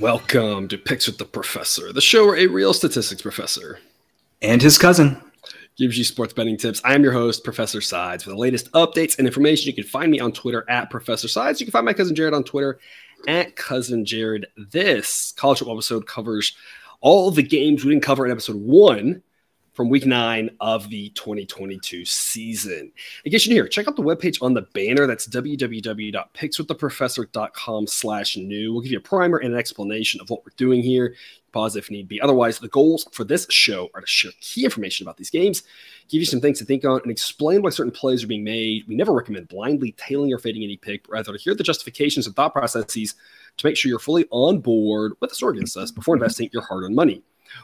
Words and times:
Welcome 0.00 0.68
to 0.68 0.78
Picks 0.78 1.06
with 1.06 1.18
the 1.18 1.26
Professor, 1.26 1.92
the 1.92 2.00
show 2.00 2.24
where 2.24 2.38
a 2.38 2.46
real 2.46 2.72
statistics 2.72 3.20
professor 3.20 3.78
and 4.40 4.62
his 4.62 4.78
cousin 4.78 5.20
gives 5.76 5.98
you 5.98 6.04
sports 6.04 6.32
betting 6.32 6.56
tips. 6.56 6.80
I 6.84 6.94
am 6.94 7.02
your 7.02 7.12
host, 7.12 7.44
Professor 7.44 7.82
Sides. 7.82 8.24
For 8.24 8.30
the 8.30 8.36
latest 8.36 8.72
updates 8.72 9.18
and 9.18 9.26
information, 9.26 9.66
you 9.66 9.74
can 9.74 9.84
find 9.84 10.10
me 10.10 10.20
on 10.20 10.32
Twitter 10.32 10.64
at 10.70 10.88
Professor 10.88 11.28
Sides. 11.28 11.60
You 11.60 11.66
can 11.66 11.72
find 11.72 11.84
my 11.84 11.92
cousin 11.92 12.14
Jared 12.16 12.32
on 12.32 12.44
Twitter 12.44 12.78
at 13.28 13.56
Cousin 13.56 14.06
Jared. 14.06 14.46
This 14.56 15.32
college 15.36 15.58
football 15.58 15.76
episode 15.76 16.06
covers 16.06 16.56
all 17.02 17.30
the 17.30 17.42
games 17.42 17.84
we 17.84 17.90
didn't 17.90 18.04
cover 18.04 18.24
in 18.24 18.32
episode 18.32 18.56
one 18.56 19.22
from 19.74 19.90
week 19.90 20.06
nine 20.06 20.48
of 20.60 20.88
the 20.88 21.10
2022 21.10 22.04
season. 22.04 22.92
In 23.24 23.32
case 23.32 23.44
you're 23.46 23.54
here, 23.54 23.66
check 23.68 23.88
out 23.88 23.96
the 23.96 24.02
webpage 24.02 24.40
on 24.40 24.54
the 24.54 24.62
banner. 24.72 25.08
That's 25.08 25.26
www.pickswiththeprofessor.com 25.26 27.86
slash 27.88 28.36
new. 28.36 28.72
We'll 28.72 28.82
give 28.82 28.92
you 28.92 28.98
a 28.98 29.02
primer 29.02 29.38
and 29.38 29.52
an 29.52 29.58
explanation 29.58 30.20
of 30.20 30.30
what 30.30 30.44
we're 30.44 30.52
doing 30.56 30.80
here. 30.80 31.16
Pause 31.50 31.74
if 31.76 31.90
need 31.90 32.06
be. 32.08 32.20
Otherwise, 32.20 32.60
the 32.60 32.68
goals 32.68 33.08
for 33.12 33.24
this 33.24 33.48
show 33.50 33.90
are 33.94 34.00
to 34.00 34.06
share 34.06 34.30
key 34.40 34.64
information 34.64 35.04
about 35.04 35.16
these 35.16 35.30
games, 35.30 35.64
give 36.08 36.20
you 36.20 36.26
some 36.26 36.40
things 36.40 36.60
to 36.60 36.64
think 36.64 36.84
on, 36.84 37.00
and 37.02 37.10
explain 37.10 37.62
why 37.62 37.70
certain 37.70 37.92
plays 37.92 38.22
are 38.24 38.28
being 38.28 38.44
made. 38.44 38.86
We 38.88 38.94
never 38.94 39.12
recommend 39.12 39.48
blindly 39.48 39.96
tailing 39.98 40.32
or 40.32 40.38
fading 40.38 40.62
any 40.62 40.76
pick, 40.76 41.02
but 41.04 41.12
rather 41.12 41.32
to 41.32 41.38
hear 41.38 41.54
the 41.54 41.64
justifications 41.64 42.26
and 42.26 42.34
thought 42.34 42.52
processes 42.52 43.14
to 43.56 43.66
make 43.66 43.76
sure 43.76 43.88
you're 43.88 43.98
fully 43.98 44.26
on 44.30 44.60
board 44.60 45.14
with 45.20 45.32
us 45.32 45.42
or 45.42 45.50
against 45.50 45.76
us 45.76 45.90
before 45.90 46.14
investing 46.14 46.48
your 46.52 46.62
hard-earned 46.62 46.94
money. 46.94 47.22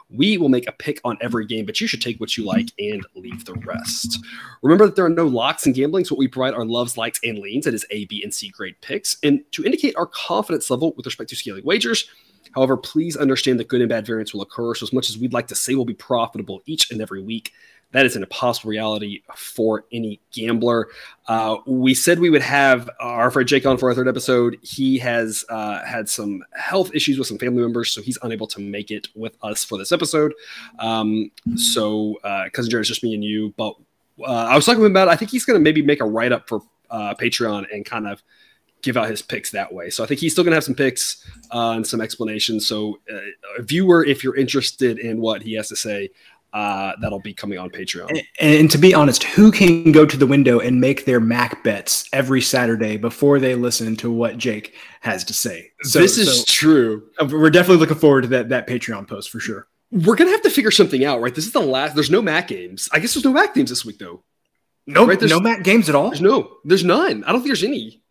We 0.08 0.38
will 0.38 0.48
make 0.48 0.68
a 0.68 0.72
pick 0.72 1.00
on 1.04 1.18
every 1.20 1.46
game, 1.46 1.66
but 1.66 1.80
you 1.80 1.86
should 1.86 2.02
take 2.02 2.18
what 2.18 2.36
you 2.36 2.44
like 2.44 2.70
and 2.78 3.06
leave 3.14 3.44
the 3.44 3.54
rest. 3.54 4.18
Remember 4.62 4.86
that 4.86 4.96
there 4.96 5.04
are 5.04 5.10
no 5.10 5.26
locks 5.26 5.66
in 5.66 5.72
gambling, 5.72 6.04
so 6.04 6.14
what 6.14 6.20
we 6.20 6.28
provide 6.28 6.54
are 6.54 6.64
loves, 6.64 6.96
likes, 6.96 7.20
and 7.22 7.38
leans. 7.38 7.64
That 7.64 7.74
is 7.74 7.86
A, 7.90 8.04
B, 8.06 8.22
and 8.22 8.34
C 8.34 8.48
grade 8.48 8.76
picks. 8.80 9.16
And 9.22 9.40
to 9.52 9.64
indicate 9.64 9.96
our 9.96 10.06
confidence 10.06 10.70
level 10.70 10.92
with 10.96 11.06
respect 11.06 11.30
to 11.30 11.36
scaling 11.36 11.64
wagers, 11.64 12.08
However, 12.52 12.76
please 12.76 13.16
understand 13.16 13.60
that 13.60 13.68
good 13.68 13.80
and 13.80 13.88
bad 13.88 14.06
variance 14.06 14.34
will 14.34 14.42
occur. 14.42 14.74
So, 14.74 14.84
as 14.84 14.92
much 14.92 15.08
as 15.08 15.16
we'd 15.16 15.32
like 15.32 15.46
to 15.48 15.54
say 15.54 15.74
we'll 15.74 15.84
be 15.84 15.94
profitable 15.94 16.62
each 16.66 16.90
and 16.90 17.00
every 17.00 17.22
week, 17.22 17.52
that 17.92 18.06
is 18.06 18.16
an 18.16 18.22
impossible 18.22 18.70
reality 18.70 19.22
for 19.34 19.84
any 19.92 20.20
gambler. 20.32 20.88
Uh, 21.26 21.56
we 21.66 21.94
said 21.94 22.20
we 22.20 22.30
would 22.30 22.42
have 22.42 22.88
our 23.00 23.30
friend 23.30 23.48
Jake 23.48 23.66
on 23.66 23.78
for 23.78 23.88
our 23.88 23.94
third 23.94 24.08
episode. 24.08 24.58
He 24.62 24.98
has 24.98 25.44
uh, 25.48 25.84
had 25.84 26.08
some 26.08 26.44
health 26.52 26.94
issues 26.94 27.18
with 27.18 27.26
some 27.26 27.38
family 27.38 27.62
members, 27.62 27.92
so 27.92 28.00
he's 28.00 28.18
unable 28.22 28.46
to 28.48 28.60
make 28.60 28.90
it 28.90 29.08
with 29.14 29.36
us 29.42 29.64
for 29.64 29.76
this 29.76 29.92
episode. 29.92 30.34
Um, 30.78 31.30
so, 31.56 32.18
uh, 32.22 32.44
cousin 32.52 32.70
Jared, 32.70 32.82
it's 32.82 32.88
just 32.88 33.02
me 33.02 33.14
and 33.14 33.24
you. 33.24 33.52
But 33.56 33.74
uh, 34.20 34.46
I 34.48 34.54
was 34.54 34.66
talking 34.66 34.84
about. 34.84 35.08
I 35.08 35.16
think 35.16 35.30
he's 35.30 35.44
going 35.44 35.58
to 35.58 35.62
maybe 35.62 35.82
make 35.82 36.00
a 36.00 36.06
write 36.06 36.32
up 36.32 36.48
for 36.48 36.60
uh, 36.90 37.14
Patreon 37.14 37.66
and 37.72 37.84
kind 37.84 38.06
of 38.06 38.22
give 38.82 38.96
out 38.96 39.10
his 39.10 39.20
picks 39.20 39.50
that 39.50 39.72
way. 39.72 39.90
So 39.90 40.02
I 40.02 40.06
think 40.06 40.20
he's 40.20 40.32
still 40.32 40.44
going 40.44 40.52
to 40.52 40.56
have 40.56 40.64
some 40.64 40.74
picks 40.74 41.24
uh, 41.52 41.72
and 41.72 41.86
some 41.86 42.00
explanations. 42.00 42.66
So, 42.66 43.00
uh, 43.12 43.62
viewer, 43.62 44.04
if 44.04 44.24
you're 44.24 44.36
interested 44.36 44.98
in 44.98 45.20
what 45.20 45.42
he 45.42 45.54
has 45.54 45.68
to 45.68 45.76
say, 45.76 46.10
uh, 46.52 46.92
that'll 47.00 47.20
be 47.20 47.32
coming 47.32 47.58
on 47.58 47.70
Patreon. 47.70 48.10
And, 48.10 48.22
and, 48.40 48.70
to 48.70 48.78
be 48.78 48.94
honest, 48.94 49.22
who 49.22 49.52
can 49.52 49.92
go 49.92 50.04
to 50.04 50.16
the 50.16 50.26
window 50.26 50.58
and 50.58 50.80
make 50.80 51.04
their 51.04 51.20
MAC 51.20 51.62
bets 51.62 52.08
every 52.12 52.40
Saturday 52.40 52.96
before 52.96 53.38
they 53.38 53.54
listen 53.54 53.96
to 53.96 54.10
what 54.10 54.36
Jake 54.36 54.74
has 55.00 55.24
to 55.24 55.34
say? 55.34 55.70
So, 55.82 56.00
this 56.00 56.18
is 56.18 56.40
so 56.40 56.44
true. 56.46 57.08
Uh, 57.20 57.28
we're 57.30 57.50
definitely 57.50 57.78
looking 57.80 57.98
forward 57.98 58.22
to 58.22 58.28
that 58.28 58.48
that 58.48 58.66
Patreon 58.66 59.06
post 59.08 59.30
for 59.30 59.40
sure. 59.40 59.68
We're 59.92 60.16
gonna 60.16 60.30
have 60.30 60.42
to 60.42 60.50
figure 60.50 60.70
something 60.70 61.04
out, 61.04 61.20
right? 61.20 61.34
This 61.34 61.46
is 61.46 61.52
the 61.52 61.60
last. 61.60 61.94
There's 61.94 62.10
no 62.10 62.22
MAC 62.22 62.48
games. 62.48 62.88
I 62.92 62.98
guess 62.98 63.14
there's 63.14 63.24
no 63.24 63.32
MAC 63.32 63.54
games 63.54 63.70
this 63.70 63.84
week, 63.84 63.98
though. 63.98 64.22
No, 64.86 65.06
right? 65.06 65.20
no 65.22 65.40
MAC 65.40 65.62
games 65.62 65.88
at 65.88 65.94
all. 65.94 66.10
There's 66.10 66.20
no. 66.20 66.56
There's 66.64 66.84
none. 66.84 67.22
I 67.24 67.32
don't 67.32 67.42
think 67.42 67.48
there's 67.48 67.64
any. 67.64 68.02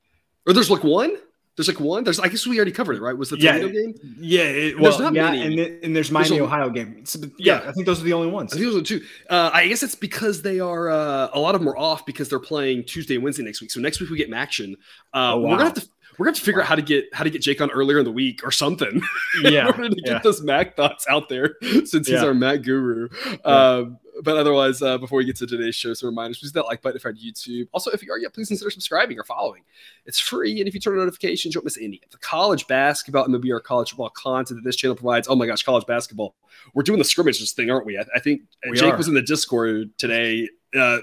Or 0.47 0.53
there's 0.53 0.71
like 0.71 0.83
one. 0.83 1.15
There's 1.59 1.67
like 1.67 1.81
one. 1.81 2.05
There's 2.05 2.21
I 2.21 2.30
guess 2.30 2.47
we 2.47 2.55
already 2.55 2.71
covered 2.71 2.95
it, 2.95 3.02
right? 3.02 3.17
Was 3.17 3.31
the 3.31 3.37
yeah, 3.37 3.58
Toledo 3.58 3.73
game? 3.73 4.15
Yeah, 4.17 4.43
it, 4.43 4.80
well, 4.80 4.92
there's 4.92 5.02
not 5.02 5.14
yeah, 5.14 5.23
many. 5.30 5.42
And, 5.42 5.59
the, 5.59 5.80
and 5.83 5.93
there's 5.93 6.09
Miami 6.09 6.30
there's 6.30 6.42
Ohio 6.42 6.70
game. 6.70 7.03
Yeah, 7.05 7.27
yeah, 7.37 7.70
I 7.70 7.73
think 7.73 7.86
those 7.86 7.99
are 7.99 8.05
the 8.05 8.14
only 8.14 8.30
ones. 8.30 8.53
I 8.53 8.55
think 8.55 8.71
those 8.71 8.81
are 8.81 8.86
two. 8.86 9.05
Uh, 9.30 9.49
I 9.53 9.67
guess 9.67 9.83
it's 9.83 9.93
because 9.93 10.42
they 10.42 10.61
are 10.61 10.89
uh, 10.89 11.27
a 11.33 11.39
lot 11.39 11.55
of 11.55 11.59
them 11.59 11.67
are 11.67 11.75
off 11.75 12.05
because 12.05 12.30
they're 12.30 12.39
playing 12.39 12.86
Tuesday 12.86 13.15
and 13.15 13.25
Wednesday 13.25 13.43
next 13.43 13.59
week. 13.59 13.71
So 13.71 13.81
next 13.81 13.99
week 13.99 14.09
we 14.09 14.15
get 14.15 14.31
action. 14.31 14.77
Uh, 15.14 15.33
oh, 15.33 15.39
wow. 15.39 15.49
We're 15.49 15.58
gonna 15.58 15.64
have 15.65 15.73
to 15.73 15.89
we're 16.17 16.27
gonna 16.27 16.36
have 16.36 16.39
to 16.39 16.45
figure 16.45 16.59
wow. 16.59 16.64
out 16.64 16.70
how 16.70 16.75
to 16.75 16.81
get 16.81 17.05
how 17.11 17.25
to 17.25 17.30
get 17.30 17.42
Jake 17.42 17.59
on 17.59 17.71
earlier 17.71 17.99
in 17.99 18.05
the 18.05 18.11
week 18.14 18.39
or 18.45 18.52
something. 18.52 19.02
Yeah, 19.43 19.61
in 19.61 19.67
order 19.67 19.89
to 19.89 20.02
get 20.02 20.23
those 20.23 20.41
MAC 20.41 20.77
thoughts 20.77 21.05
out 21.09 21.27
there 21.27 21.55
since 21.61 22.08
he's 22.08 22.23
our 22.23 22.33
MAC 22.33 22.64
guru. 22.64 23.09
Um, 23.43 23.99
but 24.23 24.37
otherwise, 24.37 24.81
uh, 24.81 24.97
before 24.97 25.17
we 25.17 25.25
get 25.25 25.35
to 25.37 25.47
today's 25.47 25.75
show, 25.75 25.93
some 25.93 26.09
reminders: 26.09 26.39
please 26.39 26.49
hit 26.49 26.55
that 26.55 26.65
like 26.65 26.81
button 26.81 26.97
if 26.97 27.03
you're 27.03 27.13
on 27.13 27.17
YouTube. 27.17 27.67
Also, 27.71 27.91
if 27.91 28.03
you 28.03 28.11
are 28.11 28.19
yet, 28.19 28.33
please 28.33 28.47
consider 28.47 28.69
subscribing 28.69 29.17
or 29.19 29.23
following. 29.23 29.63
It's 30.05 30.19
free, 30.19 30.59
and 30.59 30.67
if 30.67 30.73
you 30.73 30.80
turn 30.80 30.93
on 30.93 30.99
notifications, 30.99 31.53
you 31.53 31.59
won't 31.59 31.65
miss 31.65 31.77
any 31.77 32.02
of 32.03 32.11
the 32.11 32.17
college 32.17 32.67
basketball 32.67 33.23
and 33.23 33.33
maybe 33.33 33.52
our 33.52 33.59
college 33.59 33.91
football 33.91 34.09
content 34.09 34.59
that 34.59 34.67
this 34.67 34.75
channel 34.75 34.95
provides. 34.95 35.27
Oh 35.27 35.35
my 35.35 35.45
gosh, 35.45 35.63
college 35.63 35.85
basketball! 35.85 36.35
We're 36.73 36.83
doing 36.83 36.99
the 36.99 37.05
scrimmages 37.05 37.52
thing, 37.52 37.69
aren't 37.69 37.85
we? 37.85 37.97
I, 37.97 38.05
I 38.15 38.19
think 38.19 38.41
we 38.69 38.77
Jake 38.77 38.93
are. 38.93 38.97
was 38.97 39.08
in 39.08 39.13
the 39.13 39.21
Discord 39.21 39.97
today. 39.97 40.49
Uh, 40.75 40.99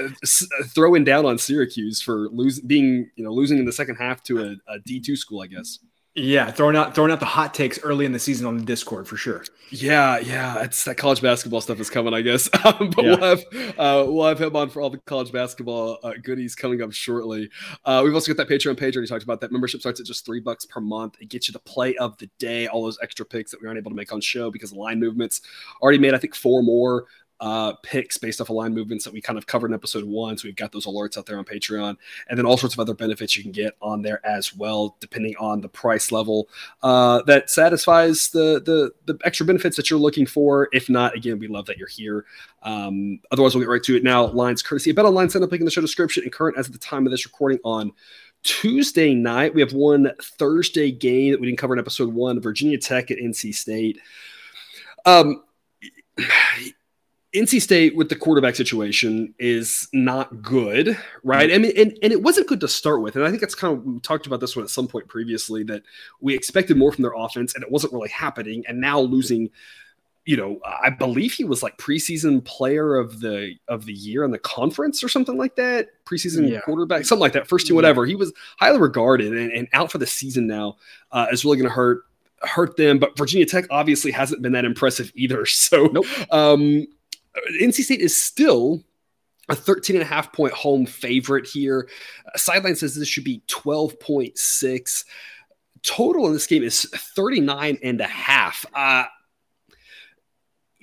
uh, 0.00 0.08
throwing 0.64 1.04
down 1.04 1.26
on 1.26 1.38
Syracuse 1.38 2.00
for 2.00 2.28
losing, 2.30 2.66
being 2.66 3.10
you 3.16 3.24
know 3.24 3.30
losing 3.30 3.58
in 3.58 3.64
the 3.64 3.72
second 3.72 3.96
half 3.96 4.22
to 4.24 4.42
a 4.42 4.72
a 4.72 4.78
D 4.80 5.00
two 5.00 5.16
school, 5.16 5.42
I 5.42 5.46
guess. 5.46 5.78
Yeah, 6.18 6.50
throwing 6.50 6.76
out 6.76 6.94
throwing 6.94 7.12
out 7.12 7.20
the 7.20 7.26
hot 7.26 7.52
takes 7.52 7.78
early 7.82 8.06
in 8.06 8.12
the 8.12 8.18
season 8.18 8.46
on 8.46 8.56
the 8.56 8.64
Discord 8.64 9.06
for 9.06 9.18
sure. 9.18 9.44
Yeah, 9.68 10.18
yeah, 10.18 10.62
it's 10.62 10.84
that 10.84 10.96
college 10.96 11.20
basketball 11.20 11.60
stuff 11.60 11.78
is 11.78 11.90
coming, 11.90 12.14
I 12.14 12.22
guess. 12.22 12.48
Um, 12.66 12.90
but 12.90 13.04
yeah. 13.04 13.10
we'll 13.16 13.36
have 13.36 13.44
uh, 13.78 14.04
we'll 14.08 14.26
have 14.26 14.40
him 14.40 14.56
on 14.56 14.70
for 14.70 14.80
all 14.80 14.90
the 14.90 14.98
college 14.98 15.30
basketball 15.30 15.98
uh, 16.02 16.14
goodies 16.22 16.56
coming 16.56 16.82
up 16.82 16.90
shortly. 16.90 17.48
Uh, 17.84 18.00
we've 18.02 18.14
also 18.14 18.32
got 18.32 18.38
that 18.38 18.52
Patreon 18.52 18.76
page 18.76 18.96
already 18.96 19.08
talked 19.08 19.22
about. 19.22 19.40
That 19.40 19.52
membership 19.52 19.80
starts 19.80 20.00
at 20.00 20.06
just 20.06 20.26
three 20.26 20.40
bucks 20.40 20.64
per 20.64 20.80
month. 20.80 21.16
It 21.20 21.28
gets 21.28 21.48
you 21.48 21.52
the 21.52 21.60
play 21.60 21.94
of 21.96 22.16
the 22.18 22.28
day, 22.38 22.66
all 22.66 22.82
those 22.82 22.98
extra 23.02 23.24
picks 23.24 23.52
that 23.52 23.60
we 23.60 23.68
aren't 23.68 23.78
able 23.78 23.90
to 23.90 23.96
make 23.96 24.12
on 24.12 24.20
show 24.20 24.50
because 24.50 24.72
line 24.72 24.98
movements 24.98 25.42
already 25.80 25.98
made. 25.98 26.14
I 26.14 26.18
think 26.18 26.34
four 26.34 26.62
more 26.62 27.04
uh, 27.40 27.74
picks 27.82 28.16
based 28.16 28.40
off 28.40 28.48
of 28.50 28.56
line 28.56 28.74
movements 28.74 29.04
that 29.04 29.12
we 29.12 29.20
kind 29.20 29.38
of 29.38 29.46
covered 29.46 29.70
in 29.70 29.74
episode 29.74 30.04
one. 30.04 30.38
So 30.38 30.48
we've 30.48 30.56
got 30.56 30.72
those 30.72 30.86
alerts 30.86 31.18
out 31.18 31.26
there 31.26 31.38
on 31.38 31.44
Patreon, 31.44 31.96
and 32.28 32.38
then 32.38 32.46
all 32.46 32.56
sorts 32.56 32.74
of 32.74 32.80
other 32.80 32.94
benefits 32.94 33.36
you 33.36 33.42
can 33.42 33.52
get 33.52 33.76
on 33.82 34.02
there 34.02 34.24
as 34.26 34.54
well, 34.54 34.96
depending 35.00 35.34
on 35.38 35.60
the 35.60 35.68
price 35.68 36.10
level 36.10 36.48
uh, 36.82 37.22
that 37.22 37.50
satisfies 37.50 38.28
the, 38.28 38.62
the 38.64 38.92
the 39.12 39.18
extra 39.24 39.44
benefits 39.44 39.76
that 39.76 39.90
you're 39.90 39.98
looking 39.98 40.26
for. 40.26 40.68
If 40.72 40.88
not, 40.88 41.14
again, 41.14 41.38
we 41.38 41.48
love 41.48 41.66
that 41.66 41.78
you're 41.78 41.88
here. 41.88 42.24
Um, 42.62 43.20
otherwise, 43.30 43.54
we'll 43.54 43.64
get 43.64 43.70
right 43.70 43.82
to 43.82 43.96
it 43.96 44.04
now. 44.04 44.26
Lines 44.26 44.62
courtesy. 44.62 44.92
BetOnline 44.92 45.30
sign 45.30 45.42
up 45.42 45.50
link 45.50 45.60
in 45.60 45.64
the 45.64 45.70
show 45.70 45.80
description 45.80 46.22
and 46.22 46.32
current 46.32 46.58
as 46.58 46.66
of 46.66 46.72
the 46.72 46.78
time 46.78 47.06
of 47.06 47.10
this 47.10 47.26
recording 47.26 47.58
on. 47.64 47.92
Tuesday 48.42 49.12
night, 49.12 49.52
we 49.52 49.60
have 49.60 49.72
one 49.72 50.12
Thursday 50.22 50.92
game 50.92 51.32
that 51.32 51.40
we 51.40 51.48
didn't 51.48 51.58
cover 51.58 51.74
in 51.74 51.80
episode 51.80 52.14
one 52.14 52.40
Virginia 52.40 52.78
Tech 52.78 53.10
at 53.10 53.18
NC 53.18 53.52
State. 53.52 53.98
Um, 55.04 55.42
NC 57.36 57.60
State 57.60 57.96
with 57.96 58.08
the 58.08 58.16
quarterback 58.16 58.56
situation 58.56 59.34
is 59.38 59.88
not 59.92 60.42
good, 60.42 60.98
right? 61.22 61.52
I 61.52 61.58
mean, 61.58 61.72
and, 61.76 61.96
and 62.02 62.12
it 62.12 62.22
wasn't 62.22 62.48
good 62.48 62.60
to 62.60 62.68
start 62.68 63.02
with. 63.02 63.16
And 63.16 63.24
I 63.24 63.28
think 63.28 63.40
that's 63.40 63.54
kind 63.54 63.76
of, 63.76 63.84
we 63.84 64.00
talked 64.00 64.26
about 64.26 64.40
this 64.40 64.56
one 64.56 64.64
at 64.64 64.70
some 64.70 64.88
point 64.88 65.08
previously 65.08 65.62
that 65.64 65.82
we 66.20 66.34
expected 66.34 66.76
more 66.76 66.92
from 66.92 67.02
their 67.02 67.14
offense 67.16 67.54
and 67.54 67.64
it 67.64 67.70
wasn't 67.70 67.92
really 67.92 68.08
happening. 68.08 68.64
And 68.68 68.80
now 68.80 69.00
losing, 69.00 69.50
you 70.24 70.36
know, 70.36 70.60
I 70.64 70.90
believe 70.90 71.32
he 71.32 71.44
was 71.44 71.62
like 71.62 71.78
preseason 71.78 72.44
player 72.44 72.96
of 72.96 73.20
the 73.20 73.54
of 73.68 73.86
the 73.86 73.92
year 73.92 74.24
in 74.24 74.30
the 74.30 74.38
conference 74.38 75.04
or 75.04 75.08
something 75.08 75.36
like 75.36 75.56
that. 75.56 75.88
Preseason 76.04 76.50
yeah. 76.50 76.60
quarterback, 76.60 77.04
something 77.04 77.20
like 77.20 77.32
that. 77.34 77.46
First 77.46 77.66
team, 77.66 77.76
whatever. 77.76 78.04
He 78.06 78.16
was 78.16 78.32
highly 78.58 78.78
regarded 78.78 79.32
and, 79.32 79.52
and 79.52 79.68
out 79.72 79.92
for 79.92 79.98
the 79.98 80.06
season 80.06 80.46
now 80.46 80.76
uh, 81.12 81.26
is 81.30 81.44
really 81.44 81.58
going 81.58 81.68
to 81.68 81.74
hurt 81.74 82.02
hurt 82.42 82.76
them. 82.76 82.98
But 82.98 83.16
Virginia 83.16 83.46
Tech 83.46 83.66
obviously 83.70 84.10
hasn't 84.10 84.42
been 84.42 84.52
that 84.52 84.64
impressive 84.64 85.12
either. 85.14 85.46
So, 85.56 85.86
nope. 85.86 86.06
um, 86.32 86.86
NC 87.60 87.84
State 87.84 88.00
is 88.00 88.16
still 88.16 88.82
a 89.48 89.54
13 89.54 89.96
and 89.96 90.02
a 90.02 90.06
half 90.06 90.32
point 90.32 90.52
home 90.52 90.86
favorite 90.86 91.46
here. 91.46 91.88
Uh, 92.26 92.36
Sideline 92.36 92.76
says 92.76 92.94
this 92.94 93.08
should 93.08 93.24
be 93.24 93.42
12.6. 93.48 95.04
Total 95.82 96.26
in 96.26 96.32
this 96.32 96.46
game 96.46 96.62
is 96.62 96.84
39 96.84 97.78
and 97.82 98.00
a 98.00 98.06
half. 98.06 98.66
Uh, 98.74 99.04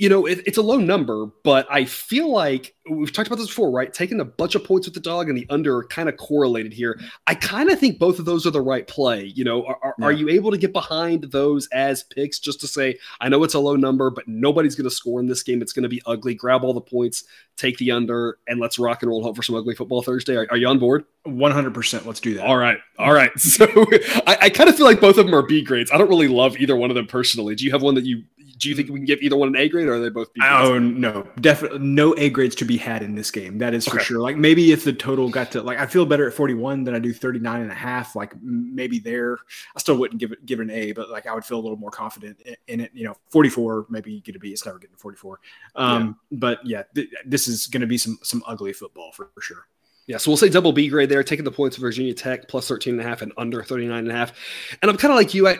you 0.03 0.09
know, 0.09 0.25
it, 0.25 0.41
it's 0.45 0.57
a 0.57 0.61
low 0.61 0.75
number, 0.75 1.27
but 1.45 1.65
I 1.71 1.85
feel 1.85 2.29
like 2.29 2.75
we've 2.89 3.13
talked 3.13 3.27
about 3.27 3.37
this 3.37 3.47
before, 3.47 3.71
right? 3.71 3.93
Taking 3.93 4.19
a 4.19 4.25
bunch 4.25 4.53
of 4.53 4.65
points 4.65 4.85
with 4.85 4.93
the 4.93 4.99
dog 4.99 5.29
and 5.29 5.37
the 5.37 5.47
under 5.49 5.83
kind 5.83 6.09
of 6.09 6.17
correlated 6.17 6.73
here. 6.73 6.99
I 7.25 7.35
kind 7.35 7.71
of 7.71 7.79
think 7.79 7.99
both 7.99 8.19
of 8.19 8.25
those 8.25 8.45
are 8.45 8.51
the 8.51 8.59
right 8.59 8.85
play. 8.85 9.31
You 9.33 9.45
know, 9.45 9.65
are, 9.65 9.95
yeah. 9.97 10.05
are, 10.05 10.11
you 10.11 10.27
able 10.27 10.51
to 10.51 10.57
get 10.57 10.73
behind 10.73 11.31
those 11.31 11.69
as 11.71 12.03
picks 12.03 12.39
just 12.39 12.59
to 12.59 12.67
say, 12.67 12.99
I 13.21 13.29
know 13.29 13.45
it's 13.45 13.53
a 13.53 13.61
low 13.61 13.77
number, 13.77 14.09
but 14.09 14.27
nobody's 14.27 14.75
going 14.75 14.89
to 14.89 14.93
score 14.93 15.21
in 15.21 15.27
this 15.27 15.41
game. 15.41 15.61
It's 15.61 15.71
going 15.71 15.83
to 15.83 15.89
be 15.89 16.01
ugly. 16.05 16.35
Grab 16.35 16.65
all 16.65 16.73
the 16.73 16.81
points, 16.81 17.23
take 17.55 17.77
the 17.77 17.91
under, 17.91 18.39
and 18.45 18.59
let's 18.59 18.77
rock 18.77 19.03
and 19.03 19.09
roll. 19.09 19.23
Hope 19.23 19.37
for 19.37 19.43
some 19.43 19.55
ugly 19.55 19.73
football 19.73 20.01
Thursday. 20.01 20.35
Are, 20.35 20.47
are 20.49 20.57
you 20.57 20.67
on 20.67 20.79
board? 20.79 21.05
100%. 21.25 22.05
Let's 22.05 22.19
do 22.19 22.33
that. 22.33 22.45
All 22.45 22.57
right. 22.57 22.79
All 22.99 23.13
right. 23.13 23.31
So 23.39 23.65
I, 24.27 24.37
I 24.41 24.49
kind 24.49 24.67
of 24.67 24.75
feel 24.75 24.85
like 24.85 24.99
both 24.99 25.17
of 25.17 25.25
them 25.25 25.35
are 25.35 25.43
B 25.43 25.61
grades. 25.61 25.91
I 25.91 25.97
don't 25.97 26.09
really 26.09 26.27
love 26.27 26.57
either 26.57 26.75
one 26.75 26.89
of 26.89 26.95
them 26.95 27.05
personally. 27.05 27.55
Do 27.55 27.63
you 27.63 27.71
have 27.71 27.83
one 27.83 27.93
that 27.95 28.03
you 28.03 28.23
do 28.63 28.69
you 28.69 28.75
think 28.75 28.89
we 28.89 28.99
can 28.99 29.05
give 29.05 29.21
either 29.21 29.35
one 29.35 29.49
an 29.49 29.55
A 29.57 29.67
grade, 29.67 29.87
or 29.87 29.95
are 29.95 29.99
they 29.99 30.09
both? 30.09 30.33
B 30.33 30.39
grades? 30.39 30.55
Oh 30.69 30.79
no, 30.79 31.27
definitely 31.41 31.79
no 31.79 32.15
A 32.17 32.29
grades 32.29 32.55
to 32.55 32.65
be 32.65 32.77
had 32.77 33.03
in 33.03 33.15
this 33.15 33.29
game. 33.29 33.57
That 33.57 33.73
is 33.73 33.85
for 33.85 33.97
okay. 33.97 34.05
sure. 34.05 34.19
Like 34.19 34.37
maybe 34.37 34.71
if 34.71 34.83
the 34.83 34.93
total 34.93 35.29
got 35.29 35.51
to 35.51 35.61
like 35.61 35.77
I 35.77 35.85
feel 35.85 36.05
better 36.05 36.27
at 36.27 36.33
41 36.33 36.85
than 36.85 36.95
I 36.95 36.99
do 36.99 37.13
39 37.13 37.61
and 37.61 37.71
a 37.71 37.75
half. 37.75 38.15
Like 38.15 38.33
maybe 38.41 38.99
there, 38.99 39.37
I 39.75 39.79
still 39.79 39.97
wouldn't 39.97 40.19
give 40.19 40.31
it 40.31 40.45
give 40.45 40.59
it 40.59 40.63
an 40.63 40.71
A, 40.71 40.93
but 40.93 41.09
like 41.09 41.27
I 41.27 41.33
would 41.33 41.45
feel 41.45 41.59
a 41.59 41.61
little 41.61 41.77
more 41.77 41.91
confident 41.91 42.41
in 42.67 42.79
it. 42.79 42.91
You 42.93 43.05
know, 43.05 43.15
44 43.29 43.87
maybe 43.89 44.21
get 44.21 44.35
a 44.35 44.39
B. 44.39 44.51
It's 44.51 44.65
never 44.65 44.79
getting 44.79 44.95
44. 44.95 45.39
Um, 45.75 46.17
yeah. 46.31 46.37
but 46.39 46.65
yeah, 46.65 46.83
th- 46.95 47.09
this 47.25 47.47
is 47.47 47.67
going 47.67 47.81
to 47.81 47.87
be 47.87 47.97
some 47.97 48.17
some 48.23 48.43
ugly 48.47 48.73
football 48.73 49.11
for, 49.11 49.29
for 49.35 49.41
sure. 49.41 49.67
Yeah, 50.07 50.17
so 50.17 50.31
we'll 50.31 50.37
say 50.37 50.49
double 50.49 50.73
B 50.73 50.89
grade 50.89 51.07
there, 51.07 51.23
taking 51.23 51.45
the 51.45 51.51
points 51.51 51.77
of 51.77 51.81
Virginia 51.81 52.13
Tech 52.13 52.49
plus 52.49 52.67
13 52.67 52.95
and 52.95 53.01
a 53.01 53.05
half 53.05 53.21
and 53.21 53.31
under 53.37 53.63
39 53.63 53.97
and 53.97 54.11
a 54.11 54.13
half. 54.13 54.33
And 54.81 54.91
I'm 54.91 54.97
kind 54.97 55.13
of 55.13 55.17
like 55.17 55.33
you. 55.33 55.47
I 55.47 55.57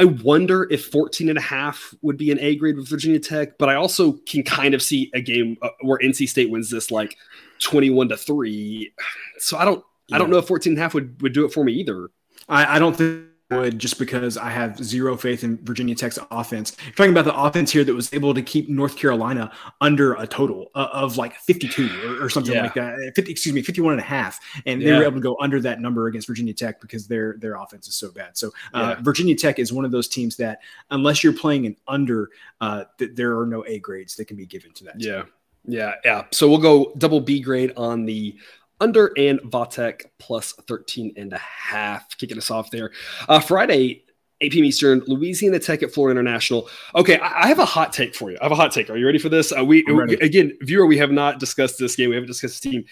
I 0.00 0.04
wonder 0.04 0.66
if 0.70 0.86
14 0.86 1.28
and 1.28 1.36
a 1.36 1.42
half 1.42 1.94
would 2.00 2.16
be 2.16 2.30
an 2.30 2.38
A 2.40 2.56
grade 2.56 2.78
with 2.78 2.88
Virginia 2.88 3.20
Tech, 3.20 3.58
but 3.58 3.68
I 3.68 3.74
also 3.74 4.12
can 4.26 4.42
kind 4.42 4.72
of 4.72 4.80
see 4.80 5.10
a 5.12 5.20
game 5.20 5.58
uh, 5.60 5.68
where 5.82 5.98
NC 5.98 6.26
State 6.26 6.48
wins 6.48 6.70
this 6.70 6.90
like 6.90 7.18
21 7.58 8.08
to 8.08 8.16
3. 8.16 8.94
So 9.36 9.58
I 9.58 9.66
don't 9.66 9.84
yeah. 10.08 10.16
I 10.16 10.18
don't 10.18 10.30
know 10.30 10.38
if 10.38 10.46
14 10.46 10.72
and 10.72 10.78
a 10.78 10.82
half 10.82 10.94
would, 10.94 11.20
would 11.20 11.34
do 11.34 11.44
it 11.44 11.52
for 11.52 11.64
me 11.64 11.74
either. 11.74 12.08
I, 12.48 12.76
I 12.76 12.78
don't 12.78 12.96
think 12.96 13.26
would 13.50 13.78
just 13.78 13.98
because 13.98 14.36
I 14.36 14.50
have 14.50 14.82
zero 14.82 15.16
faith 15.16 15.44
in 15.44 15.58
Virginia 15.64 15.94
Tech's 15.94 16.18
offense. 16.30 16.76
You're 16.84 16.94
talking 16.94 17.12
about 17.12 17.24
the 17.24 17.38
offense 17.38 17.70
here 17.70 17.84
that 17.84 17.94
was 17.94 18.12
able 18.12 18.32
to 18.34 18.42
keep 18.42 18.68
North 18.68 18.96
Carolina 18.96 19.52
under 19.80 20.14
a 20.14 20.26
total 20.26 20.70
of 20.74 21.16
like 21.16 21.34
52 21.36 21.90
or, 22.04 22.24
or 22.24 22.30
something 22.30 22.54
yeah. 22.54 22.62
like 22.62 22.74
that. 22.74 23.12
50, 23.14 23.30
excuse 23.30 23.54
me, 23.54 23.62
51 23.62 23.94
and 23.94 24.00
a 24.00 24.04
half. 24.04 24.40
And 24.66 24.80
they 24.80 24.92
were 24.92 25.02
able 25.02 25.14
to 25.16 25.20
go 25.20 25.36
under 25.40 25.60
that 25.60 25.80
number 25.80 26.06
against 26.06 26.28
Virginia 26.28 26.54
Tech 26.54 26.80
because 26.80 27.06
their 27.06 27.36
their 27.38 27.54
offense 27.54 27.88
is 27.88 27.96
so 27.96 28.10
bad. 28.10 28.36
So 28.36 28.50
uh, 28.74 28.94
yeah. 28.96 29.02
Virginia 29.02 29.34
Tech 29.34 29.58
is 29.58 29.72
one 29.72 29.84
of 29.84 29.90
those 29.90 30.08
teams 30.08 30.36
that 30.36 30.60
unless 30.90 31.24
you're 31.24 31.32
playing 31.32 31.66
an 31.66 31.76
under, 31.88 32.30
uh, 32.60 32.84
th- 32.98 33.12
there 33.14 33.38
are 33.38 33.46
no 33.46 33.64
A 33.66 33.78
grades 33.78 34.16
that 34.16 34.26
can 34.26 34.36
be 34.36 34.46
given 34.46 34.72
to 34.74 34.84
that. 34.84 34.94
Yeah. 34.98 35.22
Team. 35.22 35.32
Yeah, 35.66 35.94
yeah. 36.04 36.24
So 36.32 36.48
we'll 36.48 36.58
go 36.58 36.92
double 36.98 37.20
B 37.20 37.40
grade 37.40 37.72
on 37.76 38.06
the 38.06 38.36
under 38.80 39.12
and 39.16 39.40
Va 39.44 39.66
Tech 39.70 40.12
plus 40.18 40.52
13 40.52 41.14
and 41.16 41.32
a 41.32 41.38
half. 41.38 42.16
Kicking 42.18 42.38
us 42.38 42.50
off 42.50 42.70
there. 42.70 42.92
Uh, 43.28 43.40
Friday, 43.40 44.04
8 44.40 44.52
p.m. 44.52 44.64
Eastern, 44.64 45.02
Louisiana 45.06 45.58
Tech 45.58 45.82
at 45.82 45.92
Florida 45.92 46.18
International. 46.18 46.68
Okay, 46.94 47.18
I, 47.18 47.42
I, 47.42 47.46
have 47.48 47.58
a 47.58 47.64
hot 47.64 47.92
take 47.92 48.14
for 48.14 48.30
you. 48.30 48.38
I 48.40 48.44
have 48.44 48.52
a 48.52 48.56
hot 48.56 48.72
take. 48.72 48.88
Are 48.88 48.96
you 48.96 49.06
ready 49.06 49.18
for 49.18 49.28
this? 49.28 49.52
Uh, 49.56 49.64
we, 49.64 49.84
we 49.84 50.14
again, 50.18 50.56
viewer, 50.62 50.86
we 50.86 50.98
have 50.98 51.10
not 51.10 51.38
discussed 51.38 51.78
this 51.78 51.96
game. 51.96 52.08
We 52.10 52.16
haven't 52.16 52.28
discussed 52.28 52.62
the 52.62 52.70
team. 52.70 52.84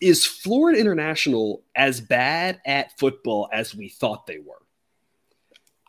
Is 0.00 0.26
Florida 0.26 0.78
International 0.78 1.62
as 1.74 2.00
bad 2.00 2.60
at 2.66 2.96
football 2.98 3.48
as 3.52 3.74
we 3.74 3.88
thought 3.88 4.26
they 4.26 4.38
were? 4.38 4.60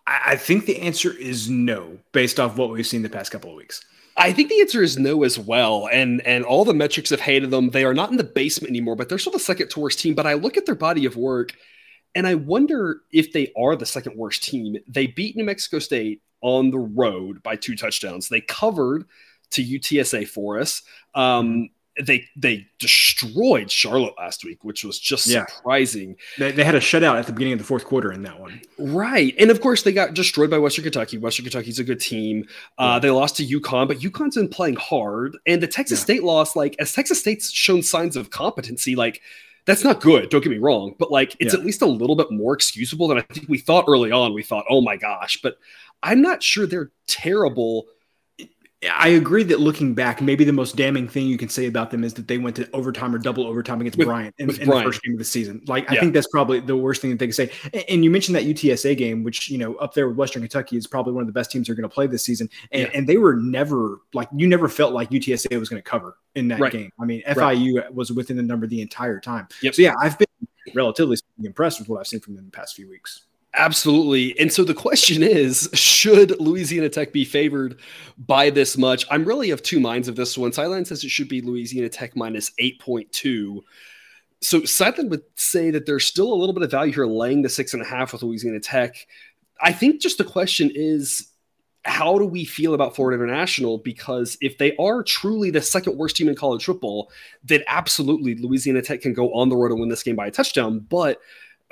I 0.07 0.35
think 0.35 0.67
the 0.67 0.79
answer 0.81 1.11
is 1.11 1.49
no, 1.49 1.97
based 2.11 2.39
off 2.39 2.57
what 2.57 2.69
we've 2.69 2.85
seen 2.85 3.01
the 3.01 3.09
past 3.09 3.31
couple 3.31 3.49
of 3.49 3.55
weeks. 3.55 3.83
I 4.17 4.31
think 4.31 4.49
the 4.49 4.61
answer 4.61 4.81
is 4.81 4.97
no 4.97 5.23
as 5.23 5.37
well. 5.37 5.89
And 5.91 6.21
and 6.25 6.45
all 6.45 6.65
the 6.65 6.73
metrics 6.73 7.09
have 7.09 7.19
hated 7.19 7.51
them. 7.51 7.69
They 7.69 7.83
are 7.83 7.93
not 7.93 8.11
in 8.11 8.17
the 8.17 8.23
basement 8.23 8.71
anymore, 8.71 8.95
but 8.95 9.09
they're 9.09 9.17
still 9.17 9.33
the 9.33 9.39
second 9.39 9.73
worst 9.75 9.99
team. 9.99 10.15
But 10.15 10.27
I 10.27 10.33
look 10.33 10.57
at 10.57 10.65
their 10.65 10.75
body 10.75 11.05
of 11.05 11.17
work 11.17 11.53
and 12.15 12.25
I 12.25 12.35
wonder 12.35 13.01
if 13.11 13.33
they 13.33 13.51
are 13.57 13.75
the 13.75 13.85
second 13.85 14.17
worst 14.17 14.43
team. 14.43 14.77
They 14.87 15.07
beat 15.07 15.35
New 15.35 15.43
Mexico 15.43 15.79
State 15.79 16.21
on 16.41 16.71
the 16.71 16.79
road 16.79 17.43
by 17.43 17.57
two 17.57 17.75
touchdowns. 17.75 18.29
They 18.29 18.41
covered 18.41 19.05
to 19.51 19.63
UTSA 19.63 20.27
for 20.27 20.59
us. 20.59 20.81
Um, 21.13 21.69
they 22.01 22.27
they 22.35 22.67
destroyed 22.79 23.71
Charlotte 23.71 24.13
last 24.17 24.43
week, 24.43 24.63
which 24.63 24.83
was 24.83 24.99
just 24.99 25.27
yeah. 25.27 25.45
surprising. 25.45 26.17
They, 26.37 26.51
they, 26.51 26.63
had 26.63 26.75
a 26.75 26.79
shutout 26.79 27.17
at 27.17 27.25
the 27.25 27.31
beginning 27.31 27.53
of 27.53 27.59
the 27.59 27.65
fourth 27.65 27.85
quarter 27.85 28.11
in 28.11 28.23
that 28.23 28.39
one, 28.39 28.61
right? 28.77 29.33
And 29.39 29.49
of 29.49 29.61
course, 29.61 29.83
they 29.83 29.93
got 29.93 30.13
destroyed 30.13 30.49
by 30.49 30.57
Western 30.57 30.83
Kentucky. 30.83 31.17
Western 31.17 31.45
Kentucky's 31.45 31.79
a 31.79 31.83
good 31.83 31.99
team. 31.99 32.47
Uh. 32.77 32.99
They 32.99 33.11
lost 33.11 33.37
to 33.37 33.45
UConn, 33.45 33.87
but 33.87 33.99
UConn's 33.99 34.35
been 34.35 34.49
playing 34.49 34.75
hard. 34.75 35.37
And 35.45 35.61
the 35.61 35.67
Texas 35.67 35.99
yeah. 35.99 36.03
State 36.03 36.23
loss, 36.23 36.55
like 36.55 36.75
as 36.79 36.91
Texas 36.93 37.19
State's 37.19 37.51
shown 37.51 37.81
signs 37.81 38.15
of 38.15 38.29
competency, 38.29 38.95
like 38.95 39.21
that's 39.65 39.83
not 39.83 40.01
good. 40.01 40.29
Don't 40.29 40.43
get 40.43 40.51
me 40.51 40.57
wrong, 40.57 40.95
but 40.99 41.11
like 41.11 41.35
it's 41.39 41.53
at 41.53 41.65
least 41.65 41.81
a 41.81 41.87
little 41.87 42.15
bit 42.15 42.31
more 42.31 42.53
excusable 42.53 43.07
than 43.07 43.17
I 43.17 43.21
think 43.21 43.49
we 43.49 43.57
thought 43.57 43.85
early 43.87 44.11
on. 44.11 44.33
We 44.33 44.43
thought, 44.43 44.65
oh 44.69 44.81
my 44.81 44.95
gosh, 44.95 45.39
but 45.41 45.57
I'm 46.03 46.21
not 46.21 46.43
sure 46.43 46.67
they're 46.67 46.91
terrible 47.07 47.87
I 48.93 49.09
agree 49.09 49.43
that 49.43 49.59
looking 49.59 49.93
back, 49.93 50.21
maybe 50.21 50.43
the 50.43 50.51
most 50.51 50.75
damning 50.75 51.07
thing 51.07 51.27
you 51.27 51.37
can 51.37 51.49
say 51.49 51.65
about 51.65 51.91
them 51.91 52.03
is 52.03 52.13
that 52.15 52.27
they 52.27 52.37
went 52.37 52.55
to 52.57 52.69
overtime 52.73 53.15
or 53.15 53.17
double 53.17 53.45
overtime 53.45 53.81
against 53.81 53.97
with, 53.97 54.07
Bryant 54.07 54.35
in, 54.37 54.49
in 54.49 54.55
Bryant. 54.67 54.85
the 54.85 54.91
first 54.91 55.03
game 55.03 55.13
of 55.13 55.19
the 55.19 55.25
season. 55.25 55.61
Like, 55.67 55.85
yeah. 55.85 55.93
I 55.93 55.99
think 55.99 56.13
that's 56.13 56.27
probably 56.27 56.59
the 56.59 56.75
worst 56.75 57.01
thing 57.01 57.11
that 57.11 57.19
they 57.19 57.27
can 57.27 57.33
say. 57.33 57.51
And 57.89 58.03
you 58.03 58.09
mentioned 58.09 58.35
that 58.35 58.43
UTSA 58.43 58.97
game, 58.97 59.23
which, 59.23 59.49
you 59.49 59.57
know, 59.57 59.75
up 59.75 59.93
there 59.93 60.07
with 60.07 60.17
Western 60.17 60.41
Kentucky 60.41 60.77
is 60.77 60.87
probably 60.87 61.13
one 61.13 61.21
of 61.21 61.27
the 61.27 61.33
best 61.33 61.51
teams 61.51 61.67
they're 61.67 61.75
going 61.75 61.89
to 61.89 61.93
play 61.93 62.07
this 62.07 62.23
season. 62.23 62.49
And, 62.71 62.83
yeah. 62.83 62.97
and 62.97 63.07
they 63.07 63.17
were 63.17 63.35
never 63.35 64.01
like, 64.13 64.29
you 64.35 64.47
never 64.47 64.67
felt 64.67 64.93
like 64.93 65.09
UTSA 65.09 65.59
was 65.59 65.69
going 65.69 65.81
to 65.81 65.89
cover 65.89 66.17
in 66.35 66.47
that 66.49 66.59
right. 66.59 66.71
game. 66.71 66.91
I 66.99 67.05
mean, 67.05 67.23
FIU 67.23 67.81
right. 67.81 67.93
was 67.93 68.11
within 68.11 68.37
the 68.37 68.43
number 68.43 68.67
the 68.67 68.81
entire 68.81 69.19
time. 69.19 69.47
Yep. 69.61 69.75
So, 69.75 69.81
yeah, 69.81 69.93
I've 70.01 70.17
been 70.17 70.27
relatively 70.73 71.17
impressed 71.43 71.79
with 71.79 71.89
what 71.89 71.99
I've 71.99 72.07
seen 72.07 72.19
from 72.19 72.35
them 72.35 72.45
in 72.45 72.51
the 72.51 72.57
past 72.57 72.75
few 72.75 72.89
weeks. 72.89 73.25
Absolutely. 73.57 74.37
And 74.39 74.51
so 74.51 74.63
the 74.63 74.73
question 74.73 75.23
is 75.23 75.69
should 75.73 76.39
Louisiana 76.39 76.89
Tech 76.89 77.13
be 77.13 77.23
favored 77.23 77.79
by 78.17 78.49
this 78.49 78.77
much? 78.77 79.05
I'm 79.09 79.23
really 79.23 79.51
of 79.51 79.63
two 79.63 79.79
minds 79.79 80.07
of 80.07 80.15
this 80.15 80.37
one. 80.37 80.51
Sideline 80.51 80.85
says 80.85 81.03
it 81.03 81.09
should 81.09 81.29
be 81.29 81.41
Louisiana 81.41 81.89
Tech 81.89 82.15
minus 82.15 82.51
8.2. 82.59 83.61
So 84.41 84.65
Sideline 84.65 85.09
would 85.09 85.23
say 85.35 85.71
that 85.71 85.85
there's 85.85 86.05
still 86.05 86.33
a 86.33 86.35
little 86.35 86.53
bit 86.53 86.63
of 86.63 86.71
value 86.71 86.93
here 86.93 87.05
laying 87.05 87.41
the 87.41 87.49
six 87.49 87.73
and 87.73 87.81
a 87.81 87.85
half 87.85 88.11
with 88.11 88.23
Louisiana 88.23 88.59
Tech. 88.59 89.07
I 89.61 89.71
think 89.71 90.01
just 90.01 90.17
the 90.17 90.25
question 90.25 90.69
is 90.75 91.29
how 91.85 92.17
do 92.17 92.25
we 92.25 92.43
feel 92.43 92.73
about 92.73 92.95
Florida 92.95 93.23
International? 93.23 93.77
Because 93.77 94.37
if 94.41 94.57
they 94.57 94.75
are 94.77 95.03
truly 95.03 95.51
the 95.51 95.61
second 95.61 95.97
worst 95.97 96.15
team 96.15 96.27
in 96.27 96.35
college 96.35 96.65
football, 96.65 97.11
then 97.43 97.61
absolutely 97.67 98.35
Louisiana 98.35 98.81
Tech 98.81 99.01
can 99.01 99.13
go 99.13 99.31
on 99.33 99.49
the 99.49 99.55
road 99.55 99.71
and 99.71 99.79
win 99.79 99.89
this 99.89 100.03
game 100.03 100.15
by 100.15 100.27
a 100.27 100.31
touchdown. 100.31 100.79
But 100.79 101.21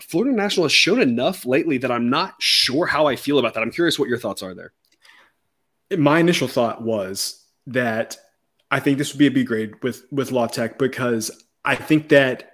Florida 0.02 0.36
National 0.36 0.66
has 0.66 0.72
shown 0.72 1.02
enough 1.02 1.46
lately 1.46 1.78
that 1.78 1.92
I'm 1.92 2.10
not 2.10 2.36
sure 2.40 2.86
how 2.86 3.08
I 3.08 3.16
feel 3.16 3.40
about 3.40 3.54
that. 3.54 3.62
I'm 3.62 3.72
curious 3.72 4.00
what 4.00 4.10
your 4.10 4.18
thoughts 4.18 4.42
are 4.42 4.54
there. 4.54 4.74
My 5.98 6.20
initial 6.20 6.48
thought 6.48 6.82
was 6.82 7.46
that 7.68 8.18
I 8.72 8.80
think 8.80 8.98
this 8.98 9.14
would 9.14 9.20
be 9.20 9.28
a 9.28 9.32
B 9.32 9.44
grade 9.44 9.84
with 9.84 10.06
with 10.12 10.32
La 10.32 10.48
Tech 10.48 10.80
because 10.80 11.30
I 11.64 11.76
think 11.76 12.10
that 12.10 12.53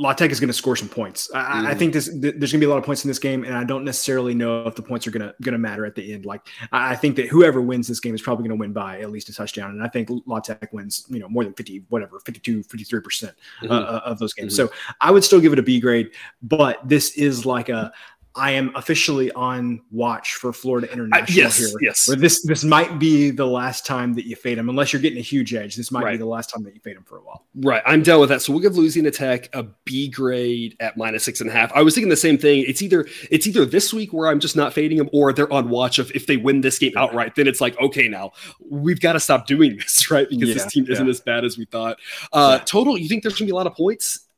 La 0.00 0.14
Tech 0.14 0.30
is 0.30 0.40
going 0.40 0.48
to 0.48 0.54
score 0.54 0.76
some 0.76 0.88
points. 0.88 1.30
I, 1.34 1.38
mm. 1.38 1.66
I, 1.66 1.74
think 1.74 1.92
this 1.92 2.08
th- 2.08 2.34
there's 2.38 2.52
going 2.52 2.58
to 2.58 2.58
be 2.58 2.64
a 2.64 2.70
lot 2.70 2.78
of 2.78 2.84
points 2.84 3.04
in 3.04 3.08
this 3.08 3.18
game, 3.18 3.44
and 3.44 3.54
I 3.54 3.64
don't 3.64 3.84
necessarily 3.84 4.34
know 4.34 4.66
if 4.66 4.74
the 4.74 4.82
points 4.82 5.06
are 5.06 5.10
going 5.10 5.20
to 5.20 5.34
going 5.42 5.52
to 5.52 5.58
matter 5.58 5.84
at 5.84 5.94
the 5.94 6.14
end. 6.14 6.24
Like 6.24 6.40
I, 6.72 6.92
I 6.92 6.96
think 6.96 7.16
that 7.16 7.28
whoever 7.28 7.60
wins 7.60 7.86
this 7.86 8.00
game 8.00 8.14
is 8.14 8.22
probably 8.22 8.48
going 8.48 8.58
to 8.58 8.60
win 8.60 8.72
by 8.72 9.00
at 9.00 9.10
least 9.10 9.28
a 9.28 9.34
touchdown, 9.34 9.72
and 9.72 9.82
I 9.82 9.88
think 9.88 10.08
La 10.24 10.40
Tech 10.40 10.72
wins, 10.72 11.04
you 11.10 11.18
know, 11.18 11.28
more 11.28 11.44
than 11.44 11.52
50, 11.52 11.84
whatever, 11.90 12.18
52, 12.20 12.62
53 12.62 13.00
percent 13.02 13.34
mm-hmm. 13.62 13.70
uh, 13.70 14.00
of 14.06 14.18
those 14.18 14.32
games. 14.32 14.54
Mm-hmm. 14.58 14.68
So 14.68 14.74
I 15.02 15.10
would 15.10 15.22
still 15.22 15.38
give 15.38 15.52
it 15.52 15.58
a 15.58 15.62
B 15.62 15.80
grade, 15.80 16.12
but 16.42 16.80
this 16.82 17.10
is 17.18 17.44
like 17.44 17.68
a 17.68 17.92
I 18.36 18.52
am 18.52 18.70
officially 18.76 19.32
on 19.32 19.80
watch 19.90 20.34
for 20.34 20.52
Florida 20.52 20.90
International 20.92 21.24
uh, 21.24 21.26
yes, 21.28 21.58
here. 21.58 21.68
Yes, 21.80 22.06
where 22.06 22.16
this 22.16 22.42
this 22.42 22.62
might 22.62 22.98
be 23.00 23.30
the 23.30 23.46
last 23.46 23.84
time 23.84 24.14
that 24.14 24.24
you 24.24 24.36
fade 24.36 24.56
them, 24.56 24.68
unless 24.68 24.92
you're 24.92 25.02
getting 25.02 25.18
a 25.18 25.22
huge 25.22 25.52
edge. 25.52 25.74
This 25.74 25.90
might 25.90 26.04
right. 26.04 26.12
be 26.12 26.18
the 26.18 26.26
last 26.26 26.50
time 26.50 26.62
that 26.62 26.74
you 26.74 26.80
fade 26.80 26.96
them 26.96 27.02
for 27.02 27.18
a 27.18 27.22
while. 27.22 27.44
Right, 27.56 27.82
I'm 27.84 28.02
down 28.02 28.20
with 28.20 28.28
that. 28.28 28.40
So 28.40 28.52
we'll 28.52 28.62
give 28.62 28.76
Louisiana 28.76 29.10
Tech 29.10 29.48
a 29.52 29.64
B 29.84 30.08
grade 30.08 30.76
at 30.78 30.96
minus 30.96 31.24
six 31.24 31.40
and 31.40 31.50
a 31.50 31.52
half. 31.52 31.72
I 31.72 31.82
was 31.82 31.94
thinking 31.94 32.08
the 32.08 32.16
same 32.16 32.38
thing. 32.38 32.64
It's 32.68 32.82
either 32.82 33.06
it's 33.30 33.48
either 33.48 33.64
this 33.64 33.92
week 33.92 34.12
where 34.12 34.28
I'm 34.28 34.38
just 34.38 34.54
not 34.54 34.72
fading 34.72 34.98
them, 34.98 35.10
or 35.12 35.32
they're 35.32 35.52
on 35.52 35.68
watch 35.68 35.98
of 35.98 36.12
if 36.14 36.26
they 36.26 36.36
win 36.36 36.60
this 36.60 36.78
game 36.78 36.92
outright, 36.96 37.34
then 37.34 37.48
it's 37.48 37.60
like 37.60 37.78
okay, 37.80 38.06
now 38.06 38.30
we've 38.68 39.00
got 39.00 39.14
to 39.14 39.20
stop 39.20 39.48
doing 39.48 39.76
this, 39.76 40.08
right? 40.10 40.28
Because 40.28 40.50
yeah, 40.50 40.54
this 40.54 40.66
team 40.66 40.86
isn't 40.88 41.04
yeah. 41.04 41.10
as 41.10 41.20
bad 41.20 41.44
as 41.44 41.58
we 41.58 41.64
thought. 41.64 41.98
Uh, 42.32 42.58
yeah. 42.58 42.64
Total, 42.64 42.96
you 42.96 43.08
think 43.08 43.24
there's 43.24 43.36
gonna 43.36 43.46
be 43.46 43.52
a 43.52 43.56
lot 43.56 43.66
of 43.66 43.74
points? 43.74 44.28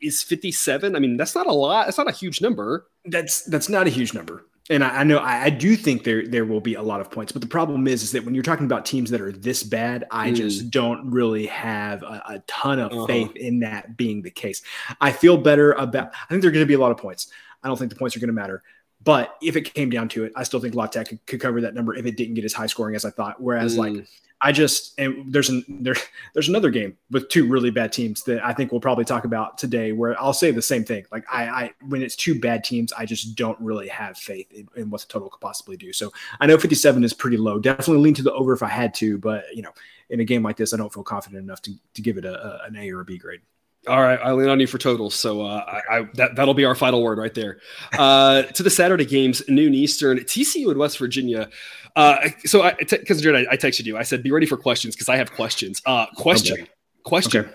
Is 0.00 0.22
57 0.22 0.96
i 0.96 0.98
mean 0.98 1.16
that's 1.16 1.34
not 1.34 1.46
a 1.46 1.52
lot 1.52 1.86
that's 1.86 1.98
not 1.98 2.08
a 2.08 2.12
huge 2.12 2.40
number 2.40 2.86
that's 3.04 3.42
that's 3.42 3.68
not 3.68 3.86
a 3.86 3.90
huge 3.90 4.14
number 4.14 4.44
and 4.70 4.84
I, 4.84 5.00
I 5.00 5.04
know 5.04 5.18
I, 5.18 5.44
I, 5.44 5.50
do 5.50 5.74
think 5.74 6.04
there 6.04 6.24
there 6.26 6.44
will 6.44 6.60
be 6.60 6.74
a 6.74 6.82
lot 6.82 7.00
of 7.00 7.10
points, 7.10 7.32
but 7.32 7.42
the 7.42 7.48
problem 7.48 7.88
is 7.88 8.04
is 8.04 8.12
that 8.12 8.24
when 8.24 8.34
you're 8.34 8.44
talking 8.44 8.66
about 8.66 8.86
teams 8.86 9.10
that 9.10 9.20
are 9.20 9.32
this 9.32 9.64
bad, 9.64 10.06
I 10.12 10.30
mm. 10.30 10.36
just 10.36 10.70
don't 10.70 11.10
really 11.10 11.46
have 11.46 12.04
a, 12.04 12.22
a 12.28 12.38
ton 12.46 12.78
of 12.78 12.92
uh-huh. 12.92 13.06
faith 13.06 13.34
in 13.34 13.58
that 13.60 13.96
being 13.96 14.22
the 14.22 14.30
case. 14.30 14.62
I 15.00 15.10
feel 15.10 15.36
better 15.36 15.72
about. 15.72 16.12
I 16.14 16.26
think 16.28 16.42
there 16.42 16.50
are 16.50 16.52
going 16.52 16.64
to 16.64 16.68
be 16.68 16.74
a 16.74 16.78
lot 16.78 16.92
of 16.92 16.98
points. 16.98 17.32
I 17.62 17.68
don't 17.68 17.76
think 17.76 17.90
the 17.90 17.98
points 17.98 18.16
are 18.16 18.20
going 18.20 18.28
to 18.28 18.32
matter. 18.32 18.62
But 19.02 19.36
if 19.40 19.56
it 19.56 19.72
came 19.74 19.88
down 19.88 20.08
to 20.10 20.24
it, 20.24 20.32
I 20.36 20.42
still 20.42 20.60
think 20.60 20.74
La 20.74 20.86
Tech 20.86 21.08
could, 21.08 21.24
could 21.26 21.40
cover 21.40 21.60
that 21.62 21.74
number 21.74 21.94
if 21.94 22.04
it 22.04 22.16
didn't 22.16 22.34
get 22.34 22.44
as 22.44 22.52
high 22.52 22.66
scoring 22.66 22.94
as 22.94 23.04
I 23.04 23.10
thought. 23.10 23.40
Whereas, 23.40 23.76
mm. 23.76 23.78
like 23.78 24.06
I 24.42 24.52
just 24.52 24.98
and 24.98 25.32
there's 25.32 25.50
an 25.50 25.64
there 25.68 25.96
there's 26.34 26.48
another 26.48 26.70
game 26.70 26.96
with 27.10 27.28
two 27.28 27.46
really 27.46 27.70
bad 27.70 27.92
teams 27.92 28.22
that 28.24 28.44
I 28.44 28.52
think 28.52 28.72
we'll 28.72 28.80
probably 28.80 29.04
talk 29.04 29.24
about 29.24 29.58
today 29.58 29.92
where 29.92 30.20
I'll 30.20 30.32
say 30.32 30.50
the 30.50 30.62
same 30.62 30.84
thing. 30.84 31.04
Like 31.12 31.24
I, 31.30 31.44
I 31.44 31.72
when 31.86 32.02
it's 32.02 32.16
two 32.16 32.38
bad 32.38 32.64
teams, 32.64 32.92
I 32.92 33.04
just 33.04 33.36
don't 33.36 33.60
really 33.60 33.88
have 33.88 34.16
faith 34.16 34.50
in, 34.52 34.68
in, 34.76 34.90
what 34.90 35.02
the 35.02 35.08
total 35.08 35.28
could 35.28 35.40
possibly 35.40 35.76
do. 35.76 35.92
So 35.92 36.12
I 36.40 36.46
know 36.46 36.56
57 36.56 37.04
is 37.04 37.12
pretty 37.12 37.36
low. 37.36 37.58
Definitely 37.58 38.02
lean 38.02 38.14
to 38.14 38.22
the 38.22 38.32
over 38.32 38.52
if 38.52 38.62
I 38.62 38.68
had 38.68 38.94
to, 38.94 39.18
but 39.18 39.44
you 39.54 39.62
know, 39.62 39.72
in 40.08 40.20
a 40.20 40.24
game 40.24 40.42
like 40.42 40.56
this, 40.56 40.72
I 40.72 40.76
don't 40.76 40.92
feel 40.92 41.04
confident 41.04 41.42
enough 41.42 41.60
to, 41.62 41.72
to 41.94 42.02
give 42.02 42.16
it 42.16 42.24
a, 42.24 42.34
a 42.34 42.66
an 42.66 42.76
A 42.76 42.90
or 42.90 43.00
a 43.00 43.04
B 43.04 43.18
grade. 43.18 43.40
All 43.88 44.00
right, 44.00 44.18
I 44.22 44.32
lean 44.32 44.48
on 44.50 44.60
you 44.60 44.66
for 44.66 44.76
totals, 44.76 45.14
so 45.14 45.40
uh, 45.40 45.64
I, 45.66 45.98
I, 45.98 46.08
that 46.14 46.36
that'll 46.36 46.52
be 46.52 46.66
our 46.66 46.74
final 46.74 47.02
word 47.02 47.16
right 47.16 47.32
there. 47.32 47.60
Uh, 47.96 48.42
to 48.54 48.62
the 48.62 48.68
Saturday 48.68 49.06
games, 49.06 49.42
noon 49.48 49.72
Eastern, 49.72 50.18
TCU 50.18 50.68
and 50.68 50.78
West 50.78 50.98
Virginia. 50.98 51.48
Uh, 51.96 52.28
so, 52.44 52.70
because 52.78 53.26
I, 53.26 53.46
I, 53.50 53.56
texted 53.56 53.86
you, 53.86 53.96
I 53.96 54.02
said 54.02 54.22
be 54.22 54.30
ready 54.30 54.46
for 54.46 54.58
questions 54.58 54.94
because 54.94 55.08
I 55.08 55.16
have 55.16 55.32
questions. 55.32 55.80
Uh, 55.86 56.06
question, 56.14 56.60
okay. 56.60 56.70
question. 57.04 57.46
Okay. 57.46 57.54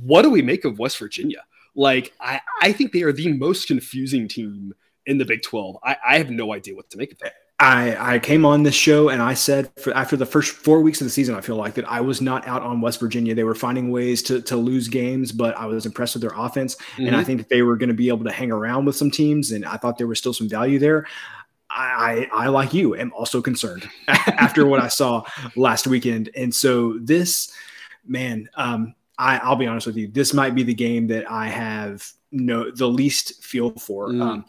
What 0.00 0.22
do 0.22 0.30
we 0.30 0.40
make 0.40 0.64
of 0.64 0.78
West 0.78 0.98
Virginia? 0.98 1.44
Like, 1.74 2.14
I, 2.20 2.40
I 2.62 2.72
think 2.72 2.92
they 2.92 3.02
are 3.02 3.12
the 3.12 3.34
most 3.34 3.68
confusing 3.68 4.28
team 4.28 4.72
in 5.04 5.18
the 5.18 5.26
Big 5.26 5.42
Twelve. 5.42 5.76
I, 5.84 5.96
I 6.04 6.18
have 6.18 6.30
no 6.30 6.54
idea 6.54 6.74
what 6.74 6.88
to 6.90 6.96
make 6.96 7.12
of 7.12 7.18
that. 7.18 7.34
I, 7.58 8.14
I 8.16 8.18
came 8.18 8.44
on 8.44 8.64
this 8.64 8.74
show 8.74 9.08
and 9.08 9.22
I 9.22 9.32
said 9.32 9.70
for, 9.78 9.94
after 9.94 10.14
the 10.14 10.26
first 10.26 10.52
four 10.52 10.82
weeks 10.82 11.00
of 11.00 11.06
the 11.06 11.10
season, 11.10 11.34
I 11.34 11.40
feel 11.40 11.56
like 11.56 11.74
that 11.74 11.90
I 11.90 12.02
was 12.02 12.20
not 12.20 12.46
out 12.46 12.62
on 12.62 12.82
West 12.82 13.00
Virginia. 13.00 13.34
They 13.34 13.44
were 13.44 13.54
finding 13.54 13.90
ways 13.90 14.22
to, 14.24 14.42
to 14.42 14.56
lose 14.56 14.88
games, 14.88 15.32
but 15.32 15.56
I 15.56 15.64
was 15.64 15.86
impressed 15.86 16.14
with 16.14 16.22
their 16.22 16.34
offense. 16.36 16.76
Mm-hmm. 16.76 17.06
And 17.06 17.16
I 17.16 17.20
mm-hmm. 17.20 17.26
think 17.26 17.38
that 17.38 17.48
they 17.48 17.62
were 17.62 17.76
going 17.76 17.88
to 17.88 17.94
be 17.94 18.08
able 18.08 18.24
to 18.24 18.32
hang 18.32 18.52
around 18.52 18.84
with 18.84 18.96
some 18.96 19.10
teams. 19.10 19.52
And 19.52 19.64
I 19.64 19.78
thought 19.78 19.96
there 19.96 20.06
was 20.06 20.18
still 20.18 20.34
some 20.34 20.50
value 20.50 20.78
there. 20.78 21.06
I, 21.70 22.28
I, 22.32 22.44
I 22.44 22.48
like 22.48 22.74
you, 22.74 22.94
am 22.94 23.12
also 23.14 23.40
concerned 23.40 23.88
after 24.08 24.66
what 24.66 24.80
I 24.80 24.88
saw 24.88 25.22
last 25.56 25.86
weekend. 25.86 26.28
And 26.36 26.54
so 26.54 26.98
this, 26.98 27.50
man, 28.06 28.50
um, 28.54 28.94
I, 29.18 29.38
I'll 29.38 29.56
be 29.56 29.66
honest 29.66 29.86
with 29.86 29.96
you, 29.96 30.08
this 30.08 30.34
might 30.34 30.54
be 30.54 30.62
the 30.62 30.74
game 30.74 31.06
that 31.06 31.30
I 31.30 31.48
have 31.48 32.06
no 32.32 32.70
the 32.70 32.88
least 32.88 33.42
feel 33.42 33.70
for. 33.70 34.08
Mm. 34.08 34.22
Um, 34.22 34.44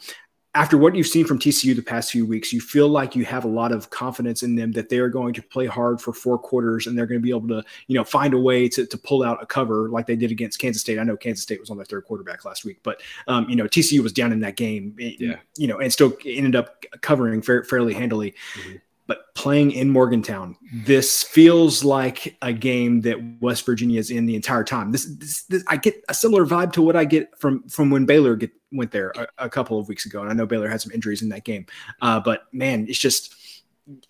after 0.57 0.75
what 0.75 0.95
you've 0.95 1.05
seen 1.05 1.23
from 1.23 1.37
TCU 1.37 1.75
the 1.75 1.83
past 1.83 2.11
few 2.11 2.25
weeks, 2.25 2.51
you 2.51 2.59
feel 2.59 2.89
like 2.89 3.15
you 3.15 3.23
have 3.25 3.45
a 3.45 3.47
lot 3.47 3.71
of 3.71 3.91
confidence 3.91 4.41
in 4.41 4.55
them 4.55 4.71
that 4.71 4.89
they 4.89 4.97
are 4.97 5.07
going 5.07 5.31
to 5.35 5.41
play 5.43 5.67
hard 5.67 6.01
for 6.01 6.11
four 6.11 6.39
quarters 6.39 6.87
and 6.87 6.97
they're 6.97 7.05
going 7.05 7.21
to 7.21 7.23
be 7.23 7.29
able 7.29 7.47
to, 7.47 7.63
you 7.85 7.95
know, 7.95 8.03
find 8.03 8.33
a 8.33 8.39
way 8.39 8.67
to, 8.67 8.83
to 8.87 8.97
pull 8.97 9.21
out 9.23 9.41
a 9.41 9.45
cover 9.45 9.87
like 9.89 10.07
they 10.07 10.15
did 10.15 10.31
against 10.31 10.57
Kansas 10.57 10.81
State. 10.81 10.97
I 10.97 11.03
know 11.03 11.15
Kansas 11.15 11.43
State 11.43 11.59
was 11.59 11.69
on 11.69 11.77
their 11.77 11.85
third 11.85 12.05
quarterback 12.05 12.43
last 12.43 12.65
week, 12.65 12.79
but 12.81 13.01
um, 13.27 13.47
you 13.47 13.55
know, 13.55 13.65
TCU 13.65 13.99
was 13.99 14.11
down 14.11 14.31
in 14.31 14.39
that 14.39 14.55
game, 14.55 14.95
yeah. 14.97 15.35
you 15.57 15.67
know, 15.67 15.77
and 15.77 15.93
still 15.93 16.17
ended 16.25 16.55
up 16.55 16.83
covering 17.01 17.43
fairly 17.43 17.93
handily. 17.93 18.33
Mm-hmm 18.55 18.77
but 19.07 19.33
playing 19.35 19.71
in 19.71 19.89
Morgantown, 19.89 20.57
this 20.73 21.23
feels 21.23 21.83
like 21.83 22.37
a 22.41 22.51
game 22.51 23.01
that 23.01 23.17
West 23.39 23.65
Virginia 23.65 23.99
is 23.99 24.11
in 24.11 24.25
the 24.25 24.35
entire 24.35 24.63
time. 24.63 24.91
This, 24.91 25.05
this, 25.05 25.43
this, 25.43 25.63
I 25.67 25.77
get 25.77 26.03
a 26.09 26.13
similar 26.13 26.45
vibe 26.45 26.73
to 26.73 26.81
what 26.81 26.95
I 26.95 27.05
get 27.05 27.37
from 27.39 27.67
from 27.69 27.89
when 27.89 28.05
Baylor 28.05 28.35
get, 28.35 28.51
went 28.71 28.91
there 28.91 29.11
a, 29.15 29.45
a, 29.45 29.49
couple 29.49 29.79
of 29.79 29.87
weeks 29.87 30.05
ago, 30.05 30.21
and 30.21 30.29
I 30.29 30.33
know 30.33 30.45
Baylor 30.45 30.67
had 30.67 30.81
some 30.81 30.91
injuries 30.91 31.21
in 31.21 31.29
that 31.29 31.45
game. 31.45 31.65
Uh, 32.01 32.19
but 32.19 32.43
man, 32.51 32.85
it's 32.89 32.99
just 32.99 33.33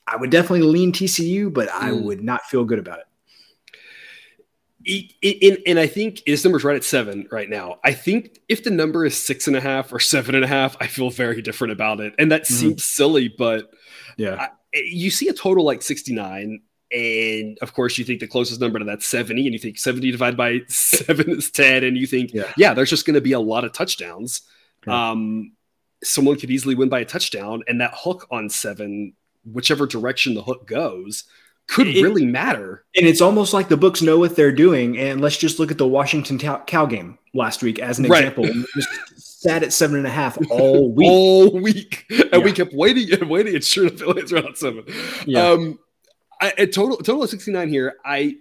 I 0.07 0.15
would 0.15 0.31
definitely 0.31 0.63
lean 0.63 0.91
TCU, 0.91 1.53
but 1.53 1.69
I 1.71 1.91
mm. 1.91 2.03
would 2.03 2.23
not 2.23 2.43
feel 2.45 2.65
good 2.65 2.79
about 2.79 2.99
it. 2.99 3.05
And, 5.21 5.57
and 5.67 5.79
I 5.79 5.85
think 5.85 6.23
this 6.25 6.43
number's 6.43 6.63
right 6.63 6.75
at 6.75 6.83
seven 6.83 7.27
right 7.29 7.49
now. 7.49 7.79
I 7.83 7.91
think 7.91 8.39
if 8.47 8.63
the 8.63 8.71
number 8.71 9.05
is 9.05 9.21
six 9.21 9.45
and 9.45 9.55
a 9.55 9.61
half 9.61 9.91
or 9.91 9.99
seven 9.99 10.33
and 10.33 10.45
a 10.45 10.47
half, 10.47 10.77
I 10.79 10.87
feel 10.87 11.09
very 11.09 11.41
different 11.41 11.73
about 11.73 11.99
it. 11.99 12.13
And 12.17 12.31
that 12.31 12.43
mm-hmm. 12.43 12.53
seems 12.53 12.85
silly, 12.85 13.27
but 13.27 13.69
yeah, 14.15 14.47
you 14.74 15.09
see 15.09 15.27
a 15.27 15.33
total 15.33 15.63
like 15.63 15.81
69 15.81 16.62
and 16.91 17.57
of 17.62 17.74
course 17.74 17.97
you 17.97 18.05
think 18.05 18.19
the 18.19 18.27
closest 18.27 18.62
number 18.62 18.79
to 18.79 18.86
that's 18.86 19.07
70 19.07 19.45
and 19.45 19.53
you 19.53 19.59
think 19.59 19.77
70 19.77 20.12
divided 20.12 20.38
by 20.38 20.62
7 20.67 21.29
is 21.29 21.51
10 21.51 21.83
and 21.83 21.97
you 21.97 22.07
think 22.07 22.33
yeah, 22.33 22.51
yeah 22.57 22.74
there's 22.74 22.89
just 22.89 23.05
going 23.05 23.15
to 23.15 23.21
be 23.21 23.33
a 23.33 23.39
lot 23.39 23.65
of 23.65 23.74
touchdowns 23.74 24.41
yeah. 24.86 25.12
um 25.12 25.51
someone 26.03 26.39
could 26.39 26.51
easily 26.51 26.75
win 26.75 26.89
by 26.89 27.00
a 27.00 27.05
touchdown 27.05 27.63
and 27.67 27.81
that 27.81 27.93
hook 27.95 28.27
on 28.31 28.50
7 28.50 29.13
whichever 29.51 29.86
direction 29.86 30.33
the 30.33 30.43
hook 30.43 30.67
goes 30.67 31.25
could 31.67 31.88
it, 31.88 32.01
really 32.01 32.25
matter 32.25 32.86
and 32.95 33.05
it's 33.05 33.21
almost 33.21 33.53
like 33.53 33.67
the 33.67 33.75
books 33.75 34.01
know 34.01 34.17
what 34.17 34.36
they're 34.36 34.53
doing 34.53 34.97
and 34.97 35.19
let's 35.19 35.38
just 35.38 35.59
look 35.59 35.71
at 35.71 35.77
the 35.77 35.88
washington 35.88 36.38
Cal 36.38 36.88
game 36.88 37.17
last 37.33 37.62
week 37.62 37.79
as 37.79 38.00
an 38.00 38.05
example 38.05 38.43
right. 38.45 38.65
Sat 39.39 39.62
at 39.62 39.72
seven 39.72 39.98
and 39.98 40.08
a 40.08 40.10
half 40.10 40.38
all 40.50 40.91
week. 40.94 41.08
all 41.08 41.51
week. 41.51 42.06
And 42.10 42.29
yeah. 42.34 42.38
we 42.39 42.51
kept 42.51 42.74
waiting 42.74 43.13
and 43.13 43.29
waiting. 43.29 43.53
And 43.53 43.63
sure 43.63 43.88
enough, 43.88 44.17
it's 44.17 44.32
around 44.32 44.58
seven. 44.58 44.84
Yeah. 45.25 45.48
Um, 45.48 45.79
I, 46.41 46.53
a 46.58 46.67
total 46.67 46.98
total 46.98 47.24
of 47.24 47.29
69 47.29 47.70
here. 47.70 47.96
I 48.03 48.38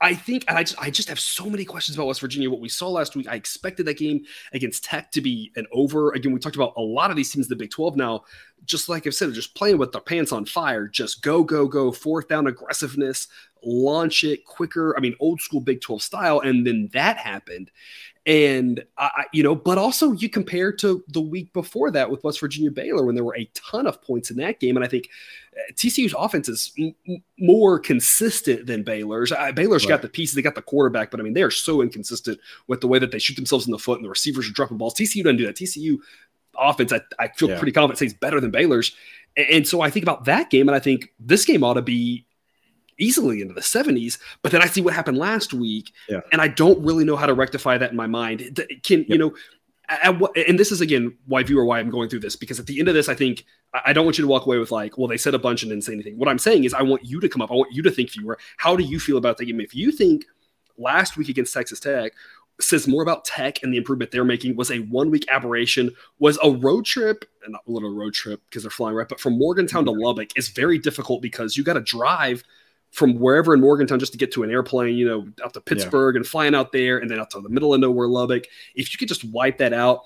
I 0.00 0.14
think 0.14 0.44
and 0.48 0.58
I 0.58 0.64
just 0.64 0.82
I 0.82 0.90
just 0.90 1.08
have 1.08 1.20
so 1.20 1.48
many 1.48 1.64
questions 1.64 1.96
about 1.96 2.08
West 2.08 2.20
Virginia. 2.20 2.50
What 2.50 2.60
we 2.60 2.68
saw 2.68 2.88
last 2.88 3.14
week, 3.14 3.28
I 3.28 3.36
expected 3.36 3.86
that 3.86 3.96
game 3.96 4.24
against 4.52 4.84
Tech 4.84 5.12
to 5.12 5.20
be 5.20 5.52
an 5.54 5.66
over. 5.72 6.12
Again, 6.12 6.32
we 6.32 6.40
talked 6.40 6.56
about 6.56 6.74
a 6.76 6.82
lot 6.82 7.10
of 7.10 7.16
these 7.16 7.30
teams 7.30 7.46
in 7.46 7.50
the 7.50 7.56
Big 7.56 7.70
12 7.70 7.96
now. 7.96 8.24
Just 8.64 8.88
like 8.88 9.06
I've 9.06 9.14
said, 9.14 9.32
just 9.32 9.54
playing 9.54 9.78
with 9.78 9.92
their 9.92 10.00
pants 10.00 10.32
on 10.32 10.44
fire, 10.44 10.88
just 10.88 11.22
go, 11.22 11.44
go, 11.44 11.68
go, 11.68 11.92
fourth 11.92 12.28
down 12.28 12.46
aggressiveness, 12.48 13.28
launch 13.62 14.24
it 14.24 14.44
quicker. 14.44 14.96
I 14.96 15.00
mean, 15.00 15.14
old 15.20 15.40
school 15.40 15.60
Big 15.60 15.80
12 15.80 16.02
style. 16.02 16.40
And 16.40 16.66
then 16.66 16.90
that 16.92 17.16
happened. 17.18 17.70
And 18.26 18.82
I, 18.96 19.24
you 19.34 19.42
know, 19.42 19.54
but 19.54 19.76
also 19.76 20.12
you 20.12 20.30
compare 20.30 20.72
to 20.72 21.04
the 21.08 21.20
week 21.20 21.52
before 21.52 21.90
that 21.90 22.10
with 22.10 22.24
West 22.24 22.40
Virginia 22.40 22.70
Baylor 22.70 23.04
when 23.04 23.14
there 23.14 23.24
were 23.24 23.36
a 23.36 23.50
ton 23.52 23.86
of 23.86 24.00
points 24.00 24.30
in 24.30 24.38
that 24.38 24.60
game, 24.60 24.76
and 24.76 24.84
I 24.84 24.88
think 24.88 25.10
uh, 25.54 25.72
TCU's 25.74 26.14
offense 26.16 26.48
is 26.48 26.72
m- 26.78 26.94
more 27.38 27.78
consistent 27.78 28.66
than 28.66 28.82
Baylor's. 28.82 29.30
Uh, 29.30 29.52
Baylor's 29.52 29.84
right. 29.84 29.90
got 29.90 30.02
the 30.02 30.08
pieces, 30.08 30.34
they 30.34 30.40
got 30.40 30.54
the 30.54 30.62
quarterback, 30.62 31.10
but 31.10 31.20
I 31.20 31.22
mean 31.22 31.34
they 31.34 31.42
are 31.42 31.50
so 31.50 31.82
inconsistent 31.82 32.40
with 32.66 32.80
the 32.80 32.88
way 32.88 32.98
that 32.98 33.10
they 33.10 33.18
shoot 33.18 33.36
themselves 33.36 33.66
in 33.66 33.72
the 33.72 33.78
foot, 33.78 33.98
and 33.98 34.06
the 34.06 34.10
receivers 34.10 34.48
are 34.48 34.52
dropping 34.52 34.78
balls. 34.78 34.94
TCU 34.94 35.22
doesn't 35.22 35.36
do 35.36 35.46
that. 35.46 35.56
TCU 35.56 35.98
offense, 36.58 36.94
I, 36.94 37.02
I 37.18 37.28
feel 37.28 37.50
yeah. 37.50 37.58
pretty 37.58 37.72
confident, 37.72 37.98
says 37.98 38.14
better 38.14 38.40
than 38.40 38.50
Baylor's, 38.50 38.96
and 39.36 39.68
so 39.68 39.82
I 39.82 39.90
think 39.90 40.04
about 40.04 40.24
that 40.24 40.48
game, 40.48 40.66
and 40.66 40.74
I 40.74 40.80
think 40.80 41.12
this 41.20 41.44
game 41.44 41.62
ought 41.62 41.74
to 41.74 41.82
be 41.82 42.24
easily 42.98 43.40
into 43.40 43.54
the 43.54 43.60
70s. 43.60 44.18
But 44.42 44.52
then 44.52 44.62
I 44.62 44.66
see 44.66 44.80
what 44.80 44.94
happened 44.94 45.18
last 45.18 45.52
week, 45.52 45.92
yeah. 46.08 46.20
and 46.32 46.40
I 46.40 46.48
don't 46.48 46.84
really 46.84 47.04
know 47.04 47.16
how 47.16 47.26
to 47.26 47.34
rectify 47.34 47.78
that 47.78 47.90
in 47.90 47.96
my 47.96 48.06
mind. 48.06 48.66
Can 48.82 49.00
yep. 49.00 49.08
you 49.08 49.18
know? 49.18 49.34
What, 50.16 50.34
and 50.38 50.58
this 50.58 50.72
is 50.72 50.80
again 50.80 51.14
why 51.26 51.42
viewer 51.42 51.62
why 51.62 51.78
I'm 51.78 51.90
going 51.90 52.08
through 52.08 52.20
this 52.20 52.36
because 52.36 52.58
at 52.58 52.66
the 52.66 52.78
end 52.78 52.88
of 52.88 52.94
this, 52.94 53.10
I 53.10 53.14
think 53.14 53.44
I 53.84 53.92
don't 53.92 54.06
want 54.06 54.16
you 54.16 54.22
to 54.22 54.28
walk 54.28 54.46
away 54.46 54.56
with 54.56 54.70
like, 54.70 54.96
well, 54.96 55.08
they 55.08 55.18
said 55.18 55.34
a 55.34 55.38
bunch 55.38 55.62
and 55.62 55.70
didn't 55.70 55.84
say 55.84 55.92
anything. 55.92 56.16
What 56.16 56.26
I'm 56.28 56.38
saying 56.38 56.64
is, 56.64 56.72
I 56.72 56.80
want 56.80 57.04
you 57.04 57.20
to 57.20 57.28
come 57.28 57.42
up. 57.42 57.50
I 57.50 57.54
want 57.54 57.74
you 57.74 57.82
to 57.82 57.90
think, 57.90 58.10
viewer, 58.10 58.38
how 58.56 58.76
do 58.76 58.82
you 58.82 58.98
feel 58.98 59.18
about 59.18 59.36
the 59.36 59.44
game? 59.44 59.60
If 59.60 59.74
you 59.74 59.92
think 59.92 60.24
last 60.78 61.18
week 61.18 61.28
against 61.28 61.52
Texas 61.52 61.80
Tech 61.80 62.12
says 62.60 62.86
more 62.86 63.02
about 63.02 63.24
Tech 63.24 63.62
and 63.62 63.72
the 63.72 63.78
improvement 63.78 64.10
they're 64.10 64.24
making 64.24 64.56
was 64.56 64.70
a 64.70 64.78
one 64.78 65.10
week 65.10 65.24
aberration, 65.28 65.90
was 66.18 66.38
a 66.42 66.50
road 66.50 66.84
trip, 66.84 67.24
and 67.42 67.52
not 67.52 67.62
a 67.66 67.70
little 67.70 67.94
road 67.94 68.14
trip 68.14 68.40
because 68.48 68.62
they're 68.62 68.70
flying 68.70 68.94
right, 68.94 69.08
but 69.08 69.20
from 69.20 69.38
Morgantown 69.38 69.84
to 69.84 69.90
mm-hmm. 69.90 70.00
Lubbock 70.00 70.30
is 70.36 70.48
very 70.48 70.78
difficult 70.78 71.20
because 71.20 71.56
you 71.56 71.64
got 71.64 71.74
to 71.74 71.80
drive 71.80 72.44
from 72.94 73.18
wherever 73.18 73.52
in 73.52 73.60
Morgantown 73.60 73.98
just 73.98 74.12
to 74.12 74.18
get 74.18 74.30
to 74.32 74.44
an 74.44 74.50
airplane, 74.52 74.94
you 74.94 75.04
know, 75.04 75.26
out 75.44 75.52
to 75.52 75.60
Pittsburgh 75.60 76.14
yeah. 76.14 76.20
and 76.20 76.26
flying 76.26 76.54
out 76.54 76.70
there 76.70 76.98
and 76.98 77.10
then 77.10 77.18
out 77.18 77.28
to 77.30 77.40
the 77.40 77.48
middle 77.48 77.74
of 77.74 77.80
nowhere, 77.80 78.06
Lubbock. 78.06 78.46
If 78.76 78.92
you 78.92 78.98
could 78.98 79.08
just 79.08 79.24
wipe 79.24 79.58
that 79.58 79.72
out 79.72 80.02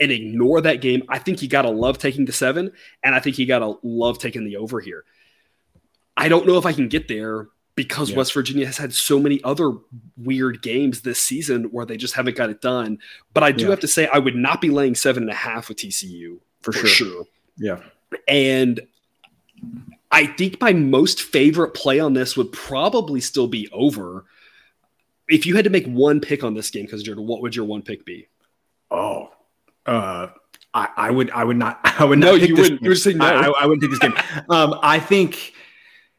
and 0.00 0.10
ignore 0.10 0.60
that 0.60 0.80
game, 0.80 1.04
I 1.08 1.20
think 1.20 1.40
you 1.40 1.48
got 1.48 1.62
to 1.62 1.70
love 1.70 1.98
taking 1.98 2.24
the 2.24 2.32
seven. 2.32 2.72
And 3.04 3.14
I 3.14 3.20
think 3.20 3.38
you 3.38 3.46
got 3.46 3.60
to 3.60 3.78
love 3.84 4.18
taking 4.18 4.44
the 4.44 4.56
over 4.56 4.80
here. 4.80 5.04
I 6.16 6.28
don't 6.28 6.48
know 6.48 6.58
if 6.58 6.66
I 6.66 6.72
can 6.72 6.88
get 6.88 7.06
there 7.06 7.46
because 7.76 8.10
yeah. 8.10 8.16
West 8.16 8.34
Virginia 8.34 8.66
has 8.66 8.76
had 8.76 8.92
so 8.92 9.20
many 9.20 9.40
other 9.44 9.70
weird 10.16 10.62
games 10.62 11.02
this 11.02 11.22
season 11.22 11.66
where 11.66 11.86
they 11.86 11.96
just 11.96 12.14
haven't 12.14 12.36
got 12.36 12.50
it 12.50 12.60
done. 12.60 12.98
But 13.34 13.44
I 13.44 13.52
do 13.52 13.66
yeah. 13.66 13.70
have 13.70 13.80
to 13.80 13.88
say, 13.88 14.08
I 14.08 14.18
would 14.18 14.34
not 14.34 14.60
be 14.60 14.70
laying 14.70 14.96
seven 14.96 15.22
and 15.22 15.30
a 15.30 15.34
half 15.36 15.68
with 15.68 15.78
TCU 15.78 16.40
for, 16.60 16.72
for 16.72 16.88
sure. 16.88 16.88
sure. 16.88 17.24
Yeah. 17.56 17.78
And 18.26 18.80
I 20.10 20.26
think 20.26 20.60
my 20.60 20.72
most 20.72 21.22
favorite 21.22 21.74
play 21.74 22.00
on 22.00 22.14
this 22.14 22.36
would 22.36 22.52
probably 22.52 23.20
still 23.20 23.46
be 23.46 23.68
over. 23.72 24.24
If 25.28 25.46
you 25.46 25.54
had 25.54 25.64
to 25.64 25.70
make 25.70 25.86
one 25.86 26.20
pick 26.20 26.42
on 26.42 26.54
this 26.54 26.70
game, 26.70 26.84
because 26.84 27.02
Jordan, 27.02 27.26
what 27.26 27.42
would 27.42 27.54
your 27.54 27.64
one 27.64 27.82
pick 27.82 28.04
be? 28.04 28.26
Oh, 28.90 29.30
uh, 29.86 30.28
I, 30.74 30.88
I, 30.96 31.10
would, 31.10 31.30
I 31.30 31.44
would 31.44 31.56
not, 31.56 31.80
I 31.84 32.04
would 32.04 32.18
not. 32.18 32.26
No, 32.26 32.34
you 32.34 32.56
wouldn't. 32.56 32.82
You 32.82 32.88
would 32.88 32.98
say 32.98 33.14
no. 33.14 33.24
I, 33.24 33.62
I, 33.62 33.66
wouldn't 33.66 33.82
take 33.82 33.90
this 33.90 34.00
game. 34.00 34.14
um, 34.48 34.78
I 34.82 34.98
think 34.98 35.54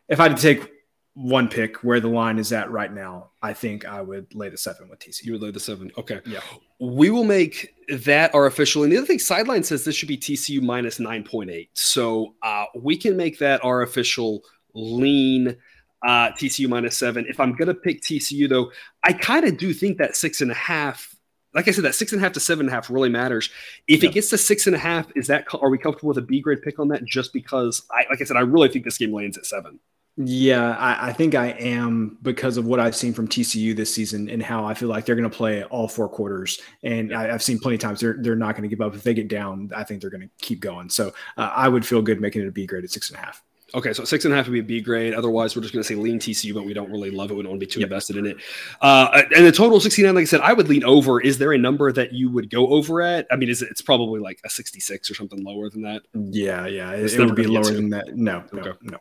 if 0.07 0.19
I 0.19 0.29
had 0.29 0.37
to 0.37 0.41
take 0.41 0.70
one 1.13 1.49
pick 1.49 1.83
where 1.83 1.99
the 1.99 2.07
line 2.07 2.39
is 2.39 2.53
at 2.53 2.71
right 2.71 2.91
now, 2.91 3.31
I 3.41 3.53
think 3.53 3.85
I 3.85 4.01
would 4.01 4.33
lay 4.33 4.49
the 4.49 4.57
seven 4.57 4.89
with 4.89 4.99
TCU. 4.99 5.25
You 5.25 5.31
would 5.33 5.41
lay 5.41 5.51
the 5.51 5.59
seven. 5.59 5.91
Okay. 5.97 6.21
Yeah. 6.25 6.39
We 6.79 7.09
will 7.09 7.25
make 7.25 7.75
that 7.89 8.33
our 8.33 8.45
official. 8.45 8.83
And 8.83 8.91
the 8.91 8.97
other 8.97 9.05
thing, 9.05 9.19
sideline 9.19 9.63
says 9.63 9.83
this 9.83 9.95
should 9.95 10.07
be 10.07 10.17
TCU 10.17 10.61
minus 10.61 10.99
9.8. 10.99 11.69
So 11.73 12.35
uh, 12.41 12.65
we 12.75 12.95
can 12.97 13.17
make 13.17 13.39
that 13.39 13.63
our 13.63 13.81
official 13.81 14.41
lean 14.73 15.57
uh, 16.03 16.31
TCU 16.31 16.69
minus 16.69 16.97
seven. 16.97 17.25
If 17.27 17.39
I'm 17.39 17.53
going 17.55 17.67
to 17.67 17.73
pick 17.73 18.01
TCU, 18.01 18.47
though, 18.47 18.71
I 19.03 19.13
kind 19.13 19.45
of 19.45 19.57
do 19.57 19.73
think 19.73 19.97
that 19.97 20.15
six 20.15 20.41
and 20.41 20.49
a 20.49 20.55
half 20.55 21.15
like 21.53 21.67
I 21.67 21.71
said, 21.71 21.83
that 21.83 21.95
six 21.95 22.13
and 22.13 22.21
a 22.21 22.23
half 22.23 22.31
to 22.33 22.39
seven 22.39 22.65
and 22.65 22.71
a 22.71 22.73
half 22.73 22.89
really 22.89 23.09
matters. 23.09 23.49
If 23.87 24.05
it 24.05 24.13
gets 24.13 24.29
to 24.29 24.37
six 24.37 24.67
and 24.67 24.75
a 24.75 24.79
half, 24.79 25.07
is 25.15 25.27
that 25.27 25.45
are 25.53 25.69
we 25.69 25.77
comfortable 25.77 26.07
with 26.07 26.17
a 26.17 26.21
B 26.21 26.39
grade 26.39 26.61
pick 26.61 26.79
on 26.79 26.87
that? 26.89 27.03
Just 27.03 27.33
because 27.33 27.85
I, 27.91 28.05
like 28.09 28.21
I 28.21 28.23
said, 28.23 28.37
I 28.37 28.41
really 28.41 28.69
think 28.69 28.85
this 28.85 28.97
game 28.97 29.13
lands 29.13 29.37
at 29.37 29.45
seven. 29.45 29.79
Yeah, 30.17 30.75
I, 30.77 31.09
I, 31.09 31.13
think 31.13 31.35
I 31.35 31.47
am 31.51 32.17
because 32.21 32.57
of 32.57 32.65
what 32.65 32.81
I've 32.81 32.95
seen 32.95 33.13
from 33.13 33.29
TCU 33.29 33.75
this 33.75 33.93
season 33.93 34.29
and 34.29 34.43
how 34.43 34.65
I 34.65 34.73
feel 34.73 34.89
like 34.89 35.05
they're 35.05 35.15
going 35.15 35.29
to 35.29 35.35
play 35.35 35.63
all 35.63 35.87
four 35.87 36.09
quarters. 36.09 36.59
And 36.83 37.15
I, 37.15 37.27
have 37.27 37.41
seen 37.41 37.59
plenty 37.59 37.75
of 37.75 37.81
times 37.81 38.01
they're 38.01 38.17
they're 38.19 38.35
not 38.35 38.55
going 38.55 38.63
to 38.63 38.67
give 38.67 38.81
up. 38.81 38.93
If 38.93 39.03
they 39.03 39.13
get 39.13 39.29
down, 39.29 39.71
I 39.73 39.85
think 39.85 40.01
they're 40.01 40.09
going 40.09 40.21
to 40.21 40.29
keep 40.45 40.59
going. 40.59 40.89
So 40.89 41.13
uh, 41.37 41.51
I 41.55 41.69
would 41.69 41.85
feel 41.85 42.01
good 42.01 42.19
making 42.19 42.41
it 42.41 42.47
a 42.47 42.51
B 42.51 42.65
grade 42.65 42.83
at 42.83 42.91
six 42.91 43.09
and 43.09 43.19
a 43.19 43.21
half. 43.21 43.41
Okay, 43.73 43.93
so 43.93 44.03
six 44.03 44.25
and 44.25 44.33
a 44.33 44.37
half 44.37 44.47
would 44.47 44.53
be 44.53 44.59
a 44.59 44.63
B 44.63 44.81
grade. 44.81 45.13
Otherwise, 45.13 45.55
we're 45.55 45.61
just 45.61 45.73
going 45.73 45.81
to 45.81 45.87
say 45.87 45.95
lean 45.95 46.19
TCU, 46.19 46.53
but 46.53 46.65
we 46.65 46.73
don't 46.73 46.91
really 46.91 47.09
love 47.09 47.31
it. 47.31 47.35
We 47.35 47.43
don't 47.43 47.51
want 47.51 47.61
to 47.61 47.65
be 47.65 47.71
too 47.71 47.79
yep. 47.79 47.87
invested 47.87 48.17
in 48.17 48.25
it. 48.25 48.37
Uh, 48.81 49.23
and 49.33 49.45
the 49.45 49.51
total 49.51 49.79
69, 49.79 50.13
like 50.13 50.23
I 50.23 50.25
said, 50.25 50.41
I 50.41 50.51
would 50.51 50.67
lean 50.67 50.83
over. 50.83 51.21
Is 51.21 51.37
there 51.37 51.53
a 51.53 51.57
number 51.57 51.89
that 51.93 52.11
you 52.11 52.29
would 52.31 52.49
go 52.49 52.67
over 52.67 53.01
at? 53.01 53.27
I 53.31 53.37
mean, 53.37 53.49
is 53.49 53.61
it, 53.61 53.69
it's 53.71 53.81
probably 53.81 54.19
like 54.19 54.41
a 54.43 54.49
66 54.49 55.09
or 55.09 55.13
something 55.13 55.41
lower 55.43 55.69
than 55.69 55.83
that? 55.83 56.01
Yeah, 56.13 56.67
yeah. 56.67 56.91
It, 56.91 57.13
it 57.13 57.19
would 57.19 57.35
be 57.35 57.47
lower 57.47 57.63
than 57.63 57.89
that. 57.91 58.17
No, 58.17 58.43
okay. 58.53 58.71
no, 58.71 58.75
no. 58.81 58.97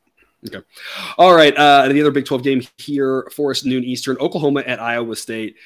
Okay. 0.47 0.65
All 1.19 1.35
right. 1.35 1.55
Uh, 1.55 1.89
the 1.89 2.01
other 2.01 2.11
Big 2.11 2.25
12 2.25 2.43
game 2.43 2.63
here, 2.79 3.29
Forest 3.35 3.67
noon 3.67 3.85
Eastern, 3.85 4.17
Oklahoma 4.19 4.61
at 4.61 4.81
Iowa 4.81 5.15
State 5.17 5.57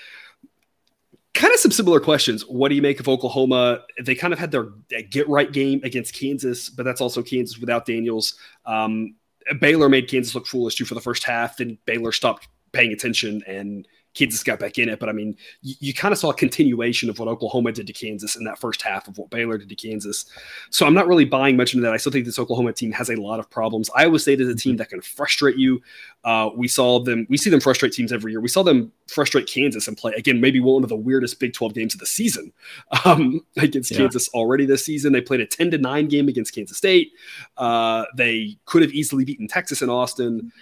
kind 1.35 1.53
of 1.53 1.59
some 1.59 1.73
similar 1.73 2.01
questions. 2.01 2.43
What 2.47 2.69
do 2.69 2.77
you 2.77 2.83
make 2.83 3.01
of 3.01 3.09
Oklahoma? 3.09 3.83
They 4.01 4.15
kind 4.15 4.33
of 4.33 4.39
had 4.39 4.51
their 4.51 4.69
get 5.11 5.29
right 5.29 5.53
game 5.53 5.81
against 5.83 6.15
Kansas, 6.15 6.71
but 6.71 6.85
that's 6.85 7.01
also 7.01 7.23
Kansas 7.23 7.59
without 7.59 7.85
Daniels. 7.85 8.37
Um, 8.65 9.17
Baylor 9.61 9.89
made 9.89 10.09
Kansas 10.09 10.35
look 10.35 10.47
foolish 10.47 10.77
too 10.77 10.85
for 10.85 10.95
the 10.95 11.01
first 11.01 11.25
half. 11.25 11.59
Then 11.59 11.77
Baylor 11.85 12.13
stopped 12.13 12.49
paying 12.73 12.93
attention 12.93 13.43
and 13.47 13.87
Kansas 14.15 14.43
got 14.43 14.59
back 14.61 14.79
in 14.79 14.89
it. 14.89 14.99
But 14.99 15.09
I 15.09 15.13
mean, 15.13 15.37
you, 15.63 15.75
you 15.81 15.95
kind 15.95 16.13
of 16.13 16.19
saw 16.19 16.31
a 16.31 16.35
continuation 16.35 17.11
of 17.11 17.19
what 17.19 17.29
Oklahoma 17.29 17.73
did 17.73 17.87
to 17.89 17.93
Kansas 17.93 18.37
in 18.37 18.45
that 18.45 18.59
first 18.59 18.81
half 18.81 19.09
of 19.09 19.19
what 19.19 19.31
Baylor 19.31 19.59
did 19.59 19.69
to 19.69 19.75
Kansas. 19.75 20.27
So 20.71 20.87
I'm 20.87 20.95
not 20.95 21.07
really 21.07 21.25
buying 21.25 21.57
much 21.57 21.75
into 21.75 21.85
that. 21.85 21.93
I 21.93 21.97
still 21.97 22.13
think 22.13 22.25
this 22.25 22.39
Oklahoma 22.39 22.73
team 22.73 22.93
has 22.93 23.11
a 23.11 23.17
lot 23.17 23.41
of 23.41 23.51
problems. 23.51 23.91
Iowa 23.95 24.19
State 24.19 24.41
is 24.41 24.49
a 24.49 24.55
team 24.55 24.77
that 24.77 24.89
can 24.89 25.01
frustrate 25.01 25.57
you. 25.57 25.83
Uh, 26.23 26.51
we 26.57 26.69
saw 26.69 27.01
them, 27.01 27.27
we 27.29 27.37
see 27.37 27.51
them 27.51 27.61
frustrate 27.61 27.93
teams 27.93 28.13
every 28.13 28.33
year. 28.33 28.41
We 28.41 28.49
saw 28.49 28.63
them 28.63 28.93
frustrate 29.09 29.47
Kansas 29.47 29.89
and 29.89 29.97
play 29.97 30.13
again, 30.17 30.41
maybe 30.41 30.61
one 30.61 30.83
of 30.83 30.89
the 30.89 30.97
weirdest 30.97 31.41
Big 31.41 31.53
12 31.53 31.75
games 31.75 31.95
of 31.95 32.01
the 32.01 32.07
season 32.07 32.53
um, 33.05 33.45
against 33.57 33.91
yeah. 33.91 33.99
Kansas 33.99 34.29
already 34.29 34.65
this 34.65 34.85
season. 34.85 35.13
They 35.13 35.21
played 35.21 35.41
a 35.41 35.47
10 35.47 35.73
to 35.73 35.79
9 35.79 36.09
game 36.09 36.29
against 36.29 36.55
Kansas 36.55 36.79
State. 36.79 37.13
Uh, 37.57 38.05
they 38.17 38.57
could 38.65 38.83
have 38.83 38.93
easily 38.93 39.25
beaten 39.25 39.49
Texas 39.49 39.83
in 39.83 39.91
Austin. 39.91 40.53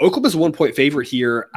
Oklahoma's 0.00 0.36
one 0.36 0.52
point 0.52 0.76
favorite 0.76 1.08
here 1.08 1.48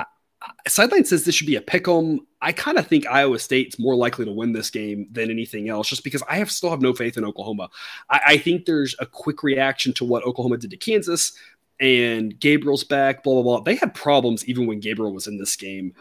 sideline 0.68 1.06
says 1.06 1.24
this 1.24 1.36
should 1.36 1.48
be 1.48 1.56
a 1.56 1.62
pick 1.62 1.88
'em. 1.88 2.26
I 2.42 2.52
kind 2.52 2.78
of 2.78 2.88
think 2.88 3.08
Iowa 3.08 3.40
State's 3.40 3.80
more 3.80 3.96
likely 3.96 4.26
to 4.26 4.32
win 4.32 4.52
this 4.52 4.70
game 4.70 5.08
than 5.12 5.30
anything 5.30 5.70
else, 5.70 5.88
just 5.88 6.04
because 6.04 6.24
I 6.30 6.38
have 6.38 6.52
still 6.52 6.70
have 6.70 6.82
no 6.82 6.94
faith 6.94 7.18
in 7.18 7.26
Oklahoma. 7.26 7.70
I, 8.10 8.22
I 8.28 8.38
think 8.38 8.66
there's 8.66 8.96
a 9.00 9.06
quick 9.06 9.44
reaction 9.44 9.94
to 9.94 10.06
what 10.06 10.24
Oklahoma 10.24 10.58
did 10.58 10.72
to 10.72 10.78
Kansas, 10.78 11.34
and 11.80 12.40
Gabriel's 12.40 12.84
back. 12.84 13.24
Blah 13.24 13.34
blah 13.36 13.44
blah. 13.44 13.60
They 13.62 13.76
had 13.76 13.94
problems 13.94 14.46
even 14.46 14.68
when 14.68 14.80
Gabriel 14.80 15.14
was 15.14 15.28
in 15.28 15.38
this 15.38 15.56
game. 15.56 15.94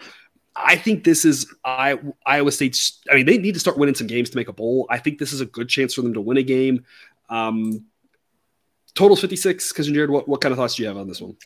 I 0.55 0.77
think 0.77 1.05
this 1.05 1.25
is 1.25 1.53
I, 1.65 1.99
Iowa 2.27 2.53
State's. 2.53 3.01
I 3.11 3.17
mean, 3.17 3.27
they 3.27 3.39
need 3.39 3.55
to 3.55 3.61
start 3.61 3.79
winning 3.79 3.95
some 3.95 4.07
games 4.07 4.31
to 4.31 4.37
make 4.37 4.49
a 4.49 4.53
bowl. 4.53 4.87
I 4.91 4.99
think 4.99 5.19
this 5.19 5.33
is 5.33 5.41
a 5.41 5.47
good 5.47 5.69
chance 5.69 5.95
for 5.95 6.03
them 6.03 6.15
to 6.15 6.21
win 6.21 6.37
a 6.37 6.43
game. 6.43 6.85
Um, 7.31 7.87
totals 8.95 9.21
56. 9.21 9.73
Cousin 9.73 9.95
Jared, 9.95 10.11
what, 10.11 10.29
what 10.29 10.41
kind 10.41 10.53
of 10.53 10.59
thoughts 10.59 10.75
do 10.75 10.83
you 10.83 10.89
have 10.89 10.99
on 10.99 11.09
this 11.09 11.21
one? 11.21 11.37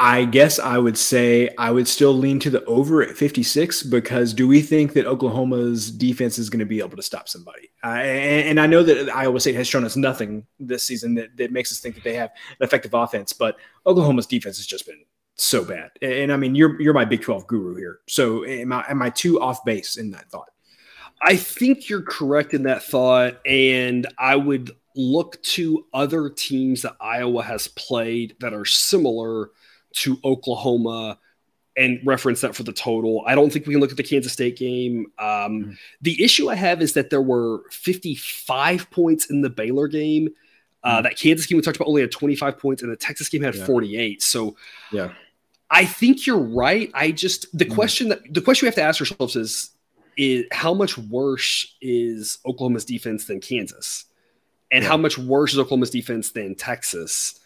I 0.00 0.26
guess 0.26 0.60
I 0.60 0.78
would 0.78 0.96
say 0.96 1.50
I 1.58 1.72
would 1.72 1.88
still 1.88 2.12
lean 2.12 2.38
to 2.40 2.50
the 2.50 2.64
over 2.66 3.02
at 3.02 3.16
56 3.16 3.82
because 3.82 4.32
do 4.32 4.46
we 4.46 4.62
think 4.62 4.92
that 4.92 5.06
Oklahoma's 5.06 5.90
defense 5.90 6.38
is 6.38 6.48
going 6.48 6.60
to 6.60 6.66
be 6.66 6.78
able 6.78 6.96
to 6.96 7.02
stop 7.02 7.28
somebody? 7.28 7.72
Uh, 7.82 7.88
and, 7.88 8.60
I 8.60 8.66
know 8.66 8.84
that 8.84 9.08
Iowa 9.10 9.40
State 9.40 9.56
has 9.56 9.66
shown 9.66 9.84
us 9.84 9.96
nothing 9.96 10.46
this 10.60 10.84
season 10.84 11.16
that, 11.16 11.36
that 11.36 11.50
makes 11.50 11.72
us 11.72 11.80
think 11.80 11.96
that 11.96 12.04
they 12.04 12.14
have 12.14 12.30
an 12.60 12.64
effective 12.64 12.94
offense, 12.94 13.32
but 13.32 13.56
Oklahoma's 13.86 14.26
defense 14.26 14.56
has 14.58 14.66
just 14.66 14.86
been 14.86 15.02
so 15.34 15.64
bad. 15.64 15.90
And, 16.00 16.12
and 16.12 16.32
I 16.32 16.36
mean, 16.36 16.54
you're 16.54 16.80
you're 16.80 16.94
my 16.94 17.04
Big 17.04 17.22
12 17.22 17.48
guru 17.48 17.74
here. 17.74 17.98
So 18.06 18.44
am 18.46 18.72
I 18.72 18.84
am 18.88 19.02
I 19.02 19.10
too 19.10 19.40
off 19.40 19.64
base 19.64 19.96
in 19.96 20.12
that 20.12 20.30
thought? 20.30 20.50
I 21.22 21.34
think 21.34 21.88
you're 21.88 22.02
correct 22.02 22.54
in 22.54 22.62
that 22.64 22.84
thought, 22.84 23.44
and 23.44 24.06
I 24.16 24.36
would 24.36 24.70
look 24.94 25.42
to 25.42 25.86
other 25.92 26.30
teams 26.30 26.82
that 26.82 26.96
Iowa 27.00 27.42
has 27.42 27.66
played 27.66 28.36
that 28.38 28.54
are 28.54 28.64
similar 28.64 29.50
to 30.02 30.18
Oklahoma 30.24 31.18
and 31.78 32.00
reference 32.04 32.40
that 32.40 32.56
for 32.56 32.64
the 32.64 32.72
total. 32.72 33.22
I 33.24 33.36
don't 33.36 33.52
think 33.52 33.66
we 33.66 33.74
can 33.74 33.80
look 33.80 33.92
at 33.92 33.96
the 33.96 34.02
Kansas 34.02 34.32
State 34.32 34.56
game. 34.56 35.06
Um, 35.18 35.26
mm-hmm. 35.28 35.70
The 36.02 36.22
issue 36.22 36.50
I 36.50 36.56
have 36.56 36.82
is 36.82 36.94
that 36.94 37.10
there 37.10 37.22
were 37.22 37.62
55 37.70 38.90
points 38.90 39.30
in 39.30 39.42
the 39.42 39.48
Baylor 39.50 39.86
game. 39.86 40.28
Uh, 40.82 40.96
mm-hmm. 40.96 41.02
That 41.04 41.16
Kansas 41.16 41.46
game 41.46 41.56
we 41.56 41.62
talked 41.62 41.76
about 41.76 41.88
only 41.88 42.00
had 42.00 42.10
25 42.10 42.58
points, 42.58 42.82
and 42.82 42.90
the 42.90 42.96
Texas 42.96 43.28
game 43.28 43.42
had 43.42 43.54
yeah. 43.54 43.64
48. 43.64 44.22
So, 44.22 44.56
yeah, 44.92 45.12
I 45.70 45.84
think 45.84 46.26
you're 46.26 46.38
right. 46.38 46.90
I 46.94 47.12
just 47.12 47.56
the 47.56 47.64
mm-hmm. 47.64 47.74
question 47.74 48.08
that 48.10 48.32
the 48.32 48.40
question 48.40 48.66
we 48.66 48.68
have 48.68 48.74
to 48.76 48.82
ask 48.82 49.00
ourselves 49.00 49.36
is 49.36 49.70
is 50.16 50.46
how 50.50 50.74
much 50.74 50.98
worse 50.98 51.76
is 51.80 52.38
Oklahoma's 52.46 52.84
defense 52.84 53.26
than 53.26 53.40
Kansas, 53.40 54.04
and 54.70 54.82
yeah. 54.82 54.88
how 54.88 54.96
much 54.96 55.18
worse 55.18 55.52
is 55.52 55.58
Oklahoma's 55.58 55.90
defense 55.90 56.30
than 56.30 56.54
Texas? 56.54 57.40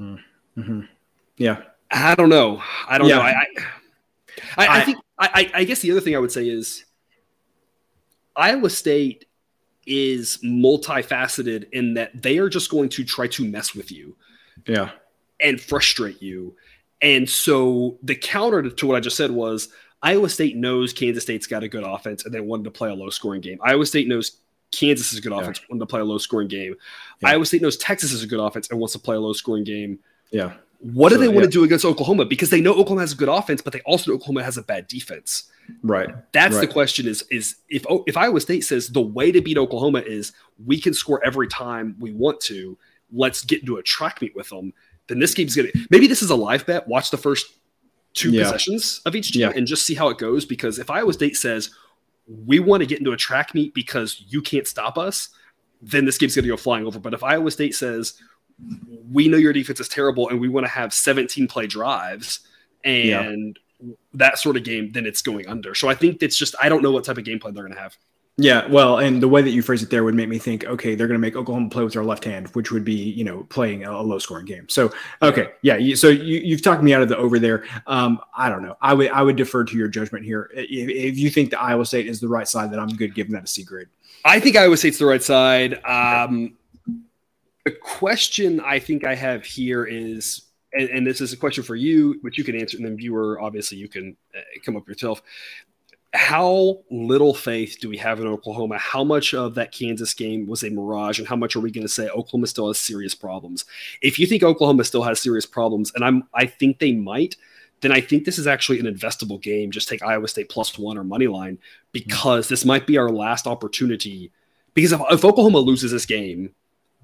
Mm-hmm. 0.00 0.80
Yeah. 1.36 1.62
I 1.90 2.14
don't 2.14 2.28
know. 2.28 2.62
I 2.88 2.98
don't 2.98 3.08
yeah. 3.08 3.16
know. 3.16 3.22
I, 3.22 3.32
I, 4.56 4.66
I, 4.66 4.80
I 4.80 4.84
think 4.84 4.98
I, 5.18 5.50
I 5.54 5.64
guess 5.64 5.80
the 5.80 5.90
other 5.90 6.00
thing 6.00 6.14
I 6.14 6.18
would 6.18 6.32
say 6.32 6.48
is 6.48 6.84
Iowa 8.34 8.70
State 8.70 9.26
is 9.86 10.38
multifaceted 10.44 11.68
in 11.72 11.94
that 11.94 12.20
they 12.20 12.38
are 12.38 12.48
just 12.48 12.70
going 12.70 12.88
to 12.90 13.04
try 13.04 13.28
to 13.28 13.44
mess 13.44 13.74
with 13.74 13.90
you. 13.90 14.16
Yeah. 14.66 14.90
And 15.40 15.60
frustrate 15.60 16.20
you. 16.20 16.56
And 17.02 17.28
so 17.28 17.98
the 18.02 18.14
counter 18.14 18.68
to 18.68 18.86
what 18.86 18.96
I 18.96 19.00
just 19.00 19.16
said 19.16 19.30
was 19.30 19.68
Iowa 20.02 20.28
State 20.28 20.56
knows 20.56 20.92
Kansas 20.92 21.22
State's 21.22 21.46
got 21.46 21.62
a 21.62 21.68
good 21.68 21.84
offense 21.84 22.24
and 22.24 22.34
they 22.34 22.40
wanted 22.40 22.64
to 22.64 22.70
play 22.70 22.90
a 22.90 22.94
low 22.94 23.10
scoring 23.10 23.40
game. 23.40 23.58
Iowa 23.62 23.86
State 23.86 24.08
knows 24.08 24.38
Kansas 24.72 25.12
is 25.12 25.18
a 25.18 25.22
good 25.22 25.32
offense, 25.32 25.60
yeah. 25.60 25.66
wanted 25.70 25.80
to 25.80 25.86
play 25.86 26.00
a 26.00 26.04
low 26.04 26.18
scoring 26.18 26.48
game. 26.48 26.74
Yeah. 27.20 27.30
Iowa 27.30 27.46
State 27.46 27.62
knows 27.62 27.76
Texas 27.76 28.12
is 28.12 28.22
a 28.22 28.26
good 28.26 28.40
offense 28.40 28.70
and 28.70 28.78
wants 28.78 28.92
to 28.94 28.98
play 28.98 29.16
a 29.16 29.20
low 29.20 29.32
scoring 29.32 29.64
game. 29.64 29.98
Yeah. 30.30 30.54
What 30.78 31.08
do 31.10 31.18
they 31.18 31.28
want 31.28 31.40
yeah. 31.40 31.46
to 31.46 31.50
do 31.50 31.64
against 31.64 31.84
Oklahoma? 31.84 32.24
Because 32.24 32.50
they 32.50 32.60
know 32.60 32.72
Oklahoma 32.72 33.00
has 33.00 33.12
a 33.12 33.16
good 33.16 33.28
offense, 33.28 33.62
but 33.62 33.72
they 33.72 33.80
also 33.80 34.10
know 34.10 34.16
Oklahoma 34.16 34.44
has 34.44 34.56
a 34.56 34.62
bad 34.62 34.86
defense. 34.88 35.50
Right. 35.82 36.08
That's 36.32 36.54
right. 36.54 36.60
the 36.60 36.66
question 36.66 37.06
is 37.08 37.22
is 37.30 37.56
if 37.68 37.84
oh, 37.88 38.04
if 38.06 38.16
Iowa 38.16 38.40
State 38.40 38.62
says 38.62 38.88
the 38.88 39.00
way 39.00 39.32
to 39.32 39.40
beat 39.40 39.58
Oklahoma 39.58 40.00
is 40.00 40.32
we 40.64 40.80
can 40.80 40.94
score 40.94 41.24
every 41.24 41.48
time 41.48 41.96
we 41.98 42.12
want 42.12 42.40
to, 42.42 42.78
let's 43.12 43.44
get 43.44 43.60
into 43.60 43.76
a 43.76 43.82
track 43.82 44.22
meet 44.22 44.34
with 44.36 44.48
them, 44.48 44.72
then 45.08 45.18
this 45.18 45.34
game's 45.34 45.56
gonna 45.56 45.68
maybe 45.90 46.06
this 46.06 46.22
is 46.22 46.30
a 46.30 46.36
live 46.36 46.66
bet. 46.66 46.86
Watch 46.86 47.10
the 47.10 47.16
first 47.16 47.46
two 48.12 48.30
yeah. 48.30 48.44
possessions 48.44 49.00
of 49.06 49.14
each 49.14 49.32
team 49.32 49.42
yeah. 49.42 49.52
and 49.54 49.66
just 49.66 49.84
see 49.84 49.94
how 49.94 50.08
it 50.08 50.18
goes. 50.18 50.44
Because 50.44 50.78
if 50.78 50.90
Iowa 50.90 51.12
State 51.12 51.36
says 51.36 51.70
we 52.26 52.60
want 52.60 52.82
to 52.82 52.86
get 52.86 52.98
into 52.98 53.12
a 53.12 53.16
track 53.16 53.54
meet 53.54 53.74
because 53.74 54.24
you 54.28 54.42
can't 54.42 54.66
stop 54.66 54.98
us, 54.98 55.30
then 55.82 56.04
this 56.04 56.18
game's 56.18 56.34
gonna 56.36 56.48
go 56.48 56.56
flying 56.56 56.86
over. 56.86 56.98
But 56.98 57.14
if 57.14 57.22
Iowa 57.22 57.50
State 57.50 57.74
says 57.74 58.20
we 59.10 59.28
know 59.28 59.36
your 59.36 59.52
defense 59.52 59.80
is 59.80 59.88
terrible 59.88 60.28
and 60.28 60.40
we 60.40 60.48
want 60.48 60.66
to 60.66 60.70
have 60.70 60.92
17 60.92 61.46
play 61.48 61.66
drives 61.66 62.40
and 62.84 63.58
yeah. 63.80 63.92
that 64.14 64.38
sort 64.38 64.56
of 64.56 64.64
game, 64.64 64.92
then 64.92 65.06
it's 65.06 65.22
going 65.22 65.46
under. 65.48 65.74
So 65.74 65.88
I 65.88 65.94
think 65.94 66.22
it's 66.22 66.36
just, 66.36 66.54
I 66.60 66.68
don't 66.68 66.82
know 66.82 66.90
what 66.90 67.04
type 67.04 67.18
of 67.18 67.24
game 67.24 67.38
plan 67.38 67.54
they're 67.54 67.64
going 67.64 67.74
to 67.74 67.80
have. 67.80 67.96
Yeah, 68.38 68.66
well, 68.66 68.98
and 68.98 69.22
the 69.22 69.28
way 69.28 69.40
that 69.40 69.50
you 69.50 69.62
phrase 69.62 69.82
it 69.82 69.88
there 69.88 70.04
would 70.04 70.14
make 70.14 70.28
me 70.28 70.38
think, 70.38 70.66
okay, 70.66 70.94
they're 70.94 71.06
going 71.06 71.18
to 71.18 71.26
make 71.26 71.36
Oklahoma 71.36 71.70
play 71.70 71.82
with 71.84 71.94
their 71.94 72.04
left 72.04 72.22
hand, 72.22 72.48
which 72.48 72.70
would 72.70 72.84
be, 72.84 72.92
you 72.92 73.24
know, 73.24 73.44
playing 73.48 73.84
a, 73.84 74.02
low 74.02 74.18
scoring 74.18 74.44
game. 74.44 74.68
So, 74.68 74.92
okay, 75.22 75.52
yeah, 75.62 75.76
you, 75.76 75.96
so 75.96 76.10
you, 76.10 76.54
have 76.54 76.60
talked 76.60 76.82
me 76.82 76.92
out 76.92 77.00
of 77.00 77.08
the 77.08 77.16
over 77.16 77.38
there. 77.38 77.64
Um, 77.86 78.20
I 78.36 78.50
don't 78.50 78.62
know. 78.62 78.76
I 78.82 78.92
would 78.92 79.10
I 79.10 79.22
would 79.22 79.36
defer 79.36 79.64
to 79.64 79.76
your 79.76 79.88
judgment 79.88 80.22
here. 80.26 80.50
If, 80.54 80.68
if, 80.68 81.18
you 81.18 81.30
think 81.30 81.48
the 81.48 81.58
Iowa 81.58 81.86
State 81.86 82.08
is 82.08 82.20
the 82.20 82.28
right 82.28 82.46
side, 82.46 82.70
then 82.70 82.78
I'm 82.78 82.88
good 82.88 83.14
giving 83.14 83.32
that 83.32 83.44
a 83.44 83.46
C 83.46 83.64
grade. 83.64 83.88
I 84.22 84.38
think 84.38 84.54
Iowa 84.54 84.76
State's 84.76 84.98
the 84.98 85.06
right 85.06 85.22
side. 85.22 85.82
Um, 85.84 86.58
the 87.66 87.72
question 87.72 88.60
I 88.60 88.78
think 88.78 89.04
I 89.04 89.16
have 89.16 89.44
here 89.44 89.84
is, 89.84 90.42
and, 90.72 90.88
and, 90.88 91.04
this 91.04 91.20
is 91.20 91.32
a 91.32 91.36
question 91.36 91.64
for 91.64 91.74
you, 91.74 92.16
which 92.20 92.38
you 92.38 92.44
can 92.44 92.54
answer, 92.54 92.76
and 92.76 92.86
then 92.86 92.96
viewer, 92.96 93.40
obviously, 93.40 93.76
you 93.76 93.88
can 93.88 94.16
uh, 94.36 94.40
come 94.64 94.76
up 94.76 94.86
yourself. 94.86 95.20
How 96.14 96.78
little 96.92 97.34
faith 97.34 97.78
do 97.80 97.88
we 97.88 97.96
have 97.96 98.20
in 98.20 98.28
Oklahoma? 98.28 98.78
How 98.78 99.02
much 99.02 99.34
of 99.34 99.56
that 99.56 99.72
Kansas 99.72 100.14
game 100.14 100.46
was 100.46 100.62
a 100.62 100.70
mirage, 100.70 101.18
and 101.18 101.26
how 101.26 101.34
much 101.34 101.56
are 101.56 101.60
we 101.60 101.72
going 101.72 101.84
to 101.84 101.92
say 101.92 102.08
Oklahoma 102.08 102.46
still 102.46 102.68
has 102.68 102.78
serious 102.78 103.16
problems? 103.16 103.64
If 104.00 104.16
you 104.20 104.28
think 104.28 104.44
Oklahoma 104.44 104.84
still 104.84 105.02
has 105.02 105.20
serious 105.20 105.44
problems, 105.44 105.90
and 105.96 106.04
I'm, 106.04 106.22
I 106.34 106.46
think 106.46 106.78
they 106.78 106.92
might, 106.92 107.34
then 107.80 107.90
I 107.90 108.00
think 108.00 108.24
this 108.24 108.38
is 108.38 108.46
actually 108.46 108.78
an 108.78 108.86
investable 108.86 109.42
game. 109.42 109.72
Just 109.72 109.88
take 109.88 110.04
Iowa 110.04 110.28
State 110.28 110.50
plus 110.50 110.78
one 110.78 110.96
or 110.96 111.02
money 111.02 111.26
line 111.26 111.58
because 111.90 112.48
this 112.48 112.64
might 112.64 112.86
be 112.86 112.96
our 112.96 113.10
last 113.10 113.48
opportunity. 113.48 114.30
Because 114.72 114.92
if, 114.92 115.00
if 115.10 115.24
Oklahoma 115.24 115.58
loses 115.58 115.90
this 115.90 116.06
game, 116.06 116.54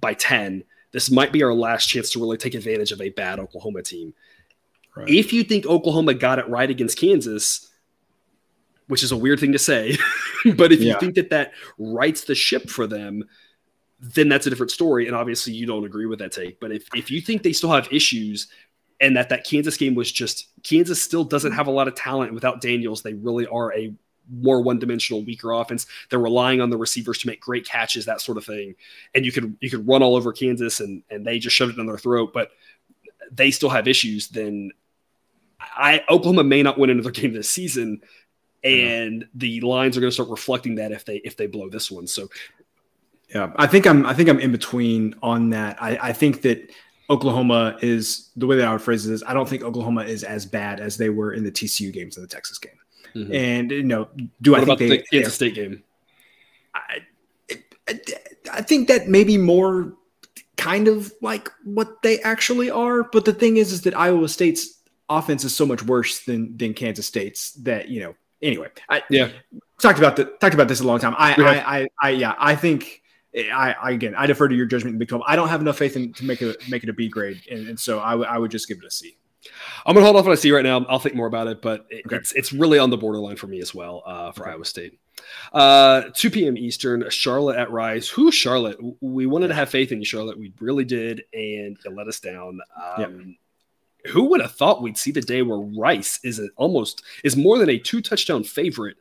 by 0.03 0.12
10, 0.12 0.65
this 0.91 1.11
might 1.11 1.33
be 1.33 1.43
our 1.43 1.55
last 1.55 1.87
chance 1.87 2.11
to 2.11 2.21
really 2.21 2.37
take 2.37 2.55
advantage 2.55 2.93
of 2.93 3.01
a 3.01 3.09
bad 3.09 3.41
Oklahoma 3.41 3.83
team. 3.83 4.12
Right. 4.95 5.09
If 5.09 5.33
you 5.33 5.43
think 5.43 5.65
Oklahoma 5.65 6.12
got 6.12 6.38
it 6.38 6.47
right 6.51 6.69
against 6.69 6.99
Kansas, 6.99 7.71
which 8.88 9.03
is 9.03 9.12
a 9.12 9.17
weird 9.17 9.41
thing 9.41 9.53
to 9.53 9.59
say, 9.59 9.97
but 10.57 10.71
if 10.71 10.81
yeah. 10.81 10.93
you 10.93 11.01
think 11.01 11.15
that 11.15 11.31
that 11.31 11.53
rights 11.79 12.25
the 12.25 12.35
ship 12.35 12.69
for 12.69 12.87
them, 12.87 13.25
then 14.01 14.29
that's 14.29 14.47
a 14.47 14.51
different 14.51 14.73
story. 14.73 15.07
And 15.07 15.17
obviously, 15.17 15.55
you 15.55 15.65
don't 15.65 15.87
agree 15.87 16.07
with 16.07 16.19
that 16.19 16.33
take. 16.33 16.61
But 16.61 16.73
if, 16.73 16.87
if 16.95 17.11
you 17.11 17.23
think 17.23 17.43
they 17.43 17.55
still 17.55 17.71
have 17.71 17.88
issues 17.91 18.49
and 19.01 19.17
that 19.17 19.31
that 19.31 19.45
Kansas 19.45 19.77
game 19.77 19.95
was 19.95 20.12
just 20.12 20.49
Kansas 20.62 21.01
still 21.01 21.25
doesn't 21.25 21.53
have 21.53 21.69
a 21.69 21.71
lot 21.71 21.88
of 21.88 21.95
talent 21.95 22.35
without 22.35 22.61
Daniels, 22.61 23.03
they 23.03 23.15
really 23.15 23.47
are 23.47 23.73
a 23.73 23.95
more 24.33 24.62
one-dimensional, 24.62 25.25
weaker 25.25 25.53
offense. 25.53 25.87
They're 26.11 26.18
relying 26.18 26.61
on 26.61 26.71
the 26.71 26.77
receivers 26.77 27.18
to 27.18 27.27
make 27.27 27.40
great 27.40 27.66
catches, 27.66 28.07
that 28.07 28.21
sort 28.21 28.38
of 28.38 28.45
thing. 28.45 28.75
And 29.14 29.25
you 29.25 29.33
could 29.33 29.57
you 29.61 29.71
could 29.71 29.87
run 29.87 30.03
all 30.03 30.16
over 30.16 30.33
Kansas 30.33 30.81
and 30.81 31.03
and 31.11 31.25
they 31.25 31.38
just 31.38 31.57
shoved 31.57 31.77
it 31.77 31.81
in 31.81 31.87
their 31.87 31.99
throat, 31.99 32.33
but 32.33 32.51
they 33.31 33.51
still 33.51 33.71
have 33.71 33.88
issues. 33.88 34.29
Then 34.29 34.73
I 35.61 36.03
Oklahoma 36.09 36.45
may 36.45 36.62
not 36.62 36.79
win 36.79 36.90
another 36.90 37.11
game 37.12 37.33
this 37.33 37.51
season, 37.51 38.03
and 38.64 39.27
the 39.35 39.61
lines 39.61 39.97
are 39.97 40.01
going 40.01 40.11
to 40.11 40.14
start 40.14 40.29
reflecting 40.29 40.77
that 40.77 40.92
if 40.92 41.05
they 41.05 41.16
if 41.16 41.37
they 41.37 41.47
blow 41.47 41.68
this 41.68 41.90
one. 41.90 42.07
So 42.07 42.29
yeah, 43.35 43.53
I 43.57 43.66
think 43.66 43.87
I'm 43.87 44.05
I 44.07 44.14
think 44.14 44.29
I'm 44.29 44.40
in 44.40 44.53
between 44.53 45.14
on 45.23 45.51
that. 45.51 45.83
I, 45.83 45.99
I 46.01 46.12
think 46.12 46.42
that 46.42 46.71
Oklahoma 47.09 47.79
is 47.81 48.31
the 48.37 48.47
way 48.47 48.57
that 48.57 48.68
I 48.68 48.73
would 48.73 48.83
phrase 48.83 49.07
it 49.07 49.12
is 49.12 49.23
I 49.27 49.35
don't 49.35 49.49
think 49.49 49.62
Oklahoma 49.62 50.03
is 50.05 50.25
as 50.25 50.47
bad 50.47 50.81
as 50.81 50.97
they 50.97 51.09
were 51.09 51.33
in 51.33 51.45
the 51.45 51.53
TCU 51.53 51.92
games 51.92 52.16
and 52.16 52.25
the 52.25 52.29
Texas 52.29 52.59
game. 52.59 52.73
Mm-hmm. 53.14 53.35
And 53.35 53.70
you 53.70 53.83
know, 53.83 54.09
do 54.40 54.53
what 54.53 54.62
I 54.62 54.64
think 54.64 54.79
they, 54.79 54.88
the 54.88 55.03
Kansas 55.11 55.35
State 55.35 55.55
game? 55.55 55.83
I, 56.75 56.98
I, 57.88 58.01
I 58.53 58.62
think 58.62 58.88
that 58.88 59.09
maybe 59.09 59.37
more 59.37 59.92
kind 60.57 60.88
of 60.88 61.12
like 61.20 61.51
what 61.64 62.03
they 62.03 62.20
actually 62.20 62.70
are. 62.70 63.03
But 63.03 63.25
the 63.25 63.33
thing 63.33 63.57
is, 63.57 63.72
is 63.72 63.83
that 63.83 63.96
Iowa 63.96 64.29
State's 64.29 64.81
offense 65.09 65.44
is 65.44 65.55
so 65.55 65.66
much 65.66 65.83
worse 65.83 66.25
than 66.25 66.57
than 66.57 66.75
Kansas 66.75 67.07
State's 67.07 67.53
that 67.55 67.88
you 67.88 68.01
know. 68.01 68.14
Anyway, 68.40 68.68
I 68.88 69.03
yeah 69.09 69.31
talked 69.81 69.98
about 69.98 70.16
the 70.16 70.25
talked 70.25 70.55
about 70.55 70.68
this 70.68 70.81
a 70.81 70.87
long 70.87 70.98
time. 70.98 71.14
I 71.16 71.35
I, 71.35 71.79
I, 71.79 71.88
I 72.03 72.11
yeah 72.11 72.35
I 72.38 72.57
think. 72.57 73.01
I, 73.35 73.72
I, 73.72 73.90
again, 73.92 74.14
I 74.14 74.27
defer 74.27 74.46
to 74.46 74.55
your 74.55 74.66
judgment 74.66 74.92
in 74.92 74.98
Big 74.98 75.09
12. 75.09 75.25
I 75.27 75.37
don't 75.37 75.48
have 75.48 75.62
enough 75.62 75.79
faith 75.79 75.96
in 75.96 76.12
to 76.12 76.25
make 76.27 76.42
it 76.42 76.68
make 76.68 76.83
it 76.83 76.90
a 76.90 76.92
B 76.92 77.09
grade, 77.09 77.40
and, 77.51 77.66
and 77.66 77.81
so 77.81 77.98
I, 77.98 78.11
w- 78.11 78.29
I 78.29 78.37
would 78.37 78.51
just 78.51 78.68
give 78.68 78.77
it 78.77 78.85
a 78.85 78.90
C. 78.90 79.16
I'm 79.85 79.94
gonna 79.94 80.05
hold 80.05 80.16
off 80.16 80.26
on 80.26 80.37
see 80.37 80.52
right 80.52 80.64
now. 80.64 80.85
I'll 80.88 80.98
think 80.98 81.14
more 81.14 81.26
about 81.26 81.46
it, 81.48 81.62
but 81.62 81.87
it, 81.90 82.07
okay. 82.07 82.16
it's 82.16 82.33
it's 82.33 82.52
really 82.52 82.78
on 82.78 82.90
the 82.90 82.96
borderline 82.96 83.37
for 83.37 83.46
me 83.46 83.61
as 83.61 83.74
well 83.74 84.02
uh, 84.07 84.33
for 84.33 84.42
okay. 84.42 84.52
Iowa 84.52 84.64
State. 84.64 84.98
Uh, 85.52 86.02
2 86.14 86.31
p.m. 86.31 86.57
Eastern, 86.57 87.09
Charlotte 87.11 87.57
at 87.57 87.70
Rice. 87.70 88.09
Who 88.09 88.33
Charlotte? 88.33 88.78
We 89.00 89.26
wanted 89.26 89.48
to 89.48 89.55
have 89.55 89.70
faith 89.70 89.92
in 89.92 89.98
you, 89.98 90.05
Charlotte. 90.05 90.38
We 90.38 90.52
really 90.61 90.85
did, 90.85 91.24
and 91.33 91.76
you 91.85 91.90
let 91.90 92.09
us 92.09 92.20
down. 92.20 92.61
Um, 92.96 93.37
yeah. 94.05 94.11
Who 94.12 94.24
would 94.24 94.40
have 94.40 94.52
thought 94.52 94.83
we'd 94.83 94.98
see 94.98 95.12
the 95.12 95.20
day 95.20 95.42
where 95.42 95.59
Rice 95.59 96.18
is 96.24 96.40
almost 96.57 97.02
is 97.22 97.37
more 97.37 97.59
than 97.59 97.70
a 97.70 97.78
two 97.78 98.00
touchdown 98.00 98.42
favorite 98.42 98.96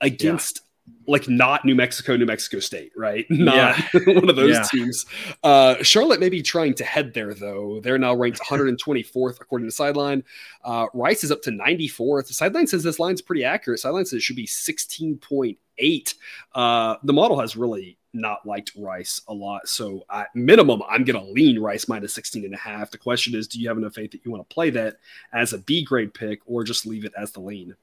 against 0.00 0.62
like 1.06 1.28
not 1.28 1.64
New 1.64 1.74
Mexico, 1.74 2.16
New 2.16 2.26
Mexico 2.26 2.60
State, 2.60 2.92
right? 2.96 3.24
Not 3.30 3.78
yeah. 3.94 4.00
one 4.06 4.28
of 4.28 4.36
those 4.36 4.54
yeah. 4.54 4.64
teams. 4.70 5.06
Uh, 5.42 5.82
Charlotte 5.82 6.20
may 6.20 6.28
be 6.28 6.42
trying 6.42 6.74
to 6.74 6.84
head 6.84 7.14
there 7.14 7.32
though. 7.32 7.80
They're 7.80 7.98
now 7.98 8.14
ranked 8.14 8.40
124th 8.46 9.40
according 9.40 9.66
to 9.66 9.72
Sideline. 9.72 10.22
Uh, 10.62 10.86
Rice 10.92 11.24
is 11.24 11.32
up 11.32 11.42
to 11.42 11.50
94th. 11.50 12.26
Sideline 12.26 12.66
says 12.66 12.82
this 12.82 12.98
line's 12.98 13.22
pretty 13.22 13.44
accurate. 13.44 13.80
Sideline 13.80 14.04
says 14.04 14.18
it 14.18 14.22
should 14.22 14.36
be 14.36 14.46
16.8. 14.46 16.14
Uh, 16.54 16.96
the 17.02 17.12
model 17.12 17.40
has 17.40 17.56
really 17.56 17.96
not 18.12 18.44
liked 18.46 18.72
Rice 18.76 19.20
a 19.28 19.34
lot. 19.34 19.68
So 19.68 20.04
at 20.10 20.28
minimum, 20.34 20.82
I'm 20.88 21.04
going 21.04 21.22
to 21.22 21.32
lean 21.32 21.58
Rice 21.58 21.88
minus 21.88 22.14
16 22.14 22.44
and 22.44 22.54
a 22.54 22.58
half. 22.58 22.90
The 22.90 22.98
question 22.98 23.34
is, 23.34 23.48
do 23.48 23.60
you 23.60 23.68
have 23.68 23.78
enough 23.78 23.94
faith 23.94 24.10
that 24.12 24.24
you 24.24 24.30
want 24.30 24.48
to 24.48 24.54
play 24.54 24.70
that 24.70 24.96
as 25.32 25.52
a 25.52 25.58
B 25.58 25.84
grade 25.84 26.12
pick 26.12 26.40
or 26.46 26.64
just 26.64 26.86
leave 26.86 27.04
it 27.04 27.12
as 27.16 27.32
the 27.32 27.40
lean? 27.40 27.74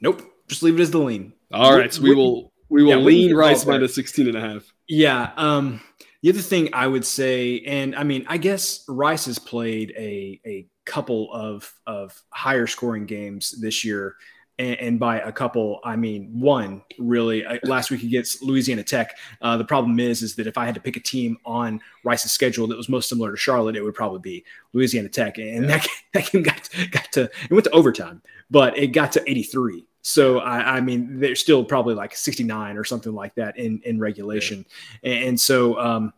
Nope. 0.00 0.22
Just 0.48 0.62
leave 0.62 0.78
it 0.78 0.82
as 0.82 0.90
the 0.90 0.98
lean. 0.98 1.32
All 1.52 1.76
right, 1.76 1.92
so 1.92 2.02
we 2.02 2.14
will 2.14 2.52
we 2.68 2.82
will 2.82 2.90
yeah, 2.90 2.96
lean 2.96 3.34
Rice 3.34 3.66
minus 3.66 3.94
16 3.94 4.28
and 4.28 4.36
a 4.36 4.40
half. 4.40 4.72
Yeah. 4.88 5.32
Um, 5.36 5.82
the 6.22 6.30
other 6.30 6.40
thing 6.40 6.70
I 6.72 6.86
would 6.86 7.04
say, 7.04 7.60
and 7.66 7.94
I 7.94 8.04
mean, 8.04 8.24
I 8.28 8.38
guess 8.38 8.84
Rice 8.88 9.26
has 9.26 9.38
played 9.38 9.92
a 9.96 10.40
a 10.46 10.66
couple 10.86 11.32
of 11.32 11.72
of 11.86 12.20
higher 12.30 12.66
scoring 12.66 13.06
games 13.06 13.54
this 13.60 13.84
year. 13.84 14.16
And, 14.58 14.76
and 14.76 15.00
by 15.00 15.20
a 15.20 15.32
couple, 15.32 15.80
I 15.82 15.96
mean 15.96 16.30
one. 16.40 16.82
Really, 16.98 17.44
last 17.64 17.90
week 17.90 18.04
against 18.04 18.42
Louisiana 18.42 18.84
Tech. 18.84 19.16
Uh, 19.40 19.56
the 19.56 19.64
problem 19.64 19.98
is, 19.98 20.22
is 20.22 20.36
that 20.36 20.46
if 20.46 20.56
I 20.56 20.64
had 20.64 20.74
to 20.74 20.80
pick 20.80 20.96
a 20.96 21.00
team 21.00 21.36
on 21.44 21.80
Rice's 22.04 22.32
schedule 22.32 22.66
that 22.68 22.76
was 22.76 22.88
most 22.88 23.08
similar 23.08 23.32
to 23.32 23.36
Charlotte, 23.36 23.76
it 23.76 23.82
would 23.82 23.94
probably 23.94 24.20
be 24.20 24.44
Louisiana 24.72 25.08
Tech. 25.08 25.38
And 25.38 25.64
yeah. 25.64 25.78
that, 25.78 25.88
that 26.14 26.30
game 26.30 26.42
got 26.42 26.68
got 26.90 27.12
to 27.12 27.22
it 27.24 27.50
went 27.50 27.64
to 27.64 27.70
overtime, 27.70 28.22
but 28.50 28.78
it 28.78 28.88
got 28.88 29.12
to 29.12 29.30
83 29.30 29.86
so 30.02 30.40
I, 30.40 30.76
I, 30.76 30.80
mean, 30.80 31.20
they're 31.20 31.36
still 31.36 31.64
probably 31.64 31.94
like 31.94 32.16
69 32.16 32.76
or 32.76 32.82
something 32.82 33.14
like 33.14 33.36
that 33.36 33.56
in 33.56 33.80
in 33.84 34.00
regulation, 34.00 34.66
yeah. 35.02 35.12
and, 35.12 35.24
and, 35.28 35.40
so 35.40 35.78
um, 35.78 36.12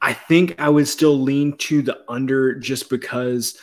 I 0.00 0.14
think 0.14 0.58
I 0.58 0.70
would 0.70 0.88
still 0.88 1.20
lean 1.20 1.56
to 1.58 1.82
the 1.82 2.00
under 2.08 2.54
just 2.54 2.88
because 2.88 3.58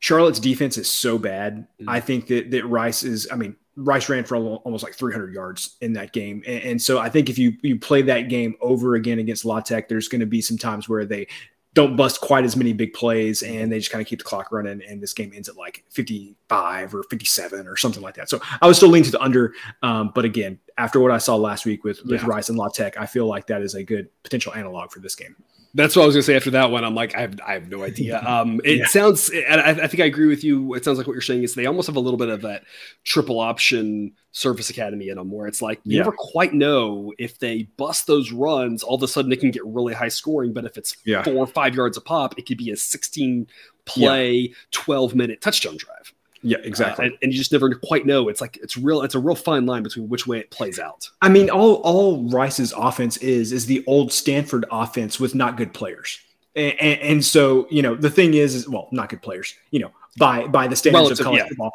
Charlotte's 0.00 0.40
defense 0.40 0.78
is 0.78 0.90
so 0.90 1.16
bad. 1.16 1.68
Mm-hmm. 1.80 1.88
I 1.88 2.00
think 2.00 2.26
that 2.26 2.50
that 2.50 2.66
Rice 2.66 3.04
is. 3.04 3.28
I 3.30 3.36
mean, 3.36 3.54
Rice 3.76 4.08
ran 4.08 4.24
for 4.24 4.34
almost 4.36 4.82
like 4.82 4.94
300 4.94 5.32
yards 5.32 5.76
in 5.80 5.92
that 5.92 6.12
game, 6.12 6.42
and, 6.44 6.62
and 6.64 6.82
so 6.82 6.98
I 6.98 7.08
think 7.08 7.30
if 7.30 7.38
you 7.38 7.52
you 7.62 7.78
play 7.78 8.02
that 8.02 8.22
game 8.22 8.56
over 8.60 8.96
again 8.96 9.20
against 9.20 9.44
La 9.44 9.60
Tech, 9.60 9.88
there's 9.88 10.08
going 10.08 10.20
to 10.20 10.26
be 10.26 10.42
some 10.42 10.58
times 10.58 10.88
where 10.88 11.04
they 11.04 11.28
don't 11.74 11.96
bust 11.96 12.20
quite 12.20 12.44
as 12.44 12.56
many 12.56 12.72
big 12.72 12.92
plays 12.92 13.42
and 13.42 13.70
they 13.70 13.78
just 13.78 13.90
kind 13.90 14.02
of 14.02 14.08
keep 14.08 14.18
the 14.18 14.24
clock 14.24 14.50
running 14.50 14.80
and 14.88 15.02
this 15.02 15.12
game 15.12 15.32
ends 15.34 15.48
at 15.48 15.56
like 15.56 15.84
55 15.90 16.94
or 16.94 17.02
57 17.04 17.66
or 17.66 17.76
something 17.76 18.02
like 18.02 18.14
that. 18.14 18.28
So 18.28 18.40
i 18.60 18.66
was 18.66 18.76
still 18.76 18.88
leaning 18.88 19.04
to 19.04 19.10
the 19.10 19.20
under 19.20 19.54
um, 19.82 20.10
but 20.14 20.24
again 20.24 20.58
after 20.76 21.00
what 21.00 21.10
i 21.10 21.18
saw 21.18 21.36
last 21.36 21.66
week 21.66 21.84
with, 21.84 22.02
with 22.04 22.22
yeah. 22.22 22.26
rice 22.26 22.48
and 22.48 22.58
la 22.58 22.68
tech 22.68 22.96
i 22.98 23.06
feel 23.06 23.26
like 23.26 23.46
that 23.46 23.62
is 23.62 23.74
a 23.74 23.82
good 23.82 24.08
potential 24.22 24.54
analog 24.54 24.90
for 24.90 25.00
this 25.00 25.14
game 25.14 25.36
that's 25.78 25.94
what 25.94 26.02
I 26.02 26.06
was 26.06 26.14
gonna 26.14 26.22
say 26.22 26.36
after 26.36 26.50
that 26.50 26.70
one. 26.70 26.84
I'm 26.84 26.94
like, 26.94 27.14
I 27.14 27.20
have, 27.20 27.38
I 27.46 27.52
have 27.54 27.68
no 27.68 27.82
idea. 27.84 28.22
Um, 28.28 28.60
it 28.62 28.78
yeah. 28.78 28.86
sounds, 28.86 29.30
I, 29.48 29.70
I, 29.70 29.86
think 29.86 30.02
I 30.02 30.04
agree 30.04 30.26
with 30.26 30.44
you. 30.44 30.74
It 30.74 30.84
sounds 30.84 30.98
like 30.98 31.06
what 31.06 31.14
you're 31.14 31.22
saying 31.22 31.44
is 31.44 31.54
they 31.54 31.64
almost 31.64 31.86
have 31.86 31.96
a 31.96 32.00
little 32.00 32.18
bit 32.18 32.28
of 32.28 32.42
that 32.42 32.64
triple 33.04 33.40
option 33.40 34.12
Service 34.32 34.68
Academy 34.68 35.08
in 35.08 35.16
them, 35.16 35.30
where 35.30 35.46
it's 35.46 35.62
like 35.62 35.80
you 35.84 35.96
yeah. 35.96 36.02
never 36.02 36.12
quite 36.12 36.52
know 36.52 37.12
if 37.18 37.38
they 37.38 37.62
bust 37.76 38.06
those 38.06 38.32
runs, 38.32 38.82
all 38.82 38.96
of 38.96 39.02
a 39.02 39.08
sudden 39.08 39.32
it 39.32 39.40
can 39.40 39.50
get 39.50 39.64
really 39.64 39.94
high 39.94 40.08
scoring. 40.08 40.52
But 40.52 40.64
if 40.64 40.76
it's 40.76 40.96
yeah. 41.04 41.22
four 41.22 41.34
or 41.34 41.46
five 41.46 41.74
yards 41.74 41.96
a 41.96 42.00
pop, 42.00 42.38
it 42.38 42.46
could 42.46 42.58
be 42.58 42.70
a 42.70 42.76
16 42.76 43.46
play, 43.86 44.52
12 44.72 45.14
minute 45.14 45.40
touchdown 45.40 45.76
drive. 45.76 46.12
Yeah, 46.42 46.58
exactly. 46.62 47.04
Uh, 47.04 47.08
and, 47.08 47.18
and, 47.22 47.32
you 47.32 47.38
just 47.38 47.52
never 47.52 47.74
quite 47.74 48.06
know. 48.06 48.28
It's 48.28 48.40
like 48.40 48.56
it's 48.58 48.76
real. 48.76 49.02
It's 49.02 49.14
a 49.14 49.18
real 49.18 49.34
fine 49.34 49.66
line 49.66 49.82
between 49.82 50.08
which 50.08 50.26
way 50.26 50.38
it 50.38 50.50
plays 50.50 50.78
out. 50.78 51.08
I 51.20 51.28
mean, 51.28 51.50
all 51.50 51.74
all 51.76 52.28
Rice's 52.28 52.72
offense 52.76 53.16
is 53.18 53.52
is 53.52 53.66
the 53.66 53.84
old 53.86 54.12
Stanford 54.12 54.64
offense 54.70 55.18
with 55.18 55.34
not 55.34 55.56
good 55.56 55.74
players. 55.74 56.20
And, 56.54 56.74
and, 56.80 57.00
and 57.00 57.24
so 57.24 57.66
you 57.70 57.82
know 57.82 57.94
the 57.94 58.10
thing 58.10 58.34
is, 58.34 58.54
is 58.54 58.68
well, 58.68 58.88
not 58.92 59.08
good 59.08 59.22
players. 59.22 59.54
You 59.70 59.80
know, 59.80 59.92
by 60.18 60.46
by 60.46 60.66
the 60.68 60.76
standards 60.76 61.20
Relative, 61.20 61.20
of 61.20 61.24
college 61.24 61.38
yeah. 61.38 61.48
football, 61.48 61.72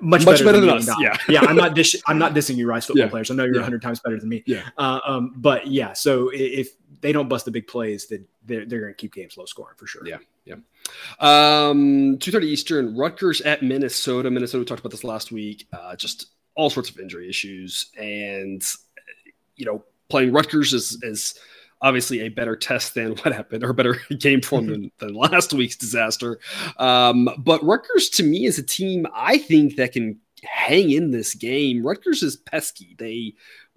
much, 0.00 0.24
much 0.24 0.38
better, 0.38 0.44
better, 0.44 0.60
than, 0.60 0.68
than 0.68 0.78
us. 0.78 0.96
Yeah, 1.00 1.16
yeah. 1.28 1.40
I'm 1.42 1.56
not 1.56 1.74
dish, 1.74 1.94
I'm 2.06 2.18
not 2.18 2.34
dissing 2.34 2.56
you, 2.56 2.66
Rice 2.66 2.86
football 2.86 3.06
yeah. 3.06 3.10
players. 3.10 3.30
I 3.30 3.34
know 3.34 3.44
you're 3.44 3.56
yeah. 3.56 3.62
hundred 3.62 3.82
times 3.82 4.00
better 4.00 4.18
than 4.18 4.28
me. 4.28 4.42
Yeah. 4.46 4.62
Uh, 4.76 5.00
um, 5.06 5.34
but 5.36 5.66
yeah, 5.66 5.92
so 5.92 6.30
if 6.32 6.70
they 7.04 7.12
don't 7.12 7.28
bust 7.28 7.44
the 7.44 7.50
big 7.50 7.66
plays, 7.66 8.06
then 8.06 8.24
they're, 8.46 8.64
they're 8.64 8.80
going 8.80 8.94
to 8.94 8.96
keep 8.96 9.12
games 9.12 9.36
low 9.36 9.44
scoring 9.44 9.76
for 9.76 9.86
sure. 9.86 10.06
Yeah. 10.06 10.16
Yeah. 10.46 10.54
Um, 11.20 12.16
2.30 12.16 12.44
Eastern, 12.44 12.96
Rutgers 12.96 13.42
at 13.42 13.62
Minnesota. 13.62 14.30
Minnesota, 14.30 14.60
we 14.60 14.64
talked 14.64 14.80
about 14.80 14.90
this 14.90 15.04
last 15.04 15.30
week. 15.30 15.68
Uh, 15.70 15.94
just 15.96 16.28
all 16.54 16.70
sorts 16.70 16.88
of 16.88 16.98
injury 16.98 17.28
issues. 17.28 17.90
And, 18.00 18.64
you 19.56 19.66
know, 19.66 19.84
playing 20.08 20.32
Rutgers 20.32 20.72
is, 20.72 20.98
is 21.02 21.38
obviously 21.82 22.20
a 22.20 22.30
better 22.30 22.56
test 22.56 22.94
than 22.94 23.10
what 23.16 23.34
happened 23.34 23.64
or 23.64 23.74
better 23.74 24.00
game 24.18 24.40
form 24.40 24.66
than, 24.68 24.90
than 24.98 25.14
last 25.14 25.52
week's 25.52 25.76
disaster. 25.76 26.38
Um, 26.78 27.28
but 27.36 27.62
Rutgers, 27.62 28.08
to 28.10 28.22
me, 28.22 28.46
is 28.46 28.58
a 28.58 28.62
team 28.62 29.06
I 29.14 29.36
think 29.36 29.76
that 29.76 29.92
can 29.92 30.18
hang 30.42 30.90
in 30.90 31.10
this 31.10 31.34
game. 31.34 31.86
Rutgers 31.86 32.22
is 32.22 32.36
pesky. 32.36 32.96
They 32.98 33.34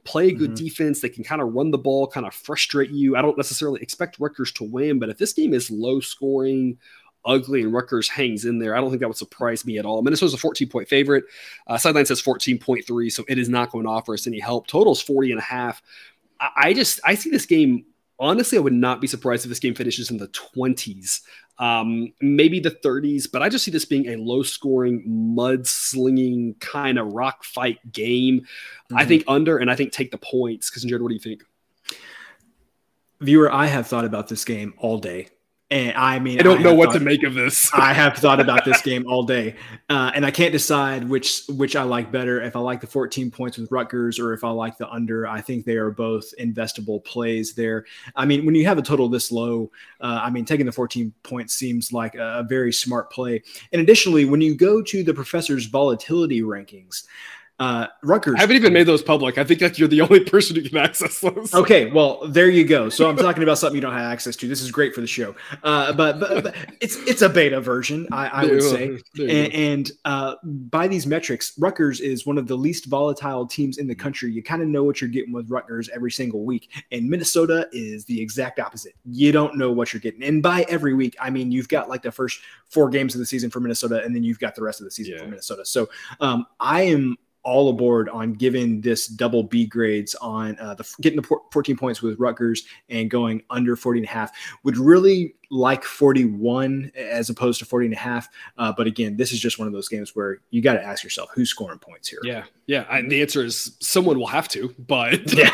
play 0.07 0.29
a 0.29 0.31
good 0.31 0.51
mm-hmm. 0.51 0.65
defense. 0.65 1.01
They 1.01 1.09
can 1.09 1.23
kind 1.23 1.41
of 1.41 1.53
run 1.53 1.69
the 1.69 1.77
ball, 1.77 2.07
kind 2.07 2.25
of 2.25 2.33
frustrate 2.33 2.89
you. 2.89 3.15
I 3.15 3.21
don't 3.21 3.37
necessarily 3.37 3.81
expect 3.81 4.19
Rutgers 4.19 4.51
to 4.53 4.63
win, 4.63 4.99
but 4.99 5.09
if 5.09 5.17
this 5.17 5.33
game 5.33 5.53
is 5.53 5.69
low 5.69 5.99
scoring, 5.99 6.77
ugly, 7.25 7.61
and 7.61 7.73
Rutgers 7.73 8.07
hangs 8.07 8.45
in 8.45 8.57
there, 8.57 8.75
I 8.75 8.79
don't 8.79 8.89
think 8.89 9.01
that 9.01 9.09
would 9.09 9.17
surprise 9.17 9.65
me 9.65 9.77
at 9.77 9.85
all. 9.85 10.01
Minnesota's 10.01 10.33
a 10.33 10.37
14 10.37 10.69
point 10.69 10.87
favorite. 10.87 11.25
Uh, 11.67 11.77
sideline 11.77 12.05
says 12.05 12.21
14.3, 12.21 13.11
so 13.11 13.25
it 13.27 13.37
is 13.37 13.49
not 13.49 13.69
going 13.69 13.83
to 13.83 13.91
offer 13.91 14.13
us 14.13 14.25
any 14.25 14.39
help. 14.39 14.67
Total's 14.67 15.01
40 15.01 15.31
and 15.31 15.39
a 15.39 15.43
half. 15.43 15.81
I, 16.39 16.49
I 16.55 16.73
just, 16.73 17.01
I 17.03 17.15
see 17.15 17.29
this 17.29 17.45
game 17.45 17.85
honestly, 18.19 18.57
I 18.57 18.61
would 18.61 18.73
not 18.73 19.01
be 19.01 19.07
surprised 19.07 19.45
if 19.45 19.49
this 19.49 19.59
game 19.59 19.75
finishes 19.75 20.09
in 20.09 20.17
the 20.17 20.27
20s 20.29 21.21
um, 21.59 22.13
maybe 22.21 22.59
the 22.59 22.71
30s, 22.71 23.29
but 23.31 23.41
I 23.41 23.49
just 23.49 23.65
see 23.65 23.71
this 23.71 23.85
being 23.85 24.07
a 24.09 24.15
low 24.15 24.43
scoring, 24.43 25.03
mud-slinging 25.05 26.55
kind 26.59 26.99
of 26.99 27.07
rock 27.13 27.43
fight 27.43 27.91
game. 27.91 28.41
Mm-hmm. 28.41 28.97
I 28.97 29.05
think 29.05 29.23
under, 29.27 29.57
and 29.57 29.71
I 29.71 29.75
think 29.75 29.91
take 29.91 30.11
the 30.11 30.17
points. 30.17 30.69
Because, 30.69 30.83
Jared, 30.83 31.01
what 31.01 31.09
do 31.09 31.15
you 31.15 31.21
think? 31.21 31.43
Viewer, 33.21 33.51
I 33.51 33.65
have 33.65 33.87
thought 33.87 34.05
about 34.05 34.27
this 34.27 34.45
game 34.45 34.73
all 34.77 34.99
day. 34.99 35.29
And 35.69 35.97
I 35.97 36.17
mean, 36.19 36.39
I 36.39 36.43
don't 36.43 36.60
I 36.60 36.63
know 36.63 36.73
what 36.73 36.93
thought, 36.93 36.99
to 36.99 37.03
make 37.03 37.23
of 37.23 37.34
this. 37.34 37.69
I 37.73 37.91
have 37.91 38.15
thought 38.15 38.39
about 38.39 38.63
this 38.63 38.82
game 38.84 39.06
all 39.06 39.23
day, 39.23 39.53
uh, 39.89 40.12
and 40.15 40.25
I 40.25 40.32
can't 40.32 40.53
decide 40.53 41.10
which 41.10 41.43
which 41.49 41.75
I 41.75 41.84
like 41.84 42.10
better. 42.10 42.41
If 42.41 42.56
I 42.56 42.60
like 42.60 42.80
the 42.80 42.88
14 42.88 43.30
points 43.32 43.58
with 43.58 43.69
Rutgers, 43.69 44.17
or 44.17 44.34
if 44.34 44.45
I 44.45 44.49
like 44.49 44.77
the 44.77 44.89
under. 44.89 45.27
I 45.27 45.41
think 45.41 45.65
they 45.65 45.75
are 45.75 45.91
both 45.91 46.34
investable 46.39 47.03
plays 47.03 47.53
there. 47.53 47.86
I 48.15 48.25
mean, 48.25 48.45
when 48.45 48.56
you 48.56 48.65
have 48.65 48.77
a 48.77 48.82
total 48.82 49.10
this 49.10 49.30
low, 49.30 49.69
uh, 49.99 50.21
I 50.23 50.30
mean, 50.30 50.45
taking 50.45 50.65
the 50.65 50.71
14 50.71 51.13
points 51.23 51.53
seems 51.53 51.91
like 51.91 52.15
a, 52.15 52.39
a 52.39 52.43
very 52.43 52.71
smart 52.71 53.12
play. 53.12 53.43
And 53.73 53.82
additionally, 53.82 54.23
when 54.23 54.39
you 54.39 54.56
go 54.56 54.82
to 54.82 55.03
the 55.03 55.13
professor's 55.13 55.65
volatility 55.65 56.43
rankings, 56.43 57.03
Uh, 57.59 57.87
Rutgers. 58.03 58.35
I 58.37 58.41
haven't 58.41 58.55
even 58.55 58.71
made 58.71 58.85
those 58.85 59.01
public. 59.01 59.39
I 59.39 59.43
think 59.43 59.59
that 59.61 59.79
you're 59.79 59.87
the 59.87 60.01
only 60.01 60.19
person 60.25 60.55
who 60.55 60.61
can 60.61 60.77
access 60.77 61.19
those. 61.21 61.55
Okay, 61.55 61.89
well 61.89 62.27
there 62.27 62.49
you 62.49 62.63
go. 62.63 62.87
So 62.89 63.09
I'm 63.09 63.17
talking 63.17 63.41
about 63.41 63.57
something 63.57 63.75
you 63.75 63.81
don't 63.81 63.93
have 63.93 64.11
access 64.11 64.35
to. 64.35 64.47
This 64.47 64.61
is 64.61 64.69
great 64.69 64.93
for 64.93 65.01
the 65.01 65.07
show, 65.07 65.35
uh, 65.63 65.91
but, 65.93 66.19
but, 66.19 66.43
but, 66.43 66.55
it's 66.81 66.97
it's 67.07 67.23
a 67.23 67.29
beta 67.29 67.59
version, 67.59 68.07
I, 68.11 68.27
I 68.27 68.45
would 68.45 68.61
say. 68.61 68.99
And, 69.17 69.53
and 69.53 69.91
uh, 70.05 70.35
by 70.43 70.87
these 70.87 71.07
metrics, 71.07 71.53
Rutgers 71.57 71.99
is 71.99 72.27
one 72.27 72.37
of 72.37 72.47
the 72.47 72.55
least 72.55 72.85
volatile 72.85 73.47
teams 73.47 73.79
in 73.79 73.87
the 73.87 73.95
country. 73.95 74.31
You 74.31 74.43
kind 74.43 74.61
of 74.61 74.67
know 74.67 74.83
what 74.83 75.01
you're 75.01 75.09
getting 75.09 75.33
with 75.33 75.49
Rutgers 75.49 75.89
every 75.89 76.11
single 76.11 76.43
week, 76.43 76.69
and 76.91 77.09
Minnesota 77.09 77.67
is 77.71 78.05
the 78.05 78.21
exact 78.21 78.59
opposite. 78.59 78.93
You 79.03 79.31
don't 79.31 79.57
know 79.57 79.71
what 79.71 79.93
you're 79.93 79.99
getting, 79.99 80.23
and 80.23 80.43
by 80.43 80.63
every 80.69 80.93
week, 80.93 81.15
I 81.19 81.31
mean 81.31 81.51
you've 81.51 81.69
got 81.69 81.89
like 81.89 82.03
the 82.03 82.11
first 82.11 82.39
four 82.69 82.89
games 82.89 83.15
of 83.15 83.19
the 83.19 83.25
season 83.25 83.49
for 83.49 83.61
Minnesota, 83.61 84.03
and 84.03 84.15
then 84.15 84.23
you've 84.23 84.39
got 84.39 84.53
the 84.53 84.61
rest 84.61 84.79
of 84.79 84.85
the 84.85 84.91
season 84.91 85.15
yeah. 85.15 85.21
for 85.21 85.27
Minnesota. 85.27 85.65
So 85.65 85.89
um, 86.19 86.45
I 86.59 86.83
am 86.83 87.17
all 87.47 87.69
aboard 87.69 88.10
on 88.10 88.33
giving 88.33 88.81
this 88.81 89.07
double 89.07 89.41
B 89.41 89.65
grades 89.65 90.15
on 90.15 90.60
uh, 90.60 90.73
the 90.73 90.86
getting 90.99 91.21
the 91.21 91.39
14 91.53 91.77
points 91.77 92.01
with 92.01 92.19
Rutgers 92.19 92.65
and 92.89 93.10
going 93.10 93.41
under 93.49 93.77
40 93.77 94.01
and 94.01 94.05
a 94.05 94.12
half. 94.12 94.33
Would 94.65 94.75
really 94.75 95.36
like 95.49 95.86
41 95.86 96.91
as 96.93 97.29
opposed 97.29 97.60
to 97.60 97.65
40 97.65 97.86
and 97.86 97.95
a 97.95 97.97
half. 97.97 98.27
Uh, 98.57 98.73
but 98.75 98.86
again, 98.86 99.15
this 99.15 99.31
is 99.31 99.39
just 99.39 99.60
one 99.60 99.65
of 99.65 99.73
those 99.73 99.88
games 99.88 100.13
where 100.13 100.41
you 100.49 100.62
got 100.62 100.73
to 100.73 100.83
ask 100.83 101.05
yourself 101.05 101.29
who's 101.33 101.49
scoring 101.49 101.79
points 101.79 102.10
here. 102.10 102.19
Yeah. 102.21 102.43
Yeah. 102.65 102.86
And 102.91 103.10
the 103.10 103.21
answer 103.21 103.45
is 103.45 103.77
someone 103.79 104.19
will 104.19 104.27
have 104.27 104.49
to, 104.49 104.75
but 104.77 105.33
yeah, 105.33 105.51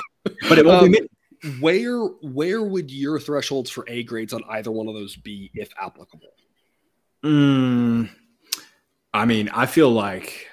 but 0.50 0.58
it 0.58 0.66
won't 0.66 0.86
um, 0.86 0.92
be 0.92 1.60
Where, 1.60 2.00
where 2.00 2.64
would 2.64 2.90
your 2.90 3.20
thresholds 3.20 3.70
for 3.70 3.86
A 3.88 4.02
grades 4.02 4.34
on 4.34 4.42
either 4.50 4.72
one 4.72 4.88
of 4.88 4.96
those 4.96 5.16
be 5.16 5.52
if 5.54 5.70
applicable? 5.80 6.32
Mm, 7.24 8.10
I 9.14 9.26
mean, 9.26 9.50
I 9.50 9.68
feel 9.68 9.92
like 9.92 10.48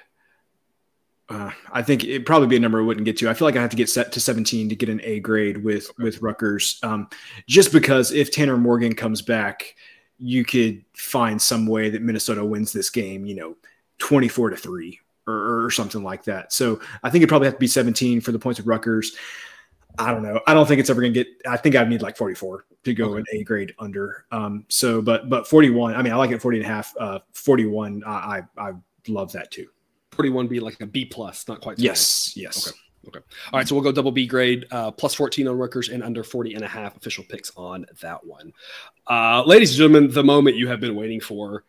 uh, 1.31 1.51
I 1.71 1.81
think 1.81 2.03
it'd 2.03 2.25
probably 2.25 2.47
be 2.47 2.57
a 2.57 2.59
number 2.59 2.79
I 2.79 2.83
wouldn't 2.83 3.05
get 3.05 3.17
to. 3.17 3.29
I 3.29 3.33
feel 3.33 3.47
like 3.47 3.55
I 3.55 3.61
have 3.61 3.69
to 3.69 3.77
get 3.77 3.89
set 3.89 4.11
to 4.11 4.19
17 4.19 4.67
to 4.67 4.75
get 4.75 4.89
an 4.89 4.99
A 5.03 5.19
grade 5.21 5.63
with 5.63 5.89
okay. 5.91 6.03
with 6.03 6.21
Rutgers, 6.21 6.79
um, 6.83 7.07
just 7.47 7.71
because 7.71 8.11
if 8.11 8.31
Tanner 8.31 8.57
Morgan 8.57 8.93
comes 8.95 9.21
back, 9.21 9.75
you 10.17 10.43
could 10.43 10.83
find 10.93 11.41
some 11.41 11.65
way 11.67 11.89
that 11.89 12.01
Minnesota 12.01 12.43
wins 12.43 12.73
this 12.73 12.89
game. 12.89 13.25
You 13.25 13.35
know, 13.35 13.55
24 13.99 14.51
to 14.51 14.57
three 14.57 14.99
or, 15.25 15.65
or 15.65 15.71
something 15.71 16.03
like 16.03 16.25
that. 16.25 16.51
So 16.51 16.81
I 17.03 17.09
think 17.09 17.23
it 17.23 17.27
probably 17.27 17.47
have 17.47 17.55
to 17.55 17.59
be 17.59 17.67
17 17.67 18.19
for 18.19 18.31
the 18.31 18.39
points 18.39 18.59
of 18.59 18.67
Rutgers. 18.67 19.15
I 19.97 20.11
don't 20.11 20.23
know. 20.23 20.41
I 20.47 20.53
don't 20.53 20.67
think 20.67 20.79
it's 20.79 20.89
ever 20.89 21.01
going 21.01 21.13
to 21.13 21.23
get. 21.23 21.41
I 21.47 21.55
think 21.55 21.75
I'd 21.75 21.89
need 21.89 22.01
like 22.01 22.17
44 22.17 22.65
to 22.83 22.93
go 22.93 23.11
okay. 23.11 23.19
an 23.19 23.25
A 23.39 23.43
grade 23.43 23.73
under. 23.79 24.25
Um, 24.31 24.65
so, 24.67 25.01
but 25.01 25.29
but 25.29 25.47
41. 25.47 25.95
I 25.95 26.01
mean, 26.01 26.11
I 26.11 26.17
like 26.17 26.31
it 26.31 26.41
40 26.41 26.57
and 26.57 26.65
a 26.65 26.69
half. 26.69 26.93
Uh, 26.99 27.19
41. 27.33 28.03
I 28.05 28.09
I, 28.09 28.69
I 28.69 28.71
love 29.07 29.31
that 29.33 29.51
too. 29.51 29.67
41 30.13 30.47
be 30.47 30.59
like 30.59 30.79
a 30.81 30.85
B 30.85 31.05
plus, 31.05 31.47
not 31.47 31.61
quite. 31.61 31.79
yes. 31.79 32.33
Yes. 32.35 32.67
Okay. 32.67 32.77
Okay. 33.07 33.19
All 33.51 33.57
right. 33.57 33.67
So 33.67 33.73
we'll 33.73 33.83
go 33.83 33.91
double 33.91 34.11
B 34.11 34.27
grade, 34.27 34.67
uh, 34.69 34.91
plus 34.91 35.15
14 35.15 35.47
on 35.47 35.57
Rutgers 35.57 35.89
and 35.89 36.03
under 36.03 36.23
40 36.23 36.53
and 36.53 36.63
a 36.63 36.67
half 36.67 36.95
official 36.95 37.23
picks 37.27 37.51
on 37.57 37.85
that 38.01 38.23
one. 38.23 38.53
Uh, 39.07 39.43
ladies 39.43 39.71
and 39.71 39.77
gentlemen, 39.79 40.11
the 40.11 40.23
moment 40.23 40.55
you 40.55 40.67
have 40.67 40.79
been 40.79 40.93
waiting 40.95 41.19
for, 41.19 41.63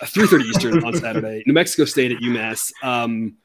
uh, 0.00 0.04
3.30 0.06 0.40
Eastern 0.44 0.84
on 0.84 0.94
Saturday, 1.00 1.42
New 1.44 1.54
Mexico 1.54 1.84
State 1.86 2.12
at 2.12 2.18
UMass. 2.18 2.72
Um, 2.84 3.36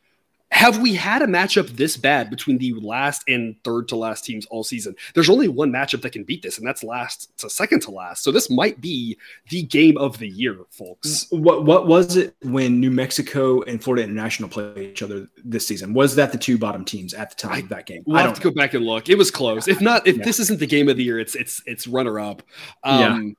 have 0.51 0.81
we 0.81 0.93
had 0.93 1.21
a 1.21 1.27
matchup 1.27 1.69
this 1.69 1.95
bad 1.95 2.29
between 2.29 2.57
the 2.57 2.73
last 2.73 3.23
and 3.27 3.55
third 3.63 3.87
to 3.87 3.95
last 3.95 4.25
teams 4.25 4.45
all 4.47 4.63
season? 4.63 4.95
There's 5.13 5.29
only 5.29 5.47
one 5.47 5.71
matchup 5.71 6.01
that 6.01 6.11
can 6.11 6.25
beat 6.25 6.41
this, 6.41 6.57
and 6.57 6.67
that's 6.67 6.83
last 6.83 7.35
to 7.37 7.49
second 7.49 7.79
to 7.83 7.91
last. 7.91 8.23
So 8.23 8.31
this 8.31 8.49
might 8.49 8.81
be 8.81 9.17
the 9.49 9.63
game 9.63 9.97
of 9.97 10.17
the 10.17 10.27
year, 10.27 10.57
folks. 10.69 11.27
What 11.29 11.63
what 11.65 11.87
was 11.87 12.17
it 12.17 12.35
when 12.43 12.81
New 12.81 12.91
Mexico 12.91 13.61
and 13.61 13.81
Florida 13.81 14.03
International 14.03 14.49
played 14.49 14.77
each 14.77 15.01
other 15.01 15.29
this 15.43 15.65
season? 15.65 15.93
Was 15.93 16.15
that 16.15 16.33
the 16.33 16.37
two 16.37 16.57
bottom 16.57 16.83
teams 16.83 17.13
at 17.13 17.29
the 17.29 17.35
time 17.37 17.53
I, 17.53 17.59
of 17.59 17.69
that 17.69 17.85
game? 17.85 18.03
We'll 18.05 18.17
I 18.17 18.23
have 18.23 18.33
to 18.33 18.43
know. 18.43 18.51
go 18.51 18.55
back 18.55 18.73
and 18.73 18.85
look. 18.85 19.09
It 19.09 19.17
was 19.17 19.31
close. 19.31 19.69
If 19.69 19.79
not, 19.79 20.05
if 20.05 20.17
yeah. 20.17 20.23
this 20.23 20.39
isn't 20.39 20.59
the 20.59 20.67
game 20.67 20.89
of 20.89 20.97
the 20.97 21.03
year, 21.03 21.19
it's 21.19 21.33
it's 21.33 21.63
it's 21.65 21.87
runner 21.87 22.19
up. 22.19 22.43
Um, 22.83 23.35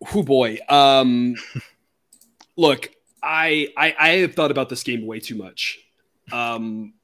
yeah. 0.00 0.10
Oh 0.14 0.22
boy. 0.22 0.56
Um, 0.70 1.36
look, 2.56 2.90
I, 3.22 3.68
I 3.76 3.94
I 3.98 4.08
have 4.20 4.34
thought 4.34 4.50
about 4.50 4.70
this 4.70 4.82
game 4.82 5.06
way 5.06 5.20
too 5.20 5.36
much. 5.36 5.78
Um, 6.32 6.94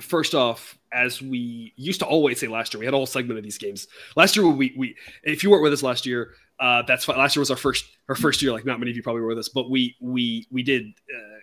first 0.00 0.34
off, 0.34 0.78
as 0.92 1.20
we 1.20 1.72
used 1.76 2.00
to 2.00 2.06
always 2.06 2.40
say 2.40 2.46
last 2.46 2.74
year, 2.74 2.78
we 2.80 2.84
had 2.84 2.94
a 2.94 2.96
whole 2.96 3.06
segment 3.06 3.38
of 3.38 3.44
these 3.44 3.58
games. 3.58 3.86
Last 4.16 4.36
year, 4.36 4.46
we 4.46 4.74
we 4.76 4.96
if 5.22 5.42
you 5.42 5.50
weren't 5.50 5.62
with 5.62 5.72
us 5.72 5.82
last 5.82 6.06
year, 6.06 6.34
uh, 6.60 6.82
that's 6.82 7.04
fine. 7.04 7.18
Last 7.18 7.36
year 7.36 7.40
was 7.40 7.50
our 7.50 7.56
first 7.56 7.84
our 8.08 8.14
first 8.14 8.42
year. 8.42 8.52
Like 8.52 8.64
not 8.64 8.78
many 8.78 8.90
of 8.90 8.96
you 8.96 9.02
probably 9.02 9.22
were 9.22 9.28
with 9.28 9.38
us, 9.38 9.48
but 9.48 9.70
we 9.70 9.96
we 10.00 10.46
we 10.50 10.62
did. 10.62 10.86
Uh, 11.12 11.38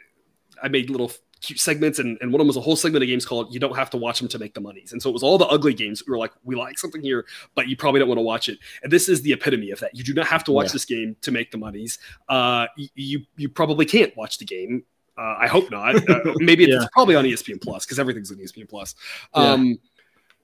I 0.63 0.67
made 0.67 0.89
little 0.91 1.11
cute 1.41 1.59
segments, 1.59 1.97
and, 1.97 2.19
and 2.21 2.31
one 2.31 2.39
of 2.39 2.43
them 2.45 2.47
was 2.47 2.57
a 2.57 2.61
whole 2.61 2.75
segment 2.75 3.03
of 3.03 3.07
games 3.07 3.25
called 3.25 3.53
"You 3.53 3.59
Don't 3.59 3.75
Have 3.75 3.89
to 3.91 3.97
Watch 3.97 4.19
Them 4.19 4.27
to 4.29 4.39
Make 4.39 4.53
the 4.53 4.61
Monies," 4.61 4.93
and 4.93 5.01
so 5.01 5.09
it 5.09 5.13
was 5.13 5.23
all 5.23 5.37
the 5.37 5.47
ugly 5.47 5.73
games. 5.73 6.03
We 6.05 6.11
were 6.11 6.17
like, 6.17 6.31
we 6.43 6.55
like 6.55 6.77
something 6.77 7.01
here, 7.01 7.25
but 7.55 7.67
you 7.67 7.75
probably 7.75 7.99
don't 7.99 8.09
want 8.09 8.19
to 8.19 8.23
watch 8.23 8.47
it. 8.47 8.59
And 8.83 8.91
this 8.91 9.09
is 9.09 9.21
the 9.21 9.33
epitome 9.33 9.71
of 9.71 9.79
that. 9.79 9.95
You 9.95 10.03
do 10.03 10.13
not 10.13 10.27
have 10.27 10.43
to 10.45 10.51
watch 10.51 10.67
yeah. 10.67 10.73
this 10.73 10.85
game 10.85 11.15
to 11.21 11.31
make 11.31 11.51
the 11.51 11.57
monies. 11.57 11.97
Uh, 12.29 12.67
you 12.77 13.23
you 13.37 13.49
probably 13.49 13.85
can't 13.85 14.15
watch 14.15 14.37
the 14.37 14.45
game 14.45 14.83
uh, 15.21 15.35
I 15.39 15.47
hope 15.47 15.69
not. 15.69 15.95
Uh, 16.09 16.33
maybe 16.37 16.63
it's, 16.63 16.73
yeah. 16.73 16.87
probably 16.93 17.15
on 17.15 17.25
ESPN 17.25 17.61
Plus 17.61 17.85
because 17.85 17.99
everything's 17.99 18.31
on 18.31 18.37
ESPN 18.37 18.67
Plus. 18.67 18.95
Um, 19.33 19.65
yeah. 19.65 19.75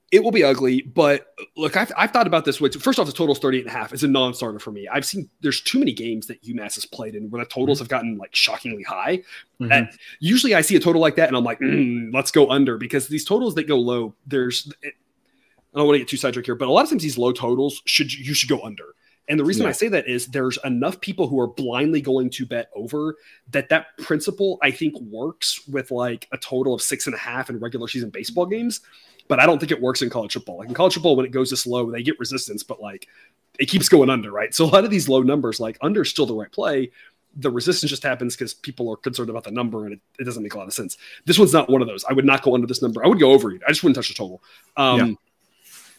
It 0.10 0.24
will 0.24 0.32
be 0.32 0.44
ugly, 0.44 0.84
but 0.84 1.34
look, 1.58 1.76
I've, 1.76 1.92
I've 1.98 2.12
thought 2.12 2.28
about 2.28 2.46
this 2.46 2.62
way. 2.62 2.70
First 2.70 2.98
off, 2.98 3.08
the 3.08 3.12
total 3.12 3.34
is 3.34 3.40
38 3.40 3.66
and 3.66 3.70
a 3.70 3.74
half. 3.74 3.92
It's 3.92 4.04
a 4.04 4.08
non-starter 4.08 4.60
for 4.60 4.72
me. 4.72 4.88
I've 4.88 5.04
seen 5.04 5.30
there's 5.42 5.60
too 5.60 5.80
many 5.80 5.92
games 5.92 6.28
that 6.28 6.42
UMass 6.44 6.76
has 6.76 6.86
played 6.86 7.14
in 7.14 7.30
where 7.30 7.44
the 7.44 7.50
totals 7.50 7.80
mm-hmm. 7.80 7.84
have 7.84 7.90
gotten 7.90 8.18
like 8.18 8.34
shockingly 8.34 8.84
high. 8.84 9.18
Mm-hmm. 9.60 9.72
And 9.72 9.90
usually 10.22 10.56
I 10.56 10.62
see 10.62 10.78
a 10.78 10.80
total 10.80 11.02
like 11.02 11.18
that 11.18 11.28
and 11.28 11.36
I'm 11.36 11.44
like, 11.44 11.60
mm, 11.60 12.14
let's 12.14 12.32
go 12.32 12.50
under 12.50 12.78
because 12.78 13.10
these 13.10 13.26
totals 13.26 13.56
that 13.56 13.68
go 13.68 13.78
low, 13.78 14.16
there's, 14.26 14.72
it, 14.82 14.94
I 15.74 15.78
don't 15.78 15.88
want 15.88 15.96
to 15.96 16.00
get 16.00 16.08
too 16.08 16.16
sidetracked 16.16 16.46
here, 16.46 16.56
but 16.56 16.70
a 16.70 16.72
lot 16.72 16.86
of 16.86 16.90
times 16.90 17.04
these 17.04 17.18
low 17.18 17.34
totals 17.34 17.82
should, 17.86 18.14
you 18.14 18.34
should 18.34 18.50
go 18.50 18.62
under 18.62 18.96
and 19.30 19.40
the 19.40 19.44
reason 19.44 19.64
yeah. 19.64 19.70
I 19.70 19.74
say 19.74 19.88
that 19.90 20.08
is 20.08 20.28
there's 20.28 20.58
enough 20.64 21.02
people 21.02 21.28
who 21.28 21.40
are 21.40 21.48
blindly 21.48 22.02
going 22.02 22.30
to 22.32 22.46
bet 22.46 22.70
over 22.76 23.16
that 23.52 23.70
that 23.70 23.98
principle 23.98 24.58
I 24.62 24.72
think 24.72 25.00
works 25.02 25.68
with 25.68 25.92
like 25.92 26.28
a 26.32 26.38
total 26.38 26.74
of 26.74 26.82
six 26.82 27.08
and 27.08 27.16
a 27.16 27.20
half 27.20 27.50
in 27.50 27.60
regular 27.60 27.88
season 27.88 28.10
baseball 28.10 28.46
games, 28.46 28.82
but 29.28 29.40
I 29.40 29.46
don't 29.46 29.60
think 29.60 29.72
it 29.72 29.82
works 29.82 30.02
in 30.02 30.10
college 30.10 30.34
football. 30.34 30.60
Like 30.60 30.70
in 30.70 30.74
college 30.74 30.94
football, 30.94 31.16
when 31.16 31.26
it 31.26 31.32
goes 31.32 31.50
this 31.50 31.68
low, 31.68 31.92
they 31.92 32.04
get 32.04 32.20
resistance, 32.20 32.64
but 32.64 32.82
like 32.82 33.08
it 33.60 33.68
keeps 33.68 33.90
going 33.90 34.10
under, 34.10 34.32
right? 34.32 34.54
So 34.54 34.66
a 34.66 34.68
lot 34.68 34.86
of 34.86 34.92
these 34.92 35.10
low 35.10 35.22
numbers, 35.22 35.60
like 35.60 35.78
under, 35.82 36.02
is 36.02 36.10
still 36.10 36.26
the 36.26 36.36
right 36.36 36.52
play. 36.52 36.92
The 37.40 37.52
resistance 37.52 37.90
just 37.90 38.04
happens 38.04 38.36
because 38.36 38.54
people 38.54 38.90
are 38.92 38.98
concerned 38.98 39.30
about 39.30 39.44
the 39.44 39.52
number, 39.52 39.86
and 39.86 39.94
it, 39.94 40.00
it, 40.20 40.24
doesn't 40.24 40.42
make 40.42 40.56
a 40.56 40.58
lot 40.58 40.68
of 40.68 40.74
sense. 40.74 40.98
This 41.26 41.38
one's 41.38 41.54
not 41.54 41.70
one 41.70 41.82
of 41.82 41.88
those. 41.88 42.04
I 42.06 42.14
would 42.14 42.26
not 42.26 42.42
go 42.42 42.56
under 42.56 42.66
this 42.66 42.82
number. 42.82 43.04
I 43.06 43.08
would 43.08 43.20
go 43.20 43.32
over 43.32 43.52
it. 43.52 43.62
I 43.66 43.70
just 43.70 43.84
wouldn't 43.84 43.96
touch 43.96 44.08
the 44.08 44.16
total. 44.16 44.42
Um, 44.76 45.00
yeah. 45.00 45.16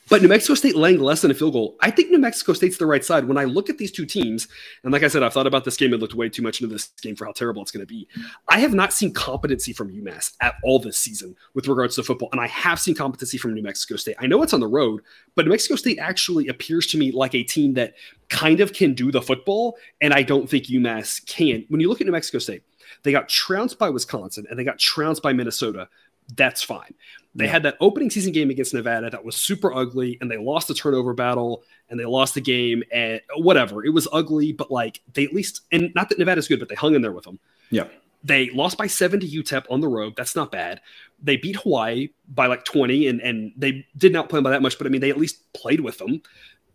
But 0.09 0.23
New 0.23 0.29
Mexico 0.29 0.55
State 0.55 0.75
laying 0.77 1.01
less 1.01 1.23
than 1.23 1.31
a 1.31 1.35
field 1.35 1.53
goal, 1.53 1.77
I 1.81 1.91
think 1.91 2.11
New 2.11 2.19
Mexico 2.19 2.53
State's 2.53 2.79
the 2.79 2.87
right 2.87 3.05
side. 3.05 3.27
When 3.27 3.37
I 3.37 3.45
look 3.45 3.69
at 3.69 3.79
these 3.79 3.93
two 3.93 4.07
teams, 4.07 4.49
and 4.83 4.93
like 4.93 5.03
I 5.03 5.09
said, 5.09 5.23
I've 5.23 5.33
thought 5.33 5.47
about 5.47 5.65
this 5.65 5.77
game 5.77 5.93
and 5.93 6.01
looked 6.01 6.15
way 6.15 6.29
too 6.29 6.43
much 6.43 6.61
into 6.61 6.73
this 6.73 6.89
game 7.03 7.15
for 7.15 7.27
how 7.27 7.33
terrible 7.33 7.63
it's 7.63 7.71
going 7.71 7.87
to 7.87 7.87
be. 7.87 8.09
I 8.49 8.61
have 8.61 8.75
not 8.75 8.93
seen 8.93 9.13
competency 9.13 9.73
from 9.73 9.91
UMass 9.91 10.33
at 10.41 10.55
all 10.65 10.79
this 10.79 10.97
season 10.97 11.37
with 11.55 11.69
regards 11.69 11.97
to 11.97 12.03
football, 12.03 12.29
and 12.33 12.41
I 12.41 12.47
have 12.47 12.81
seen 12.81 12.95
competency 12.95 13.39
from 13.39 13.55
New 13.55 13.63
Mexico 13.63 13.97
State. 13.97 14.17
I 14.19 14.27
know 14.27 14.43
it's 14.43 14.55
on 14.55 14.61
the 14.61 14.67
road, 14.67 15.03
but 15.35 15.45
New 15.45 15.51
Mexico 15.51 15.77
State 15.77 15.99
actually 15.99 16.49
appears 16.49 16.87
to 16.89 16.99
me 16.99 17.13
like 17.13 17.35
a 17.35 17.43
team 17.43 17.75
that 17.75 17.95
kind 18.29 18.61
of 18.61 18.73
can 18.73 18.95
do 18.95 19.13
the 19.13 19.23
football, 19.23 19.77
and 20.01 20.15
I 20.15 20.23
don't 20.23 20.49
think 20.49 20.65
UMass 20.65 21.25
can. 21.27 21.65
When 21.69 21.81
you 21.81 21.89
look 21.89 22.01
at 22.01 22.07
New 22.07 22.13
Mexico 22.13 22.39
State, 22.39 22.63
they 23.03 23.13
got 23.13 23.29
trounced 23.29 23.79
by 23.79 23.91
Wisconsin 23.91 24.47
and 24.49 24.59
they 24.59 24.65
got 24.65 24.79
trounced 24.79 25.23
by 25.23 25.33
Minnesota. 25.33 25.89
That's 26.37 26.63
fine. 26.63 26.95
They 27.35 27.45
yeah. 27.45 27.53
had 27.53 27.63
that 27.65 27.77
opening 27.81 28.11
season 28.11 28.33
game 28.33 28.51
against 28.51 28.75
Nevada 28.75 29.11
that 29.11 29.25
was 29.25 29.37
super 29.37 29.73
ugly, 29.73 30.19
and 30.21 30.31
they 30.31 30.39
lost 30.39 30.69
the 30.69 30.75
turnover 30.75 31.15
battle 31.15 31.63
and 31.89 31.99
they 31.99 32.05
lost 32.05 32.35
the 32.35 32.41
game 32.41 32.83
and 32.93 33.21
whatever. 33.37 33.85
It 33.85 33.91
was 33.91 34.09
ugly, 34.13 34.53
but 34.53 34.71
like 34.71 35.01
they 35.15 35.25
at 35.25 35.33
least 35.33 35.63
and 35.71 35.93
not 35.95 36.09
that 36.09 36.19
Nevada's 36.19 36.49
good, 36.49 36.59
but 36.59 36.69
they 36.69 36.75
hung 36.75 36.95
in 36.95 37.03
there 37.03 37.13
with 37.13 37.25
them. 37.25 37.39
Yeah. 37.71 37.87
They 38.25 38.51
lost 38.51 38.77
by 38.77 38.89
seven 38.89 39.21
to 39.21 39.27
UTEP 39.27 39.67
on 39.71 39.81
the 39.81 39.89
road. 39.89 40.15
That's 40.17 40.35
not 40.35 40.51
bad. 40.51 40.81
They 41.23 41.37
beat 41.37 41.57
Hawaii 41.57 42.09
by 42.29 42.47
like 42.47 42.65
20, 42.65 43.07
and, 43.07 43.21
and 43.21 43.53
they 43.57 43.87
did 43.97 44.13
not 44.13 44.29
play 44.29 44.39
them 44.39 44.45
by 44.45 44.51
that 44.51 44.63
much, 44.63 44.77
but 44.77 44.89
I 44.89 44.91
mean, 44.91 45.01
they 45.01 45.11
at 45.11 45.17
least 45.17 45.53
played 45.53 45.81
with 45.81 45.99
them. 45.99 46.21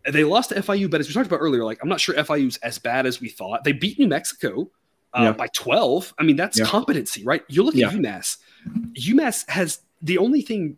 They 0.10 0.24
lost 0.24 0.50
to 0.50 0.56
FIU, 0.56 0.90
but 0.90 1.02
as 1.02 1.08
we 1.08 1.14
talked 1.14 1.28
about 1.28 1.42
earlier, 1.42 1.66
like 1.66 1.80
I'm 1.82 1.90
not 1.90 2.00
sure 2.00 2.16
FIU's 2.16 2.58
as 2.58 2.78
bad 2.78 3.06
as 3.06 3.20
we 3.20 3.28
thought. 3.28 3.66
They 3.66 3.74
beat 3.74 4.00
New 4.00 4.08
Mexico 4.08 4.70
uh, 5.14 5.24
yeah. 5.24 5.32
by 5.34 5.48
12. 5.48 6.14
I 6.18 6.24
mean, 6.24 6.38
that's 6.38 6.60
yeah. 6.60 6.66
competency, 6.66 7.24
right? 7.24 7.44
You 7.50 7.64
look 7.64 7.76
yeah. 7.76 7.88
at 7.88 7.94
UMass. 7.94 8.38
UMass 8.94 9.50
has 9.50 9.80
the 10.02 10.18
only 10.18 10.42
thing 10.42 10.78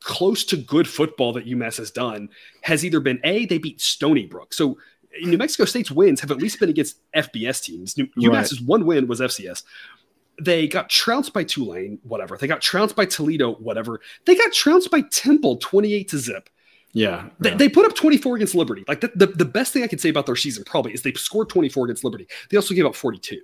close 0.00 0.44
to 0.44 0.56
good 0.56 0.88
football 0.88 1.32
that 1.32 1.46
UMass 1.46 1.76
has 1.78 1.90
done 1.90 2.28
has 2.62 2.84
either 2.84 3.00
been 3.00 3.20
a 3.24 3.46
they 3.46 3.58
beat 3.58 3.80
Stony 3.80 4.26
Brook. 4.26 4.54
So 4.54 4.78
New 5.22 5.38
Mexico 5.38 5.64
State's 5.64 5.90
wins 5.90 6.20
have 6.20 6.30
at 6.30 6.38
least 6.38 6.60
been 6.60 6.68
against 6.68 6.98
FBS 7.12 7.62
teams. 7.62 7.96
New, 7.96 8.08
right. 8.16 8.44
UMass's 8.44 8.60
one 8.60 8.86
win 8.86 9.06
was 9.06 9.20
FCS. 9.20 9.62
They 10.40 10.68
got 10.68 10.90
trounced 10.90 11.32
by 11.32 11.44
Tulane, 11.44 11.98
whatever. 12.02 12.36
They 12.36 12.46
got 12.46 12.60
trounced 12.60 12.94
by 12.94 13.06
Toledo, 13.06 13.54
whatever. 13.54 14.00
They 14.26 14.34
got 14.34 14.52
trounced 14.52 14.90
by 14.90 15.00
Temple, 15.10 15.56
twenty-eight 15.56 16.08
to 16.08 16.18
zip. 16.18 16.50
Yeah, 16.92 17.28
they, 17.40 17.50
yeah. 17.50 17.56
they, 17.56 17.68
put 17.68 17.84
up 17.84 17.94
24 17.94 18.36
against 18.36 18.54
Liberty. 18.54 18.82
Like 18.88 19.02
the, 19.02 19.12
the, 19.14 19.26
the, 19.26 19.44
best 19.44 19.74
thing 19.74 19.82
I 19.82 19.86
can 19.86 19.98
say 19.98 20.08
about 20.08 20.24
their 20.24 20.34
season 20.34 20.64
probably 20.64 20.94
is 20.94 21.02
they 21.02 21.12
scored 21.12 21.50
24 21.50 21.84
against 21.84 22.04
Liberty. 22.04 22.26
They 22.48 22.56
also 22.56 22.72
gave 22.74 22.86
up 22.86 22.94
42. 22.94 23.38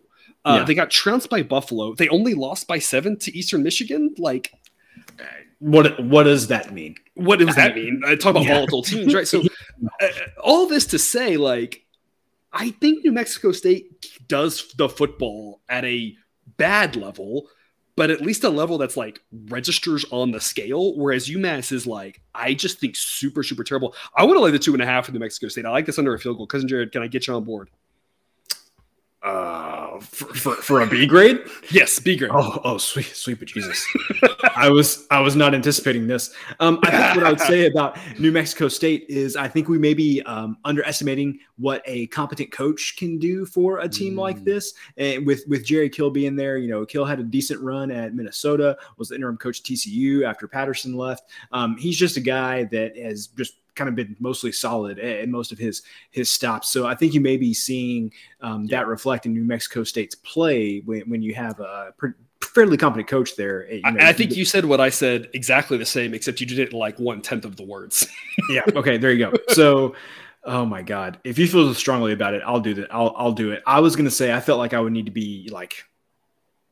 Uh, 0.44 0.56
yeah. 0.58 0.64
They 0.64 0.74
got 0.74 0.90
trounced 0.90 1.30
by 1.30 1.42
Buffalo. 1.42 1.94
They 1.94 2.08
only 2.08 2.34
lost 2.34 2.66
by 2.66 2.78
seven 2.78 3.18
to 3.20 3.36
Eastern 3.36 3.62
Michigan. 3.62 4.14
Like 4.18 4.52
What 5.58 6.02
what 6.04 6.24
does 6.24 6.48
that 6.48 6.72
mean? 6.72 6.96
What 7.14 7.38
does 7.38 7.54
that 7.56 7.74
mean? 7.76 8.02
I 8.04 8.16
talk 8.16 8.30
about 8.30 8.44
yeah. 8.44 8.54
volatile 8.54 8.82
teams, 8.82 9.14
right? 9.14 9.28
So, 9.28 9.42
uh, 10.00 10.08
all 10.42 10.66
this 10.66 10.86
to 10.86 10.98
say, 10.98 11.36
like, 11.36 11.84
I 12.52 12.70
think 12.70 13.04
New 13.04 13.12
Mexico 13.12 13.52
State 13.52 14.28
does 14.28 14.72
the 14.76 14.88
football 14.88 15.60
at 15.68 15.84
a 15.84 16.16
bad 16.56 16.96
level, 16.96 17.48
but 17.96 18.10
at 18.10 18.20
least 18.20 18.44
a 18.44 18.48
level 18.48 18.78
that's 18.78 18.96
like 18.96 19.20
registers 19.48 20.04
on 20.10 20.32
the 20.32 20.40
scale. 20.40 20.96
Whereas 20.96 21.28
UMass 21.28 21.70
is 21.70 21.86
like, 21.86 22.20
I 22.34 22.54
just 22.54 22.80
think 22.80 22.96
super, 22.96 23.42
super 23.42 23.62
terrible. 23.62 23.94
I 24.16 24.24
want 24.24 24.36
to 24.36 24.40
lay 24.40 24.50
the 24.50 24.58
two 24.58 24.72
and 24.72 24.82
a 24.82 24.86
half 24.86 25.06
for 25.06 25.12
New 25.12 25.18
Mexico 25.18 25.48
State. 25.48 25.66
I 25.66 25.70
like 25.70 25.86
this 25.86 25.98
under 25.98 26.14
a 26.14 26.18
field 26.18 26.38
goal. 26.38 26.46
Cousin 26.46 26.68
Jared, 26.68 26.92
can 26.92 27.02
I 27.02 27.06
get 27.06 27.26
you 27.26 27.34
on 27.34 27.44
board? 27.44 27.70
Uh, 29.22 29.91
for, 30.00 30.26
for, 30.34 30.54
for 30.56 30.80
a 30.80 30.86
B 30.86 31.06
grade? 31.06 31.40
Yes, 31.70 31.98
B 31.98 32.16
grade. 32.16 32.30
Oh, 32.32 32.60
oh, 32.64 32.78
sweet, 32.78 33.06
sweet, 33.06 33.38
but 33.38 33.48
Jesus. 33.48 33.84
I 34.54 34.68
was 34.68 35.06
I 35.10 35.20
was 35.20 35.36
not 35.36 35.54
anticipating 35.54 36.06
this. 36.06 36.34
Um, 36.60 36.78
I 36.82 36.90
think 36.90 37.16
what 37.16 37.26
I 37.26 37.30
would 37.30 37.40
say 37.40 37.66
about 37.70 37.98
New 38.18 38.32
Mexico 38.32 38.68
State 38.68 39.06
is 39.08 39.36
I 39.36 39.48
think 39.48 39.68
we 39.68 39.78
may 39.78 39.94
be 39.94 40.22
um, 40.22 40.56
underestimating 40.64 41.38
what 41.56 41.82
a 41.86 42.06
competent 42.08 42.52
coach 42.52 42.96
can 42.96 43.18
do 43.18 43.46
for 43.46 43.80
a 43.80 43.88
team 43.88 44.14
mm. 44.14 44.18
like 44.18 44.44
this. 44.44 44.74
And 44.96 45.26
with 45.26 45.44
with 45.48 45.64
Jerry 45.64 45.88
Kill 45.88 46.10
being 46.10 46.36
there, 46.36 46.58
you 46.58 46.68
know, 46.68 46.84
Kill 46.84 47.04
had 47.04 47.20
a 47.20 47.24
decent 47.24 47.60
run 47.60 47.90
at 47.90 48.14
Minnesota, 48.14 48.76
was 48.96 49.08
the 49.08 49.14
interim 49.14 49.36
coach 49.36 49.62
TCU 49.62 50.24
after 50.24 50.48
Patterson 50.48 50.94
left. 50.94 51.30
Um, 51.52 51.76
he's 51.76 51.98
just 51.98 52.16
a 52.16 52.20
guy 52.20 52.64
that 52.64 52.96
has 52.96 53.28
just 53.28 53.54
kind 53.74 53.88
of 53.88 53.94
been 53.94 54.16
mostly 54.20 54.52
solid 54.52 54.98
in 54.98 55.30
most 55.30 55.52
of 55.52 55.58
his 55.58 55.82
his 56.10 56.28
stops. 56.28 56.68
So 56.68 56.86
I 56.86 56.94
think 56.94 57.14
you 57.14 57.20
may 57.20 57.36
be 57.36 57.54
seeing 57.54 58.12
um, 58.40 58.66
that 58.66 58.86
reflect 58.86 59.26
in 59.26 59.32
New 59.32 59.44
Mexico 59.44 59.81
State's 59.84 60.14
play 60.14 60.80
when, 60.80 61.02
when 61.02 61.22
you 61.22 61.34
have 61.34 61.60
a 61.60 61.94
fairly 62.42 62.76
competent 62.76 63.08
coach 63.08 63.36
there. 63.36 63.70
You 63.70 63.82
know, 63.82 63.96
I, 64.00 64.12
think 64.12 64.36
you 64.36 64.44
said 64.44 64.64
what 64.64 64.80
I 64.80 64.90
said 64.90 65.28
exactly 65.32 65.78
the 65.78 65.86
same, 65.86 66.14
except 66.14 66.40
you 66.40 66.46
did 66.46 66.58
it 66.58 66.72
like 66.72 66.98
one 66.98 67.22
tenth 67.22 67.44
of 67.44 67.56
the 67.56 67.64
words. 67.64 68.06
yeah. 68.50 68.62
Okay. 68.74 68.98
There 68.98 69.12
you 69.12 69.30
go. 69.30 69.36
So. 69.48 69.94
Oh 70.44 70.66
my 70.66 70.82
God! 70.82 71.20
If 71.22 71.38
you 71.38 71.46
feel 71.46 71.72
strongly 71.72 72.12
about 72.12 72.34
it, 72.34 72.42
I'll 72.44 72.58
do 72.58 72.74
that. 72.74 72.92
I'll 72.92 73.14
I'll 73.16 73.30
do 73.30 73.52
it. 73.52 73.62
I 73.64 73.78
was 73.78 73.94
gonna 73.94 74.10
say 74.10 74.32
I 74.32 74.40
felt 74.40 74.58
like 74.58 74.74
I 74.74 74.80
would 74.80 74.92
need 74.92 75.06
to 75.06 75.12
be 75.12 75.48
like, 75.52 75.84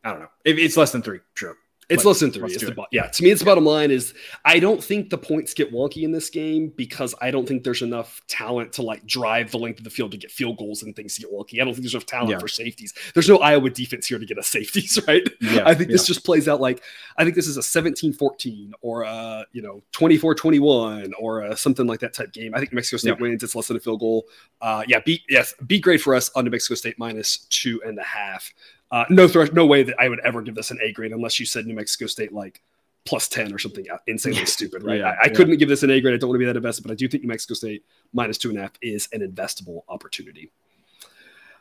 I 0.02 0.10
don't 0.10 0.18
know. 0.18 0.30
If 0.44 0.58
it's 0.58 0.76
less 0.76 0.90
than 0.90 1.02
three, 1.02 1.20
sure. 1.34 1.56
It's 1.90 2.05
less 2.05 2.20
than 2.20 2.31
three. 2.31 2.53
It's 2.53 2.62
the, 2.62 2.87
yeah, 2.92 3.09
to 3.09 3.22
me, 3.22 3.31
it's 3.31 3.40
the 3.40 3.44
bottom 3.44 3.64
line 3.64 3.90
is 3.90 4.14
I 4.44 4.61
don't 4.61 4.83
think 4.83 5.11
the 5.11 5.18
points 5.18 5.53
get 5.55 5.72
wonky 5.72 6.03
in 6.03 6.12
this 6.12 6.31
game 6.31 6.72
because 6.76 7.14
I 7.20 7.31
don't 7.31 7.46
think 7.46 7.64
there's 7.64 7.83
enough 7.83 8.20
talent 8.29 8.72
to 8.74 8.83
like 8.83 9.05
drive 9.07 9.50
the 9.50 9.59
length 9.59 9.79
of 9.79 9.85
the 9.85 9.90
field 9.90 10.12
to 10.12 10.16
get 10.16 10.31
field 10.31 10.59
goals 10.59 10.83
and 10.83 10.94
things 10.94 11.16
to 11.16 11.22
get 11.22 11.33
wonky. 11.33 11.61
I 11.61 11.64
don't 11.64 11.74
think 11.74 11.83
there's 11.83 11.94
enough 11.94 12.07
talent 12.07 12.31
yeah. 12.31 12.38
for 12.38 12.48
safeties. 12.48 12.94
There's 13.14 13.29
no 13.29 13.38
Iowa 13.38 13.70
defense 13.70 14.07
here 14.07 14.18
to 14.18 14.26
get 14.26 14.38
a 14.38 14.42
safeties, 14.42 14.98
right? 15.09 15.29
Yeah, 15.40 15.62
I 15.66 15.74
think 15.74 15.90
this 15.90 16.07
just 16.07 16.24
plays 16.24 16.48
out 16.48 16.61
like 16.61 16.83
I 17.16 17.24
think 17.24 17.35
this 17.35 17.48
is 17.48 17.57
a 17.57 17.61
17-14 17.61 18.72
or 18.81 19.03
a 19.03 19.44
you 19.53 19.62
know 19.62 19.83
24-21 19.92 21.12
or 21.18 21.42
a, 21.42 21.57
something 21.57 21.87
like 21.87 22.00
that 22.00 22.14
type 22.14 22.33
game. 22.33 22.55
I 22.55 22.59
think 22.59 22.72
Mexico 22.72 22.98
State 22.98 23.20
wins. 23.20 23.42
It's 23.42 23.55
less 23.55 23.68
than 23.68 23.76
a 23.76 23.81
field 23.81 24.00
goal. 24.00 24.26
Uh, 24.61 24.85
yeah, 24.87 25.00
B 25.05 25.22
yes, 25.29 25.55
B 25.66 25.81
grade 25.81 26.00
for 26.00 26.14
us 26.14 26.31
on 26.37 26.44
New 26.44 26.50
Mexico 26.50 26.74
State 26.74 26.98
minus 26.98 27.38
two 27.50 27.81
and 27.85 27.98
a 27.98 28.05
half. 28.05 28.53
Uh, 28.90 29.05
no 29.09 29.29
thresh, 29.29 29.53
no 29.53 29.66
way 29.66 29.83
that 29.83 29.94
I 30.00 30.09
would 30.09 30.20
ever 30.20 30.42
give 30.42 30.55
this 30.55 30.70
an 30.70 30.79
A 30.83 30.92
grade 30.92 31.12
unless 31.12 31.38
you 31.38 31.46
said 31.46 31.66
New 31.66 31.74
Mexico 31.74 32.07
State 32.07 32.33
like 32.33 32.61
plus 33.05 33.29
10 33.29 33.55
or 33.55 33.59
something 33.59 33.87
insanely 34.07 34.44
stupid, 34.46 34.83
right? 34.83 34.98
Yeah, 34.98 35.07
I, 35.07 35.11
I 35.11 35.16
yeah. 35.26 35.33
couldn't 35.33 35.57
give 35.59 35.68
this 35.68 35.83
an 35.83 35.90
A 35.90 36.00
grade. 36.00 36.14
I 36.14 36.18
don't 36.18 36.29
want 36.29 36.37
to 36.37 36.40
be 36.40 36.46
that 36.46 36.57
invested, 36.57 36.83
but 36.83 36.90
I 36.92 36.96
do 36.96 37.09
think 37.09 37.22
New 37.22 37.29
Mexico 37.29 37.55
State 37.55 37.85
minus 38.12 38.37
two 38.37 38.50
and 38.50 38.59
a 38.59 38.62
half 38.62 38.72
is 38.83 39.09
an 39.12 39.20
investable 39.20 39.83
opportunity. 39.88 40.50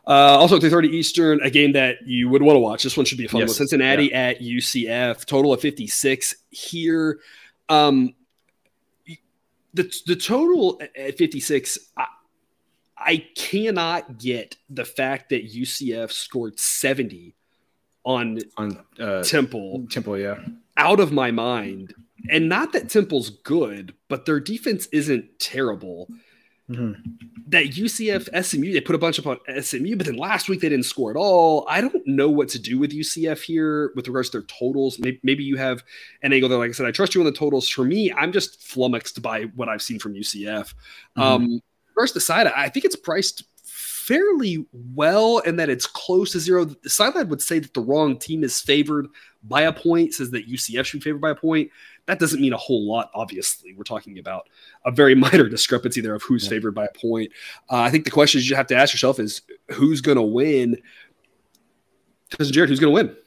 Uh, 0.08 0.38
also, 0.40 0.58
2:30 0.58 0.90
Eastern, 0.90 1.42
a 1.42 1.52
game 1.52 1.74
that 1.74 1.98
you 2.06 2.30
would 2.30 2.42
want 2.42 2.56
to 2.56 2.60
watch. 2.60 2.84
This 2.84 2.98
one 2.98 3.06
should 3.06 3.20
be 3.20 3.26
a 3.26 3.30
fun 3.30 3.42
yes. 3.42 3.50
one. 3.50 3.56
Cincinnati 3.56 4.06
yeah. 4.06 4.30
at 4.30 4.40
UCF, 4.40 5.26
total 5.26 5.54
of 5.54 5.62
56 5.62 6.36
here. 6.50 7.20
Um, 7.68 8.16
the 9.76 9.94
the 10.08 10.16
total 10.16 10.82
at 10.98 11.16
56. 11.18 11.78
I, 11.96 12.06
I 13.00 13.26
cannot 13.36 14.18
get 14.18 14.58
the 14.70 14.86
fact 14.86 15.30
that 15.30 15.52
UCF 15.52 16.12
scored 16.12 16.60
70 16.60 17.36
on, 18.06 18.40
on 18.58 18.84
uh, 19.00 19.24
Temple. 19.24 19.86
Temple, 19.90 20.18
yeah. 20.18 20.40
Out 20.78 21.00
of 21.00 21.12
my 21.12 21.32
mind. 21.32 21.94
And 22.30 22.50
not 22.50 22.74
that 22.74 22.90
Temple's 22.90 23.30
good, 23.30 23.94
but 24.10 24.26
their 24.26 24.40
defense 24.40 24.88
isn't 24.88 25.40
terrible. 25.40 26.10
Mm-hmm. 26.70 27.02
That 27.48 27.66
UCF 27.66 28.46
SMU, 28.46 28.74
they 28.74 28.82
put 28.82 28.96
a 28.96 29.00
bunch 29.00 29.18
up 29.18 29.26
on 29.26 29.40
SMU, 29.62 29.96
but 29.96 30.06
then 30.06 30.18
last 30.18 30.50
week 30.50 30.62
they 30.62 30.70
didn't 30.70 30.86
score 30.86 31.10
at 31.10 31.18
all. 31.18 31.66
I 31.68 31.82
don't 31.82 32.06
know 32.06 32.30
what 32.30 32.50
to 32.50 32.60
do 32.60 32.78
with 32.78 32.92
UCF 32.92 33.42
here 33.42 33.92
with 33.96 34.08
regards 34.08 34.30
to 34.30 34.40
their 34.40 34.48
totals. 34.48 35.00
Maybe, 35.00 35.20
maybe 35.24 35.44
you 35.44 35.58
have 35.58 35.84
an 36.22 36.32
angle 36.32 36.48
there. 36.48 36.60
Like 36.60 36.70
I 36.70 36.74
said, 36.74 36.86
I 36.86 36.92
trust 36.92 37.16
you 37.16 37.22
on 37.22 37.26
the 37.26 37.32
totals. 37.32 37.68
For 37.68 37.86
me, 37.86 38.12
I'm 38.12 38.32
just 38.32 38.62
flummoxed 38.62 39.22
by 39.22 39.44
what 39.56 39.68
I've 39.68 39.82
seen 39.82 39.98
from 39.98 40.14
UCF. 40.14 40.46
Mm-hmm. 40.46 41.22
Um, 41.22 41.62
first, 42.00 42.14
the 42.14 42.22
side, 42.22 42.48
I 42.48 42.70
think 42.70 42.86
it's 42.86 42.96
priced 42.96 43.44
fairly 43.66 44.66
well 44.96 45.42
and 45.46 45.60
that 45.60 45.70
it's 45.70 45.86
close 45.86 46.32
to 46.32 46.40
zero. 46.40 46.64
The 46.66 46.90
sideline 46.90 47.28
would 47.28 47.42
say 47.42 47.60
that 47.60 47.74
the 47.74 47.82
wrong 47.82 48.18
team 48.18 48.44
is 48.44 48.62
favored 48.62 49.08
by 49.44 49.64
a 49.64 49.74
point, 49.74 50.14
says 50.14 50.32
that 50.32 50.50
UCF 50.50 50.86
should 50.86 51.02
be 51.02 51.04
favored 51.04 51.22
by 51.22 51.32
a 51.32 51.36
point. 51.36 51.70
That 52.06 52.18
doesn't 52.18 52.42
mean 52.42 52.54
a 52.54 52.58
whole 52.58 52.88
lot, 52.88 53.12
obviously. 53.14 53.74
We're 53.74 53.84
talking 53.84 54.18
about 54.18 54.48
a 54.86 54.92
very 54.92 55.14
minor 55.26 55.50
discrepancy 55.50 56.00
there 56.00 56.16
of 56.16 56.24
who's 56.24 56.46
yeah. 56.46 56.52
favored 56.52 56.74
by 56.74 56.86
a 56.86 57.00
point. 57.00 57.32
Uh, 57.70 57.82
I 57.82 57.90
think 57.92 58.06
the 58.06 58.12
question 58.12 58.42
you 58.42 58.56
have 58.56 58.68
to 58.68 58.76
ask 58.76 58.94
yourself 58.94 59.20
is 59.20 59.42
who's 59.72 60.00
going 60.00 60.18
to 60.18 60.24
win? 60.24 60.78
Cousin 62.38 62.54
Jared, 62.54 62.70
who's 62.70 62.80
going 62.80 62.96
to 62.96 63.04
win? 63.04 63.18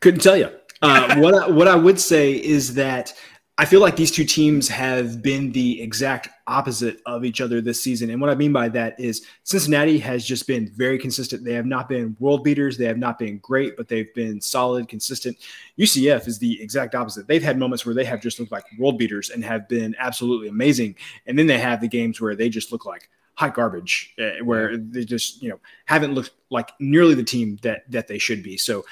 Couldn't 0.00 0.20
tell 0.20 0.36
you. 0.36 0.50
Uh, 0.82 1.16
what 1.20 1.34
I, 1.34 1.48
what 1.48 1.68
I 1.68 1.74
would 1.74 1.98
say 1.98 2.32
is 2.32 2.74
that 2.74 3.14
I 3.60 3.64
feel 3.64 3.80
like 3.80 3.96
these 3.96 4.12
two 4.12 4.24
teams 4.24 4.68
have 4.68 5.20
been 5.20 5.50
the 5.50 5.82
exact 5.82 6.28
opposite 6.46 7.00
of 7.06 7.24
each 7.24 7.40
other 7.40 7.60
this 7.60 7.82
season. 7.82 8.08
And 8.08 8.20
what 8.20 8.30
I 8.30 8.36
mean 8.36 8.52
by 8.52 8.68
that 8.68 8.98
is 9.00 9.26
Cincinnati 9.42 9.98
has 9.98 10.24
just 10.24 10.46
been 10.46 10.68
very 10.68 10.96
consistent. 10.96 11.44
They 11.44 11.54
have 11.54 11.66
not 11.66 11.88
been 11.88 12.16
world 12.20 12.44
beaters, 12.44 12.78
they 12.78 12.84
have 12.84 12.98
not 12.98 13.18
been 13.18 13.38
great, 13.38 13.76
but 13.76 13.88
they've 13.88 14.14
been 14.14 14.40
solid, 14.40 14.88
consistent. 14.88 15.36
UCF 15.76 16.28
is 16.28 16.38
the 16.38 16.62
exact 16.62 16.94
opposite. 16.94 17.26
They've 17.26 17.42
had 17.42 17.58
moments 17.58 17.84
where 17.84 17.96
they 17.96 18.04
have 18.04 18.22
just 18.22 18.38
looked 18.38 18.52
like 18.52 18.64
world 18.78 18.96
beaters 18.96 19.30
and 19.30 19.44
have 19.44 19.68
been 19.68 19.96
absolutely 19.98 20.46
amazing. 20.46 20.94
And 21.26 21.36
then 21.36 21.48
they 21.48 21.58
have 21.58 21.80
the 21.80 21.88
games 21.88 22.20
where 22.20 22.36
they 22.36 22.48
just 22.48 22.70
look 22.70 22.86
like 22.86 23.10
hot 23.34 23.54
garbage, 23.54 24.14
uh, 24.20 24.44
where 24.44 24.76
they 24.76 25.04
just, 25.04 25.42
you 25.42 25.48
know, 25.48 25.58
haven't 25.86 26.14
looked 26.14 26.30
like 26.50 26.70
nearly 26.78 27.14
the 27.14 27.24
team 27.24 27.58
that 27.62 27.90
that 27.90 28.06
they 28.06 28.18
should 28.18 28.44
be. 28.44 28.56
So 28.56 28.84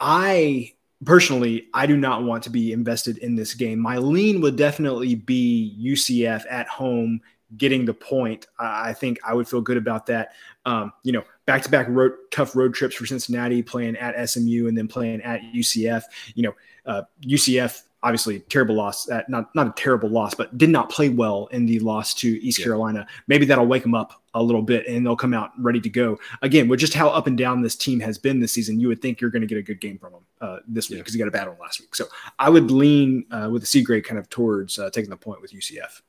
I 0.00 0.72
personally, 1.04 1.68
I 1.74 1.86
do 1.86 1.96
not 1.96 2.24
want 2.24 2.42
to 2.44 2.50
be 2.50 2.72
invested 2.72 3.18
in 3.18 3.34
this 3.34 3.54
game. 3.54 3.78
My 3.78 3.98
lean 3.98 4.40
would 4.40 4.56
definitely 4.56 5.14
be 5.14 5.76
UCF 5.80 6.44
at 6.50 6.68
home 6.68 7.20
getting 7.56 7.84
the 7.84 7.94
point. 7.94 8.46
I 8.58 8.92
think 8.92 9.18
I 9.24 9.34
would 9.34 9.48
feel 9.48 9.60
good 9.60 9.76
about 9.76 10.06
that. 10.06 10.32
Um, 10.64 10.92
you 11.04 11.12
know, 11.12 11.22
back 11.44 11.62
to 11.62 11.70
back 11.70 11.86
road 11.88 12.12
tough 12.30 12.56
road 12.56 12.74
trips 12.74 12.96
for 12.96 13.06
Cincinnati, 13.06 13.62
playing 13.62 13.96
at 13.96 14.28
SMU 14.28 14.66
and 14.66 14.76
then 14.76 14.88
playing 14.88 15.20
at 15.22 15.40
UCF. 15.54 16.02
You 16.34 16.44
know, 16.44 16.54
uh, 16.86 17.02
UCF 17.22 17.82
obviously 18.06 18.38
terrible 18.38 18.76
loss 18.76 19.10
at 19.10 19.28
not 19.28 19.52
not 19.56 19.66
a 19.66 19.72
terrible 19.72 20.08
loss 20.08 20.32
but 20.32 20.56
did 20.56 20.70
not 20.70 20.88
play 20.88 21.08
well 21.08 21.48
in 21.50 21.66
the 21.66 21.80
loss 21.80 22.14
to 22.14 22.28
east 22.40 22.60
yeah. 22.60 22.64
carolina 22.64 23.04
maybe 23.26 23.44
that'll 23.44 23.66
wake 23.66 23.82
them 23.82 23.96
up 23.96 24.22
a 24.34 24.42
little 24.42 24.62
bit 24.62 24.86
and 24.86 25.04
they'll 25.04 25.16
come 25.16 25.34
out 25.34 25.50
ready 25.58 25.80
to 25.80 25.88
go 25.88 26.16
again 26.42 26.68
with 26.68 26.78
just 26.78 26.94
how 26.94 27.08
up 27.08 27.26
and 27.26 27.36
down 27.36 27.62
this 27.62 27.74
team 27.74 27.98
has 27.98 28.16
been 28.16 28.38
this 28.38 28.52
season 28.52 28.78
you 28.78 28.86
would 28.86 29.02
think 29.02 29.20
you're 29.20 29.30
going 29.30 29.42
to 29.42 29.48
get 29.48 29.58
a 29.58 29.62
good 29.62 29.80
game 29.80 29.98
from 29.98 30.12
them 30.12 30.22
uh, 30.40 30.58
this 30.68 30.88
week 30.88 31.00
because 31.00 31.14
yeah. 31.14 31.18
you 31.18 31.24
got 31.24 31.36
a 31.36 31.36
bad 31.36 31.48
one 31.48 31.58
last 31.58 31.80
week 31.80 31.92
so 31.96 32.04
i 32.38 32.48
would 32.48 32.70
lean 32.70 33.24
uh, 33.32 33.48
with 33.50 33.62
the 33.62 33.66
c 33.66 33.82
grade 33.82 34.04
kind 34.04 34.20
of 34.20 34.30
towards 34.30 34.78
uh, 34.78 34.88
taking 34.90 35.10
the 35.10 35.16
point 35.16 35.42
with 35.42 35.52
ucf 35.52 36.00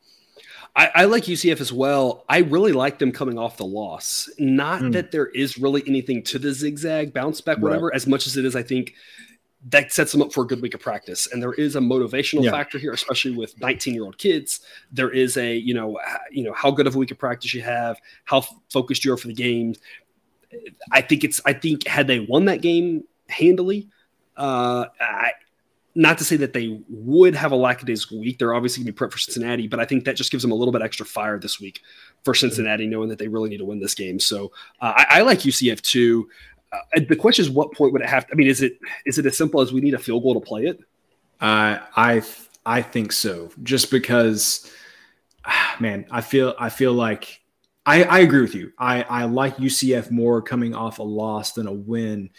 I, 0.75 0.91
I, 0.93 1.05
like 1.05 1.23
UCF 1.23 1.60
as 1.60 1.73
well. 1.73 2.23
I 2.29 2.39
really 2.39 2.71
like 2.71 2.99
them 2.99 3.12
coming 3.12 3.39
off 3.39 3.57
the 3.57 3.65
loss. 3.65 4.29
Not 4.38 4.81
mm. 4.81 4.93
that 4.93 5.12
there 5.12 5.25
is 5.27 5.57
really 5.57 5.81
anything 5.88 6.21
to 6.23 6.38
the 6.38 6.53
zigzag 6.53 7.13
bounce 7.13 7.41
back, 7.41 7.57
whatever, 7.57 7.88
right. 7.88 7.95
as 7.95 8.05
much 8.05 8.27
as 8.27 8.38
it 8.38 8.45
is, 8.45 8.55
I 8.55 8.62
think 8.62 8.93
that 9.69 9.91
sets 9.91 10.12
them 10.12 10.21
up 10.21 10.32
for 10.34 10.43
a 10.43 10.47
good 10.47 10.62
week 10.62 10.73
of 10.73 10.80
practice. 10.80 11.27
And 11.32 11.41
there 11.41 11.53
is 11.53 11.75
a 11.75 11.80
motivational 11.80 12.43
yeah. 12.43 12.51
factor 12.51 12.77
here, 12.77 12.93
especially 12.93 13.32
with 13.32 13.60
19 13.60 13.93
year 13.93 14.03
old 14.03 14.17
kids. 14.17 14.62
There 14.91 15.10
is 15.10 15.36
a, 15.38 15.56
you 15.56 15.73
know, 15.73 15.99
you 16.32 16.43
know, 16.43 16.53
how 16.53 16.71
good 16.71 16.88
of 16.88 16.95
a 16.95 16.97
week 16.97 17.12
of 17.12 17.17
practice 17.17 17.53
you 17.53 17.62
have, 17.62 17.97
how 18.25 18.41
focused 18.71 19.03
you 19.03 19.13
are 19.13 19.17
for 19.17 19.27
the 19.27 19.34
game. 19.34 19.73
I 20.91 21.01
think 21.01 21.23
it's, 21.23 21.41
I 21.45 21.53
think 21.53 21.86
had 21.86 22.08
they 22.08 22.21
won 22.21 22.45
that 22.45 22.62
game 22.62 23.03
handily, 23.27 23.89
uh, 24.38 24.86
I, 25.01 25.32
not 25.95 26.19
to 26.19 26.23
say 26.23 26.38
that 26.38 26.53
they 26.53 26.80
would 26.88 27.34
have 27.34 27.51
a 27.51 27.56
lackadaisical 27.56 28.19
week. 28.19 28.38
They're 28.38 28.53
obviously 28.53 28.84
going 28.84 28.93
to 28.93 28.99
be 29.01 29.06
prepped 29.06 29.13
for 29.13 29.17
Cincinnati, 29.17 29.67
but 29.67 29.79
I 29.79 29.85
think 29.85 30.06
that 30.06 30.15
just 30.15 30.31
gives 30.31 30.44
them 30.44 30.52
a 30.52 30.56
little 30.56 30.71
bit 30.71 30.83
extra 30.83 31.08
fire 31.08 31.39
this 31.39 31.60
week 31.60 31.81
for 32.23 32.35
Cincinnati, 32.35 32.85
knowing 32.85 33.10
that 33.10 33.17
they 33.17 33.27
really 33.27 33.50
need 33.50 33.58
to 33.58 33.65
win 33.65 33.79
this 33.79 33.96
game. 33.96 34.19
So 34.19 34.52
uh, 34.79 34.94
I, 34.96 35.06
I, 35.10 35.21
like 35.23 35.39
UCF 35.39 35.81
too 35.81 36.29
uh, 36.71 36.99
the 37.07 37.15
question 37.15 37.43
is, 37.43 37.49
what 37.49 37.73
point 37.73 37.93
would 37.93 38.01
it 38.01 38.09
have? 38.09 38.27
To, 38.27 38.33
I 38.33 38.35
mean, 38.35 38.47
is 38.47 38.61
it 38.61 38.79
is 39.05 39.17
it 39.17 39.25
as 39.25 39.37
simple 39.37 39.61
as 39.61 39.71
we 39.71 39.81
need 39.81 39.93
a 39.93 39.99
field 39.99 40.23
goal 40.23 40.33
to 40.33 40.39
play 40.39 40.65
it? 40.65 40.79
Uh, 41.39 41.79
I 41.95 42.21
I 42.65 42.81
think 42.81 43.11
so. 43.11 43.51
Just 43.63 43.91
because, 43.91 44.71
man, 45.79 46.05
I 46.11 46.21
feel 46.21 46.55
I 46.59 46.69
feel 46.69 46.93
like 46.93 47.41
I, 47.85 48.03
I 48.03 48.19
agree 48.19 48.41
with 48.41 48.55
you. 48.55 48.73
I 48.77 49.03
I 49.03 49.23
like 49.25 49.57
UCF 49.57 50.11
more 50.11 50.41
coming 50.41 50.75
off 50.75 50.99
a 50.99 51.03
loss 51.03 51.53
than 51.53 51.67
a 51.67 51.73
win, 51.73 52.29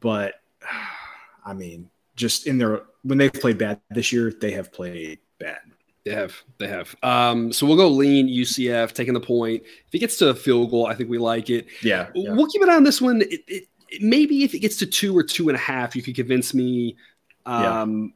but 0.00 0.34
I 1.44 1.54
mean, 1.54 1.90
just 2.16 2.46
in 2.46 2.58
their 2.58 2.82
when 3.02 3.18
they've 3.18 3.32
played 3.32 3.58
bad 3.58 3.80
this 3.90 4.12
year, 4.12 4.32
they 4.32 4.52
have 4.52 4.72
played 4.72 5.18
bad. 5.38 5.60
They 6.08 6.14
have. 6.14 6.42
They 6.56 6.68
have. 6.68 6.96
Um, 7.02 7.52
so 7.52 7.66
we'll 7.66 7.76
go 7.76 7.88
lean 7.88 8.28
UCF, 8.28 8.92
taking 8.92 9.12
the 9.12 9.20
point. 9.20 9.62
If 9.62 9.94
it 9.94 9.98
gets 9.98 10.16
to 10.18 10.30
a 10.30 10.34
field 10.34 10.70
goal, 10.70 10.86
I 10.86 10.94
think 10.94 11.10
we 11.10 11.18
like 11.18 11.50
it. 11.50 11.66
Yeah. 11.82 12.08
yeah. 12.14 12.32
We'll 12.32 12.46
keep 12.46 12.62
an 12.62 12.70
eye 12.70 12.76
on 12.76 12.84
this 12.84 13.02
one. 13.02 13.20
It, 13.20 13.42
it, 13.46 13.64
maybe 14.00 14.42
if 14.42 14.54
it 14.54 14.60
gets 14.60 14.76
to 14.76 14.86
two 14.86 15.16
or 15.16 15.22
two 15.22 15.50
and 15.50 15.56
a 15.56 15.60
half, 15.60 15.94
you 15.94 16.02
could 16.02 16.14
convince 16.14 16.54
me. 16.54 16.96
Um, 17.44 18.14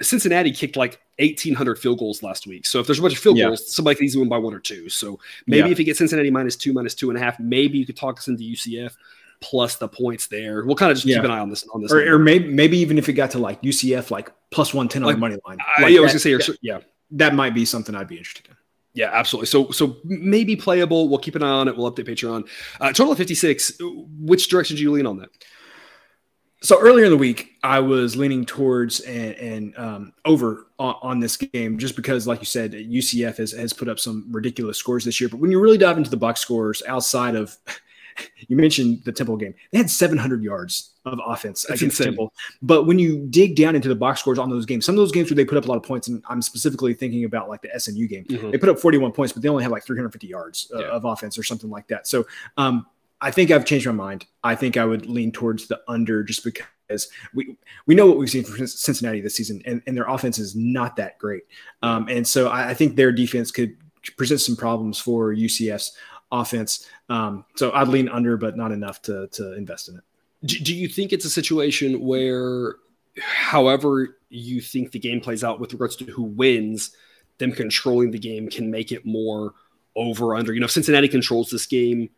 yeah. 0.00 0.04
Cincinnati 0.04 0.52
kicked 0.52 0.76
like 0.76 1.00
1,800 1.18 1.78
field 1.78 1.98
goals 1.98 2.22
last 2.22 2.46
week. 2.46 2.64
So 2.64 2.80
if 2.80 2.86
there's 2.86 2.98
a 2.98 3.02
bunch 3.02 3.14
of 3.14 3.20
field 3.20 3.36
yeah. 3.36 3.48
goals, 3.48 3.74
somebody 3.74 3.96
can 3.96 4.06
easily 4.06 4.22
win 4.22 4.30
by 4.30 4.38
one 4.38 4.54
or 4.54 4.60
two. 4.60 4.88
So 4.88 5.20
maybe 5.46 5.70
if 5.70 5.78
you 5.78 5.84
get 5.84 5.98
Cincinnati 5.98 6.30
minus 6.30 6.56
two, 6.56 6.72
minus 6.72 6.94
two 6.94 7.10
and 7.10 7.18
a 7.18 7.20
half, 7.20 7.38
maybe 7.38 7.76
you 7.76 7.84
could 7.84 7.96
talk 7.96 8.18
us 8.18 8.28
into 8.28 8.42
UCF 8.42 8.94
plus 9.40 9.76
the 9.76 9.88
points 9.88 10.28
there. 10.28 10.64
We'll 10.64 10.76
kind 10.76 10.90
of 10.90 10.96
just 10.96 11.06
yeah. 11.06 11.16
keep 11.16 11.24
an 11.24 11.30
eye 11.30 11.40
on 11.40 11.50
this 11.50 11.66
on 11.74 11.82
this. 11.82 11.92
Or, 11.92 12.14
or, 12.14 12.18
maybe 12.18 12.48
maybe 12.48 12.78
even 12.78 12.98
if 12.98 13.08
it 13.08 13.14
got 13.14 13.32
to 13.32 13.38
like 13.38 13.60
UCF 13.62 14.10
like 14.10 14.32
plus 14.50 14.72
one 14.74 14.88
ten 14.88 15.04
on 15.04 15.12
the 15.12 15.18
money 15.18 15.36
line. 15.46 15.58
Like 15.78 15.92
I, 15.92 15.96
I 15.96 16.00
was 16.00 16.10
gonna 16.12 16.18
say, 16.20 16.34
that, 16.34 16.58
yeah, 16.60 16.80
that 17.12 17.34
might 17.34 17.54
be 17.54 17.64
something 17.64 17.94
I'd 17.94 18.08
be 18.08 18.18
interested 18.18 18.48
in. 18.48 18.56
Yeah, 18.94 19.10
absolutely. 19.12 19.46
So 19.46 19.70
so 19.70 19.98
maybe 20.04 20.56
playable. 20.56 21.08
We'll 21.08 21.18
keep 21.18 21.34
an 21.34 21.42
eye 21.42 21.48
on 21.48 21.68
it. 21.68 21.76
We'll 21.76 21.90
update 21.90 22.08
Patreon. 22.08 22.48
Uh, 22.80 22.88
total 22.88 23.12
of 23.12 23.18
fifty 23.18 23.34
six. 23.34 23.72
Which 23.80 24.48
direction 24.48 24.76
do 24.76 24.82
you 24.82 24.92
lean 24.92 25.06
on 25.06 25.18
that? 25.18 25.30
So 26.60 26.80
earlier 26.80 27.04
in 27.04 27.12
the 27.12 27.16
week, 27.16 27.52
I 27.62 27.78
was 27.78 28.16
leaning 28.16 28.44
towards 28.44 28.98
and, 29.00 29.34
and 29.36 29.78
um, 29.78 30.12
over 30.24 30.66
on, 30.80 30.96
on, 31.02 31.20
this 31.20 31.36
game 31.36 31.78
just 31.78 31.94
because, 31.94 32.26
like 32.26 32.40
you 32.40 32.46
said, 32.46 32.72
UCF 32.72 33.36
has, 33.36 33.52
has 33.52 33.72
put 33.72 33.88
up 33.88 34.00
some 34.00 34.26
ridiculous 34.32 34.76
scores 34.76 35.04
this 35.04 35.20
year. 35.20 35.28
But 35.28 35.38
when 35.38 35.52
you 35.52 35.60
really 35.60 35.78
dive 35.78 35.98
into 35.98 36.10
the 36.10 36.16
box 36.16 36.40
scores 36.40 36.82
outside 36.88 37.36
of 37.36 37.56
you 38.48 38.56
mentioned 38.56 39.02
the 39.04 39.12
Temple 39.12 39.36
game. 39.36 39.54
They 39.72 39.78
had 39.78 39.90
700 39.90 40.42
yards 40.42 40.94
of 41.04 41.20
offense 41.24 41.64
That's 41.68 41.80
against 41.80 42.00
insane. 42.00 42.12
Temple. 42.12 42.32
But 42.62 42.84
when 42.84 42.98
you 42.98 43.26
dig 43.30 43.56
down 43.56 43.74
into 43.76 43.88
the 43.88 43.94
box 43.94 44.20
scores 44.20 44.38
on 44.38 44.50
those 44.50 44.66
games, 44.66 44.84
some 44.84 44.94
of 44.94 44.98
those 44.98 45.12
games 45.12 45.30
where 45.30 45.36
they 45.36 45.44
put 45.44 45.58
up 45.58 45.64
a 45.64 45.68
lot 45.68 45.76
of 45.76 45.82
points, 45.82 46.08
and 46.08 46.22
I'm 46.28 46.42
specifically 46.42 46.94
thinking 46.94 47.24
about 47.24 47.48
like 47.48 47.62
the 47.62 47.70
SMU 47.78 48.06
game, 48.06 48.24
mm-hmm. 48.24 48.50
they 48.50 48.58
put 48.58 48.68
up 48.68 48.78
41 48.78 49.12
points, 49.12 49.32
but 49.32 49.42
they 49.42 49.48
only 49.48 49.62
had 49.62 49.72
like 49.72 49.84
350 49.84 50.26
yards 50.26 50.70
uh, 50.74 50.80
yeah. 50.80 50.86
of 50.86 51.04
offense 51.04 51.38
or 51.38 51.42
something 51.42 51.70
like 51.70 51.88
that. 51.88 52.06
So 52.06 52.26
um, 52.56 52.86
I 53.20 53.30
think 53.30 53.50
I've 53.50 53.64
changed 53.64 53.86
my 53.86 53.92
mind. 53.92 54.26
I 54.44 54.54
think 54.54 54.76
I 54.76 54.84
would 54.84 55.06
lean 55.06 55.32
towards 55.32 55.66
the 55.66 55.80
under 55.88 56.22
just 56.22 56.44
because 56.44 57.08
we 57.34 57.56
we 57.86 57.94
know 57.94 58.06
what 58.06 58.18
we've 58.18 58.30
seen 58.30 58.44
from 58.44 58.66
Cincinnati 58.66 59.20
this 59.20 59.36
season, 59.36 59.62
and, 59.66 59.82
and 59.86 59.96
their 59.96 60.08
offense 60.08 60.38
is 60.38 60.54
not 60.54 60.96
that 60.96 61.18
great. 61.18 61.42
Um, 61.82 62.08
and 62.08 62.26
so 62.26 62.48
I, 62.48 62.70
I 62.70 62.74
think 62.74 62.96
their 62.96 63.12
defense 63.12 63.50
could 63.50 63.76
present 64.16 64.40
some 64.40 64.56
problems 64.56 64.98
for 64.98 65.34
UCF's 65.34 65.96
offense. 66.30 66.86
Um, 67.08 67.44
so 67.56 67.72
I'd 67.72 67.88
lean 67.88 68.08
under, 68.08 68.36
but 68.36 68.56
not 68.56 68.72
enough 68.72 69.02
to 69.02 69.28
to 69.28 69.54
invest 69.54 69.88
in 69.88 69.96
it. 69.96 70.04
Do, 70.44 70.58
do 70.60 70.74
you 70.74 70.88
think 70.88 71.12
it's 71.12 71.24
a 71.24 71.30
situation 71.30 72.00
where, 72.00 72.76
however 73.20 74.18
you 74.28 74.60
think 74.60 74.92
the 74.92 74.98
game 74.98 75.20
plays 75.20 75.42
out 75.42 75.58
with 75.58 75.72
regards 75.72 75.96
to 75.96 76.04
who 76.04 76.22
wins, 76.22 76.92
them 77.38 77.52
controlling 77.52 78.10
the 78.10 78.18
game 78.18 78.48
can 78.48 78.70
make 78.70 78.92
it 78.92 79.04
more 79.04 79.54
over 79.96 80.36
under? 80.36 80.52
You 80.52 80.60
know, 80.60 80.66
if 80.66 80.70
Cincinnati 80.70 81.08
controls 81.08 81.50
this 81.50 81.66
game 81.66 82.10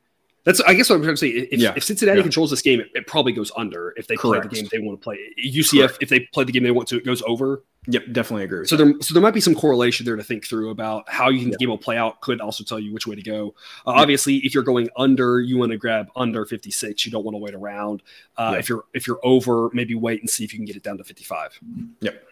that's 0.44 0.60
I 0.62 0.74
guess 0.74 0.88
what 0.88 0.96
I'm 0.96 1.02
trying 1.02 1.16
to 1.16 1.20
say. 1.20 1.28
If, 1.28 1.60
yeah. 1.60 1.74
if 1.76 1.84
Cincinnati 1.84 2.18
yeah. 2.18 2.22
controls 2.22 2.50
this 2.50 2.62
game, 2.62 2.80
it, 2.80 2.90
it, 2.94 3.06
probably 3.06 3.32
goes 3.32 3.52
under. 3.56 3.92
If 3.96 4.06
they 4.06 4.16
Correct. 4.16 4.48
play 4.48 4.48
the 4.48 4.62
game 4.62 4.68
they 4.72 4.86
want 4.86 5.00
to 5.00 5.04
play, 5.04 5.18
UCF 5.44 5.78
Correct. 5.78 5.98
if 6.00 6.08
they 6.08 6.20
play 6.32 6.44
the 6.44 6.52
game 6.52 6.62
they 6.62 6.70
want 6.70 6.88
to, 6.88 6.96
it 6.96 7.04
goes 7.04 7.22
over. 7.22 7.64
Yep, 7.90 8.04
definitely 8.12 8.44
agree. 8.44 8.66
so 8.66 8.76
that. 8.76 8.84
there, 8.84 8.94
so 9.00 9.14
there 9.14 9.22
might 9.22 9.34
be 9.34 9.40
some 9.40 9.54
correlation 9.54 10.06
there 10.06 10.16
to 10.16 10.22
think 10.22 10.46
through 10.46 10.70
about 10.70 11.08
how 11.08 11.28
you 11.28 11.40
think 11.40 11.52
the 11.52 11.58
game 11.58 11.68
will 11.70 11.78
play 11.78 11.96
out. 11.96 12.20
Could 12.20 12.40
also 12.40 12.62
tell 12.64 12.78
you 12.78 12.92
which 12.92 13.06
way 13.06 13.16
to 13.16 13.22
go. 13.22 13.54
Uh. 13.86 13.90
Obviously, 13.92 14.36
if 14.38 14.54
you're 14.54 14.62
going 14.62 14.88
under, 14.96 15.40
you 15.40 15.58
want 15.58 15.72
to 15.72 15.78
grab 15.78 16.08
under 16.14 16.44
56. 16.46 17.04
You 17.04 17.10
don't 17.12 17.24
want 17.24 17.34
to 17.34 17.38
wait 17.38 17.54
around. 17.54 18.02
Uh, 18.36 18.56
If 18.58 18.68
you're 18.68 18.84
if 18.94 19.06
you're 19.06 19.20
over, 19.22 19.70
maybe 19.72 19.94
wait 19.94 20.20
and 20.20 20.30
see 20.30 20.44
if 20.44 20.52
you 20.52 20.58
can 20.58 20.66
get 20.66 20.76
it 20.76 20.82
down 20.82 20.98
to 20.98 21.04
55. 21.04 21.58
Yep. 22.00 22.24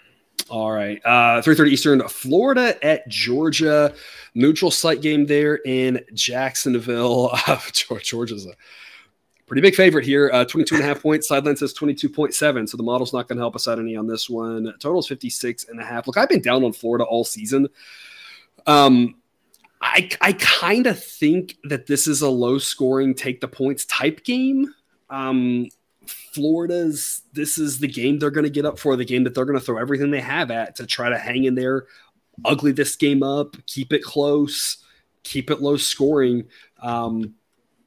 All 0.48 0.70
right. 0.70 1.00
Uh 1.04 1.42
3:30 1.42 1.68
Eastern, 1.68 2.08
Florida 2.08 2.78
at 2.84 3.08
Georgia. 3.08 3.92
Neutral 4.34 4.70
site 4.70 5.02
game 5.02 5.26
there 5.26 5.56
in 5.66 6.00
Jacksonville. 6.14 7.36
Uh, 7.48 7.58
Georgia's 8.02 8.46
a 8.46 8.52
pretty 9.48 9.62
big 9.62 9.74
favorite 9.74 10.04
here. 10.04 10.30
Uh 10.32 10.44
22 10.44 10.76
and 10.76 10.84
a 10.84 10.86
half 10.86 11.02
points. 11.02 11.28
Sideline 11.28 11.56
says 11.56 11.74
22.7. 11.74 12.68
So 12.68 12.76
the 12.76 12.82
model's 12.82 13.12
not 13.12 13.26
going 13.26 13.38
to 13.38 13.42
help 13.42 13.56
us 13.56 13.66
out 13.66 13.78
any 13.78 13.96
on 13.96 14.06
this 14.06 14.28
one. 14.28 14.72
Total 14.78 15.00
is 15.00 15.06
56 15.06 15.68
and 15.68 15.80
a 15.80 15.84
half. 15.84 16.06
Look, 16.06 16.16
I've 16.16 16.28
been 16.28 16.42
down 16.42 16.64
on 16.64 16.72
Florida 16.72 17.04
all 17.04 17.24
season. 17.24 17.68
Um 18.66 19.16
I 19.80 20.10
I 20.20 20.32
kind 20.34 20.86
of 20.86 21.02
think 21.02 21.56
that 21.64 21.86
this 21.86 22.06
is 22.06 22.22
a 22.22 22.28
low 22.28 22.58
scoring 22.58 23.14
take 23.14 23.40
the 23.40 23.48
points 23.48 23.84
type 23.86 24.24
game. 24.24 24.74
Um 25.10 25.68
Florida's 26.08 27.22
this 27.32 27.58
is 27.58 27.78
the 27.78 27.88
game 27.88 28.18
they're 28.18 28.30
going 28.30 28.44
to 28.44 28.50
get 28.50 28.64
up 28.64 28.78
for, 28.78 28.96
the 28.96 29.04
game 29.04 29.24
that 29.24 29.34
they're 29.34 29.44
going 29.44 29.58
to 29.58 29.64
throw 29.64 29.78
everything 29.78 30.10
they 30.10 30.20
have 30.20 30.50
at 30.50 30.76
to 30.76 30.86
try 30.86 31.08
to 31.08 31.18
hang 31.18 31.44
in 31.44 31.54
there, 31.54 31.86
ugly 32.44 32.72
this 32.72 32.96
game 32.96 33.22
up, 33.22 33.56
keep 33.66 33.92
it 33.92 34.02
close, 34.02 34.78
keep 35.22 35.50
it 35.50 35.60
low 35.60 35.76
scoring. 35.76 36.44
Um, 36.80 37.34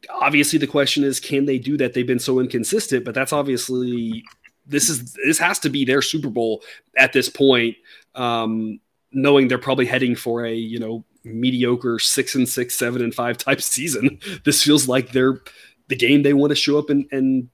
obviously, 0.10 0.60
the 0.60 0.68
question 0.68 1.04
is, 1.04 1.20
can 1.20 1.46
they 1.46 1.58
do 1.58 1.78
that? 1.78 1.94
They've 1.94 2.08
been 2.08 2.20
so 2.20 2.40
inconsistent, 2.40 3.06
but 3.06 3.16
that's 3.16 3.34
obviously 3.34 4.24
this 4.66 4.90
is 4.90 5.14
this 5.26 5.40
has 5.40 5.60
to 5.60 5.70
be 5.70 5.86
their 5.86 6.02
Super 6.02 6.30
Bowl 6.30 6.64
at 6.98 7.14
this 7.14 7.30
point. 7.30 7.76
Um, 8.16 8.80
knowing 9.14 9.48
they're 9.48 9.58
probably 9.58 9.86
heading 9.86 10.16
for 10.16 10.46
a 10.46 10.54
you 10.54 10.80
know 10.80 11.04
mediocre 11.24 12.00
six 12.00 12.36
and 12.36 12.48
six, 12.48 12.76
seven 12.76 13.02
and 13.02 13.14
five 13.14 13.38
type 13.38 13.62
season, 13.62 14.20
this 14.46 14.64
feels 14.64 14.88
like 14.88 15.12
they're 15.12 15.42
the 15.88 15.96
game 15.96 16.24
they 16.24 16.34
want 16.34 16.52
to 16.52 16.56
show 16.56 16.80
up 16.80 16.90
and, 16.90 17.06
and 17.12 17.50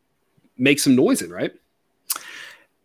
make 0.58 0.80
some 0.80 0.96
noise 0.96 1.22
in, 1.22 1.32
right? 1.32 1.54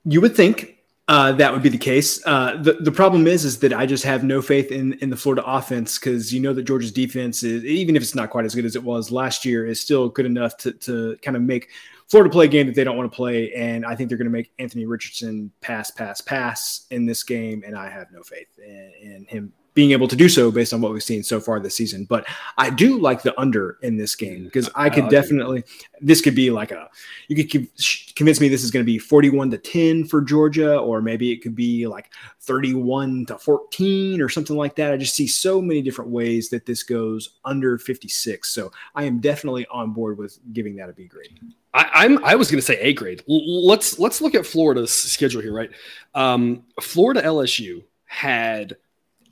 You 0.05 0.21
would 0.21 0.35
think 0.35 0.79
uh, 1.09 1.33
that 1.33 1.53
would 1.53 1.63
be 1.63 1.69
the 1.69 1.79
case. 1.79 2.25
Uh, 2.27 2.57
the 2.63 2.75
the 2.75 2.93
problem 2.93 3.27
is 3.27 3.45
is 3.45 3.59
that 3.59 3.73
I 3.73 3.87
just 3.87 4.05
have 4.05 4.23
no 4.23 4.41
faith 4.41 4.71
in 4.71 4.93
in 4.95 5.11
the 5.11 5.17
Florida 5.17 5.43
offense 5.45 5.99
because 5.99 6.33
you 6.33 6.41
know 6.41 6.53
that 6.53 6.63
Georgia's 6.63 6.93
defense 6.93 7.43
is 7.43 7.65
even 7.65 7.97
if 7.97 8.03
it's 8.03 8.15
not 8.15 8.31
quite 8.31 8.45
as 8.45 8.55
good 8.55 8.65
as 8.65 8.77
it 8.77 8.83
was 8.83 9.11
last 9.11 9.45
year 9.45 9.67
is 9.67 9.81
still 9.81 10.09
good 10.09 10.27
enough 10.27 10.57
to 10.59 10.73
to 10.73 11.17
kind 11.23 11.37
of 11.37 11.43
make 11.43 11.71
Florida 12.09 12.31
play 12.31 12.45
a 12.45 12.49
game 12.49 12.67
that 12.67 12.77
they 12.77 12.85
don't 12.85 12.97
want 12.97 13.11
to 13.11 13.17
play, 13.17 13.53
and 13.53 13.85
I 13.85 13.97
think 13.97 14.09
they're 14.09 14.19
going 14.19 14.27
to 14.27 14.33
make 14.33 14.53
Anthony 14.59 14.85
Richardson 14.85 15.51
pass, 15.61 15.91
pass, 15.91 16.21
pass 16.21 16.87
in 16.91 17.07
this 17.07 17.23
game, 17.23 17.63
and 17.67 17.77
I 17.77 17.89
have 17.89 18.13
no 18.13 18.23
faith 18.23 18.49
in, 18.59 18.93
in 19.01 19.27
him 19.29 19.53
being 19.75 19.93
able 19.93 20.09
to 20.09 20.17
do 20.17 20.29
so 20.29 20.51
based 20.51 20.75
on 20.75 20.81
what 20.81 20.93
we've 20.93 21.03
seen 21.03 21.23
so 21.23 21.41
far 21.41 21.59
this 21.59 21.75
season. 21.75 22.05
But 22.05 22.27
I 22.59 22.71
do 22.71 22.99
like 22.99 23.23
the 23.23 23.39
under 23.41 23.79
in 23.83 23.97
this 23.97 24.15
game 24.15 24.45
because 24.45 24.69
I 24.75 24.91
could 24.91 25.09
definitely 25.09 25.65
this 26.01 26.21
could 26.21 26.35
be 26.35 26.51
like 26.51 26.73
a 26.73 26.91
you 27.29 27.37
could 27.37 27.69
convince 28.15 28.41
me 28.41 28.49
this 28.49 28.65
is 28.65 28.71
going 28.71 28.85
to 28.85 28.91
be 28.91 28.99
41 28.99 29.51
to 29.51 29.59
10 29.59 30.05
for 30.05 30.21
Georgia 30.21 30.79
or 30.79 31.01
maybe 31.01 31.33
it 31.33 31.43
could 31.43 31.55
be 31.55 31.87
like 31.87 32.11
31 32.41 33.27
to 33.27 33.39
14 33.39 34.21
or 34.21 34.29
something 34.29 34.57
like 34.57 34.77
that. 34.77 34.93
I 34.93 34.97
just 34.97 35.15
see 35.15 35.27
so 35.27 35.63
many 35.63 35.81
different 35.81 36.11
ways 36.11 36.51
that 36.51 36.67
this 36.67 36.83
goes 36.83 37.39
under 37.45 37.79
56. 37.79 38.49
So 38.49 38.73
I 38.95 39.05
am 39.05 39.21
definitely 39.21 39.67
on 39.67 39.93
board 39.93 40.19
with 40.19 40.39
giving 40.53 40.77
that 40.77 40.91
a 40.91 40.93
B 40.93 41.07
grade. 41.07 41.39
I, 41.75 42.05
am 42.05 42.23
I 42.23 42.35
was 42.35 42.51
going 42.51 42.59
to 42.59 42.67
say 42.67 42.79
A 42.81 42.93
grade. 42.93 43.23
L- 43.29 43.67
let's 43.67 43.99
let's 43.99 44.21
look 44.21 44.35
at 44.35 44.45
Florida's 44.45 44.93
schedule 44.93 45.41
here, 45.41 45.55
right? 45.55 45.71
Um, 46.15 46.65
Florida 46.81 47.23
LSU 47.23 47.83
had 48.05 48.77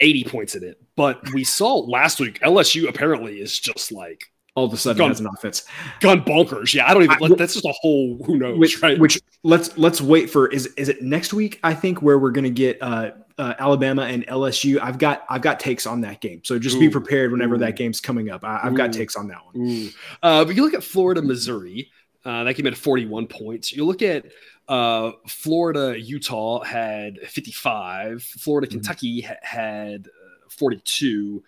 80 0.00 0.24
points 0.24 0.54
in 0.54 0.64
it. 0.64 0.80
But 0.96 1.20
we 1.32 1.44
saw 1.44 1.76
last 1.76 2.20
week 2.20 2.40
LSU 2.40 2.88
apparently 2.88 3.40
is 3.40 3.58
just 3.58 3.92
like 3.92 4.24
all 4.54 4.64
of 4.64 4.72
a 4.72 4.76
sudden 4.76 4.98
gun, 4.98 5.10
has 5.10 5.20
an 5.20 5.26
offense. 5.26 5.64
Gun 6.00 6.22
bonkers. 6.22 6.74
Yeah, 6.74 6.88
I 6.88 6.94
don't 6.94 7.04
even. 7.04 7.32
I, 7.32 7.34
that's 7.36 7.54
just 7.54 7.64
a 7.64 7.74
whole 7.80 8.22
who 8.24 8.36
knows. 8.36 8.58
Which, 8.58 8.82
right? 8.82 8.98
which 8.98 9.20
let's 9.42 9.76
let's 9.78 10.00
wait 10.00 10.28
for. 10.28 10.48
Is 10.48 10.66
is 10.76 10.88
it 10.88 11.02
next 11.02 11.32
week? 11.32 11.60
I 11.62 11.74
think 11.74 12.02
where 12.02 12.18
we're 12.18 12.32
going 12.32 12.44
to 12.44 12.50
get 12.50 12.78
uh, 12.82 13.12
uh, 13.38 13.54
Alabama 13.58 14.02
and 14.02 14.26
LSU. 14.26 14.78
I've 14.80 14.98
got 14.98 15.24
I've 15.28 15.42
got 15.42 15.60
takes 15.60 15.86
on 15.86 16.00
that 16.02 16.20
game. 16.20 16.42
So 16.44 16.58
just 16.58 16.76
Ooh. 16.76 16.80
be 16.80 16.90
prepared 16.90 17.32
whenever 17.32 17.54
Ooh. 17.54 17.58
that 17.58 17.76
game's 17.76 18.00
coming 18.00 18.30
up. 18.30 18.44
I, 18.44 18.58
have 18.58 18.74
got 18.74 18.92
takes 18.92 19.16
on 19.16 19.28
that 19.28 19.38
one. 19.46 19.90
Uh, 20.22 20.44
but 20.44 20.54
you 20.54 20.62
look 20.62 20.74
at 20.74 20.84
Florida, 20.84 21.22
Missouri. 21.22 21.90
Uh, 22.22 22.44
that 22.44 22.52
came 22.52 22.66
at 22.66 22.76
41 22.76 23.28
points. 23.28 23.72
You 23.72 23.86
look 23.86 24.02
at 24.02 24.26
uh, 24.70 25.10
Florida, 25.26 26.00
Utah 26.00 26.62
had 26.62 27.18
55. 27.26 28.22
Florida, 28.22 28.68
mm-hmm. 28.68 28.76
Kentucky 28.76 29.20
ha- 29.22 29.34
had 29.42 30.08
42. 30.48 31.42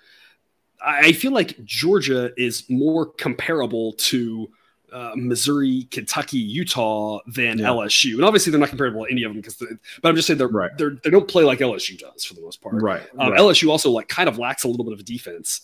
I 0.85 1.13
feel 1.13 1.31
like 1.31 1.65
Georgia 1.65 2.33
is 2.37 2.69
more 2.69 3.07
comparable 3.07 3.93
to 3.93 4.51
uh, 4.93 5.13
Missouri, 5.15 5.87
Kentucky, 5.93 6.39
Utah 6.39 7.21
than 7.29 7.61
yeah. 7.61 7.69
LSU, 7.69 8.15
and 8.15 8.25
obviously 8.25 8.51
they're 8.51 8.59
not 8.59 8.69
comparable 8.69 9.05
to 9.05 9.11
any 9.13 9.23
of 9.23 9.31
them 9.31 9.41
because. 9.41 9.55
But 10.03 10.09
I'm 10.09 10.17
just 10.17 10.27
saying 10.27 10.39
they're, 10.39 10.49
right. 10.49 10.77
they're 10.77 10.99
they 11.05 11.09
don't 11.11 11.29
play 11.29 11.45
like 11.45 11.61
LSU 11.61 11.97
does 11.97 12.25
for 12.25 12.35
the 12.35 12.43
most 12.43 12.61
part. 12.61 12.83
Right. 12.83 13.03
Um, 13.17 13.31
right. 13.31 13.41
LSU 13.41 13.71
also 13.71 13.93
like 13.93 14.09
kind 14.09 14.29
of 14.29 14.39
lacks 14.39 14.65
a 14.65 14.69
little 14.69 14.85
bit 14.85 14.93
of 14.93 14.99
a 14.99 15.05
defense. 15.05 15.61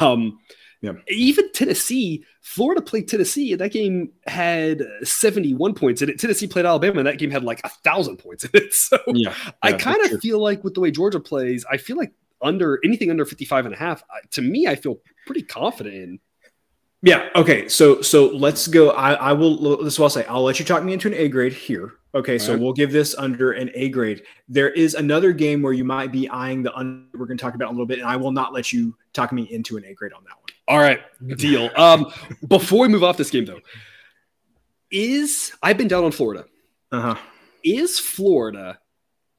Um, 0.00 0.40
yeah. 0.80 0.92
Even 1.08 1.50
Tennessee, 1.52 2.24
Florida 2.40 2.80
played 2.80 3.08
Tennessee, 3.08 3.52
and 3.52 3.60
that 3.60 3.72
game 3.72 4.12
had 4.26 4.82
71 5.02 5.74
points 5.74 6.02
in 6.02 6.08
it. 6.08 6.20
Tennessee 6.20 6.46
played 6.46 6.66
Alabama, 6.66 6.98
and 6.98 7.06
that 7.06 7.18
game 7.18 7.30
had 7.30 7.42
like 7.42 7.60
a 7.64 7.68
thousand 7.68 8.18
points 8.18 8.44
in 8.44 8.50
it. 8.54 8.68
So 8.78 8.98
yeah, 9.08 9.34
yeah 9.44 9.50
I 9.62 9.72
kind 9.72 10.00
of 10.04 10.20
feel 10.20 10.40
like 10.40 10.62
with 10.62 10.74
the 10.74 10.80
way 10.80 10.90
Georgia 10.90 11.20
plays, 11.20 11.64
I 11.70 11.78
feel 11.78 11.96
like 11.96 12.12
under 12.40 12.78
anything 12.84 13.10
under 13.10 13.24
55 13.24 13.66
and 13.66 13.74
a 13.74 13.78
half, 13.78 14.02
to 14.30 14.42
me, 14.42 14.66
I 14.66 14.76
feel 14.76 14.98
pretty 15.26 15.42
confident 15.42 15.94
in. 15.94 16.20
Yeah. 17.02 17.28
Okay. 17.34 17.68
So 17.68 18.02
so 18.02 18.28
let's 18.28 18.66
go. 18.68 18.90
I, 18.90 19.14
I 19.14 19.32
will. 19.32 19.78
This 19.78 19.94
is 19.94 19.98
what 19.98 20.06
I'll 20.06 20.10
say. 20.10 20.24
I'll 20.26 20.42
let 20.42 20.58
you 20.58 20.64
talk 20.64 20.82
me 20.84 20.92
into 20.92 21.08
an 21.08 21.14
A 21.14 21.28
grade 21.28 21.52
here. 21.52 21.94
Okay. 22.14 22.34
All 22.34 22.38
so 22.38 22.52
right. 22.52 22.62
we'll 22.62 22.72
give 22.72 22.92
this 22.92 23.14
under 23.16 23.52
an 23.52 23.70
A 23.74 23.88
grade. 23.88 24.22
There 24.48 24.70
is 24.70 24.94
another 24.94 25.32
game 25.32 25.62
where 25.62 25.72
you 25.72 25.84
might 25.84 26.12
be 26.12 26.28
eyeing 26.28 26.62
the 26.62 26.74
under. 26.74 27.06
We're 27.14 27.26
going 27.26 27.38
to 27.38 27.42
talk 27.42 27.54
about 27.54 27.68
a 27.68 27.72
little 27.72 27.86
bit, 27.86 27.98
and 27.98 28.08
I 28.08 28.16
will 28.16 28.32
not 28.32 28.52
let 28.52 28.72
you 28.72 28.96
talk 29.12 29.32
me 29.32 29.42
into 29.50 29.76
an 29.76 29.84
A 29.84 29.94
grade 29.94 30.12
on 30.12 30.24
that. 30.24 30.37
All 30.68 30.78
right. 30.78 31.00
Deal. 31.36 31.70
Um, 31.76 32.12
before 32.46 32.82
we 32.82 32.88
move 32.88 33.02
off 33.02 33.16
this 33.16 33.30
game, 33.30 33.46
though, 33.46 33.60
is 34.90 35.52
I've 35.62 35.78
been 35.78 35.88
down 35.88 36.04
on 36.04 36.12
Florida. 36.12 36.44
Uh 36.92 37.00
huh. 37.00 37.14
Is 37.64 37.98
Florida 37.98 38.78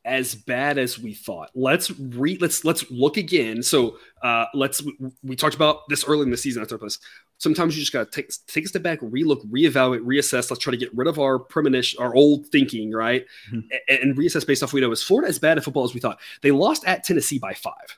as 0.06 0.34
bad 0.34 0.78
as 0.78 0.98
we 0.98 1.14
thought. 1.14 1.52
Let's 1.54 1.92
re 1.92 2.38
let's 2.42 2.66
let's 2.66 2.90
look 2.90 3.18
again. 3.18 3.62
So 3.62 3.98
uh 4.24 4.46
let's 4.54 4.82
we 5.24 5.36
talked 5.36 5.56
about 5.56 5.88
this 5.88 6.04
early 6.06 6.24
in 6.24 6.32
the 6.32 6.38
season 6.38 6.64
after 6.64 6.78
this. 6.78 7.00
Sometimes 7.38 7.76
you 7.76 7.82
just 7.82 7.94
gotta 7.94 8.10
take 8.10 8.32
take 8.48 8.66
a 8.66 8.68
step 8.68 8.82
back, 8.82 9.00
relook, 9.02 9.46
reevaluate, 9.52 10.02
reassess. 10.02 10.50
Let's 10.50 10.60
try 10.60 10.72
to 10.72 10.78
get 10.78 10.96
rid 10.96 11.08
of 11.08 11.20
our 11.20 11.38
premonition, 11.38 12.02
our 12.02 12.16
old 12.16 12.48
thinking, 12.48 12.92
right? 12.92 13.26
Mm-hmm. 13.52 13.60
And, 13.88 14.00
and, 14.00 14.18
reassess 14.18 14.48
based 14.48 14.64
off 14.64 14.74
we 14.74 14.82
know 14.82 14.92
is 14.92 15.04
Florida 15.04 15.30
as 15.30 15.38
bad 15.38 15.58
at 15.58 15.64
football 15.64 15.84
as 15.84 15.94
we 15.94 16.00
thought. 16.00 16.20
They 16.42 16.52
lost 16.52 16.86
at 16.86 17.04
Tennessee 17.04 17.38
by 17.38 17.54
five. 17.54 17.98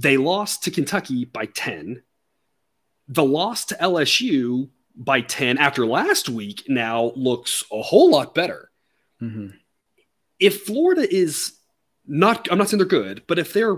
They 0.00 0.16
lost 0.16 0.64
to 0.64 0.70
Kentucky 0.70 1.24
by 1.24 1.46
10. 1.46 2.02
The 3.08 3.24
loss 3.24 3.64
to 3.66 3.74
LSU 3.76 4.70
by 4.94 5.20
10 5.20 5.58
after 5.58 5.86
last 5.86 6.28
week 6.28 6.64
now 6.68 7.12
looks 7.16 7.64
a 7.72 7.82
whole 7.82 8.10
lot 8.10 8.34
better. 8.34 8.70
Mm-hmm 9.20 9.56
if 10.38 10.62
Florida 10.62 11.06
is 11.12 11.54
not, 12.06 12.48
I'm 12.50 12.58
not 12.58 12.68
saying 12.68 12.78
they're 12.78 12.86
good, 12.86 13.22
but 13.26 13.38
if 13.38 13.52
they're 13.52 13.76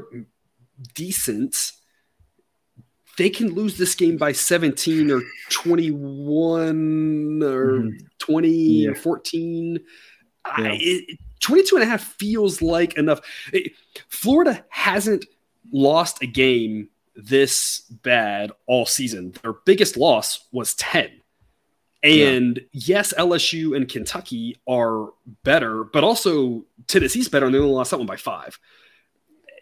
decent, 0.94 1.72
they 3.18 3.30
can 3.30 3.54
lose 3.54 3.76
this 3.76 3.94
game 3.94 4.16
by 4.16 4.32
17 4.32 5.10
or 5.10 5.22
21 5.50 7.42
or 7.42 7.72
mm-hmm. 7.80 8.06
20 8.18 8.48
yeah. 8.48 8.90
or 8.90 8.94
14. 8.94 9.78
Yeah. 9.78 9.82
I, 10.44 10.78
it, 10.80 11.18
22 11.40 11.76
and 11.76 11.82
a 11.82 11.86
half 11.86 12.02
feels 12.02 12.60
like 12.62 12.96
enough. 12.96 13.20
It, 13.52 13.72
Florida 14.08 14.64
hasn't 14.68 15.24
lost 15.72 16.22
a 16.22 16.26
game 16.26 16.88
this 17.14 17.80
bad 18.02 18.52
all 18.66 18.86
season. 18.86 19.34
Their 19.42 19.54
biggest 19.64 19.96
loss 19.96 20.46
was 20.52 20.74
10. 20.74 21.10
And 22.02 22.58
yeah. 22.72 22.96
yes, 22.96 23.14
LSU 23.18 23.76
and 23.76 23.88
Kentucky 23.88 24.58
are 24.66 25.10
better, 25.44 25.84
but 25.84 26.02
also 26.02 26.64
Tennessee's 26.86 27.28
better, 27.28 27.46
and 27.46 27.54
they 27.54 27.58
only 27.58 27.72
lost 27.72 27.90
that 27.90 27.98
one 27.98 28.06
by 28.06 28.16
five. 28.16 28.58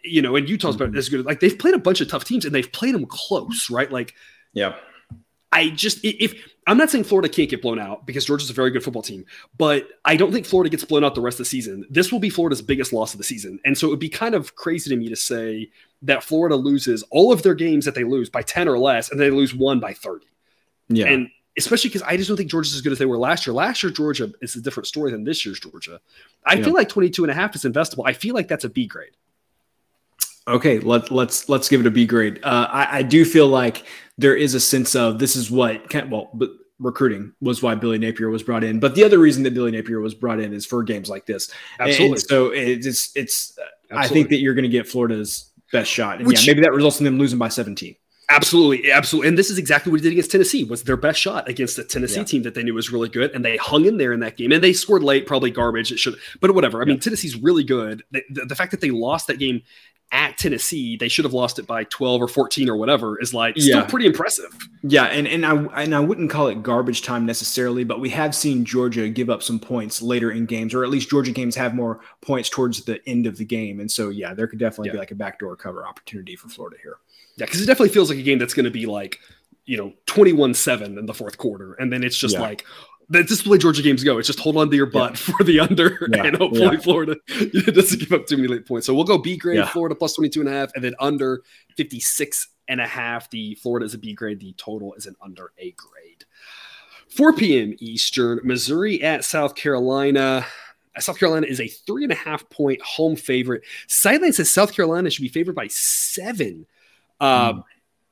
You 0.05 0.21
know, 0.21 0.37
and 0.37 0.47
Utah's 0.47 0.75
mm-hmm. 0.75 0.85
better 0.85 0.97
as 0.97 1.09
good. 1.09 1.25
Like 1.25 1.41
they've 1.41 1.57
played 1.57 1.73
a 1.73 1.79
bunch 1.79 1.99
of 1.99 2.07
tough 2.07 2.23
teams, 2.23 2.45
and 2.45 2.55
they've 2.55 2.71
played 2.71 2.95
them 2.95 3.05
close, 3.05 3.69
right? 3.69 3.91
Like, 3.91 4.13
yeah. 4.53 4.75
I 5.51 5.71
just 5.71 5.99
if 6.03 6.53
I'm 6.67 6.77
not 6.77 6.91
saying 6.91 7.05
Florida 7.05 7.27
can't 7.27 7.49
get 7.49 7.61
blown 7.61 7.79
out 7.79 8.05
because 8.05 8.23
Georgia's 8.23 8.51
a 8.51 8.53
very 8.53 8.69
good 8.69 8.83
football 8.83 9.01
team, 9.01 9.25
but 9.57 9.87
I 10.05 10.15
don't 10.15 10.31
think 10.31 10.45
Florida 10.45 10.69
gets 10.69 10.85
blown 10.85 11.03
out 11.03 11.15
the 11.15 11.21
rest 11.21 11.35
of 11.35 11.45
the 11.45 11.49
season. 11.49 11.85
This 11.89 12.11
will 12.11 12.19
be 12.19 12.29
Florida's 12.29 12.61
biggest 12.61 12.93
loss 12.93 13.13
of 13.13 13.17
the 13.17 13.23
season, 13.23 13.59
and 13.65 13.75
so 13.77 13.87
it 13.87 13.89
would 13.89 13.99
be 13.99 14.09
kind 14.09 14.35
of 14.35 14.55
crazy 14.55 14.89
to 14.91 14.95
me 14.95 15.09
to 15.09 15.15
say 15.15 15.71
that 16.01 16.23
Florida 16.23 16.55
loses 16.55 17.03
all 17.11 17.31
of 17.31 17.43
their 17.43 17.53
games 17.53 17.85
that 17.85 17.95
they 17.95 18.03
lose 18.03 18.29
by 18.29 18.41
10 18.41 18.67
or 18.67 18.77
less, 18.77 19.11
and 19.11 19.19
they 19.19 19.29
lose 19.29 19.53
one 19.53 19.79
by 19.79 19.93
30. 19.93 20.25
Yeah, 20.89 21.07
and 21.07 21.29
especially 21.57 21.89
because 21.89 22.01
I 22.03 22.17
just 22.17 22.27
don't 22.27 22.37
think 22.37 22.49
Georgia's 22.49 22.75
as 22.75 22.81
good 22.81 22.91
as 22.91 22.99
they 22.99 23.05
were 23.05 23.17
last 23.17 23.45
year. 23.45 23.53
Last 23.53 23.83
year, 23.83 23.91
Georgia 23.91 24.31
is 24.41 24.55
a 24.55 24.61
different 24.61 24.87
story 24.87 25.11
than 25.11 25.23
this 25.23 25.45
year's 25.45 25.59
Georgia. 25.59 25.99
I 26.45 26.55
yeah. 26.55 26.63
feel 26.63 26.73
like 26.73 26.89
22 26.89 27.23
and 27.23 27.31
a 27.31 27.33
half 27.33 27.55
is 27.55 27.63
investable. 27.63 28.03
I 28.05 28.13
feel 28.13 28.33
like 28.33 28.47
that's 28.47 28.63
a 28.63 28.69
B 28.69 28.87
grade. 28.87 29.11
Okay, 30.47 30.79
let, 30.79 31.11
let's 31.11 31.47
let's 31.47 31.69
give 31.69 31.81
it 31.81 31.85
a 31.85 31.91
B 31.91 32.07
grade. 32.07 32.39
Uh, 32.41 32.67
I, 32.71 32.99
I, 32.99 33.01
do 33.03 33.23
feel 33.23 33.47
like 33.47 33.85
there 34.17 34.35
is 34.35 34.55
a 34.55 34.59
sense 34.59 34.95
of 34.95 35.19
this 35.19 35.35
is 35.35 35.51
what 35.51 35.93
well, 36.09 36.31
but 36.33 36.49
recruiting 36.79 37.33
was 37.39 37.61
why 37.61 37.75
Billy 37.75 37.99
Napier 37.99 38.29
was 38.29 38.41
brought 38.41 38.63
in. 38.63 38.79
But 38.79 38.95
the 38.95 39.03
other 39.03 39.19
reason 39.19 39.43
that 39.43 39.53
Billy 39.53 39.69
Napier 39.69 39.99
was 39.99 40.15
brought 40.15 40.39
in 40.39 40.53
is 40.53 40.65
for 40.65 40.81
games 40.81 41.07
like 41.07 41.27
this. 41.27 41.51
Absolutely. 41.79 42.13
And 42.13 42.21
so 42.21 42.47
it's 42.47 43.15
it's. 43.15 43.59
Absolutely. 43.91 44.05
I 44.05 44.07
think 44.07 44.29
that 44.29 44.37
you're 44.37 44.53
going 44.53 44.63
to 44.63 44.69
get 44.69 44.87
Florida's 44.87 45.48
best 45.71 45.89
shot, 45.89 46.17
and 46.17 46.27
Which, 46.27 46.45
yeah, 46.45 46.53
maybe 46.53 46.61
that 46.61 46.73
results 46.73 46.99
in 46.99 47.05
them 47.05 47.17
losing 47.17 47.39
by 47.39 47.49
17. 47.49 47.95
Absolutely, 48.31 48.91
absolutely, 48.91 49.29
and 49.29 49.37
this 49.37 49.49
is 49.49 49.57
exactly 49.57 49.91
what 49.91 50.01
he 50.01 50.03
did 50.03 50.11
against 50.11 50.29
Tennessee. 50.29 50.63
Was 50.63 50.83
their 50.83 50.97
best 50.97 51.19
shot 51.19 51.49
against 51.49 51.77
the 51.77 51.83
Tennessee 51.83 52.17
yeah. 52.17 52.23
team 52.25 52.43
that 52.43 52.53
they 52.53 52.61
knew 52.61 52.75
was 52.75 52.91
really 52.91 53.09
good, 53.09 53.31
and 53.31 53.43
they 53.43 53.57
hung 53.57 53.85
in 53.85 53.97
there 53.97 54.13
in 54.13 54.19
that 54.19 54.37
game. 54.37 54.51
And 54.51 54.63
they 54.63 54.71
scored 54.71 55.01
late, 55.01 55.25
probably 55.25 55.49
garbage. 55.49 55.91
It 55.91 55.97
should, 55.97 56.15
but 56.39 56.53
whatever. 56.53 56.77
I 56.77 56.81
yeah. 56.81 56.89
mean, 56.93 56.99
Tennessee's 56.99 57.35
really 57.35 57.63
good. 57.63 58.03
The, 58.11 58.21
the, 58.29 58.45
the, 58.45 58.55
fact 58.55 58.69
that 58.69 58.81
they 58.81 58.91
lost 58.91 59.25
that 59.27 59.39
game 59.39 59.63
at 60.11 60.37
Tennessee, 60.37 60.97
they 60.97 61.07
should 61.07 61.25
have 61.25 61.33
lost 61.33 61.59
it 61.59 61.67
by 61.67 61.83
twelve 61.85 62.21
or 62.21 62.27
fourteen 62.27 62.69
or 62.69 62.75
whatever, 62.75 63.19
is 63.21 63.33
like 63.33 63.57
still 63.57 63.85
pretty 63.85 64.05
impressive. 64.05 64.55
Yeah, 64.81 65.05
and 65.05 65.27
and 65.27 65.45
I 65.45 65.53
and 65.83 65.93
I 65.93 65.99
wouldn't 65.99 66.31
call 66.31 66.47
it 66.47 66.63
garbage 66.63 67.01
time 67.03 67.25
necessarily, 67.25 67.83
but 67.83 67.99
we 67.99 68.09
have 68.09 68.33
seen 68.33 68.65
Georgia 68.65 69.07
give 69.09 69.29
up 69.29 69.43
some 69.43 69.59
points 69.59 70.01
later 70.01 70.31
in 70.31 70.45
games, 70.45 70.73
or 70.73 70.83
at 70.83 70.89
least 70.89 71.09
Georgia 71.09 71.31
games 71.31 71.55
have 71.55 71.75
more 71.75 71.99
points 72.21 72.49
towards 72.49 72.83
the 72.85 73.07
end 73.07 73.27
of 73.27 73.37
the 73.37 73.45
game, 73.45 73.79
and 73.79 73.91
so 73.91 74.09
yeah, 74.09 74.33
there 74.33 74.47
could 74.47 74.59
definitely 74.59 74.91
be 74.91 74.97
like 74.97 75.11
a 75.11 75.15
backdoor 75.15 75.55
cover 75.55 75.85
opportunity 75.85 76.35
for 76.35 76.49
Florida 76.49 76.77
here. 76.81 76.97
Yeah, 77.39 77.45
because 77.45 77.61
it 77.61 77.67
definitely 77.67 77.93
feels 77.93 78.09
like 78.09 78.19
a 78.19 78.23
game 78.23 78.37
that's 78.37 78.53
going 78.53 78.65
to 78.65 78.71
be 78.71 78.85
like, 78.85 79.19
you 79.65 79.77
know, 79.77 79.93
21 80.07 80.53
7 80.53 80.97
in 80.97 81.05
the 81.05 81.13
fourth 81.13 81.37
quarter. 81.37 81.73
And 81.75 81.91
then 81.91 82.03
it's 82.03 82.17
just 82.17 82.33
yeah. 82.33 82.41
like, 82.41 82.65
that's 83.09 83.29
just 83.29 83.43
the 83.43 83.49
way 83.49 83.57
Georgia 83.57 83.81
games 83.81 84.03
go. 84.03 84.17
It's 84.17 84.27
just 84.27 84.39
hold 84.39 84.57
on 84.57 84.69
to 84.69 84.75
your 84.75 84.85
butt 84.85 85.11
yeah. 85.11 85.33
for 85.37 85.43
the 85.43 85.59
under, 85.59 86.07
yeah. 86.11 86.23
and 86.25 86.37
hopefully 86.37 86.77
Florida 86.77 87.15
doesn't 87.27 87.99
give 87.99 88.11
up 88.11 88.27
too 88.27 88.37
many 88.37 88.47
late 88.47 88.67
points. 88.67 88.85
So 88.85 88.93
we'll 88.93 89.03
go 89.03 89.17
B 89.17 89.37
grade, 89.37 89.67
Florida 89.69 89.95
plus 89.95 90.13
22 90.13 90.41
and 90.41 90.49
a 90.49 90.51
half, 90.51 90.71
and 90.75 90.83
then 90.83 90.93
under 90.99 91.41
56 91.75 92.47
and 92.67 92.79
a 92.79 92.87
half. 92.87 93.29
The 93.29 93.55
Florida 93.55 93.85
is 93.85 93.93
a 93.93 93.97
B 93.97 94.13
grade. 94.13 94.39
The 94.39 94.53
total 94.53 94.93
is 94.93 95.05
an 95.05 95.15
under 95.21 95.51
A 95.57 95.71
grade. 95.71 96.25
4 97.09 97.33
p.m. 97.33 97.75
Eastern, 97.79 98.39
Missouri 98.43 99.01
at 99.01 99.25
South 99.25 99.55
Carolina. 99.55 100.45
South 100.99 101.17
Carolina 101.17 101.47
is 101.47 101.59
a 101.59 101.67
three 101.67 102.03
and 102.03 102.11
a 102.11 102.15
half 102.15 102.47
point 102.49 102.81
home 102.81 103.15
favorite. 103.15 103.63
Sideline 103.87 104.33
says 104.33 104.49
South 104.51 104.73
Carolina 104.73 105.09
should 105.09 105.21
be 105.21 105.29
favored 105.29 105.55
by 105.55 105.67
seven. 105.67 106.65
Uh, 107.19 107.53
mm. 107.53 107.63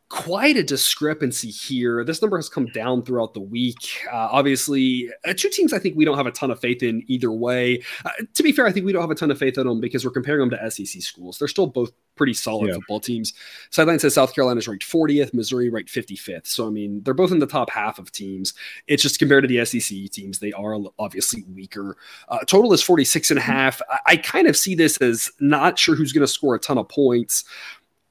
Quite 0.10 0.55
a 0.55 0.64
discrepancy 0.64 1.49
here. 1.49 2.01
This 2.05 2.22
number 2.22 2.38
has 2.38 2.47
come 2.47 2.68
down 2.68 3.03
throughout 3.03 3.34
the 3.34 3.41
week. 3.41 3.99
Uh, 4.10 4.30
obviously, 4.32 5.10
uh, 5.28 5.34
two 5.36 5.49
teams 5.49 5.74
I 5.74 5.80
think 5.80 5.97
we 5.97 6.05
don't 6.05 6.16
have 6.16 6.28
a 6.28 6.32
ton 6.32 6.49
of 6.49 6.62
faith 6.62 6.82
in 6.82 7.03
either 7.08 7.30
way. 7.30 7.84
Uh, 8.05 8.12
to 8.34 8.41
be 8.41 8.53
fair, 8.53 8.66
I 8.66 8.72
think 8.72 8.86
we 8.86 8.93
don't 8.93 9.01
have 9.01 9.12
a 9.12 9.16
ton 9.16 9.32
of 9.32 9.38
faith 9.38 9.58
in 9.58 9.68
them 9.68 9.82
because 9.82 10.05
we're 10.05 10.12
comparing 10.12 10.49
them 10.49 10.58
to 10.58 10.72
SEC 10.72 11.01
schools. 11.01 11.38
They're 11.38 11.49
still 11.49 11.68
both 11.68 11.91
pretty 12.16 12.34
solid 12.34 12.70
yeah. 12.70 12.76
football 12.76 13.01
teams. 13.01 13.34
Sideline 13.70 13.99
says 13.99 14.14
South 14.14 14.34
Carolina 14.34 14.60
is 14.60 14.68
ranked 14.70 14.89
40th, 14.89 15.34
Missouri 15.34 15.70
ranked 15.70 15.93
55th. 15.93 16.47
So, 16.47 16.66
I 16.68 16.70
mean, 16.70 17.03
they're 17.03 17.14
both 17.14 17.34
in 17.34 17.39
the 17.39 17.45
top 17.45 17.70
half 17.70 17.99
of 17.99 18.10
teams. 18.14 18.53
It's 18.88 19.03
just 19.03 19.20
compared 19.20 19.43
to 19.43 19.47
the 19.49 19.66
SEC 19.66 20.10
teams, 20.10 20.39
they 20.39 20.53
are 20.53 20.78
obviously 20.99 21.43
weaker. 21.53 21.97
Uh, 22.30 22.39
total 22.45 22.72
is 22.72 22.82
46 22.82 23.32
and 23.32 23.39
a 23.39 23.43
half. 23.43 23.82
I, 23.89 23.99
I 24.05 24.18
kind 24.18 24.47
of 24.47 24.55
see 24.55 24.74
this 24.74 24.95
as 24.97 25.30
not 25.41 25.78
sure 25.78 25.95
who's 25.95 26.14
going 26.14 26.26
to 26.26 26.32
score 26.32 26.55
a 26.55 26.60
ton 26.60 26.78
of 26.78 26.88
points, 26.88 27.43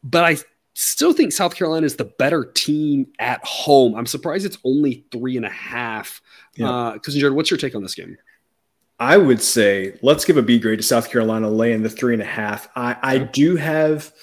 but 0.05 0.25
I 0.25 0.37
still 0.79 1.13
think 1.13 1.33
South 1.33 1.57
Carolina 1.57 1.87
is 1.87 1.97
the 1.97 2.05
better 2.05 2.45
team 2.45 3.09
at 3.19 3.45
home. 3.45 3.95
I'm 3.95 4.07
surprised 4.07 4.47
it's 4.47 4.59
only 4.65 5.05
three 5.11 5.37
and 5.37 5.47
a 5.47 5.51
half. 5.51 6.21
Because, 6.55 7.15
yeah. 7.15 7.19
uh, 7.19 7.21
Jared, 7.21 7.35
what's 7.35 7.51
your 7.51 7.59
take 7.59 7.75
on 7.75 7.83
this 7.83 7.95
game? 7.95 8.17
I 8.99 9.17
would 9.17 9.43
say 9.43 9.99
let's 10.03 10.25
give 10.25 10.37
a 10.37 10.43
B 10.43 10.59
grade 10.59 10.79
to 10.79 10.83
South 10.83 11.11
Carolina, 11.11 11.51
laying 11.51 11.83
the 11.83 11.91
three 11.91 12.13
and 12.13 12.23
a 12.23 12.27
half. 12.27 12.69
I, 12.77 12.97
I 13.03 13.19
do 13.19 13.57
have– 13.57 14.13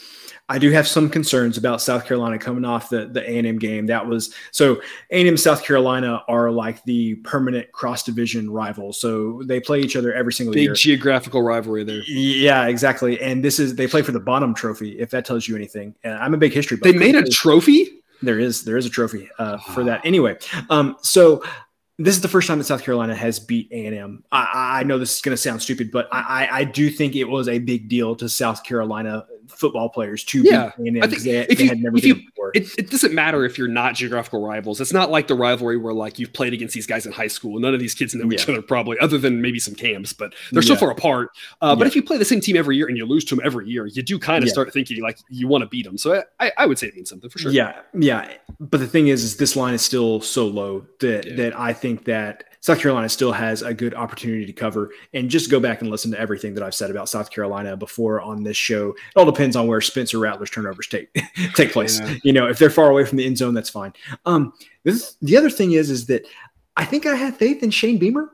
I 0.49 0.59
do 0.59 0.71
have 0.71 0.87
some 0.87 1.09
concerns 1.09 1.57
about 1.57 1.81
South 1.81 2.05
Carolina 2.05 2.37
coming 2.37 2.65
off 2.65 2.89
the 2.89 3.05
the 3.05 3.21
A 3.29 3.37
and 3.37 3.47
M 3.47 3.57
game. 3.57 3.85
That 3.85 4.05
was 4.05 4.33
so 4.51 4.81
A 5.11 5.19
and 5.19 5.27
M 5.27 5.37
South 5.37 5.63
Carolina 5.63 6.21
are 6.27 6.51
like 6.51 6.83
the 6.83 7.15
permanent 7.15 7.71
cross 7.71 8.03
division 8.03 8.51
rivals. 8.51 8.99
So 8.99 9.41
they 9.45 9.59
play 9.59 9.79
each 9.79 9.95
other 9.95 10.13
every 10.13 10.33
single 10.33 10.53
Big 10.53 10.63
year. 10.63 10.71
Big 10.73 10.79
geographical 10.79 11.41
rivalry 11.41 11.83
there. 11.85 12.03
Yeah, 12.07 12.67
exactly. 12.67 13.21
And 13.21 13.43
this 13.43 13.57
is 13.57 13.75
they 13.75 13.87
play 13.87 14.01
for 14.01 14.11
the 14.11 14.19
Bonham 14.19 14.53
Trophy. 14.53 14.99
If 14.99 15.11
that 15.11 15.23
tells 15.25 15.47
you 15.47 15.55
anything, 15.55 15.95
and 16.03 16.15
I'm 16.15 16.33
a 16.33 16.37
big 16.37 16.53
history. 16.53 16.77
Buff. 16.77 16.91
They 16.91 16.97
made 16.97 17.15
a 17.15 17.23
trophy. 17.23 18.01
There 18.21 18.39
is 18.39 18.63
there 18.63 18.77
is 18.77 18.85
a 18.85 18.89
trophy 18.89 19.29
uh, 19.39 19.57
for 19.57 19.83
that. 19.85 20.05
Anyway, 20.05 20.37
um, 20.69 20.97
so 21.01 21.41
this 21.99 22.15
is 22.15 22.21
the 22.21 22.27
first 22.27 22.47
time 22.47 22.57
that 22.57 22.63
South 22.63 22.83
Carolina 22.83 23.15
has 23.15 23.39
beat 23.39 23.69
A&M. 23.71 24.23
I, 24.31 24.79
I 24.79 24.83
know 24.83 24.97
this 24.97 25.15
is 25.15 25.21
going 25.21 25.33
to 25.33 25.41
sound 25.41 25.61
stupid, 25.61 25.91
but 25.91 26.07
I, 26.11 26.47
I, 26.51 26.63
do 26.63 26.89
think 26.89 27.15
it 27.15 27.25
was 27.25 27.47
a 27.47 27.59
big 27.59 27.87
deal 27.87 28.15
to 28.15 28.27
South 28.27 28.63
Carolina 28.63 29.27
football 29.57 29.89
players 29.89 30.23
to 30.25 30.41
yeah, 30.41 30.71
beat 30.77 30.95
A&M. 30.95 31.03
I 31.03 31.07
think 31.07 31.23
they, 31.23 31.39
if 31.39 31.57
they 31.57 31.63
you, 31.65 31.91
if 31.95 32.05
you, 32.05 32.21
it, 32.53 32.67
it, 32.77 32.89
doesn't 32.89 33.13
matter 33.13 33.45
if 33.45 33.57
you're 33.57 33.67
not 33.67 33.95
geographical 33.95 34.45
rivals. 34.45 34.81
It's 34.81 34.93
not 34.93 35.11
like 35.11 35.27
the 35.27 35.35
rivalry 35.35 35.77
where 35.77 35.93
like 35.93 36.19
you've 36.19 36.33
played 36.33 36.53
against 36.53 36.73
these 36.73 36.87
guys 36.87 37.05
in 37.05 37.11
high 37.11 37.27
school. 37.27 37.59
None 37.59 37.73
of 37.73 37.79
these 37.79 37.93
kids 37.93 38.13
know 38.13 38.25
yeah. 38.25 38.35
each 38.39 38.49
other 38.49 38.61
probably, 38.61 38.97
other 38.99 39.17
than 39.17 39.41
maybe 39.41 39.59
some 39.59 39.75
camps, 39.75 40.13
but 40.13 40.33
they're 40.51 40.63
yeah. 40.63 40.67
so 40.67 40.75
far 40.75 40.91
apart. 40.91 41.29
Uh, 41.61 41.75
but 41.75 41.87
if 41.87 41.95
you 41.95 42.03
play 42.03 42.17
the 42.17 42.25
same 42.25 42.41
team 42.41 42.57
every 42.57 42.77
year 42.77 42.87
and 42.87 42.97
you 42.97 43.05
lose 43.05 43.25
to 43.25 43.35
them 43.35 43.45
every 43.45 43.67
year, 43.69 43.85
you 43.85 44.03
do 44.03 44.19
kind 44.19 44.43
of 44.43 44.49
start 44.49 44.73
thinking 44.73 45.01
like 45.01 45.17
you 45.29 45.47
want 45.47 45.61
to 45.61 45.67
beat 45.67 45.85
them. 45.85 45.97
So 45.97 46.23
I, 46.39 46.51
I, 46.57 46.65
would 46.65 46.79
say 46.79 46.87
it 46.87 46.95
means 46.95 47.09
something 47.09 47.29
for 47.29 47.39
sure. 47.39 47.51
Yeah, 47.51 47.79
yeah. 47.93 48.33
But 48.59 48.79
the 48.79 48.87
thing 48.87 49.07
is, 49.07 49.23
is 49.23 49.37
this 49.37 49.55
line 49.55 49.73
is 49.73 49.81
still 49.81 50.21
so 50.21 50.45
low 50.47 50.85
that 50.99 51.35
that 51.37 51.57
I 51.57 51.73
think 51.73 52.05
that 52.05 52.45
South 52.63 52.79
Carolina 52.79 53.09
still 53.09 53.33
has 53.33 53.61
a 53.61 53.73
good 53.73 53.93
opportunity 53.93 54.45
to 54.45 54.53
cover. 54.53 54.91
And 55.13 55.29
just 55.29 55.51
go 55.51 55.59
back 55.59 55.81
and 55.81 55.91
listen 55.91 56.11
to 56.11 56.19
everything 56.19 56.53
that 56.53 56.63
I've 56.63 56.73
said 56.73 56.89
about 56.89 57.09
South 57.09 57.29
Carolina 57.29 57.75
before 57.75 58.21
on 58.21 58.41
this 58.41 58.55
show. 58.55 58.91
It 58.91 59.17
all 59.17 59.25
depends 59.25 59.57
on 59.57 59.67
where 59.67 59.81
Spencer 59.81 60.17
Rattler's 60.17 60.49
turnovers 60.49 60.87
take 60.87 61.13
take 61.55 61.73
place. 61.73 61.99
Yeah. 61.99 62.15
You 62.23 62.31
know, 62.31 62.47
if 62.47 62.57
they're 62.59 62.69
far 62.69 62.89
away 62.89 63.03
from 63.03 63.17
the 63.17 63.25
end 63.25 63.37
zone, 63.37 63.53
that's 63.53 63.69
fine. 63.69 63.91
Um, 64.25 64.53
this 64.85 65.17
the 65.21 65.35
other 65.35 65.49
thing 65.49 65.73
is 65.73 65.89
is 65.89 66.05
that 66.05 66.25
I 66.77 66.85
think 66.85 67.05
I 67.05 67.15
have 67.15 67.35
faith 67.35 67.63
in 67.63 67.69
Shane 67.69 67.97
Beamer. 67.97 68.29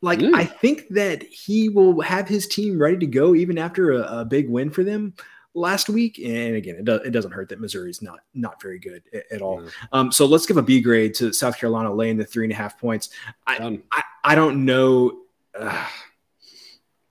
Like 0.00 0.20
mm. 0.20 0.34
I 0.34 0.46
think 0.46 0.88
that 0.88 1.22
he 1.22 1.68
will 1.68 2.00
have 2.00 2.26
his 2.26 2.46
team 2.46 2.80
ready 2.80 2.96
to 2.96 3.06
go 3.06 3.34
even 3.34 3.58
after 3.58 3.92
a, 3.92 4.20
a 4.20 4.24
big 4.24 4.48
win 4.48 4.70
for 4.70 4.82
them 4.82 5.12
last 5.54 5.88
week. 5.88 6.18
And 6.18 6.56
again, 6.56 6.76
it, 6.76 6.84
do, 6.84 6.94
it 6.96 7.10
doesn't 7.10 7.32
hurt 7.32 7.48
that 7.48 7.60
Missouri's 7.60 8.02
not 8.02 8.20
not 8.34 8.60
very 8.60 8.78
good 8.78 9.02
at, 9.12 9.24
at 9.30 9.42
all. 9.42 9.62
Um, 9.92 10.12
so 10.12 10.26
let's 10.26 10.46
give 10.46 10.56
a 10.56 10.62
B 10.62 10.80
grade 10.80 11.14
to 11.14 11.32
South 11.32 11.56
Carolina 11.58 11.92
laying 11.92 12.16
the 12.16 12.24
three 12.24 12.44
and 12.44 12.52
a 12.52 12.56
half 12.56 12.78
points. 12.78 13.10
I 13.46 13.56
um, 13.58 13.82
I, 13.92 14.02
I, 14.24 14.34
don't 14.34 14.64
know. 14.64 15.20
Uh, 15.58 15.86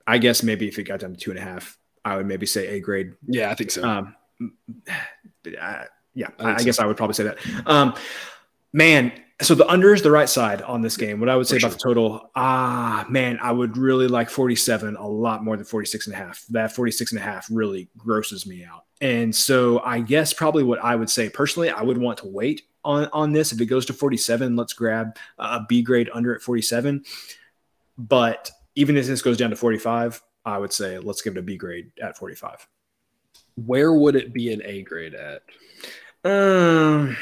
I 0.06 0.18
guess 0.18 0.42
maybe 0.42 0.68
if 0.68 0.78
it 0.78 0.84
got 0.84 1.00
down 1.00 1.14
to 1.14 1.18
two 1.18 1.30
and 1.30 1.38
a 1.38 1.42
half, 1.42 1.78
I 2.04 2.16
would 2.16 2.26
maybe 2.26 2.46
say 2.46 2.68
A 2.68 2.80
grade. 2.80 3.14
Yeah, 3.26 3.50
I 3.50 3.54
think 3.54 3.70
so. 3.70 3.82
Um, 3.82 4.14
I, 5.60 5.86
yeah, 6.14 6.28
I, 6.38 6.54
I 6.54 6.62
guess 6.62 6.78
I 6.78 6.86
would 6.86 6.96
probably 6.96 7.14
say 7.14 7.24
that. 7.24 7.38
Um, 7.66 7.94
man, 8.72 9.12
so 9.42 9.54
the 9.54 9.66
under 9.68 9.92
is 9.92 10.02
the 10.02 10.10
right 10.10 10.28
side 10.28 10.62
on 10.62 10.80
this 10.80 10.96
game. 10.96 11.18
What 11.18 11.28
I 11.28 11.36
would 11.36 11.46
say 11.46 11.56
about 11.56 11.72
the 11.72 11.78
total, 11.78 12.30
ah, 12.36 13.04
man, 13.08 13.38
I 13.42 13.50
would 13.50 13.76
really 13.76 14.06
like 14.06 14.30
47 14.30 14.96
a 14.96 15.06
lot 15.06 15.42
more 15.42 15.56
than 15.56 15.64
46 15.64 16.06
and 16.06 16.14
a 16.14 16.18
half. 16.18 16.44
That 16.50 16.72
46 16.72 17.12
and 17.12 17.20
a 17.20 17.24
half 17.24 17.48
really 17.50 17.88
grosses 17.96 18.46
me 18.46 18.64
out. 18.64 18.84
And 19.00 19.34
so 19.34 19.80
I 19.80 20.00
guess 20.00 20.32
probably 20.32 20.62
what 20.62 20.82
I 20.82 20.94
would 20.94 21.10
say 21.10 21.28
personally, 21.28 21.70
I 21.70 21.82
would 21.82 21.98
want 21.98 22.18
to 22.18 22.28
wait 22.28 22.62
on, 22.84 23.08
on 23.12 23.32
this. 23.32 23.52
If 23.52 23.60
it 23.60 23.66
goes 23.66 23.84
to 23.86 23.92
47, 23.92 24.54
let's 24.54 24.72
grab 24.72 25.16
a 25.38 25.62
B 25.68 25.82
grade 25.82 26.10
under 26.14 26.34
at 26.34 26.40
47. 26.40 27.04
But 27.98 28.50
even 28.76 28.96
if 28.96 29.06
this 29.06 29.22
goes 29.22 29.36
down 29.36 29.50
to 29.50 29.56
45, 29.56 30.22
I 30.44 30.58
would 30.58 30.72
say 30.72 30.98
let's 30.98 31.22
give 31.22 31.36
it 31.36 31.40
a 31.40 31.42
B 31.42 31.56
grade 31.56 31.90
at 32.00 32.16
45. 32.16 32.68
Where 33.56 33.92
would 33.92 34.14
it 34.14 34.32
be 34.32 34.52
an 34.52 34.62
A 34.64 34.82
grade 34.82 35.14
at? 35.14 35.42
Um, 36.24 37.16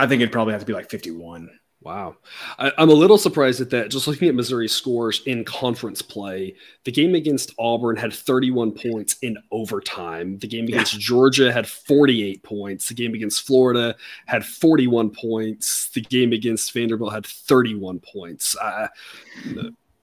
I 0.00 0.06
think 0.06 0.22
it'd 0.22 0.32
probably 0.32 0.52
have 0.52 0.62
to 0.62 0.66
be 0.66 0.72
like 0.72 0.90
51. 0.90 1.50
Wow. 1.82 2.16
I, 2.58 2.72
am 2.76 2.90
a 2.90 2.94
little 2.94 3.16
surprised 3.16 3.62
at 3.62 3.70
that. 3.70 3.90
Just 3.90 4.06
looking 4.06 4.28
at 4.28 4.34
Missouri's 4.34 4.72
scores 4.72 5.22
in 5.24 5.44
conference 5.44 6.02
play, 6.02 6.54
the 6.84 6.92
game 6.92 7.14
against 7.14 7.54
Auburn 7.58 7.96
had 7.96 8.12
31 8.12 8.72
points 8.72 9.16
in 9.22 9.38
overtime. 9.50 10.38
The 10.38 10.46
game 10.46 10.66
against 10.66 10.94
yeah. 10.94 11.00
Georgia 11.00 11.50
had 11.50 11.66
48 11.66 12.42
points. 12.42 12.88
The 12.88 12.94
game 12.94 13.14
against 13.14 13.46
Florida 13.46 13.96
had 14.26 14.44
41 14.44 15.10
points. 15.10 15.88
The 15.88 16.02
game 16.02 16.32
against 16.32 16.72
Vanderbilt 16.72 17.14
had 17.14 17.24
31 17.24 18.00
points. 18.00 18.56
Uh, 18.56 18.88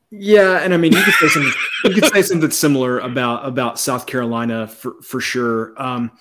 yeah, 0.09 0.59
and 0.59 0.73
I 0.73 0.77
mean 0.77 0.93
you 0.93 1.03
could 1.03 1.13
say 1.15 1.27
something 1.27 1.53
you 1.83 2.01
could 2.01 2.13
say 2.13 2.21
something 2.21 2.49
similar 2.49 2.99
about 2.99 3.45
about 3.45 3.77
South 3.77 4.05
Carolina 4.05 4.65
for 4.65 4.93
for 5.01 5.19
sure. 5.19 5.73
Um, 5.75 6.11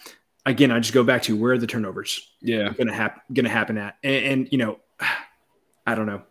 again, 0.47 0.71
I 0.71 0.79
just 0.79 0.95
go 0.95 1.05
back 1.05 1.23
to 1.23 1.37
where 1.37 1.53
are 1.53 1.59
the 1.59 1.67
turnovers? 1.67 2.31
Yeah, 2.41 2.73
going 2.73 2.87
to 2.87 2.95
happen. 2.95 3.21
Going 3.35 3.45
to 3.45 3.51
happen 3.51 3.77
at, 3.77 3.97
and, 4.03 4.25
and, 4.25 4.49
you 4.51 4.59
know, 4.59 4.79
I 5.87 5.95
don't 5.95 6.07
know, 6.07 6.23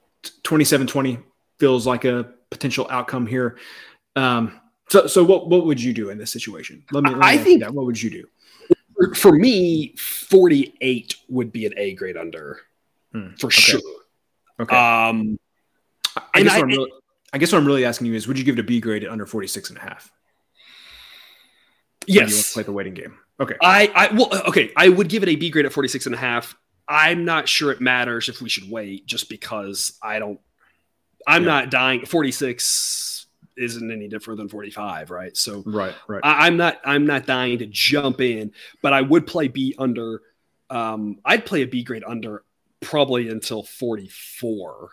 27-20 0.43 1.22
feels 1.59 1.86
like 1.86 2.03
a 2.03 2.32
potential 2.49 2.88
outcome 2.89 3.28
here. 3.28 3.57
Um, 4.16 4.59
so, 4.89 5.07
so 5.07 5.24
what 5.24 5.49
what 5.49 5.66
would 5.66 5.82
you 5.82 5.93
do 5.93 6.09
in 6.09 6.18
this 6.18 6.32
situation? 6.32 6.84
Let 6.91 7.03
me. 7.03 7.09
Let 7.11 7.20
me 7.20 7.26
I 7.26 7.38
think 7.38 7.61
that. 7.61 7.74
What 7.74 7.86
would 7.86 8.01
you 8.01 8.09
do? 8.09 9.16
For 9.16 9.34
me, 9.34 9.95
forty-eight 9.97 11.16
would 11.28 11.51
be 11.51 11.66
an 11.66 11.74
A 11.78 11.93
grade 11.95 12.18
under, 12.18 12.59
hmm. 13.11 13.30
for 13.39 13.47
okay. 13.47 13.61
sure. 13.61 13.82
Okay. 14.59 14.76
Um, 14.76 15.38
I 16.34 16.43
guess, 16.43 16.53
I, 16.53 16.61
really, 16.61 16.91
I 17.34 17.38
guess 17.38 17.51
what 17.51 17.57
I'm 17.57 17.66
really 17.66 17.84
asking 17.84 18.07
you 18.07 18.13
is, 18.13 18.28
would 18.28 18.38
you 18.38 18.45
give 18.45 18.57
it 18.57 18.61
a 18.61 18.63
B 18.63 18.80
grade 18.80 19.03
at 19.03 19.09
under 19.09 19.26
46 19.26 19.70
and 19.70 19.78
a 19.78 19.82
half? 19.82 20.09
Yes. 22.07 22.53
play 22.53 22.63
the 22.63 22.72
waiting 22.72 22.93
game. 22.93 23.18
Okay. 23.39 23.55
I, 23.61 23.91
I 23.93 24.13
well 24.13 24.29
okay, 24.47 24.71
I 24.75 24.89
would 24.89 25.09
give 25.09 25.23
it 25.23 25.29
a 25.29 25.36
B 25.36 25.49
grade 25.49 25.65
at 25.65 25.73
46 25.73 26.05
and 26.05 26.15
a 26.15 26.17
half. 26.17 26.55
I'm 26.88 27.25
not 27.25 27.49
sure 27.49 27.71
it 27.71 27.81
matters 27.81 28.29
if 28.29 28.41
we 28.41 28.49
should 28.49 28.69
wait 28.69 29.05
just 29.05 29.29
because 29.29 29.97
I 30.01 30.19
don't 30.19 30.39
I'm 31.27 31.43
yeah. 31.43 31.49
not 31.49 31.71
dying 31.71 32.05
46 32.05 33.27
isn't 33.57 33.91
any 33.91 34.07
different 34.07 34.38
than 34.38 34.49
45, 34.49 35.11
right? 35.11 35.36
So 35.36 35.63
right, 35.65 35.95
right. 36.07 36.21
I, 36.23 36.47
am 36.47 36.57
not 36.57 36.79
I'm 36.83 37.05
not 37.05 37.25
dying 37.25 37.59
to 37.59 37.65
jump 37.65 38.21
in, 38.21 38.51
but 38.81 38.93
I 38.93 39.01
would 39.01 39.27
play 39.27 39.47
B 39.47 39.75
under 39.77 40.21
um 40.69 41.19
I'd 41.25 41.45
play 41.45 41.61
a 41.61 41.67
B 41.67 41.83
grade 41.83 42.03
under 42.05 42.43
probably 42.81 43.29
until 43.29 43.63
44. 43.63 44.89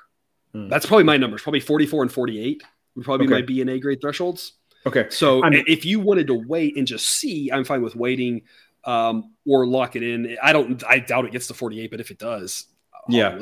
Hmm. 0.53 0.69
That's 0.69 0.87
probably 0.87 1.05
my 1.05 1.17
numbers, 1.17 1.43
probably 1.43 1.61
44 1.61 2.03
and 2.03 2.13
48 2.13 2.63
would 2.95 3.05
probably 3.05 3.27
okay. 3.27 3.35
be 3.35 3.41
my 3.41 3.47
B 3.47 3.61
and 3.61 3.71
A 3.71 3.79
grade 3.79 4.01
thresholds. 4.01 4.55
Okay. 4.87 5.07
So 5.11 5.43
I'm, 5.45 5.53
if 5.55 5.85
you 5.85 6.01
wanted 6.01 6.27
to 6.29 6.35
wait 6.35 6.77
and 6.77 6.87
just 6.87 7.09
see, 7.09 7.51
I'm 7.53 7.65
fine 7.65 7.83
with 7.83 7.95
waiting 7.95 8.43
um, 8.85 9.33
or 9.47 9.67
lock 9.67 9.97
it 9.97 10.03
in. 10.03 10.37
I 10.43 10.53
don't. 10.53 10.83
I 10.89 10.99
doubt 10.99 11.25
it 11.25 11.33
gets 11.33 11.47
to 11.49 11.55
48, 11.55 11.91
but 11.91 12.01
if 12.01 12.11
it 12.11 12.19
does, 12.19 12.67
yeah. 13.09 13.39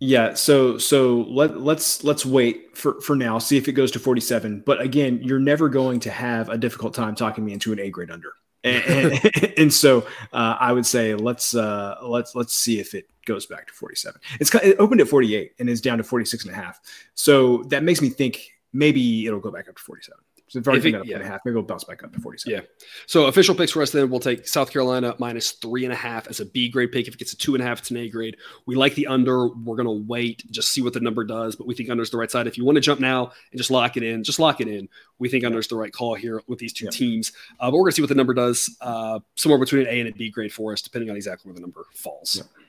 Yeah, 0.00 0.34
so 0.34 0.76
so 0.76 1.22
let 1.30 1.60
let's 1.60 2.04
let's 2.04 2.26
wait 2.26 2.76
for 2.76 3.00
for 3.00 3.14
now, 3.16 3.38
see 3.38 3.56
if 3.56 3.68
it 3.68 3.72
goes 3.72 3.90
to 3.92 3.98
47. 3.98 4.64
But 4.66 4.80
again, 4.80 5.20
you're 5.22 5.38
never 5.38 5.68
going 5.68 6.00
to 6.00 6.10
have 6.10 6.48
a 6.48 6.58
difficult 6.58 6.94
time 6.94 7.14
talking 7.14 7.44
me 7.44 7.52
into 7.52 7.72
an 7.72 7.78
A 7.78 7.90
grade 7.90 8.10
under. 8.10 8.32
And, 8.64 8.84
and, 9.24 9.54
and 9.56 9.72
so 9.72 10.06
uh, 10.32 10.56
I 10.58 10.72
would 10.72 10.84
say 10.84 11.14
let's 11.14 11.54
uh, 11.54 11.96
let's 12.02 12.34
let's 12.34 12.56
see 12.56 12.80
if 12.80 12.92
it 12.94 13.08
goes 13.24 13.46
back 13.46 13.68
to 13.68 13.72
47. 13.72 14.20
It's 14.40 14.54
it 14.56 14.76
opened 14.78 15.00
at 15.00 15.08
48 15.08 15.52
and 15.58 15.70
is 15.70 15.80
down 15.80 15.98
to 15.98 16.04
46 16.04 16.44
and 16.44 16.52
a 16.52 16.56
half. 16.56 16.80
So 17.14 17.62
that 17.68 17.82
makes 17.82 18.02
me 18.02 18.10
think 18.10 18.50
maybe 18.72 19.26
it'll 19.26 19.40
go 19.40 19.52
back 19.52 19.68
up 19.68 19.76
to 19.76 19.82
47. 19.82 20.18
So 20.48 20.58
they've 20.58 20.68
already 20.68 20.94
up 20.94 21.06
yeah. 21.06 21.16
and 21.16 21.24
a 21.24 21.26
half. 21.26 21.40
Maybe 21.44 21.54
we'll 21.54 21.64
bounce 21.64 21.84
back 21.84 22.04
up 22.04 22.12
to 22.12 22.20
47. 22.20 22.52
Yeah. 22.52 22.66
So 23.06 23.26
official 23.26 23.54
picks 23.54 23.72
for 23.72 23.82
us 23.82 23.90
then 23.90 24.10
we'll 24.10 24.20
take 24.20 24.46
South 24.46 24.70
Carolina 24.70 25.14
minus 25.18 25.52
three 25.52 25.84
and 25.84 25.92
a 25.92 25.96
half 25.96 26.26
as 26.28 26.40
a 26.40 26.46
B 26.46 26.68
grade 26.68 26.92
pick. 26.92 27.08
If 27.08 27.14
it 27.14 27.18
gets 27.18 27.32
a 27.32 27.36
two 27.36 27.54
and 27.54 27.62
a 27.62 27.66
half, 27.66 27.80
it's 27.80 27.90
an 27.90 27.96
A 27.96 28.08
grade. 28.08 28.36
We 28.66 28.74
like 28.74 28.94
the 28.94 29.06
under. 29.06 29.48
We're 29.48 29.76
gonna 29.76 29.92
wait, 29.92 30.44
just 30.50 30.72
see 30.72 30.82
what 30.82 30.92
the 30.92 31.00
number 31.00 31.24
does, 31.24 31.56
but 31.56 31.66
we 31.66 31.74
think 31.74 31.88
under's 31.88 32.10
the 32.10 32.18
right 32.18 32.30
side. 32.30 32.46
If 32.46 32.58
you 32.58 32.64
want 32.64 32.76
to 32.76 32.82
jump 32.82 33.00
now 33.00 33.32
and 33.50 33.58
just 33.58 33.70
lock 33.70 33.96
it 33.96 34.02
in, 34.02 34.22
just 34.22 34.38
lock 34.38 34.60
it 34.60 34.68
in. 34.68 34.88
We 35.18 35.28
think 35.28 35.44
under's 35.44 35.68
the 35.68 35.76
right 35.76 35.92
call 35.92 36.14
here 36.14 36.42
with 36.46 36.58
these 36.58 36.72
two 36.72 36.86
yeah. 36.86 36.90
teams. 36.90 37.32
Uh, 37.58 37.70
but 37.70 37.78
we're 37.78 37.84
gonna 37.84 37.92
see 37.92 38.02
what 38.02 38.08
the 38.08 38.14
number 38.14 38.34
does. 38.34 38.76
Uh, 38.80 39.20
somewhere 39.36 39.58
between 39.58 39.82
an 39.82 39.88
A 39.88 40.00
and 40.00 40.08
a 40.08 40.12
B 40.12 40.30
grade 40.30 40.52
for 40.52 40.72
us, 40.72 40.82
depending 40.82 41.10
on 41.10 41.16
exactly 41.16 41.48
where 41.48 41.54
the 41.54 41.60
number 41.62 41.84
falls. 41.94 42.36
Yeah. 42.36 42.63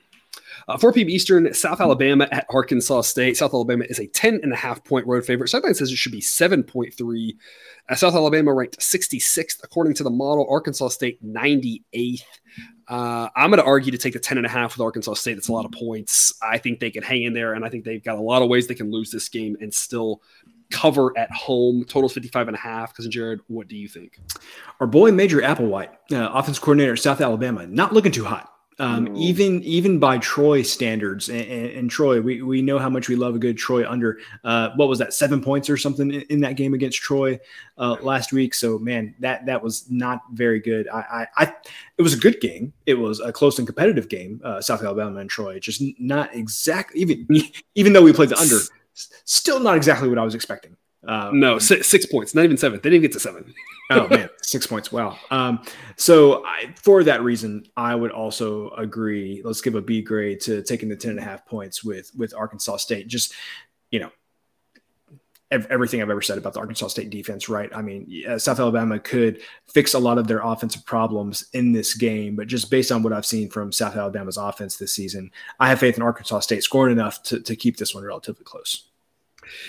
Uh, 0.68 0.76
4 0.76 0.92
p.m. 0.92 1.08
Eastern, 1.08 1.54
South 1.54 1.80
Alabama 1.80 2.26
at 2.32 2.44
Arkansas 2.50 3.02
State. 3.02 3.36
South 3.36 3.54
Alabama 3.54 3.84
is 3.88 4.00
a 4.00 4.06
10 4.08 4.40
and 4.42 4.52
a 4.52 4.56
half 4.56 4.82
point 4.82 5.06
road 5.06 5.24
favorite. 5.24 5.48
Sideline 5.48 5.74
says 5.74 5.92
it 5.92 5.96
should 5.96 6.12
be 6.12 6.20
7.3. 6.20 7.36
Uh, 7.88 7.94
South 7.94 8.14
Alabama 8.14 8.52
ranked 8.52 8.78
66th 8.80 9.62
according 9.62 9.94
to 9.94 10.02
the 10.02 10.10
model. 10.10 10.46
Arkansas 10.50 10.88
State 10.88 11.24
98th. 11.24 12.22
Uh, 12.88 13.28
I'm 13.36 13.50
going 13.50 13.62
to 13.62 13.66
argue 13.66 13.92
to 13.92 13.98
take 13.98 14.14
the 14.14 14.18
10 14.18 14.38
and 14.38 14.46
a 14.46 14.50
half 14.50 14.76
with 14.76 14.84
Arkansas 14.84 15.14
State. 15.14 15.34
That's 15.34 15.48
a 15.48 15.52
lot 15.52 15.64
of 15.64 15.72
points. 15.72 16.34
I 16.42 16.58
think 16.58 16.80
they 16.80 16.90
can 16.90 17.02
hang 17.02 17.22
in 17.22 17.32
there, 17.32 17.54
and 17.54 17.64
I 17.64 17.68
think 17.68 17.84
they've 17.84 18.02
got 18.02 18.16
a 18.16 18.20
lot 18.20 18.42
of 18.42 18.48
ways 18.48 18.66
they 18.66 18.74
can 18.74 18.90
lose 18.90 19.10
this 19.10 19.28
game 19.28 19.56
and 19.60 19.72
still 19.72 20.20
cover 20.70 21.16
at 21.16 21.30
home. 21.30 21.84
Totals 21.84 22.12
55 22.12 22.48
and 22.48 22.56
a 22.56 22.60
half. 22.60 22.94
Cousin 22.94 23.10
Jared, 23.10 23.40
what 23.46 23.68
do 23.68 23.76
you 23.76 23.88
think? 23.88 24.20
Our 24.80 24.86
boy 24.86 25.12
Major 25.12 25.40
Applewhite, 25.40 25.90
uh, 26.12 26.30
offense 26.32 26.58
coordinator 26.58 26.92
at 26.92 26.98
South 26.98 27.20
Alabama, 27.20 27.66
not 27.66 27.92
looking 27.92 28.12
too 28.12 28.24
hot. 28.24 28.52
Um, 28.78 29.16
even 29.16 29.62
even 29.62 29.98
by 29.98 30.18
Troy 30.18 30.60
standards, 30.60 31.30
and, 31.30 31.40
and, 31.40 31.70
and, 31.70 31.90
Troy, 31.90 32.20
we, 32.20 32.42
we 32.42 32.60
know 32.60 32.78
how 32.78 32.90
much 32.90 33.08
we 33.08 33.16
love 33.16 33.34
a 33.34 33.38
good 33.38 33.56
Troy 33.56 33.88
under. 33.88 34.18
Uh, 34.44 34.68
what 34.76 34.88
was 34.88 34.98
that, 34.98 35.14
seven 35.14 35.42
points 35.42 35.70
or 35.70 35.78
something 35.78 36.12
in, 36.12 36.20
in 36.22 36.40
that 36.40 36.56
game 36.56 36.74
against 36.74 36.98
Troy 36.98 37.40
uh, 37.78 37.96
last 38.02 38.34
week? 38.34 38.52
So 38.52 38.78
man, 38.78 39.14
that 39.20 39.46
that 39.46 39.62
was 39.62 39.90
not 39.90 40.20
very 40.32 40.60
good. 40.60 40.88
I, 40.88 40.98
I, 40.98 41.44
I, 41.44 41.54
it 41.96 42.02
was 42.02 42.12
a 42.12 42.18
good 42.18 42.38
game. 42.42 42.74
It 42.84 42.94
was 42.94 43.20
a 43.20 43.32
close 43.32 43.58
and 43.58 43.66
competitive 43.66 44.10
game. 44.10 44.42
Uh, 44.44 44.60
South 44.60 44.82
Alabama 44.82 45.20
and 45.20 45.30
Troy, 45.30 45.58
just 45.58 45.82
not 45.98 46.34
exactly 46.34 47.00
even 47.00 47.26
even 47.74 47.94
though 47.94 48.02
we 48.02 48.12
played 48.12 48.28
the 48.28 48.38
under, 48.38 48.58
still 48.92 49.58
not 49.58 49.78
exactly 49.78 50.10
what 50.10 50.18
I 50.18 50.24
was 50.24 50.34
expecting. 50.34 50.76
Um, 51.08 51.40
no, 51.40 51.58
six, 51.58 51.86
six, 51.86 52.04
points, 52.04 52.34
not 52.34 52.44
even 52.44 52.56
seven. 52.56 52.80
They 52.82 52.90
didn't 52.90 53.02
get 53.02 53.12
to 53.12 53.20
seven. 53.20 53.54
oh 53.90 54.08
man, 54.10 54.28
six 54.42 54.66
points. 54.66 54.92
Wow. 54.92 55.18
Um, 55.30 55.62
so 55.96 56.44
I, 56.44 56.74
for 56.76 57.04
that 57.04 57.22
reason, 57.22 57.66
I 57.76 57.94
would 57.94 58.10
also 58.10 58.70
agree. 58.70 59.42
Let's 59.44 59.60
give 59.60 59.74
a 59.74 59.82
B 59.82 60.02
grade 60.02 60.40
to 60.42 60.62
taking 60.62 60.88
the 60.88 60.96
10 60.96 61.12
and 61.12 61.20
a 61.20 61.22
half 61.22 61.46
points 61.46 61.84
with, 61.84 62.10
with 62.16 62.34
Arkansas 62.34 62.78
State. 62.78 63.08
Just, 63.08 63.34
you 63.90 64.00
know, 64.00 64.10
everything 65.50 66.02
I've 66.02 66.10
ever 66.10 66.22
said 66.22 66.38
about 66.38 66.54
the 66.54 66.60
Arkansas 66.60 66.88
State 66.88 67.10
defense, 67.10 67.48
right? 67.48 67.70
I 67.74 67.80
mean, 67.80 68.24
South 68.38 68.58
Alabama 68.58 68.98
could 68.98 69.42
fix 69.68 69.94
a 69.94 69.98
lot 69.98 70.18
of 70.18 70.26
their 70.26 70.40
offensive 70.40 70.84
problems 70.84 71.46
in 71.52 71.72
this 71.72 71.94
game, 71.94 72.34
but 72.34 72.48
just 72.48 72.70
based 72.70 72.90
on 72.90 73.02
what 73.02 73.12
I've 73.12 73.26
seen 73.26 73.48
from 73.48 73.70
South 73.70 73.96
Alabama's 73.96 74.36
offense 74.36 74.76
this 74.76 74.92
season, 74.92 75.30
I 75.60 75.68
have 75.68 75.78
faith 75.78 75.96
in 75.96 76.02
Arkansas 76.02 76.40
State 76.40 76.64
scoring 76.64 76.92
enough 76.92 77.22
to, 77.24 77.40
to 77.40 77.54
keep 77.54 77.76
this 77.76 77.94
one 77.94 78.04
relatively 78.04 78.44
close. 78.44 78.88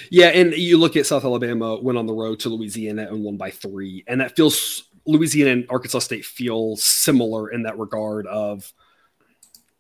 Yeah, 0.10 0.28
and 0.28 0.54
you 0.54 0.78
look 0.78 0.96
at 0.96 1.06
South 1.06 1.24
Alabama 1.24 1.80
went 1.82 1.98
on 1.98 2.06
the 2.06 2.14
road 2.14 2.40
to 2.42 2.50
Louisiana 2.50 3.08
and 3.10 3.24
won 3.24 3.38
by 3.38 3.52
three, 3.52 4.04
and 4.08 4.22
that 4.22 4.36
feels 4.36 4.84
Louisiana 5.06 5.52
and 5.52 5.66
Arkansas 5.70 6.00
State 6.00 6.26
feel 6.26 6.76
similar 6.76 7.50
in 7.50 7.64
that 7.64 7.78
regard 7.78 8.28
of 8.28 8.72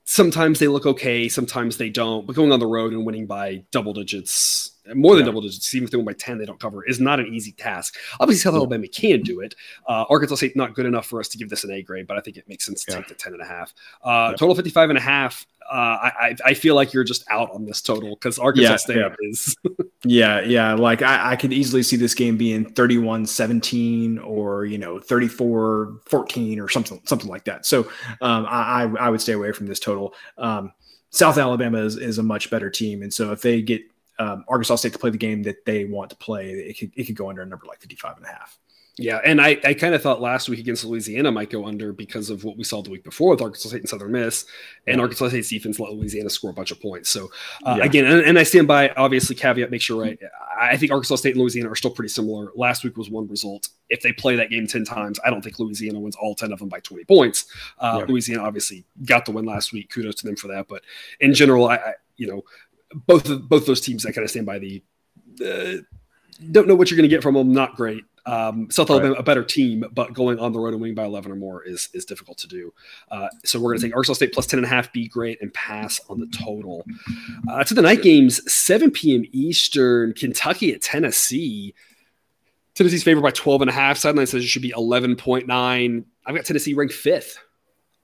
sometimes 0.06 0.60
they 0.60 0.68
look 0.68 0.86
okay, 0.86 1.28
sometimes 1.30 1.78
they 1.78 1.90
don't. 1.90 2.26
But 2.26 2.36
going 2.36 2.52
on 2.52 2.60
the 2.60 2.66
road 2.66 2.94
and 2.94 3.06
winning 3.06 3.28
by 3.28 3.66
double 3.72 3.94
digits, 3.94 4.77
more 4.94 5.16
than 5.16 5.24
yeah. 5.24 5.26
double 5.28 5.42
digits, 5.42 5.74
even 5.74 5.86
if 5.86 5.92
they 5.92 5.98
win 5.98 6.06
by 6.06 6.14
10, 6.14 6.38
they 6.38 6.46
don't 6.46 6.60
cover, 6.60 6.86
is 6.86 7.00
not 7.00 7.20
an 7.20 7.28
easy 7.28 7.52
task. 7.52 7.96
Obviously, 8.20 8.42
South 8.42 8.56
Alabama 8.56 8.88
can 8.88 9.22
do 9.22 9.42
it. 9.42 9.56
Uh, 9.88 10.06
Arkansas 10.10 10.36
State, 10.36 10.56
not 10.56 10.74
good 10.74 10.86
enough 10.86 11.06
for 11.06 11.20
us 11.20 11.28
to 11.30 11.38
give 11.38 11.50
this 11.50 11.64
an 11.64 11.72
A 11.72 11.82
grade, 11.82 12.08
but 12.08 12.18
I 12.18 12.22
think 12.22 12.38
it 12.38 12.48
makes 12.48 12.66
sense 12.66 12.84
to 12.86 12.92
yeah. 12.92 12.98
take 12.98 13.08
the 13.08 13.16
10 13.16 13.34
and 13.34 13.42
a 13.42 13.46
half. 13.46 13.74
Uh, 14.04 14.30
yeah. 14.32 14.36
Total 14.38 14.56
55 14.56 14.90
and 14.90 14.98
a 14.98 15.02
half. 15.02 15.46
Uh, 15.70 15.98
I, 16.20 16.36
I 16.46 16.54
feel 16.54 16.76
like 16.76 16.94
you're 16.94 17.04
just 17.04 17.26
out 17.30 17.52
on 17.52 17.66
this 17.66 17.82
total 17.82 18.12
because 18.12 18.40
Arkansas 18.40 18.78
State 18.78 19.04
is. 19.20 19.54
yeah, 20.06 20.40
yeah. 20.40 20.74
Like 20.74 21.02
I, 21.02 21.32
I 21.32 21.36
could 21.36 21.52
easily 21.52 21.84
see 21.84 21.98
this 21.98 22.16
game 22.16 22.38
being 22.38 22.72
31 22.74 23.26
17 23.26 24.20
or, 24.20 24.66
you 24.66 24.78
know, 24.78 25.00
34 25.00 26.00
14 26.06 26.60
or 26.62 26.70
something, 26.70 27.02
something 27.04 27.30
like 27.30 27.44
that. 27.46 27.66
So 27.66 27.82
um, 28.22 28.46
I, 28.48 28.90
I 28.98 29.10
would 29.10 29.20
stay 29.20 29.34
away 29.34 29.52
from 29.52 29.68
this 29.68 29.80
total. 29.80 30.14
Um, 30.38 30.72
South 31.10 31.38
Alabama 31.38 31.80
is, 31.80 31.98
is 31.98 32.18
a 32.18 32.24
much 32.24 32.50
better 32.50 32.70
team. 32.70 33.02
And 33.02 33.14
so 33.14 33.32
if 33.34 33.42
they 33.42 33.62
get 33.62 33.82
um, 34.20 34.46
Arkansas 34.48 34.78
State 34.78 34.94
to 34.94 35.00
play 35.00 35.10
the 35.10 35.18
game 35.18 35.44
that 35.44 35.66
they 35.66 35.86
want 35.86 36.10
to 36.10 36.16
play, 36.16 36.52
it 36.52 36.78
could, 36.78 36.92
it 36.96 37.06
could 37.06 37.16
go 37.16 37.30
under 37.30 37.42
a 37.42 37.46
number 37.46 37.66
like 37.66 37.80
55 37.80 38.18
and 38.18 38.26
a 38.26 38.30
half. 38.30 38.58
Yeah, 39.00 39.20
and 39.24 39.40
I, 39.40 39.60
I 39.64 39.76
kind 39.76 39.94
of 39.94 40.02
thought 40.02 40.22
last 40.22 40.50
week 40.50 40.60
against 40.60 40.84
Louisiana 40.84 41.32
might 41.32 41.52
go 41.52 41.68
under 41.68 41.94
because 41.94 42.32
of 42.32 42.44
what 42.44 42.58
we 42.58 42.64
saw 42.64 42.82
the 42.82 42.90
week 42.90 43.04
before 43.04 43.30
with 43.30 43.42
Arkansas 43.42 43.70
State 43.70 43.82
and 43.82 43.90
Southern 43.90 44.12
Miss, 44.12 44.46
and 44.88 45.00
Arkansas 45.00 45.30
State's 45.30 45.50
defense 45.50 45.80
let 45.80 45.94
Louisiana 45.94 46.32
score 46.32 46.50
a 46.50 46.54
bunch 46.54 46.72
of 46.72 46.82
points. 46.82 47.12
So 47.12 47.30
uh, 47.64 47.76
yeah. 47.78 47.86
again, 47.86 48.06
and, 48.06 48.22
and, 48.22 48.40
I 48.40 48.44
stand 48.44 48.68
by 48.68 48.90
obviously 48.90 49.36
caveat, 49.36 49.70
make 49.70 49.84
sure 49.84 50.02
right. 50.02 50.18
I 50.60 50.78
think 50.78 50.92
Arkansas 50.92 51.18
State 51.18 51.36
and 51.36 51.42
Louisiana 51.42 51.70
are 51.70 51.76
still 51.76 51.92
pretty 51.92 52.10
similar. 52.10 52.52
Last 52.56 52.84
week 52.84 52.98
was 52.98 53.12
one 53.12 53.28
result. 53.28 53.70
If 53.90 54.02
they 54.02 54.14
play 54.14 54.36
that 54.36 54.50
game 54.50 54.66
ten 54.66 54.84
times, 54.84 55.20
I 55.24 55.30
don't 55.30 55.44
think 55.44 55.60
Louisiana 55.60 56.00
wins 56.00 56.16
all 56.16 56.34
ten 56.34 56.52
of 56.52 56.58
them 56.58 56.70
by 56.70 56.80
twenty 56.80 57.06
points. 57.06 57.46
Uh, 57.78 57.98
yeah. 58.00 58.06
Louisiana 58.06 58.44
obviously 58.44 58.84
got 59.06 59.26
the 59.26 59.32
win 59.32 59.46
last 59.46 59.74
week. 59.74 59.92
Kudos 59.92 60.16
to 60.16 60.26
them 60.26 60.36
for 60.36 60.48
that. 60.48 60.68
But 60.68 60.82
in 61.20 61.36
general, 61.36 61.68
I, 61.68 61.76
I 61.76 61.94
you 62.16 62.26
know 62.26 62.44
both 62.94 63.30
of, 63.30 63.48
both 63.50 63.66
those 63.66 63.82
teams, 63.82 64.06
I 64.06 64.12
kind 64.12 64.24
of 64.24 64.32
stand 64.32 64.46
by 64.46 64.60
the. 64.60 64.84
Uh, 65.44 65.84
don't 66.52 66.68
know 66.68 66.76
what 66.76 66.90
you're 66.90 66.98
going 66.98 67.10
to 67.10 67.16
get 67.16 67.24
from 67.24 67.34
them. 67.34 67.52
Not 67.52 67.76
great. 67.76 68.04
Um, 68.28 68.70
South 68.70 68.90
Alabama, 68.90 69.14
right. 69.14 69.22
a 69.22 69.24
better 69.24 69.44
team, 69.44 69.86
but 69.94 70.14
going 70.14 70.38
on 70.38 70.52
the 70.52 70.60
road 70.60 70.74
and 70.74 70.82
winning 70.82 70.96
by 70.96 71.06
11 71.06 71.32
or 71.32 71.36
more 71.36 71.64
is 71.64 71.88
is 71.94 72.04
difficult 72.04 72.38
to 72.40 72.48
do. 72.48 72.74
Uh, 73.10 73.30
so 73.46 73.58
we're 73.58 73.72
going 73.72 73.80
to 73.80 73.88
take 73.88 73.96
Arkansas 73.96 74.14
State 74.14 74.34
plus 74.34 74.46
10 74.46 74.60
and 74.60 74.66
a 74.66 74.70
half, 74.70 74.92
be 74.92 75.08
great, 75.08 75.42
and 75.42 75.54
pass 75.54 76.02
on 76.10 76.20
the 76.20 76.28
total. 76.28 76.86
Uh, 77.50 77.64
to 77.64 77.74
the 77.74 77.82
night 77.82 78.02
games, 78.02 78.52
7 78.52 78.92
p.m. 78.92 79.24
Eastern, 79.32 80.14
Kentucky 80.14 80.74
at 80.74 80.82
Tennessee. 80.82 81.74
Tennessee's 82.76 83.04
favored 83.04 83.22
by 83.22 83.32
12 83.32 83.62
and 83.62 83.70
a 83.70 83.74
half. 83.74 83.98
Sideline 83.98 84.28
says 84.28 84.44
it 84.44 84.48
should 84.48 84.62
be 84.62 84.74
11.9. 84.74 86.06
I've 86.26 86.36
got 86.36 86.46
Tennessee 86.46 86.74
ranked 86.74 86.94
fifth. 86.94 87.40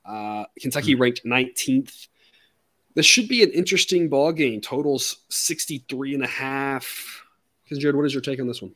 Uh, 0.05 0.45
Kentucky 0.59 0.93
hmm. 0.93 1.01
ranked 1.01 1.25
19th. 1.25 2.07
This 2.95 3.05
should 3.05 3.27
be 3.27 3.43
an 3.43 3.51
interesting 3.51 4.09
ball 4.09 4.31
game. 4.31 4.61
Totals 4.61 5.17
63 5.29 6.15
and 6.15 6.23
a 6.23 6.27
half. 6.27 7.23
Cousin 7.67 7.81
Jared, 7.81 7.95
what 7.95 8.05
is 8.05 8.13
your 8.13 8.21
take 8.21 8.39
on 8.39 8.47
this 8.47 8.61
one? 8.61 8.73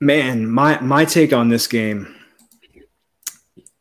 Man, 0.00 0.48
my 0.48 0.80
my 0.80 1.04
take 1.04 1.32
on 1.32 1.48
this 1.48 1.66
game, 1.66 2.14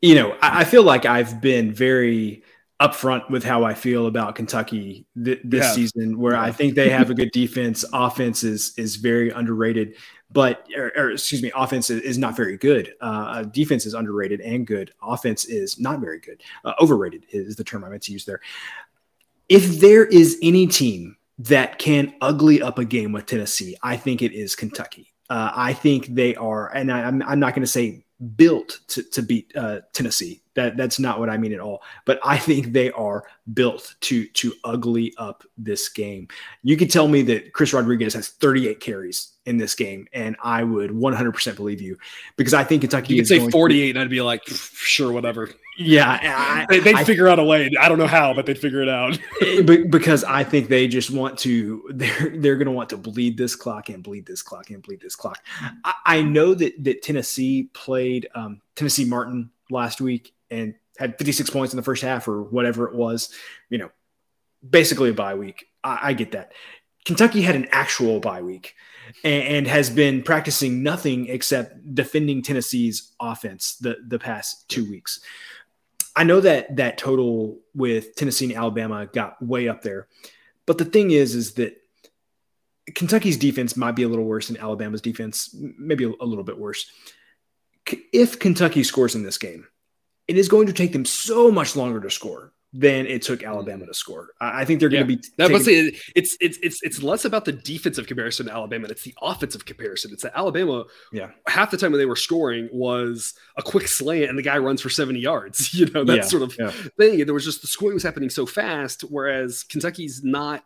you 0.01 0.15
know, 0.15 0.31
I, 0.41 0.61
I 0.61 0.63
feel 0.63 0.83
like 0.83 1.05
I've 1.05 1.41
been 1.41 1.73
very 1.73 2.43
upfront 2.81 3.29
with 3.29 3.43
how 3.43 3.63
I 3.63 3.73
feel 3.73 4.07
about 4.07 4.35
Kentucky 4.35 5.05
th- 5.23 5.41
this 5.43 5.65
yeah. 5.65 5.71
season, 5.71 6.19
where. 6.19 6.35
I 6.35 6.51
think 6.51 6.75
they 6.75 6.89
have 6.89 7.09
a 7.09 7.13
good 7.15 7.31
defense. 7.31 7.85
Offense 7.93 8.43
is 8.43 8.73
is 8.77 8.95
very 8.95 9.29
underrated, 9.29 9.95
but 10.31 10.67
or, 10.75 10.91
or 10.95 11.11
excuse 11.11 11.41
me, 11.41 11.51
offense 11.55 11.89
is, 11.89 12.01
is 12.01 12.17
not 12.17 12.35
very 12.35 12.57
good. 12.57 12.93
Uh, 13.01 13.43
defense 13.43 13.85
is 13.85 13.93
underrated 13.93 14.41
and 14.41 14.65
good. 14.65 14.91
Offense 15.01 15.45
is 15.45 15.79
not 15.79 15.99
very 15.99 16.19
good. 16.19 16.41
Uh, 16.65 16.73
overrated 16.79 17.25
is 17.29 17.55
the 17.55 17.63
term 17.63 17.83
I 17.83 17.89
meant 17.89 18.03
to 18.03 18.11
use 18.11 18.25
there. 18.25 18.41
If 19.49 19.79
there 19.79 20.05
is 20.05 20.37
any 20.41 20.67
team 20.67 21.17
that 21.39 21.79
can 21.79 22.13
ugly 22.21 22.61
up 22.61 22.79
a 22.79 22.85
game 22.85 23.11
with 23.11 23.27
Tennessee, 23.27 23.77
I 23.81 23.95
think 23.95 24.21
it 24.21 24.33
is 24.33 24.55
Kentucky. 24.55 25.13
Uh, 25.29 25.51
I 25.53 25.73
think 25.73 26.07
they 26.07 26.35
are, 26.35 26.73
and 26.73 26.91
I, 26.91 27.01
am 27.01 27.21
I'm, 27.21 27.29
I'm 27.29 27.39
not 27.39 27.53
going 27.53 27.63
to 27.63 27.67
say 27.67 28.05
built 28.35 28.79
to, 28.87 29.03
to 29.03 29.21
beat 29.21 29.55
uh, 29.55 29.81
Tennessee. 29.93 30.41
That 30.57 30.75
that's 30.75 30.97
not 30.97 31.19
what 31.19 31.29
I 31.29 31.37
mean 31.37 31.53
at 31.53 31.59
all. 31.59 31.83
But 32.05 32.19
I 32.25 32.39
think 32.39 32.73
they 32.73 32.89
are 32.91 33.23
built 33.53 33.93
to 34.01 34.25
to 34.25 34.53
ugly 34.63 35.13
up 35.19 35.43
this 35.55 35.87
game. 35.87 36.27
You 36.63 36.75
could 36.75 36.89
tell 36.89 37.07
me 37.07 37.21
that 37.21 37.53
Chris 37.53 37.73
Rodriguez 37.73 38.15
has 38.15 38.29
38 38.29 38.79
carries 38.79 39.33
in 39.45 39.57
this 39.57 39.75
game, 39.75 40.07
and 40.13 40.35
I 40.43 40.63
would 40.63 40.89
100% 40.89 41.55
believe 41.55 41.79
you 41.79 41.95
because 42.37 42.55
I 42.55 42.63
think 42.63 42.81
Kentucky. 42.81 43.13
You 43.13 43.21
could 43.21 43.27
say 43.27 43.49
48, 43.49 43.83
to, 43.83 43.89
and 43.91 43.99
I'd 43.99 44.09
be 44.09 44.21
like, 44.21 44.47
sure, 44.47 45.11
whatever. 45.11 45.47
Yeah, 45.77 46.19
I, 46.21 46.65
they, 46.79 46.91
would 46.91 47.05
figure 47.05 47.27
out 47.27 47.37
a 47.37 47.43
way. 47.43 47.69
I 47.79 47.87
don't 47.87 47.99
know 47.99 48.07
how, 48.07 48.33
but 48.33 48.47
they'd 48.47 48.57
figure 48.57 48.81
it 48.81 48.89
out. 48.89 49.19
because 49.91 50.23
I 50.23 50.43
think 50.43 50.69
they 50.69 50.87
just 50.87 51.11
want 51.11 51.37
to. 51.39 51.87
They're 51.93 52.33
they're 52.35 52.55
going 52.55 52.65
to 52.65 52.71
want 52.71 52.89
to 52.89 52.97
bleed 52.97 53.37
this 53.37 53.55
clock 53.55 53.89
and 53.89 54.01
bleed 54.01 54.25
this 54.25 54.41
clock 54.41 54.71
and 54.71 54.81
bleed 54.81 55.01
this 55.01 55.15
clock. 55.15 55.37
I, 55.83 55.93
I 56.03 56.21
know 56.23 56.55
that 56.55 56.83
that 56.83 57.03
Tennessee 57.03 57.69
played 57.73 58.27
um, 58.33 58.61
Tennessee 58.75 59.05
Martin 59.05 59.51
last 59.69 60.01
week 60.01 60.33
and 60.49 60.75
had 60.97 61.17
56 61.17 61.49
points 61.49 61.73
in 61.73 61.77
the 61.77 61.83
first 61.83 62.01
half 62.01 62.27
or 62.27 62.43
whatever 62.43 62.87
it 62.87 62.95
was. 62.95 63.33
You 63.69 63.77
know, 63.77 63.91
basically 64.67 65.09
a 65.09 65.13
bye 65.13 65.35
week. 65.35 65.67
I, 65.83 65.99
I 66.03 66.13
get 66.13 66.31
that. 66.31 66.53
Kentucky 67.05 67.41
had 67.41 67.55
an 67.55 67.67
actual 67.71 68.19
bye 68.19 68.41
week 68.41 68.75
and, 69.23 69.43
and, 69.43 69.67
has 69.67 69.89
been 69.89 70.21
practicing 70.21 70.83
nothing 70.83 71.27
except 71.27 71.95
defending 71.95 72.41
Tennessee's 72.41 73.13
offense 73.19 73.77
the 73.77 73.95
the 74.07 74.19
past 74.19 74.67
two 74.67 74.89
weeks. 74.89 75.21
I 76.17 76.25
know 76.25 76.41
that 76.41 76.75
that 76.75 76.97
total 76.97 77.59
with 77.73 78.15
Tennessee 78.15 78.45
and 78.45 78.55
Alabama 78.55 79.05
got 79.05 79.41
way 79.41 79.69
up 79.69 79.83
there, 79.83 80.07
but 80.65 80.77
the 80.77 80.85
thing 80.85 81.11
is, 81.11 81.33
is 81.33 81.53
that 81.53 81.77
Kentucky's 82.93 83.37
defense 83.37 83.77
might 83.77 83.95
be 83.95 84.03
a 84.03 84.09
little 84.09 84.25
worse 84.25 84.47
than 84.47 84.57
Alabama's 84.57 85.01
defense, 85.01 85.55
maybe 85.77 86.05
a, 86.05 86.11
a 86.19 86.25
little 86.25 86.43
bit 86.43 86.57
worse. 86.57 86.91
If 88.11 88.39
Kentucky 88.39 88.83
scores 88.83 89.15
in 89.15 89.23
this 89.23 89.37
game, 89.37 89.67
it 90.27 90.37
is 90.37 90.47
going 90.47 90.67
to 90.67 90.73
take 90.73 90.93
them 90.93 91.05
so 91.05 91.51
much 91.51 91.75
longer 91.75 91.99
to 92.01 92.09
score 92.09 92.53
than 92.73 93.07
it 93.07 93.21
took 93.21 93.43
Alabama 93.43 93.85
to 93.85 93.93
score. 93.93 94.29
I 94.41 94.65
think 94.65 94.79
they're 94.79 94.89
going 94.89 95.07
to 95.07 95.07
be. 95.07 95.17
Taking- 95.17 95.55
I 95.55 95.59
say 95.59 95.93
it's 96.15 96.37
it's 96.41 96.57
it's 96.61 96.79
it's 96.83 97.01
less 97.01 97.25
about 97.25 97.45
the 97.45 97.53
defensive 97.53 98.07
comparison 98.07 98.47
to 98.47 98.51
Alabama. 98.51 98.87
It's 98.89 99.03
the 99.03 99.15
offensive 99.21 99.65
comparison. 99.65 100.11
It's 100.11 100.23
that 100.23 100.37
Alabama. 100.37 100.83
Yeah. 101.13 101.31
Half 101.47 101.71
the 101.71 101.77
time 101.77 101.91
when 101.91 101.99
they 101.99 102.05
were 102.05 102.15
scoring 102.15 102.69
was 102.71 103.33
a 103.57 103.63
quick 103.63 103.87
slant 103.87 104.29
and 104.29 104.37
the 104.37 104.43
guy 104.43 104.57
runs 104.57 104.81
for 104.81 104.89
seventy 104.89 105.19
yards. 105.19 105.73
You 105.77 105.85
know 105.87 106.03
that 106.05 106.15
yeah. 106.15 106.21
sort 106.23 106.41
of 106.41 106.55
yeah. 106.57 106.71
thing. 106.97 107.23
There 107.23 107.33
was 107.33 107.45
just 107.45 107.61
the 107.61 107.67
scoring 107.67 107.93
was 107.93 108.01
happening 108.01 108.31
so 108.31 108.47
fast, 108.47 109.01
whereas 109.01 109.63
Kentucky's 109.63 110.23
not 110.23 110.63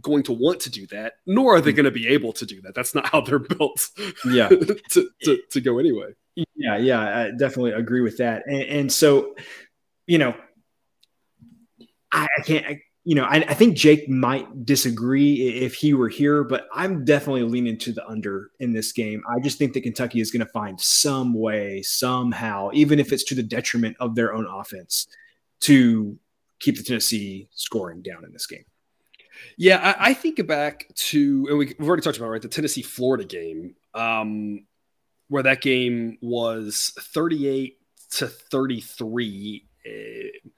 going 0.00 0.22
to 0.24 0.32
want 0.32 0.60
to 0.60 0.70
do 0.70 0.86
that, 0.88 1.14
nor 1.26 1.56
are 1.56 1.60
they 1.60 1.72
mm. 1.72 1.76
going 1.76 1.84
to 1.84 1.90
be 1.90 2.08
able 2.08 2.32
to 2.34 2.46
do 2.46 2.60
that. 2.62 2.74
That's 2.74 2.94
not 2.94 3.06
how 3.08 3.20
they're 3.20 3.38
built. 3.56 3.88
Yeah. 4.24 4.48
to, 4.90 5.08
to 5.22 5.38
to 5.50 5.60
go 5.60 5.78
anyway. 5.78 6.14
Yeah, 6.54 6.76
yeah, 6.76 7.00
I 7.00 7.30
definitely 7.30 7.72
agree 7.72 8.00
with 8.00 8.18
that. 8.18 8.44
And, 8.46 8.62
and 8.62 8.92
so, 8.92 9.34
you 10.06 10.18
know, 10.18 10.34
I, 12.12 12.28
I 12.38 12.42
can't. 12.42 12.66
I, 12.66 12.80
you 13.04 13.14
know, 13.14 13.24
I, 13.24 13.36
I, 13.36 13.54
think 13.54 13.74
Jake 13.74 14.06
might 14.06 14.66
disagree 14.66 15.48
if 15.62 15.74
he 15.74 15.94
were 15.94 16.10
here, 16.10 16.44
but 16.44 16.68
I'm 16.74 17.06
definitely 17.06 17.44
leaning 17.44 17.78
to 17.78 17.92
the 17.92 18.06
under 18.06 18.50
in 18.60 18.74
this 18.74 18.92
game. 18.92 19.22
I 19.26 19.40
just 19.40 19.56
think 19.56 19.72
that 19.72 19.80
Kentucky 19.80 20.20
is 20.20 20.30
going 20.30 20.44
to 20.44 20.52
find 20.52 20.78
some 20.78 21.32
way, 21.32 21.80
somehow, 21.80 22.68
even 22.74 22.98
if 22.98 23.10
it's 23.10 23.24
to 23.24 23.34
the 23.34 23.42
detriment 23.42 23.96
of 23.98 24.14
their 24.14 24.34
own 24.34 24.46
offense, 24.46 25.06
to 25.60 26.18
keep 26.60 26.76
the 26.76 26.82
Tennessee 26.82 27.48
scoring 27.54 28.02
down 28.02 28.26
in 28.26 28.32
this 28.32 28.46
game. 28.46 28.66
Yeah, 29.56 29.94
I, 29.98 30.10
I 30.10 30.14
think 30.14 30.44
back 30.46 30.86
to, 30.94 31.46
and 31.48 31.58
we, 31.58 31.68
have 31.68 31.88
already 31.88 32.02
talked 32.02 32.16
about 32.16 32.28
right 32.28 32.42
the 32.42 32.48
Tennessee 32.48 32.82
Florida 32.82 33.24
game, 33.24 33.74
um, 33.94 34.66
where 35.28 35.42
that 35.42 35.60
game 35.60 36.18
was 36.20 36.92
38 36.98 37.78
to 38.12 38.28
33. 38.28 39.66
Uh, 39.86 40.50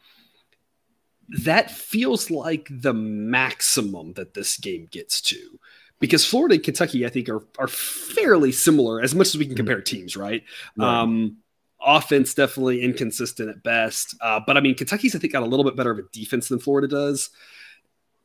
that 1.44 1.70
feels 1.70 2.30
like 2.30 2.68
the 2.70 2.92
maximum 2.92 4.14
that 4.14 4.34
this 4.34 4.56
game 4.58 4.88
gets 4.90 5.20
to 5.20 5.60
because 6.00 6.26
Florida 6.26 6.54
and 6.56 6.64
Kentucky, 6.64 7.06
I 7.06 7.08
think, 7.10 7.28
are 7.28 7.44
are 7.58 7.68
fairly 7.68 8.50
similar 8.50 9.00
as 9.00 9.14
much 9.14 9.28
as 9.28 9.36
we 9.36 9.44
can 9.44 9.52
mm-hmm. 9.52 9.58
compare 9.58 9.80
teams, 9.80 10.16
right? 10.16 10.42
right. 10.76 11.00
Um, 11.02 11.36
offense 11.80 12.34
definitely 12.34 12.82
inconsistent 12.82 13.48
at 13.48 13.62
best, 13.62 14.16
uh, 14.20 14.40
but 14.44 14.56
I 14.56 14.60
mean, 14.60 14.74
Kentucky's 14.74 15.14
I 15.14 15.18
think 15.18 15.32
got 15.32 15.42
a 15.42 15.46
little 15.46 15.64
bit 15.64 15.76
better 15.76 15.90
of 15.90 15.98
a 15.98 16.02
defense 16.12 16.48
than 16.48 16.58
Florida 16.58 16.88
does. 16.88 17.30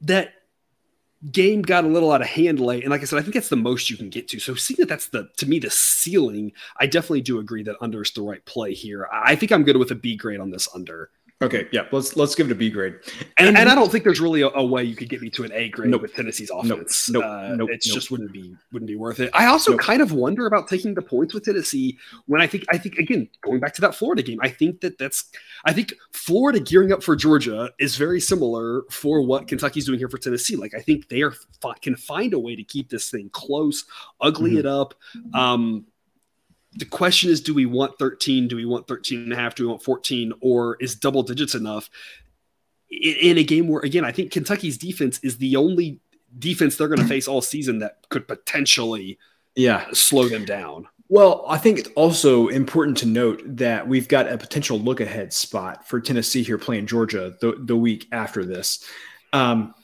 That 0.02 0.34
game 1.32 1.62
got 1.62 1.86
a 1.86 1.88
little 1.88 2.12
out 2.12 2.22
of 2.22 2.28
hand 2.28 2.60
late, 2.60 2.84
and 2.84 2.92
like 2.92 3.02
I 3.02 3.06
said, 3.06 3.20
I 3.20 3.22
think 3.22 3.34
that's 3.34 3.50
the 3.50 3.56
most 3.56 3.90
you 3.90 3.98
can 3.98 4.10
get 4.10 4.28
to. 4.30 4.40
So 4.40 4.56
seeing 4.56 4.78
that 4.80 4.90
that's 4.90 5.08
the 5.08 5.30
to 5.38 5.48
me 5.48 5.60
the 5.60 5.70
ceiling, 5.70 6.52
I 6.80 6.88
definitely 6.88 7.22
do 7.22 7.40
agree 7.40 7.64
that 7.64 7.78
under 7.82 8.02
is 8.02 8.12
the 8.12 8.22
right 8.22 8.44
play 8.46 8.74
here. 8.74 9.08
I 9.12 9.36
think 9.36 9.52
I'm 9.52 9.64
good 9.64 9.78
with 9.78 9.92
a 9.92 9.96
B 9.96 10.16
grade 10.16 10.40
on 10.40 10.52
this 10.52 10.70
under. 10.76 11.10
Okay, 11.42 11.68
yeah, 11.74 11.82
let's 11.92 12.16
let's 12.16 12.34
give 12.34 12.48
it 12.48 12.54
a 12.54 12.56
B 12.56 12.70
grade. 12.70 12.96
And, 13.38 13.58
and 13.58 13.70
I 13.70 13.76
don't 13.76 13.92
think 13.92 14.06
there's 14.06 14.22
really 14.22 14.42
a, 14.42 14.48
a, 14.48 14.66
way 14.66 14.86
you 14.86 14.96
could 14.96 15.10
get 15.10 15.22
me 15.22 15.30
to 15.32 15.44
an 15.44 15.52
A 15.52 15.68
grade 15.68 15.90
nope. 15.90 16.04
with 16.04 16.14
Tennessee's 16.14 16.50
offense. 16.50 17.10
Nope, 17.10 17.26
uh, 17.26 17.56
nope 17.56 17.72
it 17.72 17.82
just 17.82 18.10
wouldn't 18.10 18.32
be 18.32 18.56
wouldn't 18.72 18.88
be 18.88 18.96
worth 18.96 19.20
it. 19.20 19.32
I 19.34 19.48
also 19.48 19.76
kind 19.78 20.02
of 20.02 20.14
wonder 20.14 20.48
about 20.48 20.70
taking 20.70 20.94
the 20.94 21.02
points 21.02 21.34
with 21.34 21.44
Tennessee 21.44 21.98
when 22.28 22.40
I 22.42 22.48
think 22.48 22.64
I 22.70 22.78
think 22.78 22.96
again 23.00 23.28
going 23.42 23.60
back 23.60 23.74
to 23.74 23.82
that 23.82 23.96
Florida 23.96 24.24
game. 24.24 24.40
I 24.42 24.48
think 24.48 24.80
that 24.80 24.98
that's 24.98 25.26
I 25.66 25.74
think 25.74 25.94
Florida 26.14 26.62
gearing 26.62 26.94
up 26.94 27.04
for 27.04 27.18
Georgia 27.18 27.70
is 27.80 27.98
very 27.98 28.22
similar 28.22 28.84
for 28.90 29.22
what 29.22 29.50
Kentucky's 29.50 29.86
doing 29.86 30.00
here 30.00 30.10
for 30.10 30.18
Tennessee. 30.18 30.56
Like 30.56 30.74
I 30.74 30.80
think 30.80 31.10
they 31.10 31.22
are 31.22 31.34
can 31.82 31.98
find 31.98 32.34
a 32.34 32.40
way 32.40 32.56
to 32.56 32.64
keep 32.64 32.90
this 32.90 33.12
thing 33.12 33.30
close, 33.34 33.84
ugly 34.22 34.52
mm-hmm. 34.52 34.60
it 34.60 34.66
up. 34.66 34.94
Um, 35.34 35.86
the 36.76 36.86
question 36.86 37.30
is 37.30 37.42
do 37.42 37.54
we 37.54 37.66
want 37.66 37.98
13 38.00 38.48
do 38.48 38.56
we 38.56 38.66
want 38.66 38.88
13 38.88 39.24
and 39.24 39.34
a 39.34 39.36
half? 39.36 39.56
Do 39.56 39.64
we 39.64 39.70
want 39.70 39.84
14 39.84 40.34
or 40.42 40.78
is 40.80 40.96
double 40.96 41.24
digits 41.24 41.56
enough? 41.56 41.90
In, 42.90 43.16
in 43.22 43.38
a 43.40 43.44
game 43.44 43.68
where 43.68 43.82
again 43.82 44.06
i 44.06 44.12
think 44.12 44.32
kentucky's 44.32 44.78
defense 44.78 45.20
is 45.24 45.40
the 45.40 45.56
only 45.56 46.00
defense 46.38 46.78
they're 46.78 46.88
going 46.88 47.02
to 47.02 47.08
face 47.08 47.28
all 47.28 47.42
season 47.42 47.80
that 47.80 47.98
could 48.10 48.28
potentially 48.28 49.18
yeah. 49.56 49.86
slow 49.94 50.28
them 50.28 50.46
down. 50.46 50.88
Well, 51.08 51.46
I 51.48 51.58
think 51.58 51.80
it's 51.80 51.90
also 51.96 52.48
important 52.48 52.98
to 53.00 53.06
note 53.06 53.42
that 53.46 53.88
we've 53.88 54.08
got 54.08 54.32
a 54.32 54.38
potential 54.38 54.80
look 54.80 55.00
ahead 55.00 55.34
spot 55.34 55.88
for 55.88 56.02
Tennessee 56.02 56.42
here 56.42 56.58
playing 56.58 56.88
Georgia 56.88 57.36
the, 57.42 57.56
the 57.60 57.76
week 57.76 58.08
after 58.12 58.44
this. 58.44 58.84
Um, 59.32 59.76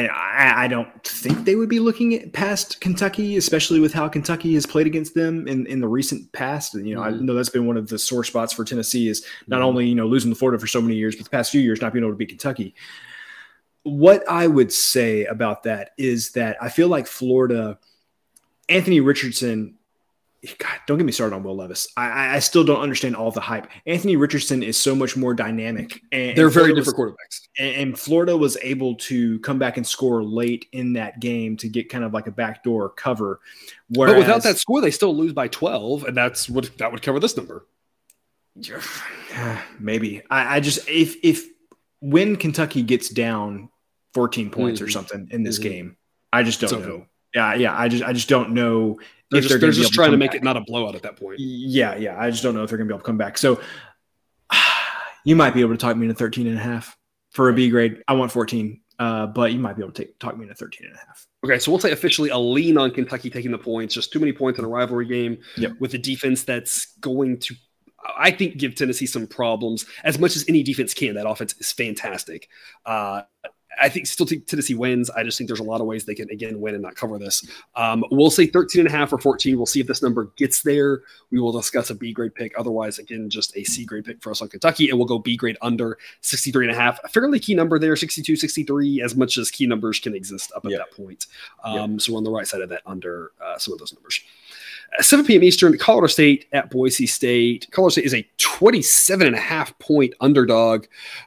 I, 0.00 0.64
I 0.64 0.68
don't 0.68 1.04
think 1.04 1.44
they 1.44 1.54
would 1.54 1.68
be 1.68 1.78
looking 1.78 2.14
at 2.14 2.32
past 2.32 2.80
Kentucky, 2.80 3.36
especially 3.36 3.78
with 3.78 3.92
how 3.92 4.08
Kentucky 4.08 4.54
has 4.54 4.64
played 4.64 4.86
against 4.86 5.14
them 5.14 5.46
in, 5.46 5.66
in 5.66 5.80
the 5.80 5.88
recent 5.88 6.32
past. 6.32 6.74
And, 6.74 6.88
you 6.88 6.94
know, 6.94 7.02
mm-hmm. 7.02 7.20
I 7.20 7.22
know 7.22 7.34
that's 7.34 7.50
been 7.50 7.66
one 7.66 7.76
of 7.76 7.88
the 7.88 7.98
sore 7.98 8.24
spots 8.24 8.54
for 8.54 8.64
Tennessee 8.64 9.08
is 9.08 9.26
not 9.46 9.58
mm-hmm. 9.58 9.66
only, 9.66 9.86
you 9.88 9.94
know, 9.94 10.06
losing 10.06 10.30
to 10.30 10.34
Florida 10.34 10.58
for 10.58 10.66
so 10.66 10.80
many 10.80 10.94
years, 10.94 11.14
but 11.14 11.24
the 11.24 11.30
past 11.30 11.52
few 11.52 11.60
years 11.60 11.82
not 11.82 11.92
being 11.92 12.04
able 12.04 12.12
to 12.12 12.16
beat 12.16 12.30
Kentucky. 12.30 12.74
What 13.82 14.26
I 14.28 14.46
would 14.46 14.72
say 14.72 15.26
about 15.26 15.64
that 15.64 15.90
is 15.98 16.32
that 16.32 16.56
I 16.62 16.70
feel 16.70 16.88
like 16.88 17.06
Florida, 17.06 17.78
Anthony 18.70 19.00
Richardson 19.00 19.74
God, 20.58 20.80
don't 20.88 20.98
get 20.98 21.06
me 21.06 21.12
started 21.12 21.36
on 21.36 21.44
Will 21.44 21.56
Levis. 21.56 21.86
I, 21.96 22.34
I 22.34 22.38
still 22.40 22.64
don't 22.64 22.80
understand 22.80 23.14
all 23.14 23.30
the 23.30 23.40
hype. 23.40 23.68
Anthony 23.86 24.16
Richardson 24.16 24.64
is 24.64 24.76
so 24.76 24.92
much 24.92 25.16
more 25.16 25.34
dynamic. 25.34 26.00
And, 26.10 26.36
They're 26.36 26.48
very 26.48 26.74
different 26.74 26.98
was, 26.98 27.12
quarterbacks. 27.12 27.40
And, 27.60 27.76
and, 27.76 27.98
Florida 27.98 28.36
was 28.36 28.56
able 28.60 28.96
to 28.96 29.38
come 29.40 29.60
back 29.60 29.76
and 29.76 29.86
score 29.86 30.24
late 30.24 30.66
in 30.72 30.94
that 30.94 31.20
game 31.20 31.56
to 31.58 31.68
get 31.68 31.88
kind 31.88 32.02
of 32.02 32.12
like 32.12 32.26
a 32.26 32.32
backdoor 32.32 32.88
cover. 32.90 33.40
Whereas, 33.90 34.14
but 34.14 34.18
without 34.18 34.42
that 34.42 34.58
score, 34.58 34.80
they 34.80 34.90
still 34.90 35.14
lose 35.14 35.32
by 35.32 35.46
12, 35.46 36.04
and 36.04 36.16
that's 36.16 36.48
what 36.48 36.76
that 36.78 36.90
would 36.90 37.02
cover 37.02 37.20
this 37.20 37.36
number. 37.36 37.64
Maybe. 39.78 40.22
I, 40.28 40.56
I 40.56 40.60
just 40.60 40.88
if 40.88 41.16
if 41.22 41.46
when 42.00 42.34
Kentucky 42.34 42.82
gets 42.82 43.08
down 43.08 43.68
14 44.14 44.50
points 44.50 44.80
mm-hmm. 44.80 44.86
or 44.86 44.90
something 44.90 45.28
in 45.30 45.44
this 45.44 45.60
mm-hmm. 45.60 45.68
game, 45.68 45.96
I 46.32 46.42
just 46.42 46.60
don't 46.60 46.82
know. 46.82 47.06
Yeah, 47.34 47.54
yeah. 47.54 47.78
I 47.78 47.88
just 47.88 48.04
I 48.04 48.12
just 48.12 48.28
don't 48.28 48.50
know 48.50 48.98
they're 49.32 49.40
just, 49.40 49.48
they're, 49.48 49.58
they're 49.58 49.72
just 49.72 49.92
trying 49.92 50.08
to, 50.08 50.12
to 50.12 50.18
make 50.18 50.32
back. 50.32 50.40
it 50.40 50.44
not 50.44 50.56
a 50.56 50.60
blowout 50.60 50.94
at 50.94 51.02
that 51.02 51.16
point. 51.16 51.38
Yeah, 51.40 51.96
yeah. 51.96 52.18
I 52.18 52.30
just 52.30 52.42
don't 52.42 52.54
know 52.54 52.62
if 52.62 52.68
they're 52.68 52.78
going 52.78 52.86
to 52.86 52.92
be 52.92 52.94
able 52.94 53.02
to 53.02 53.06
come 53.06 53.18
back. 53.18 53.38
So 53.38 53.60
you 55.24 55.36
might 55.36 55.54
be 55.54 55.60
able 55.60 55.72
to 55.72 55.78
talk 55.78 55.96
me 55.96 56.06
into 56.06 56.14
13 56.14 56.46
and 56.46 56.58
a 56.58 56.60
half 56.60 56.96
for 57.30 57.48
a 57.48 57.52
B 57.52 57.70
grade. 57.70 58.02
I 58.06 58.12
want 58.12 58.30
14, 58.30 58.80
uh, 58.98 59.26
but 59.26 59.52
you 59.52 59.58
might 59.58 59.76
be 59.76 59.82
able 59.82 59.92
to 59.92 60.04
take, 60.04 60.18
talk 60.18 60.36
me 60.36 60.44
into 60.44 60.54
13 60.54 60.86
and 60.86 60.96
a 60.96 60.98
half. 60.98 61.26
Okay, 61.44 61.58
so 61.58 61.72
we'll 61.72 61.80
say 61.80 61.92
officially 61.92 62.30
a 62.30 62.38
lean 62.38 62.78
on 62.78 62.90
Kentucky 62.90 63.30
taking 63.30 63.50
the 63.50 63.58
points. 63.58 63.94
Just 63.94 64.12
too 64.12 64.20
many 64.20 64.32
points 64.32 64.58
in 64.58 64.64
a 64.64 64.68
rivalry 64.68 65.06
game 65.06 65.38
yep. 65.56 65.72
with 65.80 65.94
a 65.94 65.98
defense 65.98 66.44
that's 66.44 66.96
going 66.98 67.38
to, 67.40 67.54
I 68.16 68.30
think, 68.30 68.58
give 68.58 68.74
Tennessee 68.74 69.06
some 69.06 69.26
problems 69.26 69.86
as 70.04 70.18
much 70.18 70.36
as 70.36 70.44
any 70.48 70.62
defense 70.62 70.94
can. 70.94 71.14
That 71.14 71.28
offense 71.28 71.54
is 71.58 71.72
fantastic. 71.72 72.48
Uh, 72.84 73.22
I 73.80 73.88
think 73.88 74.06
still 74.06 74.26
Tennessee 74.26 74.74
wins. 74.74 75.10
I 75.10 75.22
just 75.22 75.38
think 75.38 75.48
there's 75.48 75.60
a 75.60 75.64
lot 75.64 75.80
of 75.80 75.86
ways 75.86 76.04
they 76.04 76.14
can 76.14 76.30
again 76.30 76.60
win 76.60 76.74
and 76.74 76.82
not 76.82 76.94
cover 76.94 77.18
this. 77.18 77.46
Um, 77.74 78.04
we'll 78.10 78.30
say 78.30 78.46
13 78.46 78.80
and 78.80 78.88
a 78.88 78.92
half 78.92 79.12
or 79.12 79.18
14. 79.18 79.56
We'll 79.56 79.66
see 79.66 79.80
if 79.80 79.86
this 79.86 80.02
number 80.02 80.32
gets 80.36 80.62
there. 80.62 81.02
We 81.30 81.40
will 81.40 81.52
discuss 81.52 81.90
a 81.90 81.94
B 81.94 82.12
grade 82.12 82.34
pick. 82.34 82.52
Otherwise, 82.58 82.98
again, 82.98 83.30
just 83.30 83.56
a 83.56 83.64
C 83.64 83.84
grade 83.84 84.04
pick 84.04 84.22
for 84.22 84.30
us 84.30 84.42
on 84.42 84.48
Kentucky. 84.48 84.90
And 84.90 84.98
we'll 84.98 85.08
go 85.08 85.18
B 85.18 85.36
grade 85.36 85.56
under 85.62 85.98
63 86.20 86.66
and 86.66 86.76
a 86.76 86.78
half. 86.78 87.00
A 87.04 87.08
fairly 87.08 87.38
key 87.38 87.54
number 87.54 87.78
there, 87.78 87.96
62, 87.96 88.36
63, 88.36 89.02
as 89.02 89.16
much 89.16 89.38
as 89.38 89.50
key 89.50 89.66
numbers 89.66 89.98
can 90.00 90.14
exist 90.14 90.52
up 90.54 90.64
at 90.64 90.72
yeah. 90.72 90.78
that 90.78 90.92
point. 90.92 91.26
Um, 91.64 91.92
yeah. 91.92 91.98
So 91.98 92.12
we're 92.12 92.18
on 92.18 92.24
the 92.24 92.30
right 92.30 92.46
side 92.46 92.60
of 92.60 92.68
that 92.68 92.82
under 92.86 93.32
uh, 93.42 93.58
some 93.58 93.72
of 93.72 93.78
those 93.78 93.92
numbers. 93.92 94.20
7 95.00 95.24
p.m. 95.24 95.42
Eastern, 95.42 95.76
Colorado 95.78 96.08
State 96.08 96.46
at 96.52 96.70
Boise 96.70 97.06
State. 97.06 97.66
Colorado 97.70 97.92
State 97.92 98.04
is 98.04 98.14
a 98.14 98.26
27 98.38 99.26
and 99.26 99.36
a 99.36 99.40
half 99.40 99.76
point 99.78 100.12
underdog. 100.20 100.84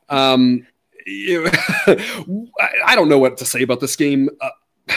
Um, 0.10 0.68
I 1.08 2.94
don't 2.96 3.10
know 3.10 3.20
what 3.20 3.38
to 3.38 3.46
say 3.46 3.62
about 3.62 3.80
this 3.80 3.96
game. 3.96 4.30
Uh, 4.42 4.50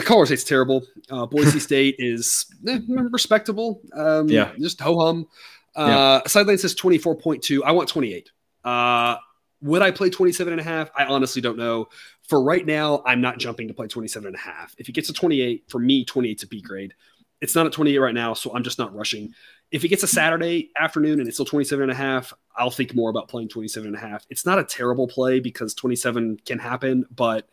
Colorado 0.00 0.26
State's 0.26 0.44
terrible. 0.44 0.82
Uh, 1.10 1.26
Boise 1.26 1.60
State 1.60 1.96
is 1.98 2.46
eh, 2.68 2.80
respectable. 2.88 3.80
Um, 3.94 4.28
yeah, 4.28 4.52
just 4.58 4.80
ho 4.80 4.98
hum. 4.98 5.26
Uh, 5.74 6.20
yeah. 6.22 6.28
Sideline 6.28 6.58
says 6.58 6.74
24.2. 6.74 7.60
I 7.64 7.72
want 7.72 7.88
28. 7.88 8.30
Uh, 8.64 9.16
would 9.62 9.82
I 9.82 9.90
play 9.90 10.10
27 10.10 10.52
and 10.52 10.60
a 10.60 10.64
half? 10.64 10.90
I 10.96 11.04
honestly 11.04 11.40
don't 11.40 11.56
know. 11.56 11.88
For 12.28 12.42
right 12.42 12.64
now, 12.64 13.02
I'm 13.06 13.20
not 13.20 13.38
jumping 13.38 13.68
to 13.68 13.74
play 13.74 13.86
27 13.86 14.26
and 14.26 14.36
a 14.36 14.38
half. 14.38 14.74
If 14.78 14.88
it 14.88 14.92
gets 14.92 15.06
to 15.08 15.14
28, 15.14 15.64
for 15.68 15.78
me, 15.78 16.04
28 16.04 16.38
is 16.38 16.42
a 16.42 16.46
B 16.46 16.60
grade. 16.60 16.94
It's 17.40 17.54
not 17.54 17.66
at 17.66 17.72
28 17.72 17.98
right 17.98 18.14
now, 18.14 18.34
so 18.34 18.54
I'm 18.54 18.62
just 18.62 18.78
not 18.78 18.94
rushing. 18.94 19.32
If 19.70 19.84
it 19.84 19.88
gets 19.88 20.02
a 20.02 20.08
Saturday 20.08 20.70
afternoon 20.78 21.18
and 21.18 21.28
it's 21.28 21.36
still 21.36 21.46
27 21.46 21.82
and 21.82 21.92
a 21.92 21.94
half, 21.94 22.32
I'll 22.56 22.70
think 22.70 22.94
more 22.94 23.10
about 23.10 23.28
playing 23.28 23.48
27 23.48 23.88
and 23.88 23.96
a 23.96 24.00
half. 24.00 24.24
It's 24.30 24.46
not 24.46 24.58
a 24.58 24.64
terrible 24.64 25.08
play 25.08 25.40
because 25.40 25.74
27 25.74 26.40
can 26.46 26.58
happen, 26.58 27.04
but 27.14 27.48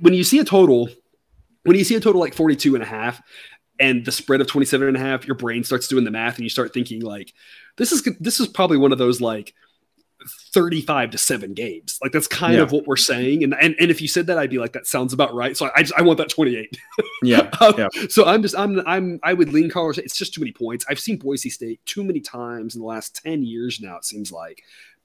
when 0.00 0.14
you 0.14 0.24
see 0.24 0.38
a 0.38 0.44
total, 0.44 0.88
when 1.64 1.76
you 1.76 1.84
see 1.84 1.96
a 1.96 2.00
total 2.00 2.20
like 2.20 2.34
42 2.34 2.74
and 2.74 2.82
a 2.82 2.86
half 2.86 3.20
and 3.80 4.04
the 4.04 4.12
spread 4.12 4.40
of 4.40 4.46
27 4.46 4.86
and 4.86 4.96
a 4.96 5.00
half, 5.00 5.26
your 5.26 5.36
brain 5.36 5.64
starts 5.64 5.88
doing 5.88 6.04
the 6.04 6.10
math 6.10 6.36
and 6.36 6.44
you 6.44 6.50
start 6.50 6.72
thinking 6.72 7.00
like 7.00 7.34
this 7.76 7.92
is 7.92 8.02
this 8.20 8.40
is 8.40 8.46
probably 8.46 8.76
one 8.76 8.92
of 8.92 8.98
those 8.98 9.20
like 9.20 9.54
35 10.52 11.10
to 11.10 11.18
7 11.18 11.54
games. 11.54 11.98
Like 12.02 12.12
that's 12.12 12.26
kind 12.26 12.54
yeah. 12.54 12.62
of 12.62 12.72
what 12.72 12.86
we're 12.86 12.96
saying. 12.96 13.42
And, 13.44 13.54
and 13.60 13.74
and 13.78 13.90
if 13.90 14.00
you 14.00 14.08
said 14.08 14.26
that, 14.28 14.38
I'd 14.38 14.50
be 14.50 14.58
like, 14.58 14.72
that 14.72 14.86
sounds 14.86 15.12
about 15.12 15.34
right. 15.34 15.56
So 15.56 15.70
I 15.74 15.82
just 15.82 15.94
I 15.96 16.02
want 16.02 16.18
that 16.18 16.28
28. 16.28 16.76
yeah. 17.22 17.50
um, 17.60 17.74
yeah. 17.76 17.88
So 18.08 18.24
I'm 18.26 18.42
just 18.42 18.56
I'm 18.56 18.80
I'm 18.86 19.20
I 19.22 19.34
would 19.34 19.52
lean 19.52 19.70
Colorado. 19.70 20.02
It's 20.02 20.16
just 20.16 20.34
too 20.34 20.40
many 20.40 20.52
points. 20.52 20.84
I've 20.88 21.00
seen 21.00 21.16
Boise 21.16 21.50
State 21.50 21.84
too 21.86 22.04
many 22.04 22.20
times 22.20 22.74
in 22.74 22.80
the 22.80 22.86
last 22.86 23.20
10 23.24 23.42
years 23.42 23.80
now, 23.80 23.96
it 23.96 24.04
seems 24.04 24.32
like 24.32 24.62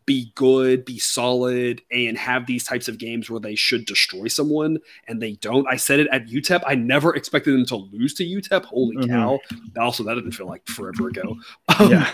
be 0.09 0.31
good, 0.33 0.85
be 0.85 0.97
solid, 0.97 1.83
and 1.91 2.17
have 2.17 2.47
these 2.47 2.63
types 2.63 2.87
of 2.87 2.97
games 2.97 3.29
where 3.29 3.39
they 3.39 3.53
should 3.53 3.85
destroy 3.85 4.27
someone 4.27 4.79
and 5.07 5.21
they 5.21 5.33
don't. 5.33 5.67
I 5.67 5.75
said 5.75 5.99
it 5.99 6.07
at 6.11 6.25
UTEP. 6.25 6.63
I 6.65 6.73
never 6.73 7.15
expected 7.15 7.53
them 7.53 7.63
to 7.67 7.75
lose 7.75 8.15
to 8.15 8.25
UTEP. 8.25 8.65
Holy 8.65 8.95
mm-hmm. 8.95 9.11
cow. 9.11 9.39
Also, 9.79 10.03
that 10.03 10.15
didn't 10.15 10.31
feel 10.31 10.47
like 10.47 10.65
forever 10.65 11.09
ago. 11.09 11.37
Um, 11.79 11.91
yeah. 11.91 12.09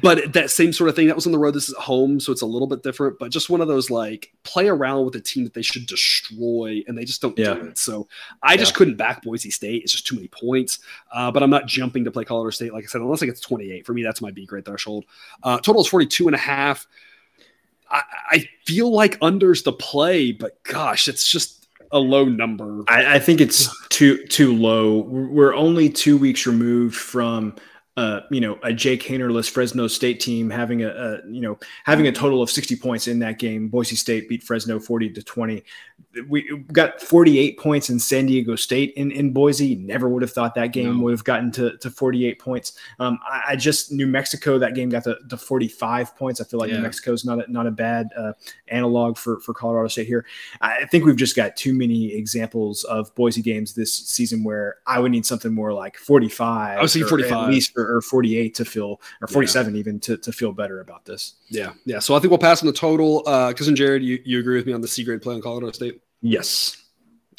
But 0.00 0.32
that 0.34 0.50
same 0.50 0.72
sort 0.72 0.88
of 0.88 0.94
thing, 0.94 1.08
that 1.08 1.16
was 1.16 1.26
on 1.26 1.32
the 1.32 1.38
road. 1.38 1.54
This 1.54 1.68
is 1.68 1.74
at 1.74 1.80
home, 1.80 2.20
so 2.20 2.30
it's 2.30 2.42
a 2.42 2.46
little 2.46 2.68
bit 2.68 2.84
different, 2.84 3.18
but 3.18 3.32
just 3.32 3.50
one 3.50 3.60
of 3.60 3.66
those 3.66 3.90
like 3.90 4.32
play 4.44 4.68
around 4.68 5.04
with 5.04 5.16
a 5.16 5.20
team 5.20 5.42
that 5.42 5.52
they 5.52 5.62
should 5.62 5.86
destroy 5.86 6.82
and 6.86 6.96
they 6.96 7.04
just 7.04 7.20
don't 7.20 7.36
yeah. 7.36 7.54
do 7.54 7.66
it. 7.66 7.76
So 7.76 8.06
I 8.42 8.56
just 8.56 8.72
yeah. 8.72 8.76
couldn't 8.76 8.96
back 8.96 9.22
Boise 9.22 9.50
State. 9.50 9.82
It's 9.82 9.92
just 9.92 10.06
too 10.06 10.14
many 10.14 10.28
points. 10.28 10.78
Uh, 11.12 11.32
but 11.32 11.42
I'm 11.42 11.50
not 11.50 11.66
jumping 11.66 12.04
to 12.04 12.12
play 12.12 12.24
Colorado 12.24 12.50
State, 12.50 12.72
like 12.72 12.84
I 12.84 12.86
said, 12.86 13.00
unless 13.00 13.20
it 13.20 13.26
gets 13.26 13.40
28. 13.40 13.84
For 13.84 13.92
me, 13.92 14.04
that's 14.04 14.22
my 14.22 14.30
B 14.30 14.46
grade 14.46 14.64
threshold. 14.64 15.04
Uh, 15.42 15.58
total 15.58 15.82
is 15.82 15.88
42 15.88 16.28
and 16.28 16.36
a 16.36 16.38
half. 16.38 16.86
I, 17.92 18.48
feel 18.64 18.90
like 18.90 19.18
unders 19.20 19.64
the 19.64 19.72
play, 19.72 20.32
but 20.32 20.62
gosh, 20.64 21.08
it's 21.08 21.26
just 21.26 21.68
a 21.90 21.98
low 21.98 22.24
number. 22.24 22.82
I, 22.88 23.16
I 23.16 23.18
think 23.18 23.40
it's 23.40 23.68
too 23.88 24.24
too 24.26 24.54
low. 24.54 25.00
We're 25.00 25.54
only 25.54 25.88
two 25.90 26.16
weeks 26.16 26.46
removed 26.46 26.96
from 26.96 27.54
uh, 27.96 28.20
you 28.30 28.40
know, 28.40 28.58
a 28.62 28.72
Jake 28.72 29.02
Haenerless 29.02 29.50
Fresno 29.50 29.86
State 29.86 30.18
team 30.20 30.48
having 30.48 30.82
a, 30.82 30.88
a, 30.88 31.30
you 31.30 31.40
know 31.40 31.58
having 31.84 32.06
a 32.06 32.12
total 32.12 32.42
of 32.42 32.50
60 32.50 32.76
points 32.76 33.06
in 33.06 33.18
that 33.18 33.38
game. 33.38 33.68
Boise 33.68 33.96
State 33.96 34.28
beat 34.28 34.42
Fresno 34.42 34.78
40 34.78 35.10
to 35.10 35.22
20 35.22 35.62
we 36.28 36.64
got 36.72 37.00
48 37.00 37.58
points 37.58 37.88
in 37.88 37.98
San 37.98 38.26
Diego 38.26 38.54
State 38.54 38.92
in, 38.96 39.10
in 39.10 39.32
Boise. 39.32 39.76
Never 39.76 40.08
would 40.08 40.22
have 40.22 40.32
thought 40.32 40.54
that 40.54 40.68
game 40.68 40.98
no. 40.98 41.04
would 41.04 41.12
have 41.12 41.24
gotten 41.24 41.50
to, 41.52 41.76
to 41.78 41.90
48 41.90 42.38
points. 42.38 42.74
Um, 42.98 43.18
I, 43.26 43.42
I, 43.48 43.56
just 43.56 43.92
New 43.92 44.06
Mexico 44.06 44.58
that 44.58 44.74
game 44.74 44.90
got 44.90 45.04
to, 45.04 45.16
to 45.30 45.36
45 45.36 46.16
points. 46.16 46.40
I 46.40 46.44
feel 46.44 46.60
like 46.60 46.70
yeah. 46.70 46.76
New 46.76 46.82
Mexico 46.82 47.12
is 47.12 47.24
not 47.24 47.46
a, 47.46 47.50
not 47.50 47.66
a 47.66 47.70
bad 47.70 48.08
uh, 48.16 48.32
analog 48.68 49.16
for 49.16 49.40
for 49.40 49.54
Colorado 49.54 49.88
State 49.88 50.06
here. 50.06 50.26
I 50.60 50.84
think 50.86 51.04
we've 51.04 51.16
just 51.16 51.36
got 51.36 51.56
too 51.56 51.74
many 51.74 52.12
examples 52.12 52.84
of 52.84 53.14
Boise 53.14 53.42
games 53.42 53.74
this 53.74 53.92
season 53.92 54.44
where 54.44 54.76
I 54.86 54.98
would 54.98 55.12
need 55.12 55.24
something 55.24 55.52
more 55.52 55.72
like 55.72 55.96
45. 55.96 56.78
I 56.78 56.82
was 56.82 56.94
45 56.94 57.32
at 57.32 57.48
least 57.48 57.72
or, 57.82 57.96
or 57.96 58.00
48 58.00 58.54
to 58.54 58.64
feel 58.64 59.00
or 59.20 59.28
47 59.28 59.74
yeah. 59.74 59.80
even 59.80 60.00
to, 60.00 60.16
to 60.16 60.32
feel 60.32 60.52
better 60.52 60.80
about 60.80 61.04
this. 61.04 61.34
Yeah, 61.48 61.72
yeah. 61.84 61.98
So 61.98 62.14
I 62.14 62.20
think 62.20 62.30
we'll 62.30 62.38
pass 62.38 62.62
on 62.62 62.66
the 62.66 62.72
total. 62.72 63.22
Uh, 63.26 63.52
cousin 63.52 63.76
Jared, 63.76 64.02
you, 64.02 64.20
you 64.24 64.38
agree 64.38 64.56
with 64.56 64.66
me 64.66 64.72
on 64.72 64.80
the 64.80 64.88
C 64.88 65.04
grade 65.04 65.22
play 65.22 65.34
on 65.34 65.42
Colorado 65.42 65.72
State? 65.72 66.00
Yes. 66.20 66.76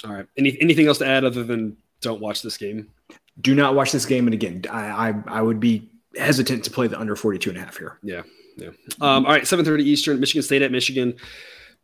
All 0.06 0.14
right. 0.14 0.28
Any, 0.38 0.58
anything 0.62 0.88
else 0.88 0.98
to 1.00 1.08
add 1.08 1.24
other 1.24 1.44
than 1.44 1.78
don't 2.02 2.22
watch 2.22 2.42
this 2.42 2.58
game? 2.58 2.90
Do 3.42 3.56
not 3.56 3.76
watch 3.76 3.92
this 3.92 4.06
game. 4.06 4.28
And 4.28 4.34
again, 4.34 4.64
I, 4.70 5.10
I, 5.10 5.14
I 5.28 5.42
would 5.42 5.60
be 5.60 5.90
hesitant 6.18 6.64
to 6.66 6.72
play 6.72 6.88
the 6.88 7.00
under 7.00 7.16
42 7.16 7.50
and 7.50 7.58
a 7.58 7.62
half 7.62 7.78
here. 7.78 7.98
Yeah. 8.04 8.24
Yeah. 8.58 8.70
Um, 9.02 9.26
all 9.26 9.32
right, 9.32 9.44
7:30 9.44 9.82
Eastern, 9.82 10.20
Michigan 10.20 10.44
State 10.44 10.62
at 10.62 10.72
Michigan. 10.72 11.16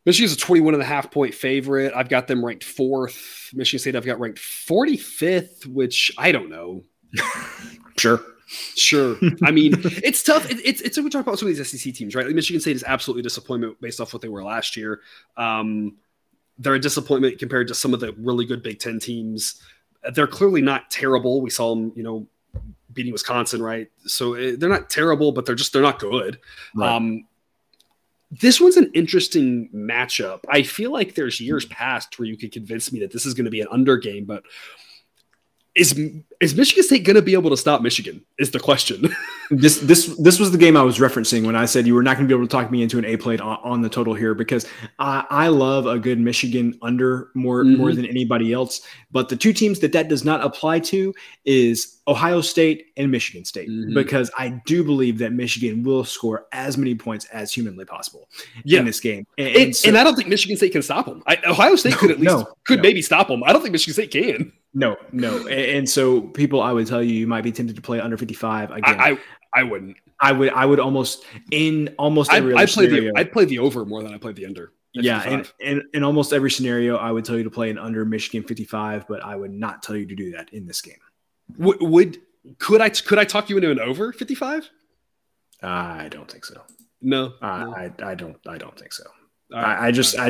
Michigan's 0.06 0.32
a 0.32 0.36
21 0.36 0.74
and 0.74 0.82
a 0.82 0.86
half 0.86 1.10
point 1.10 1.34
favorite. 1.34 1.92
I've 1.94 2.08
got 2.08 2.26
them 2.26 2.44
ranked 2.44 2.64
fourth. 2.64 3.50
Michigan 3.52 3.80
State, 3.80 3.96
I've 3.96 4.06
got 4.06 4.18
ranked 4.18 4.38
45th, 4.38 5.66
which 5.66 6.12
I 6.16 6.32
don't 6.32 6.48
know. 6.48 6.82
sure. 7.98 8.20
Sure. 8.50 9.16
I 9.44 9.50
mean, 9.52 9.74
it's 10.02 10.22
tough. 10.22 10.50
It, 10.50 10.58
it's 10.64 10.80
it's 10.80 10.98
we 10.98 11.08
talk 11.08 11.22
about 11.22 11.38
some 11.38 11.48
of 11.48 11.56
these 11.56 11.70
SEC 11.70 11.94
teams, 11.94 12.14
right? 12.14 12.26
Like 12.26 12.34
Michigan 12.34 12.60
State 12.60 12.76
is 12.76 12.84
absolutely 12.84 13.22
disappointment 13.22 13.80
based 13.80 14.00
off 14.00 14.12
what 14.12 14.22
they 14.22 14.28
were 14.28 14.42
last 14.42 14.76
year. 14.76 15.00
Um, 15.36 15.96
they're 16.58 16.74
a 16.74 16.80
disappointment 16.80 17.38
compared 17.38 17.68
to 17.68 17.74
some 17.74 17.94
of 17.94 18.00
the 18.00 18.12
really 18.18 18.44
good 18.44 18.62
Big 18.62 18.80
Ten 18.80 18.98
teams. 18.98 19.62
They're 20.14 20.26
clearly 20.26 20.62
not 20.62 20.90
terrible. 20.90 21.40
We 21.40 21.50
saw 21.50 21.74
them, 21.74 21.92
you 21.94 22.02
know, 22.02 22.26
beating 22.92 23.12
Wisconsin, 23.12 23.62
right? 23.62 23.88
So 24.06 24.34
eh, 24.34 24.56
they're 24.58 24.68
not 24.68 24.90
terrible, 24.90 25.32
but 25.32 25.46
they're 25.46 25.54
just 25.54 25.72
they're 25.72 25.82
not 25.82 26.00
good. 26.00 26.40
Right. 26.74 26.90
Um, 26.90 27.26
this 28.30 28.60
one's 28.60 28.76
an 28.76 28.90
interesting 28.94 29.68
matchup. 29.74 30.40
I 30.48 30.62
feel 30.62 30.92
like 30.92 31.14
there's 31.14 31.40
years 31.40 31.66
past 31.66 32.18
where 32.18 32.26
you 32.26 32.36
could 32.36 32.52
convince 32.52 32.92
me 32.92 33.00
that 33.00 33.12
this 33.12 33.26
is 33.26 33.34
going 33.34 33.46
to 33.46 33.50
be 33.50 33.60
an 33.60 33.68
under 33.70 33.96
game, 33.96 34.24
but 34.24 34.44
is 35.74 35.98
is 36.40 36.54
Michigan 36.54 36.82
State 36.82 37.04
going 37.04 37.16
to 37.16 37.22
be 37.22 37.34
able 37.34 37.50
to 37.50 37.56
stop 37.56 37.82
Michigan? 37.82 38.24
Is 38.38 38.50
the 38.50 38.60
question. 38.60 39.14
this 39.50 39.78
this 39.80 40.06
this 40.16 40.40
was 40.40 40.52
the 40.52 40.58
game 40.58 40.76
I 40.76 40.82
was 40.82 40.98
referencing 40.98 41.44
when 41.44 41.54
I 41.54 41.66
said 41.66 41.86
you 41.86 41.94
were 41.94 42.02
not 42.02 42.16
going 42.16 42.26
to 42.26 42.32
be 42.32 42.36
able 42.36 42.46
to 42.46 42.50
talk 42.50 42.70
me 42.70 42.82
into 42.82 42.98
an 42.98 43.04
A 43.04 43.16
plate 43.18 43.40
on, 43.40 43.58
on, 43.62 43.82
the 43.82 43.88
total 43.88 44.14
here 44.14 44.34
because 44.34 44.66
I, 44.98 45.24
I 45.28 45.48
love 45.48 45.86
a 45.86 45.98
good 45.98 46.18
Michigan 46.18 46.78
under 46.80 47.30
more 47.34 47.64
mm-hmm. 47.64 47.76
more 47.76 47.92
than 47.92 48.06
anybody 48.06 48.52
else. 48.52 48.80
But 49.10 49.28
the 49.28 49.36
two 49.36 49.52
teams 49.52 49.80
that 49.80 49.92
that 49.92 50.08
does 50.08 50.24
not 50.24 50.42
apply 50.42 50.80
to 50.80 51.12
is 51.44 52.00
Ohio 52.08 52.40
State 52.40 52.86
and 52.96 53.10
Michigan 53.10 53.44
State 53.44 53.68
mm-hmm. 53.68 53.92
because 53.92 54.30
I 54.38 54.60
do 54.66 54.82
believe 54.82 55.18
that 55.18 55.32
Michigan 55.32 55.82
will 55.82 56.04
score 56.04 56.46
as 56.52 56.78
many 56.78 56.94
points 56.94 57.26
as 57.26 57.52
humanly 57.52 57.84
possible 57.84 58.28
yeah. 58.64 58.80
in 58.80 58.86
this 58.86 58.98
game. 58.98 59.26
And, 59.36 59.48
and, 59.48 59.76
so, 59.76 59.88
and, 59.88 59.98
I 59.98 60.04
don't 60.04 60.16
think 60.16 60.28
Michigan 60.28 60.56
State 60.56 60.72
can 60.72 60.82
stop 60.82 61.06
them. 61.06 61.22
I, 61.26 61.38
Ohio 61.46 61.76
State 61.76 61.92
no, 61.92 61.98
could 61.98 62.10
at 62.10 62.18
least 62.18 62.34
no, 62.34 62.48
could 62.64 62.78
no. 62.78 62.82
maybe 62.82 63.02
stop 63.02 63.28
them. 63.28 63.44
I 63.44 63.52
don't 63.52 63.62
think 63.62 63.72
Michigan 63.72 63.94
State 63.94 64.10
can. 64.10 64.52
No, 64.72 64.96
no. 65.12 65.48
And 65.48 65.88
so 65.88 66.29
people, 66.34 66.62
I 66.62 66.72
would 66.72 66.86
tell 66.86 67.02
you, 67.02 67.14
you 67.14 67.26
might 67.26 67.44
be 67.44 67.52
tempted 67.52 67.76
to 67.76 67.82
play 67.82 68.00
under 68.00 68.16
55 68.16 68.70
again. 68.70 69.00
I, 69.00 69.10
I, 69.10 69.18
I 69.54 69.62
wouldn't. 69.62 69.96
I 70.20 70.32
would, 70.32 70.50
I 70.50 70.66
would 70.66 70.80
almost 70.80 71.24
in 71.50 71.94
almost 71.98 72.32
every 72.32 72.54
I, 72.54 72.62
I'd 72.62 72.68
play 72.68 72.86
scenario, 72.86 73.12
the, 73.12 73.18
I'd 73.18 73.32
play 73.32 73.44
the 73.46 73.58
over 73.58 73.84
more 73.84 74.02
than 74.02 74.12
I 74.12 74.18
play 74.18 74.32
the 74.32 74.46
under. 74.46 74.72
Yeah, 74.92 75.22
and, 75.22 75.52
and 75.64 75.82
in 75.94 76.02
almost 76.02 76.32
every 76.32 76.50
scenario, 76.50 76.96
I 76.96 77.12
would 77.12 77.24
tell 77.24 77.36
you 77.36 77.44
to 77.44 77.50
play 77.50 77.70
an 77.70 77.78
under 77.78 78.04
Michigan 78.04 78.42
55, 78.42 79.06
but 79.08 79.24
I 79.24 79.36
would 79.36 79.52
not 79.52 79.82
tell 79.82 79.96
you 79.96 80.04
to 80.06 80.14
do 80.16 80.32
that 80.32 80.52
in 80.52 80.66
this 80.66 80.80
game. 80.82 80.96
Would, 81.58 81.80
would 81.80 82.18
could 82.58 82.80
I 82.80 82.90
could 82.90 83.18
I 83.18 83.24
talk 83.24 83.48
you 83.48 83.56
into 83.56 83.70
an 83.70 83.80
over 83.80 84.12
55? 84.12 84.68
I 85.62 86.08
don't 86.08 86.30
think 86.30 86.44
so. 86.44 86.62
No, 87.00 87.34
uh, 87.40 87.64
no. 87.64 87.74
I, 87.74 87.90
I 88.02 88.14
don't 88.14 88.36
I 88.46 88.58
don't 88.58 88.78
think 88.78 88.92
so. 88.92 89.04
Right. 89.52 89.64
I, 89.64 89.86
I, 89.88 89.90
just 89.90 90.18
I 90.18 90.28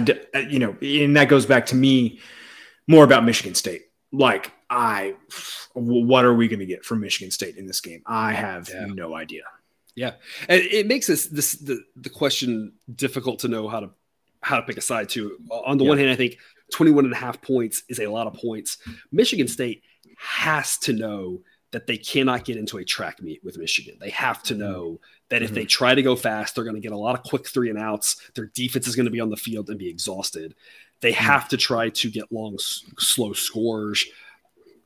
you 0.48 0.59
know, 0.59 0.76
and 0.80 1.16
that 1.16 1.28
goes 1.28 1.46
back 1.46 1.66
to 1.66 1.74
me 1.74 2.20
more 2.86 3.05
about 3.05 3.24
Michigan 3.24 3.55
State 3.55 3.82
like 4.12 4.52
I, 4.68 5.14
what 5.74 6.24
are 6.24 6.34
we 6.34 6.48
going 6.48 6.61
to 6.61 6.66
get 6.66 6.84
from 6.84 7.00
Michigan 7.00 7.30
State 7.30 7.56
in 7.56 7.66
this 7.66 7.80
game? 7.80 8.02
I 8.06 8.32
have 8.32 8.68
yeah. 8.68 8.86
no 8.86 9.14
idea. 9.14 9.42
Yeah, 9.94 10.12
and 10.48 10.62
it 10.62 10.86
makes 10.86 11.06
this 11.06 11.26
this 11.26 11.52
the 11.54 11.82
the 11.96 12.11
question 12.11 12.72
difficult 12.94 13.40
to 13.40 13.48
know 13.48 13.68
how 13.68 13.80
to 13.80 13.90
how 14.42 14.56
to 14.56 14.62
pick 14.62 14.76
a 14.76 14.80
side 14.80 15.08
too. 15.08 15.36
On 15.50 15.78
the 15.78 15.84
yeah. 15.84 15.88
one 15.88 15.98
hand, 15.98 16.11
I 16.11 16.16
think 16.16 16.38
21 16.72 17.04
and 17.04 17.12
a 17.12 17.16
half 17.16 17.42
points 17.42 17.82
is 17.88 17.98
a 17.98 18.06
lot 18.06 18.26
of 18.26 18.34
points. 18.34 18.78
Michigan 19.12 19.48
State 19.48 19.82
has 20.16 20.78
to 20.78 20.92
know 20.92 21.42
that 21.72 21.86
they 21.86 21.96
cannot 21.96 22.44
get 22.44 22.56
into 22.56 22.78
a 22.78 22.84
track 22.84 23.22
meet 23.22 23.42
with 23.44 23.58
Michigan. 23.58 23.96
They 24.00 24.11
have 24.11 24.42
to 24.44 24.54
mm-hmm. 24.54 24.62
know 24.62 25.00
that 25.28 25.42
if 25.42 25.48
mm-hmm. 25.48 25.56
they 25.56 25.64
try 25.66 25.94
to 25.94 26.02
go 26.02 26.16
fast, 26.16 26.54
they're 26.54 26.64
going 26.64 26.76
to 26.76 26.80
get 26.80 26.92
a 26.92 26.96
lot 26.96 27.14
of 27.14 27.22
quick 27.24 27.46
three 27.46 27.70
and 27.70 27.78
outs. 27.78 28.30
Their 28.34 28.46
defense 28.46 28.88
is 28.88 28.96
going 28.96 29.06
to 29.06 29.12
be 29.12 29.20
on 29.20 29.30
the 29.30 29.36
field 29.36 29.70
and 29.70 29.78
be 29.78 29.88
exhausted. 29.88 30.54
They 31.01 31.12
hmm. 31.12 31.24
have 31.24 31.48
to 31.48 31.57
try 31.57 31.90
to 31.90 32.11
get 32.11 32.30
long, 32.32 32.57
slow 32.59 33.32
scores. 33.32 34.07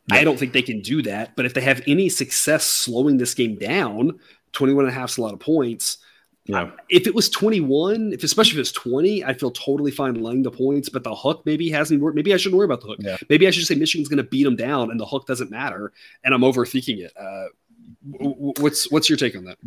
Yeah. 0.09 0.17
I 0.17 0.25
don't 0.25 0.39
think 0.39 0.53
they 0.53 0.63
can 0.63 0.81
do 0.81 1.03
that. 1.03 1.35
But 1.37 1.47
if 1.47 1.55
they 1.55 1.63
have 1.63 1.83
any 1.87 2.09
success 2.09 2.65
slowing 2.65 3.17
this 3.17 3.35
game 3.35 3.57
down, 3.57 4.19
21 4.53 4.85
and 4.85 4.93
a 4.93 4.95
half 4.95 5.11
is 5.11 5.19
a 5.19 5.23
lot 5.23 5.33
of 5.33 5.41
points. 5.41 5.99
Yeah. 6.47 6.73
If 6.91 7.07
it 7.07 7.15
was 7.15 7.31
21, 7.31 8.13
if 8.13 8.23
especially 8.23 8.61
if 8.61 8.61
it's 8.61 8.73
20, 8.73 9.25
I 9.25 9.33
feel 9.33 9.51
totally 9.51 9.91
fine 9.91 10.15
laying 10.15 10.43
the 10.43 10.51
points, 10.51 10.91
but 10.91 11.03
the 11.03 11.15
hook 11.15 11.43
maybe 11.47 11.71
hasn't 11.71 12.03
worked. 12.03 12.17
Maybe 12.17 12.35
I 12.35 12.37
shouldn't 12.37 12.59
worry 12.59 12.67
about 12.67 12.83
the 12.83 12.89
hook. 12.89 12.99
Yeah. 13.01 13.17
Maybe 13.31 13.47
I 13.47 13.51
should 13.51 13.67
say 13.67 13.75
Michigan's 13.75 14.09
going 14.09 14.19
to 14.19 14.29
beat 14.29 14.45
them 14.45 14.57
down 14.57 14.91
and 14.91 15.01
the 15.01 15.07
hook 15.07 15.27
doesn't 15.27 15.51
matter. 15.51 15.93
And 16.23 16.35
I'm 16.35 16.43
overthinking 16.43 16.99
it. 16.99 17.13
Uh, 17.19 17.47
what's 18.61 18.91
what's 18.91 19.09
your 19.09 19.17
take 19.17 19.37
on 19.37 19.45
that? 19.45 19.59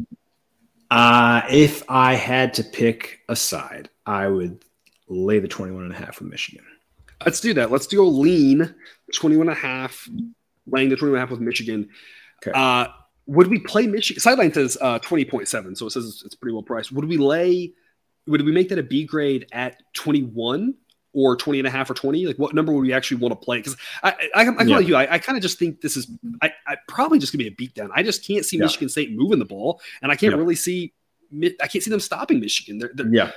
Uh, 0.91 1.41
if 1.49 1.83
I 1.89 2.13
had 2.13 2.53
to 2.55 2.63
pick 2.63 3.21
a 3.27 3.35
side, 3.35 3.89
I 4.05 4.27
would 4.27 4.63
lay 5.07 5.39
the 5.39 5.47
21 5.47 5.83
and 5.83 5.93
a 5.93 5.95
half 5.95 6.19
with 6.19 6.29
Michigan. 6.29 6.65
Let's 7.25 7.39
do 7.39 7.53
that. 7.55 7.71
Let's 7.71 7.87
do 7.87 8.03
a 8.03 8.05
lean 8.05 8.75
21 9.13 9.49
and 9.49 9.57
a 9.57 9.59
half, 9.59 10.07
laying 10.67 10.89
the 10.89 10.95
21 10.95 11.15
and 11.15 11.17
a 11.17 11.25
half 11.25 11.31
with 11.31 11.41
Michigan. 11.41 11.89
Okay. 12.43 12.51
Uh, 12.57 12.87
would 13.25 13.47
we 13.47 13.59
play 13.59 13.87
Michigan? 13.87 14.21
Sideline 14.21 14.53
says 14.53 14.77
uh, 14.79 14.99
20.7, 14.99 15.77
so 15.77 15.87
it 15.87 15.91
says 15.91 16.21
it's 16.25 16.35
pretty 16.35 16.53
well 16.53 16.63
priced. 16.63 16.91
Would 16.91 17.05
we 17.05 17.17
lay, 17.17 17.73
would 18.27 18.43
we 18.43 18.51
make 18.51 18.69
that 18.69 18.79
a 18.79 18.83
B 18.83 19.05
grade 19.05 19.47
at 19.51 19.81
21 19.93 20.75
or 21.13 21.35
20 21.35 21.59
and 21.59 21.67
a 21.67 21.71
half 21.71 21.89
or 21.89 21.93
20? 21.93 22.25
Like 22.27 22.37
what 22.37 22.53
number 22.53 22.71
would 22.71 22.81
we 22.81 22.93
actually 22.93 23.17
want 23.17 23.33
to 23.33 23.43
play? 23.43 23.57
Because 23.57 23.75
I, 24.03 24.11
I, 24.35 24.43
I, 24.43 24.49
I 24.59 24.63
yeah. 24.63 24.79
you, 24.79 24.95
I, 24.95 25.15
I 25.15 25.19
kind 25.19 25.37
of 25.37 25.41
just 25.41 25.59
think 25.59 25.81
this 25.81 25.97
is, 25.97 26.09
I, 26.41 26.53
I 26.67 26.77
probably 26.87 27.19
just 27.19 27.33
gonna 27.33 27.43
be 27.43 27.47
a 27.47 27.51
beatdown. 27.51 27.89
I 27.93 28.03
just 28.03 28.25
can't 28.25 28.45
see 28.45 28.57
yeah. 28.57 28.63
Michigan 28.63 28.87
State 28.87 29.11
moving 29.11 29.39
the 29.39 29.45
ball, 29.45 29.81
and 30.01 30.11
I 30.11 30.15
can't 30.15 30.33
yeah. 30.33 30.39
really 30.39 30.55
see, 30.55 30.93
I 31.61 31.67
can't 31.67 31.83
see 31.83 31.89
them 31.89 31.99
stopping 31.99 32.39
Michigan. 32.39 32.77
They're, 32.77 32.91
they're, 32.93 33.13
yeah. 33.13 33.31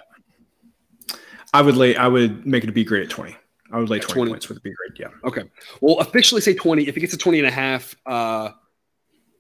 I 1.53 1.63
would 1.63 1.77
lay. 1.77 1.97
I 1.97 2.07
would 2.09 2.47
make 2.47 2.65
it 2.65 2.69
a 2.69 2.73
B 2.73 2.85
grade 2.85 3.03
at 3.03 3.11
twenty. 3.11 3.37
I 3.73 3.79
would 3.79 3.89
lay 3.89 4.01
20, 4.01 4.13
20, 4.15 4.31
points 4.33 4.47
for 4.47 4.55
the 4.55 4.61
B 4.61 4.73
grade. 4.73 4.99
Yeah. 4.99 5.29
Okay. 5.29 5.45
Well, 5.81 5.99
officially 6.01 6.41
say 6.41 6.55
20. 6.55 6.89
If 6.89 6.97
it 6.97 7.01
gets 7.01 7.13
to 7.13 7.19
20 7.19 7.39
and 7.39 7.47
a 7.47 7.53
half, 7.53 7.95
uh, 8.05 8.51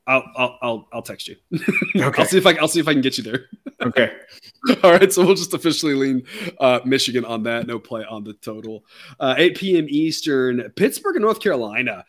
I'll, 0.06 0.24
I'll, 0.36 0.58
I'll, 0.62 0.88
I'll 0.92 1.02
text 1.02 1.28
you. 1.28 1.36
okay. 1.96 2.22
I'll 2.22 2.28
see 2.28 2.38
if 2.38 2.46
I, 2.46 2.52
I'll 2.54 2.68
see 2.68 2.80
if 2.80 2.88
I 2.88 2.92
can 2.92 3.02
get 3.02 3.18
you 3.18 3.24
there. 3.24 3.46
okay. 3.82 4.12
All 4.84 4.92
right. 4.92 5.12
So 5.12 5.24
we'll 5.24 5.34
just 5.34 5.52
officially 5.52 5.94
lean 5.94 6.22
uh, 6.58 6.80
Michigan 6.84 7.24
on 7.24 7.42
that. 7.44 7.66
No 7.66 7.78
play 7.78 8.04
on 8.04 8.24
the 8.24 8.34
total. 8.34 8.84
Uh, 9.18 9.34
8 9.36 9.56
p.m. 9.56 9.86
Eastern, 9.88 10.70
Pittsburgh 10.76 11.16
and 11.16 11.24
North 11.24 11.40
Carolina. 11.40 12.04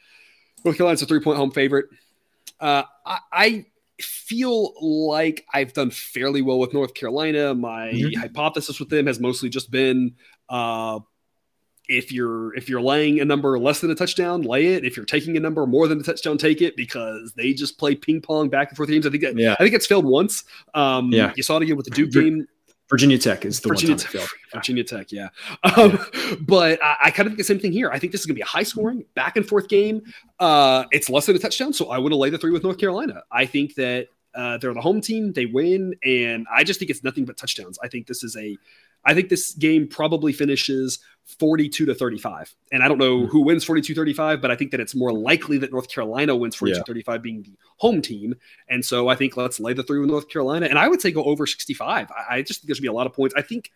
North 0.64 0.78
Carolina's 0.78 1.02
a 1.02 1.06
three 1.08 1.22
point 1.22 1.38
home 1.38 1.52
favorite. 1.52 1.88
Uh, 2.60 2.84
I, 3.06 3.20
I 3.32 3.66
feel 4.04 4.74
like 4.80 5.45
I've 5.54 5.74
done 5.74 5.91
fairly 5.91 6.41
well 6.41 6.60
with 6.60 6.74
North 6.74 6.93
Carolina. 6.93 7.54
My 7.54 7.91
mm-hmm. 7.91 8.20
hypothesis 8.20 8.80
with 8.80 8.89
them 8.89 9.08
has 9.08 9.20
mostly 9.20 9.49
just 9.49 9.72
been 9.72 10.16
uh, 10.49 10.99
if 11.88 12.12
you're 12.12 12.56
if 12.56 12.70
you're 12.70 12.82
laying 12.82 13.20
a 13.20 13.26
number 13.26 13.60
less 13.60 13.82
than 13.82 13.91
a 13.91 13.95
touchdown, 13.95 14.43
lay 14.43 14.68
it. 14.68 14.86
If 14.86 14.95
you're 14.95 15.06
taking 15.06 15.36
a 15.38 15.39
number 15.39 15.66
more 15.68 15.88
than 15.88 15.99
a 15.99 16.04
touchdown, 16.04 16.38
take 16.38 16.62
it 16.62 16.76
because 16.78 17.34
they 17.36 17.54
just 17.54 17.78
play 17.78 17.95
ping 17.95 18.22
pong 18.22 18.49
back 18.49 18.70
and 18.70 18.78
forth 18.78 18.89
games. 18.89 19.06
I 19.06 19.10
think 19.10 19.24
that, 19.24 19.38
yeah. 19.38 19.54
I 19.54 19.64
think 19.64 19.76
it's 19.76 19.86
failed 19.86 20.06
once. 20.06 20.45
Um, 20.74 21.12
yeah, 21.12 21.34
you 21.36 21.43
saw 21.43 21.58
it 21.58 21.64
again 21.64 21.76
with 21.76 21.86
the 21.86 21.91
Duke 21.91 22.12
game. 22.12 22.47
Virginia 22.92 23.18
Tech 23.18 23.46
is 23.46 23.62
the 23.62 23.70
Virginia 23.70 23.96
one 23.96 24.06
Tech, 24.06 24.30
Virginia 24.54 24.84
Tech, 24.84 25.12
yeah. 25.12 25.30
Um, 25.64 25.98
yeah. 26.14 26.36
But 26.42 26.84
I, 26.84 26.98
I, 27.04 27.12
kind 27.12 27.26
of 27.26 27.32
think 27.32 27.38
the 27.38 27.46
same 27.46 27.60
thing 27.60 27.72
here. 27.72 27.89
I 27.89 27.98
think 27.98 28.12
this 28.12 28.22
is 28.22 28.28
going 28.28 28.36
to 28.36 28.39
be 28.39 28.42
a 28.42 28.46
high 28.46 28.64
scoring, 28.64 29.06
back 29.16 29.38
and 29.38 29.48
forth 29.48 29.70
game. 29.70 30.02
Uh, 30.39 30.84
it's 30.92 31.10
less 31.10 31.26
than 31.26 31.36
a 31.38 31.39
touchdown, 31.39 31.72
so 31.72 31.89
I 31.89 31.98
would 31.98 32.12
have 32.12 32.20
laid 32.20 32.34
the 32.34 32.38
three 32.38 32.52
with 32.52 32.64
North 32.64 32.78
Carolina. 32.78 33.24
I 33.32 33.46
think 33.46 33.76
that 33.76 34.08
uh, 34.36 34.58
they're 34.58 34.74
the 34.74 34.82
home 34.82 35.00
team, 35.00 35.32
they 35.32 35.46
win, 35.46 35.96
and 36.04 36.46
I 36.54 36.66
just 36.66 36.80
think 36.80 36.92
it's 36.92 37.04
nothing 37.04 37.24
but 37.24 37.38
touchdowns. 37.38 37.80
I 37.82 37.88
think 37.88 38.08
this 38.08 38.24
is 38.24 38.36
a 38.36 38.58
I 39.06 39.14
think 39.14 39.30
this 39.30 39.54
game 39.54 39.88
probably 39.88 40.34
finishes 40.34 40.99
42 41.39 41.86
to 41.86 41.95
35. 41.95 42.54
And 42.72 42.84
I 42.84 42.88
don't 42.88 42.97
know 42.97 43.22
hmm. 43.22 43.26
who 43.26 43.41
wins 43.41 43.64
42 43.64 43.95
35, 43.95 44.41
but 44.41 44.52
I 44.52 44.56
think 44.56 44.72
that 44.72 44.80
it's 44.80 44.95
more 44.95 45.14
likely 45.14 45.58
that 45.60 45.72
North 45.72 45.89
Carolina 45.89 46.36
wins 46.36 46.56
42 46.56 46.80
yeah. 46.80 46.84
35 46.86 47.22
being 47.22 47.43
the 47.43 47.56
home 47.78 48.02
team. 48.02 48.36
And 48.70 48.84
so 48.84 49.08
I 49.08 49.16
think 49.16 49.38
let's 49.38 49.60
lay 49.60 49.74
the 49.74 49.84
three 49.84 49.99
with 49.99 50.10
North 50.10 50.30
Carolina. 50.30 50.68
And 50.68 50.78
I 50.78 50.88
would 50.88 51.02
say 51.02 51.12
go 51.12 51.24
over 51.24 51.45
65. 51.45 52.12
I, 52.12 52.36
I 52.36 52.41
just 52.41 52.62
think 52.62 52.68
there 52.68 52.76
should 52.76 52.82
be 52.82 52.88
a 52.88 52.93
lot 52.93 53.08
of 53.08 53.14
points. 53.14 53.36
I 53.38 53.41
think 53.41 53.72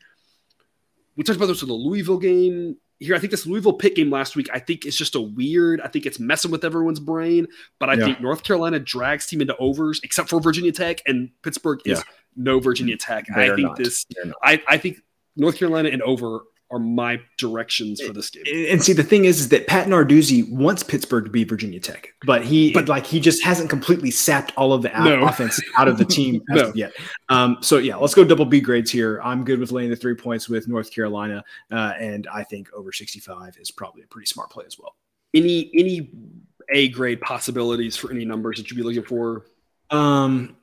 we 1.15 1.23
talked 1.23 1.37
about 1.37 1.47
this 1.47 1.61
with 1.61 1.69
the 1.69 1.75
Louisville 1.75 2.17
game 2.17 2.77
here. 2.99 3.15
I 3.15 3.19
think 3.19 3.31
this 3.31 3.45
Louisville 3.45 3.73
pick 3.73 3.95
game 3.95 4.09
last 4.09 4.35
week, 4.35 4.49
I 4.53 4.59
think 4.59 4.85
it's 4.85 4.97
just 4.97 5.15
a 5.15 5.21
weird, 5.21 5.79
I 5.81 5.87
think 5.87 6.05
it's 6.05 6.19
messing 6.19 6.51
with 6.51 6.65
everyone's 6.65 6.99
brain. 6.99 7.47
But 7.79 7.89
I 7.89 7.93
yeah. 7.93 8.05
think 8.05 8.21
North 8.21 8.43
Carolina 8.43 8.79
drags 8.79 9.25
team 9.27 9.41
into 9.41 9.55
overs, 9.57 10.01
except 10.03 10.29
for 10.29 10.41
Virginia 10.41 10.71
Tech, 10.71 11.01
and 11.05 11.29
Pittsburgh 11.41 11.79
is 11.85 12.03
no 12.35 12.59
Virginia 12.59 12.97
Tech. 12.97 13.25
They 13.33 13.51
I 13.51 13.55
think 13.55 13.67
not. 13.67 13.77
this, 13.77 14.05
I, 14.43 14.61
I 14.67 14.77
think 14.77 14.99
North 15.35 15.57
Carolina 15.57 15.89
and 15.89 16.01
over 16.01 16.41
are 16.71 16.79
my 16.79 17.19
directions 17.37 18.01
for 18.01 18.11
this 18.11 18.29
game. 18.31 18.43
And 18.69 18.83
see, 18.83 18.93
the 18.93 19.03
thing 19.03 19.25
is, 19.25 19.39
is 19.39 19.49
that 19.49 19.67
Pat 19.67 19.87
Narduzzi 19.87 20.49
wants 20.51 20.81
Pittsburgh 20.81 21.25
to 21.25 21.29
be 21.29 21.43
Virginia 21.43 21.79
Tech, 21.79 22.09
but 22.25 22.43
he, 22.43 22.73
but 22.73 22.87
like, 22.87 23.05
he 23.05 23.19
just 23.19 23.43
hasn't 23.43 23.69
completely 23.69 24.09
sapped 24.09 24.51
all 24.57 24.73
of 24.73 24.81
the 24.81 24.89
no. 24.89 25.25
offense 25.25 25.61
out 25.77 25.87
of 25.87 25.97
the 25.97 26.05
team 26.05 26.41
no. 26.49 26.71
yet. 26.73 26.91
Um, 27.29 27.57
so 27.61 27.77
yeah, 27.77 27.95
let's 27.97 28.15
go 28.15 28.23
double 28.23 28.45
B 28.45 28.59
grades 28.59 28.89
here. 28.89 29.21
I'm 29.23 29.43
good 29.43 29.59
with 29.59 29.71
laying 29.71 29.91
the 29.91 29.95
three 29.95 30.15
points 30.15 30.49
with 30.49 30.67
North 30.67 30.91
Carolina, 30.91 31.43
uh, 31.71 31.93
and 31.99 32.27
I 32.33 32.43
think 32.43 32.73
over 32.73 32.91
65 32.91 33.57
is 33.59 33.69
probably 33.69 34.01
a 34.01 34.07
pretty 34.07 34.25
smart 34.25 34.49
play 34.49 34.65
as 34.65 34.79
well. 34.79 34.95
Any 35.35 35.69
any 35.73 36.09
A 36.73 36.89
grade 36.89 37.21
possibilities 37.21 37.95
for 37.95 38.11
any 38.11 38.25
numbers 38.25 38.57
that 38.57 38.71
you'd 38.71 38.77
be 38.77 38.83
looking 38.83 39.03
for? 39.03 39.45
Um, 39.91 40.57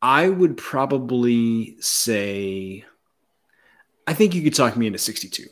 I 0.00 0.28
would 0.28 0.56
probably 0.56 1.76
say, 1.80 2.84
I 4.08 4.14
think 4.14 4.34
you 4.34 4.40
could 4.40 4.54
talk 4.54 4.74
me 4.74 4.86
into 4.86 4.98
62. 4.98 5.44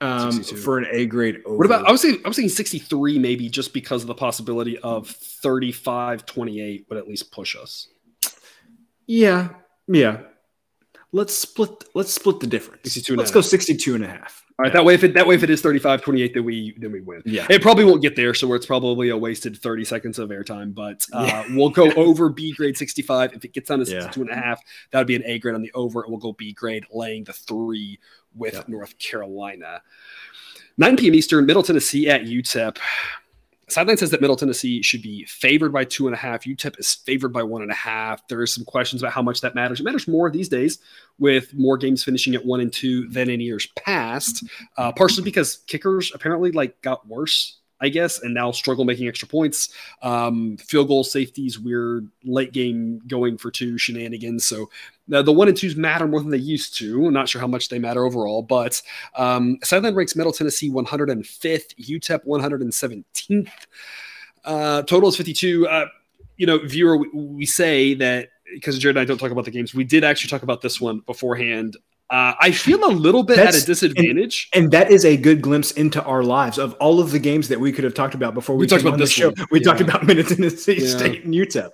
Um, 0.00 0.32
62. 0.32 0.60
for 0.60 0.78
an 0.78 0.88
A 0.90 1.06
grade 1.06 1.40
over. 1.46 1.56
What 1.56 1.66
about 1.66 1.86
I 1.86 1.92
was 1.92 2.02
saying 2.02 2.18
I 2.24 2.28
was 2.28 2.36
saying 2.36 2.48
63 2.48 3.20
maybe 3.20 3.48
just 3.48 3.72
because 3.72 4.02
of 4.02 4.08
the 4.08 4.14
possibility 4.14 4.76
of 4.78 5.06
35 5.06 6.26
28 6.26 6.86
would 6.88 6.98
at 6.98 7.06
least 7.06 7.30
push 7.30 7.54
us. 7.54 7.86
Yeah. 9.06 9.50
Yeah. 9.86 10.22
Let's 11.12 11.34
split 11.34 11.84
let's 11.94 12.12
split 12.12 12.40
the 12.40 12.46
difference. 12.46 12.80
62 12.84 13.16
let's 13.16 13.30
go 13.30 13.40
62 13.40 13.94
and 13.94 14.04
a 14.04 14.08
half. 14.08 14.44
All 14.58 14.64
right, 14.64 14.72
that 14.72 14.84
way 14.84 14.94
if 14.94 15.04
it 15.04 15.14
that 15.14 15.26
way 15.26 15.34
if 15.34 15.42
it 15.42 15.50
is 15.50 15.60
35 15.60 16.02
28 16.02 16.34
then 16.34 16.44
we 16.44 16.74
then 16.78 16.90
we 16.90 17.00
win. 17.00 17.22
Yeah. 17.26 17.46
It 17.50 17.60
probably 17.60 17.84
won't 17.84 18.00
get 18.00 18.16
there 18.16 18.32
so 18.32 18.52
it's 18.54 18.64
probably 18.64 19.10
a 19.10 19.16
wasted 19.16 19.56
30 19.56 19.84
seconds 19.84 20.18
of 20.18 20.30
airtime, 20.30 20.74
but 20.74 21.06
uh, 21.12 21.24
yeah. 21.26 21.44
we'll 21.56 21.70
go 21.70 21.90
over 21.92 22.30
B 22.30 22.52
grade 22.52 22.78
65 22.78 23.34
if 23.34 23.44
it 23.44 23.52
gets 23.52 23.68
down 23.68 23.78
to 23.80 23.86
62 23.86 24.20
yeah. 24.20 24.26
and 24.26 24.30
a 24.30 24.42
half, 24.42 24.62
that 24.90 24.98
would 24.98 25.06
be 25.06 25.16
an 25.16 25.24
A 25.26 25.38
grade 25.38 25.54
on 25.54 25.62
the 25.62 25.72
over 25.72 26.02
and 26.02 26.10
we'll 26.10 26.20
go 26.20 26.32
B 26.32 26.52
grade 26.52 26.86
laying 26.90 27.24
the 27.24 27.32
3 27.32 27.98
with 28.34 28.54
yeah. 28.54 28.62
North 28.66 28.98
Carolina. 28.98 29.82
9 30.78 30.96
p.m. 30.96 31.14
Eastern, 31.14 31.44
Middle 31.44 31.62
Tennessee 31.62 32.08
at 32.08 32.22
UTEP. 32.22 32.78
Sideline 33.68 33.96
says 33.96 34.10
that 34.10 34.20
Middle 34.20 34.36
Tennessee 34.36 34.82
should 34.82 35.02
be 35.02 35.24
favored 35.24 35.72
by 35.72 35.84
two 35.84 36.06
and 36.06 36.14
a 36.14 36.18
half. 36.18 36.44
UTEP 36.44 36.78
is 36.78 36.94
favored 36.94 37.32
by 37.32 37.42
one 37.42 37.62
and 37.62 37.70
a 37.70 37.74
half. 37.74 38.26
There 38.28 38.40
are 38.40 38.46
some 38.46 38.64
questions 38.64 39.02
about 39.02 39.12
how 39.12 39.22
much 39.22 39.40
that 39.40 39.54
matters. 39.54 39.80
It 39.80 39.84
matters 39.84 40.08
more 40.08 40.30
these 40.30 40.48
days 40.48 40.78
with 41.18 41.54
more 41.54 41.78
games 41.78 42.04
finishing 42.04 42.34
at 42.34 42.44
one 42.44 42.60
and 42.60 42.72
two 42.72 43.08
than 43.08 43.30
in 43.30 43.40
years 43.40 43.66
past, 43.76 44.44
uh, 44.76 44.92
partially 44.92 45.24
because 45.24 45.58
kickers 45.68 46.12
apparently 46.14 46.52
like 46.52 46.80
got 46.82 47.06
worse 47.06 47.60
I 47.82 47.88
guess, 47.88 48.22
and 48.22 48.32
now 48.32 48.52
struggle 48.52 48.84
making 48.84 49.08
extra 49.08 49.26
points. 49.26 49.74
Um, 50.02 50.56
field 50.56 50.86
goal 50.86 51.02
safeties, 51.02 51.58
weird 51.58 52.08
late 52.22 52.52
game 52.52 53.00
going 53.08 53.36
for 53.36 53.50
two 53.50 53.76
shenanigans. 53.76 54.44
So 54.44 54.70
uh, 55.14 55.22
the 55.22 55.32
one 55.32 55.48
and 55.48 55.56
twos 55.56 55.76
matter 55.76 56.06
more 56.06 56.20
than 56.20 56.30
they 56.30 56.36
used 56.36 56.76
to. 56.78 57.06
I'm 57.06 57.12
not 57.12 57.28
sure 57.28 57.40
how 57.40 57.46
much 57.46 57.68
they 57.68 57.78
matter 57.78 58.04
overall, 58.04 58.42
but 58.42 58.80
um, 59.16 59.58
Sideline 59.62 59.94
ranks 59.94 60.16
Middle 60.16 60.32
Tennessee 60.32 60.70
105th, 60.70 61.74
UTEP 61.76 62.24
117th. 62.26 63.48
Uh, 64.44 64.82
total 64.82 65.08
is 65.08 65.16
52. 65.16 65.68
Uh, 65.68 65.86
you 66.36 66.46
know, 66.46 66.58
viewer, 66.58 66.96
we, 66.96 67.08
we 67.12 67.46
say 67.46 67.94
that 67.94 68.30
because 68.54 68.78
Jared 68.78 68.96
and 68.96 69.02
I 69.02 69.04
don't 69.04 69.18
talk 69.18 69.30
about 69.30 69.44
the 69.44 69.50
games, 69.50 69.74
we 69.74 69.84
did 69.84 70.04
actually 70.04 70.30
talk 70.30 70.42
about 70.42 70.60
this 70.60 70.80
one 70.80 71.00
beforehand. 71.00 71.76
Uh, 72.10 72.34
I 72.38 72.50
feel 72.50 72.84
a 72.84 72.92
little 72.92 73.22
bit 73.22 73.36
That's, 73.36 73.56
at 73.56 73.62
a 73.62 73.66
disadvantage, 73.66 74.50
and, 74.52 74.64
and, 74.64 74.72
that 74.72 74.90
is 74.90 75.06
a 75.06 75.16
good 75.16 75.40
glimpse 75.40 75.70
into 75.70 76.02
our 76.04 76.22
lives 76.22 76.58
of 76.58 76.74
all 76.74 77.00
of 77.00 77.10
the 77.10 77.18
games 77.18 77.48
that 77.48 77.58
we 77.58 77.72
could 77.72 77.84
have 77.84 77.94
talked 77.94 78.14
about 78.14 78.34
before 78.34 78.54
we, 78.54 78.64
we 78.64 78.66
talked 78.66 78.82
about 78.82 78.98
this 78.98 79.10
show. 79.10 79.30
One. 79.30 79.46
We 79.50 79.60
yeah. 79.60 79.64
talked 79.64 79.80
about 79.80 80.04
Middle 80.04 80.24
Tennessee 80.24 80.82
yeah. 80.82 80.94
State 80.94 81.24
and 81.24 81.32
UTEP. 81.32 81.70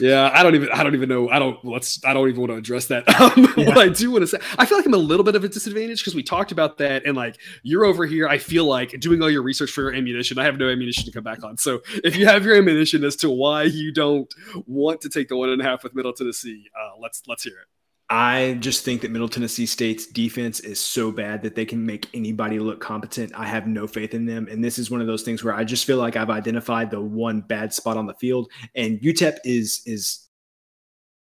Yeah, 0.00 0.30
I 0.32 0.42
don't 0.42 0.54
even 0.54 0.70
I 0.70 0.82
don't 0.82 0.94
even 0.94 1.08
know. 1.08 1.28
I 1.28 1.38
don't 1.38 1.62
let's 1.64 2.04
I 2.04 2.12
don't 2.12 2.28
even 2.28 2.40
want 2.40 2.52
to 2.52 2.56
address 2.56 2.86
that. 2.86 3.04
Um, 3.18 3.52
yeah. 3.56 3.66
What 3.66 3.78
I 3.78 3.88
do 3.88 4.12
want 4.12 4.22
to 4.22 4.26
say, 4.28 4.38
I 4.58 4.64
feel 4.64 4.78
like 4.78 4.86
I'm 4.86 4.94
a 4.94 4.96
little 4.96 5.24
bit 5.24 5.34
of 5.34 5.42
a 5.42 5.48
disadvantage 5.48 6.00
because 6.00 6.14
we 6.14 6.22
talked 6.22 6.52
about 6.52 6.78
that, 6.78 7.04
and 7.04 7.16
like 7.16 7.36
you're 7.64 7.84
over 7.84 8.06
here. 8.06 8.28
I 8.28 8.38
feel 8.38 8.64
like 8.64 8.90
doing 9.00 9.20
all 9.20 9.28
your 9.28 9.42
research 9.42 9.72
for 9.72 9.82
your 9.82 9.92
ammunition. 9.92 10.38
I 10.38 10.44
have 10.44 10.56
no 10.56 10.68
ammunition 10.68 11.04
to 11.04 11.10
come 11.10 11.24
back 11.24 11.42
on. 11.42 11.58
So 11.58 11.80
if 12.04 12.16
you 12.16 12.26
have 12.26 12.44
your 12.44 12.54
ammunition 12.56 13.02
as 13.02 13.16
to 13.16 13.30
why 13.30 13.64
you 13.64 13.92
don't 13.92 14.32
want 14.66 15.00
to 15.00 15.08
take 15.08 15.28
the 15.28 15.36
one 15.36 15.48
and 15.48 15.60
a 15.60 15.64
half 15.64 15.82
with 15.82 15.96
Middle 15.96 16.12
Tennessee, 16.12 16.70
uh, 16.78 16.98
let's 17.00 17.22
let's 17.26 17.42
hear 17.42 17.54
it. 17.54 17.77
I 18.10 18.56
just 18.60 18.84
think 18.84 19.02
that 19.02 19.10
Middle 19.10 19.28
Tennessee 19.28 19.66
State's 19.66 20.06
defense 20.06 20.60
is 20.60 20.80
so 20.80 21.12
bad 21.12 21.42
that 21.42 21.54
they 21.54 21.66
can 21.66 21.84
make 21.84 22.08
anybody 22.14 22.58
look 22.58 22.80
competent. 22.80 23.32
I 23.34 23.44
have 23.44 23.66
no 23.66 23.86
faith 23.86 24.14
in 24.14 24.24
them. 24.24 24.48
And 24.50 24.64
this 24.64 24.78
is 24.78 24.90
one 24.90 25.02
of 25.02 25.06
those 25.06 25.22
things 25.22 25.44
where 25.44 25.54
I 25.54 25.62
just 25.62 25.84
feel 25.84 25.98
like 25.98 26.16
I've 26.16 26.30
identified 26.30 26.90
the 26.90 27.00
one 27.00 27.42
bad 27.42 27.74
spot 27.74 27.98
on 27.98 28.06
the 28.06 28.14
field. 28.14 28.50
And 28.74 28.98
UTEP 29.00 29.38
is 29.44 29.82
is 29.84 30.26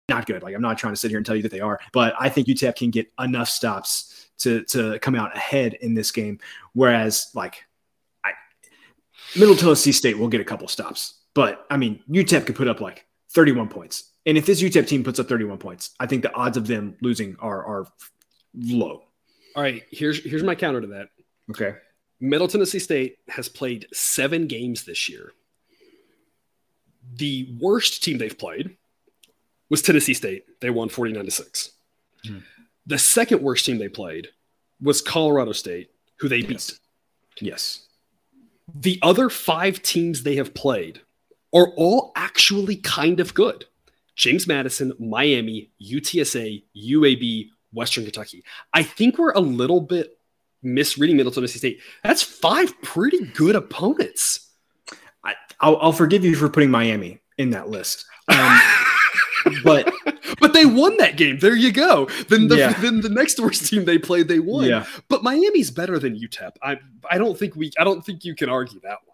not 0.08 0.24
good. 0.24 0.42
Like 0.42 0.54
I'm 0.54 0.62
not 0.62 0.78
trying 0.78 0.94
to 0.94 0.96
sit 0.96 1.10
here 1.10 1.18
and 1.18 1.26
tell 1.26 1.36
you 1.36 1.42
that 1.42 1.52
they 1.52 1.60
are, 1.60 1.78
but 1.92 2.14
I 2.18 2.30
think 2.30 2.48
UTEP 2.48 2.76
can 2.76 2.90
get 2.90 3.12
enough 3.20 3.50
stops 3.50 4.30
to 4.38 4.64
to 4.64 4.98
come 5.00 5.14
out 5.14 5.36
ahead 5.36 5.74
in 5.74 5.92
this 5.92 6.10
game. 6.10 6.38
Whereas 6.72 7.30
like 7.34 7.64
I, 8.24 8.32
Middle 9.38 9.56
Tennessee 9.56 9.92
State 9.92 10.18
will 10.18 10.28
get 10.28 10.40
a 10.40 10.44
couple 10.44 10.68
stops. 10.68 11.20
But 11.34 11.66
I 11.70 11.76
mean, 11.76 12.02
UTEP 12.08 12.46
could 12.46 12.56
put 12.56 12.68
up 12.68 12.80
like 12.80 13.04
31 13.34 13.68
points 13.68 14.11
and 14.26 14.38
if 14.38 14.46
this 14.46 14.62
UTEP 14.62 14.86
team 14.86 15.02
puts 15.04 15.18
up 15.18 15.28
31 15.28 15.58
points, 15.58 15.90
I 15.98 16.06
think 16.06 16.22
the 16.22 16.32
odds 16.34 16.56
of 16.56 16.66
them 16.66 16.96
losing 17.00 17.36
are 17.40 17.64
are 17.64 17.86
low. 18.54 19.04
All 19.54 19.62
right, 19.62 19.82
here's 19.90 20.22
here's 20.24 20.42
my 20.42 20.54
counter 20.54 20.80
to 20.80 20.86
that. 20.88 21.08
Okay. 21.50 21.74
Middle 22.20 22.46
Tennessee 22.46 22.78
State 22.78 23.18
has 23.28 23.48
played 23.48 23.88
seven 23.92 24.46
games 24.46 24.84
this 24.84 25.08
year. 25.08 25.32
The 27.16 27.56
worst 27.60 28.04
team 28.04 28.18
they've 28.18 28.38
played 28.38 28.76
was 29.68 29.82
Tennessee 29.82 30.14
State. 30.14 30.44
They 30.60 30.70
won 30.70 30.88
49 30.88 31.24
to 31.24 31.30
6. 31.32 31.72
Hmm. 32.24 32.38
The 32.86 32.98
second 32.98 33.42
worst 33.42 33.66
team 33.66 33.78
they 33.78 33.88
played 33.88 34.28
was 34.80 35.02
Colorado 35.02 35.50
State, 35.50 35.90
who 36.20 36.28
they 36.28 36.42
beat. 36.42 36.50
Yes. 36.50 36.80
yes. 37.40 37.86
The 38.72 39.00
other 39.02 39.28
five 39.28 39.82
teams 39.82 40.22
they 40.22 40.36
have 40.36 40.54
played 40.54 41.00
are 41.52 41.68
all 41.76 42.12
actually 42.14 42.76
kind 42.76 43.18
of 43.18 43.34
good. 43.34 43.66
James 44.16 44.46
Madison, 44.46 44.92
Miami, 44.98 45.70
UTSA, 45.82 46.64
UAB, 46.76 47.48
Western 47.72 48.04
Kentucky. 48.04 48.44
I 48.72 48.82
think 48.82 49.18
we're 49.18 49.32
a 49.32 49.40
little 49.40 49.80
bit 49.80 50.18
misreading 50.62 51.16
Middle 51.16 51.32
Tennessee 51.32 51.58
State. 51.58 51.80
That's 52.02 52.22
five 52.22 52.80
pretty 52.82 53.24
good 53.24 53.56
opponents. 53.56 54.48
I, 55.62 55.70
will 55.70 55.92
forgive 55.92 56.24
you 56.24 56.34
for 56.34 56.48
putting 56.48 56.70
Miami 56.70 57.20
in 57.38 57.50
that 57.50 57.68
list. 57.68 58.04
Um, 58.28 58.60
but 59.64 59.92
but 60.40 60.52
they 60.52 60.66
won 60.66 60.96
that 60.96 61.16
game. 61.16 61.38
There 61.38 61.54
you 61.54 61.72
go. 61.72 62.06
Then 62.28 62.48
the 62.48 62.56
yeah. 62.56 62.72
then 62.74 63.00
the 63.00 63.08
next 63.08 63.38
worst 63.38 63.66
team 63.66 63.84
they 63.84 63.98
played, 63.98 64.28
they 64.28 64.40
won. 64.40 64.64
Yeah. 64.64 64.84
But 65.08 65.22
Miami's 65.22 65.70
better 65.70 65.98
than 65.98 66.18
UTEP. 66.18 66.52
I 66.62 66.78
I 67.08 67.18
don't 67.18 67.38
think 67.38 67.54
we 67.54 67.70
I 67.78 67.84
don't 67.84 68.04
think 68.04 68.24
you 68.24 68.34
can 68.34 68.48
argue 68.48 68.80
that 68.80 68.98
one. 69.06 69.11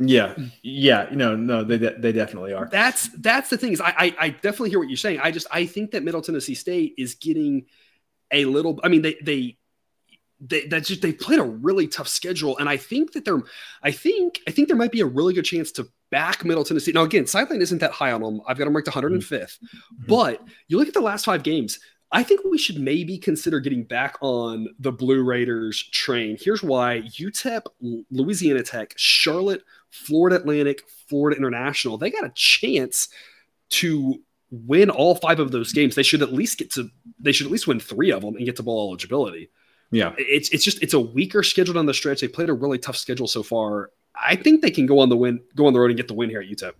Yeah, 0.00 0.34
yeah, 0.62 1.08
no, 1.12 1.34
no, 1.34 1.64
they 1.64 1.76
they 1.76 2.12
definitely 2.12 2.52
are. 2.52 2.68
That's 2.70 3.08
that's 3.18 3.50
the 3.50 3.58
thing 3.58 3.72
is 3.72 3.80
I, 3.80 3.94
I, 3.98 4.16
I 4.18 4.28
definitely 4.30 4.70
hear 4.70 4.78
what 4.78 4.88
you're 4.88 4.96
saying. 4.96 5.20
I 5.20 5.30
just 5.30 5.46
I 5.50 5.66
think 5.66 5.90
that 5.90 6.02
Middle 6.02 6.22
Tennessee 6.22 6.54
State 6.54 6.94
is 6.96 7.14
getting 7.14 7.66
a 8.30 8.44
little. 8.44 8.78
I 8.84 8.88
mean, 8.88 9.02
they 9.02 9.16
they 9.22 9.58
they 10.40 10.66
that's 10.66 10.88
just 10.88 11.02
they 11.02 11.12
played 11.12 11.40
a 11.40 11.44
really 11.44 11.88
tough 11.88 12.08
schedule, 12.08 12.56
and 12.58 12.68
I 12.68 12.76
think 12.76 13.12
that 13.12 13.24
they're 13.24 13.42
I 13.82 13.90
think 13.90 14.40
I 14.46 14.50
think 14.50 14.68
there 14.68 14.76
might 14.76 14.92
be 14.92 15.00
a 15.00 15.06
really 15.06 15.34
good 15.34 15.44
chance 15.44 15.72
to 15.72 15.88
back 16.10 16.44
Middle 16.44 16.64
Tennessee. 16.64 16.92
Now 16.92 17.02
again, 17.02 17.26
sideline 17.26 17.62
isn't 17.62 17.78
that 17.78 17.92
high 17.92 18.12
on 18.12 18.22
them. 18.22 18.40
I've 18.46 18.58
got 18.58 18.64
them 18.64 18.74
ranked 18.74 18.88
105th, 18.88 19.28
mm-hmm. 19.28 20.04
but 20.06 20.42
you 20.68 20.78
look 20.78 20.88
at 20.88 20.94
the 20.94 21.00
last 21.00 21.24
five 21.24 21.42
games. 21.42 21.80
I 22.10 22.22
think 22.22 22.40
we 22.44 22.56
should 22.56 22.80
maybe 22.80 23.18
consider 23.18 23.60
getting 23.60 23.84
back 23.84 24.16
on 24.22 24.68
the 24.78 24.92
Blue 24.92 25.22
Raiders 25.22 25.82
train. 25.90 26.38
Here's 26.40 26.62
why 26.62 27.02
UTEP, 27.02 27.62
Louisiana 28.10 28.62
Tech, 28.62 28.94
Charlotte, 28.96 29.62
Florida 29.90 30.36
Atlantic, 30.36 30.82
Florida 31.08 31.36
International, 31.36 31.98
they 31.98 32.10
got 32.10 32.24
a 32.24 32.32
chance 32.34 33.08
to 33.70 34.20
win 34.50 34.90
all 34.90 35.14
five 35.14 35.40
of 35.40 35.50
those 35.50 35.72
games. 35.72 35.94
They 35.94 36.02
should 36.02 36.22
at 36.22 36.32
least 36.32 36.58
get 36.58 36.72
to 36.72 36.90
they 37.20 37.32
should 37.32 37.46
at 37.46 37.52
least 37.52 37.66
win 37.66 37.80
three 37.80 38.10
of 38.10 38.22
them 38.22 38.36
and 38.36 38.44
get 38.44 38.56
to 38.56 38.62
bowl 38.62 38.88
eligibility. 38.88 39.50
Yeah. 39.90 40.14
It's 40.18 40.50
it's 40.50 40.64
just 40.64 40.82
it's 40.82 40.94
a 40.94 41.00
weaker 41.00 41.42
schedule 41.42 41.78
on 41.78 41.86
the 41.86 41.94
stretch. 41.94 42.20
They 42.20 42.28
played 42.28 42.50
a 42.50 42.54
really 42.54 42.78
tough 42.78 42.96
schedule 42.96 43.26
so 43.26 43.42
far. 43.42 43.90
I 44.14 44.36
think 44.36 44.62
they 44.62 44.70
can 44.70 44.86
go 44.86 44.98
on 44.98 45.08
the 45.08 45.16
win, 45.16 45.40
go 45.54 45.66
on 45.66 45.72
the 45.72 45.80
road 45.80 45.90
and 45.90 45.96
get 45.96 46.08
the 46.08 46.14
win 46.14 46.28
here 46.28 46.40
at 46.40 46.48
UTEP. 46.48 46.72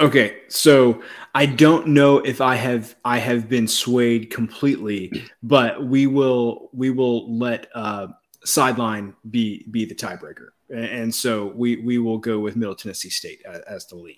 Okay, 0.00 0.38
so 0.48 1.02
I 1.34 1.44
don't 1.44 1.88
know 1.88 2.18
if 2.18 2.40
I 2.40 2.54
have 2.54 2.96
I 3.04 3.18
have 3.18 3.50
been 3.50 3.68
swayed 3.68 4.30
completely, 4.30 5.12
but 5.42 5.84
we 5.84 6.06
will 6.06 6.70
we 6.72 6.88
will 6.90 7.36
let 7.36 7.66
uh, 7.74 8.06
sideline 8.42 9.14
be 9.30 9.66
be 9.70 9.84
the 9.84 9.94
tiebreaker, 9.94 10.48
and 10.72 11.14
so 11.14 11.52
we 11.54 11.76
we 11.76 11.98
will 11.98 12.18
go 12.18 12.38
with 12.38 12.56
Middle 12.56 12.74
Tennessee 12.74 13.10
State 13.10 13.42
as, 13.46 13.60
as 13.60 13.86
the 13.86 13.96
lean. 13.96 14.16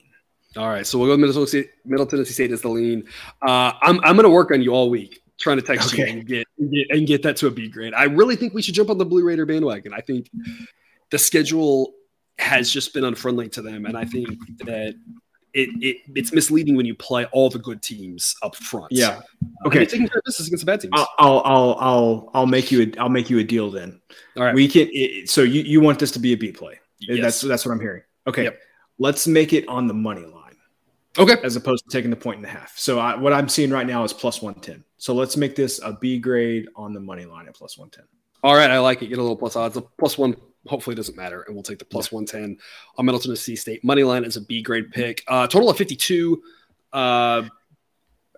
All 0.56 0.68
right, 0.68 0.86
so 0.86 0.98
we'll 0.98 1.08
go 1.08 1.12
with 1.12 1.20
Middle 1.20 1.34
Tennessee, 1.34 1.70
Middle 1.84 2.06
Tennessee 2.06 2.34
State 2.34 2.52
as 2.52 2.60
the 2.60 2.68
lean. 2.68 3.04
Uh, 3.40 3.72
I'm 3.80 3.98
I'm 4.04 4.16
going 4.16 4.24
to 4.24 4.30
work 4.30 4.50
on 4.50 4.60
you 4.60 4.74
all 4.74 4.90
week, 4.90 5.22
trying 5.38 5.56
to 5.56 5.62
text 5.62 5.94
okay. 5.94 6.06
you 6.06 6.18
and 6.18 6.26
get, 6.26 6.46
and 6.58 6.70
get 6.70 6.90
and 6.90 7.06
get 7.06 7.22
that 7.22 7.36
to 7.38 7.46
a 7.46 7.50
B 7.50 7.68
grade. 7.68 7.94
I 7.94 8.04
really 8.04 8.36
think 8.36 8.52
we 8.52 8.62
should 8.62 8.74
jump 8.74 8.90
on 8.90 8.98
the 8.98 9.06
Blue 9.06 9.24
Raider 9.24 9.46
bandwagon. 9.46 9.94
I 9.94 10.00
think 10.00 10.30
the 11.10 11.18
schedule 11.18 11.94
has 12.38 12.70
just 12.70 12.92
been 12.92 13.04
unfriendly 13.04 13.48
to 13.50 13.62
them, 13.62 13.86
and 13.86 13.96
I 13.96 14.04
think 14.04 14.28
that 14.58 14.94
it, 15.54 15.68
it 15.82 15.96
it's 16.14 16.32
misleading 16.32 16.76
when 16.76 16.86
you 16.86 16.94
play 16.94 17.26
all 17.26 17.50
the 17.50 17.58
good 17.58 17.82
teams 17.82 18.34
up 18.42 18.56
front. 18.56 18.88
Yeah. 18.90 19.20
Uh, 19.64 19.68
okay. 19.68 19.84
taking 19.84 20.08
care 20.08 20.18
of 20.18 20.24
business 20.24 20.48
against 20.48 20.64
the 20.64 20.70
bad 20.70 20.80
teams. 20.80 20.92
I'll 20.94 21.08
I'll 21.18 21.76
I'll 21.78 22.30
I'll 22.34 22.46
make 22.46 22.70
you 22.70 22.82
a, 22.82 23.00
I'll 23.00 23.08
make 23.08 23.30
you 23.30 23.38
a 23.38 23.44
deal 23.44 23.70
then. 23.70 24.00
All 24.36 24.44
right. 24.44 24.54
We 24.54 24.68
can. 24.68 24.88
It, 24.92 25.28
so 25.28 25.42
you 25.42 25.62
you 25.62 25.80
want 25.80 25.98
this 25.98 26.10
to 26.12 26.18
be 26.18 26.32
a 26.32 26.36
B 26.36 26.52
play? 26.52 26.80
Yes. 27.00 27.20
That's 27.22 27.40
that's 27.42 27.66
what 27.66 27.72
I'm 27.72 27.80
hearing. 27.80 28.02
Okay. 28.26 28.44
Yep. 28.44 28.58
Let's 28.98 29.26
make 29.26 29.52
it 29.52 29.66
on 29.68 29.86
the 29.86 29.94
money 29.94 30.24
line. 30.24 30.56
Okay. 31.18 31.36
As 31.42 31.56
opposed 31.56 31.84
to 31.84 31.90
taking 31.90 32.10
the 32.10 32.16
point 32.16 32.38
and 32.38 32.46
a 32.46 32.48
half. 32.48 32.76
So 32.78 32.98
I, 32.98 33.16
what 33.16 33.32
I'm 33.32 33.48
seeing 33.48 33.70
right 33.70 33.86
now 33.86 34.02
is 34.04 34.12
plus 34.12 34.40
110. 34.40 34.82
So 34.96 35.12
let's 35.14 35.36
make 35.36 35.54
this 35.54 35.78
a 35.82 35.92
B 35.92 36.18
grade 36.18 36.68
on 36.74 36.94
the 36.94 37.00
money 37.00 37.26
line 37.26 37.48
at 37.48 37.54
plus 37.54 37.76
110. 37.76 38.06
All 38.44 38.56
right, 38.56 38.70
I 38.70 38.78
like 38.78 39.02
it. 39.02 39.08
Get 39.08 39.18
a 39.18 39.22
little 39.22 39.36
plus 39.36 39.54
odds. 39.54 39.76
A 39.76 39.82
plus 39.82 40.18
one 40.18 40.36
hopefully 40.66 40.94
it 40.94 40.96
doesn't 40.96 41.16
matter, 41.16 41.42
and 41.42 41.54
we'll 41.54 41.62
take 41.62 41.78
the 41.78 41.84
plus 41.84 42.12
yeah. 42.12 42.16
110 42.16 42.58
on 42.98 43.06
Middle 43.06 43.20
Tennessee 43.20 43.56
State. 43.56 43.82
Money 43.84 44.04
line 44.04 44.24
is 44.24 44.36
a 44.36 44.40
B 44.40 44.62
grade 44.62 44.90
pick. 44.90 45.24
Uh, 45.28 45.46
total 45.46 45.70
of 45.70 45.76
52. 45.76 46.42
Uh, 46.92 47.42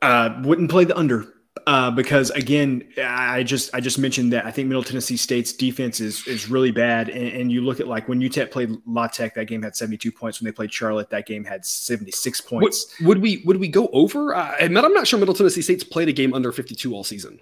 Uh, 0.02 0.42
wouldn't 0.44 0.70
play 0.70 0.84
the 0.84 0.94
under 0.98 1.34
uh, 1.66 1.90
because 1.90 2.30
again, 2.30 2.86
I 2.98 3.42
just 3.42 3.74
I 3.74 3.80
just 3.80 3.98
mentioned 3.98 4.32
that 4.32 4.44
I 4.44 4.50
think 4.50 4.68
Middle 4.68 4.82
Tennessee 4.82 5.16
State's 5.16 5.52
defense 5.52 5.98
is 6.00 6.26
is 6.26 6.50
really 6.50 6.70
bad, 6.70 7.08
and, 7.08 7.28
and 7.28 7.52
you 7.52 7.62
look 7.62 7.80
at 7.80 7.88
like 7.88 8.06
when 8.08 8.20
UTEP 8.20 8.50
played 8.50 8.70
La 8.86 9.06
Tech, 9.06 9.34
that 9.34 9.46
game 9.46 9.62
had 9.62 9.74
seventy 9.74 9.96
two 9.96 10.12
points. 10.12 10.40
When 10.40 10.44
they 10.44 10.52
played 10.52 10.72
Charlotte, 10.72 11.08
that 11.10 11.26
game 11.26 11.44
had 11.44 11.64
seventy 11.64 12.10
six 12.10 12.40
points. 12.40 12.94
Would, 13.00 13.06
would, 13.06 13.18
we 13.22 13.42
would 13.46 13.56
we 13.56 13.68
go 13.68 13.88
over? 13.94 14.34
Uh, 14.34 14.54
I'm 14.60 14.72
not 14.74 15.06
sure 15.06 15.18
Middle 15.18 15.34
Tennessee 15.34 15.62
State's 15.62 15.84
played 15.84 16.08
a 16.08 16.12
game 16.12 16.34
under 16.34 16.52
fifty 16.52 16.74
two 16.74 16.92
all 16.92 17.04
season. 17.04 17.40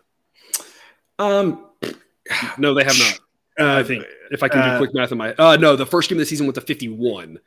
Um, 1.18 1.66
no, 2.58 2.74
they 2.74 2.84
have 2.84 2.98
not. 2.98 3.18
Uh, 3.58 3.76
I 3.76 3.82
think 3.82 4.04
if 4.30 4.42
I 4.42 4.48
can 4.48 4.62
do 4.62 4.74
uh, 4.74 4.78
quick 4.78 4.94
math 4.94 5.12
in 5.12 5.18
my 5.18 5.34
uh 5.34 5.56
no, 5.56 5.76
the 5.76 5.86
first 5.86 6.08
game 6.08 6.16
of 6.16 6.20
the 6.20 6.26
season 6.26 6.46
went 6.46 6.54
to 6.54 6.60
fifty 6.60 6.88
one. 6.88 7.38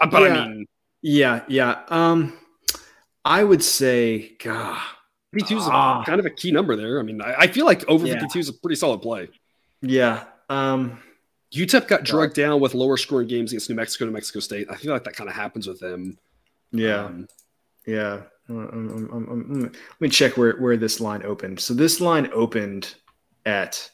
Uh, 0.00 0.06
but 0.06 0.22
yeah, 0.22 0.28
I 0.28 0.48
mean, 0.48 0.66
yeah, 1.02 1.42
yeah. 1.48 1.82
Um, 1.88 2.38
I 3.24 3.42
would 3.42 3.62
say, 3.62 4.36
God 4.42 4.80
52 5.32 5.58
is 5.58 5.64
ah. 5.66 6.02
kind 6.04 6.18
of 6.18 6.26
a 6.26 6.30
key 6.30 6.50
number 6.50 6.76
there. 6.76 6.98
I 6.98 7.02
mean, 7.02 7.20
I, 7.20 7.34
I 7.40 7.46
feel 7.48 7.66
like 7.66 7.86
over 7.88 8.06
yeah. 8.06 8.14
52 8.14 8.38
is 8.38 8.48
a 8.48 8.52
pretty 8.54 8.76
solid 8.76 9.02
play. 9.02 9.28
Yeah. 9.82 10.24
Um, 10.48 10.98
UTEP 11.52 11.88
got 11.88 12.04
drugged 12.04 12.34
down 12.34 12.60
with 12.60 12.74
lower 12.74 12.96
scoring 12.96 13.28
games 13.28 13.52
against 13.52 13.68
New 13.68 13.76
Mexico, 13.76 14.06
New 14.06 14.12
Mexico 14.12 14.40
State. 14.40 14.68
I 14.70 14.76
feel 14.76 14.92
like 14.92 15.04
that 15.04 15.14
kind 15.14 15.28
of 15.28 15.36
happens 15.36 15.66
with 15.66 15.78
them. 15.78 16.18
Yeah. 16.72 17.04
Um, 17.04 17.28
yeah. 17.86 18.22
Um, 18.48 19.08
um, 19.12 19.28
um, 19.30 19.62
let 19.62 20.00
me 20.00 20.08
check 20.08 20.36
where, 20.36 20.56
where 20.56 20.76
this 20.76 21.00
line 21.00 21.22
opened. 21.24 21.60
So 21.60 21.74
this 21.74 22.00
line 22.00 22.30
opened 22.32 22.94
at, 23.44 23.90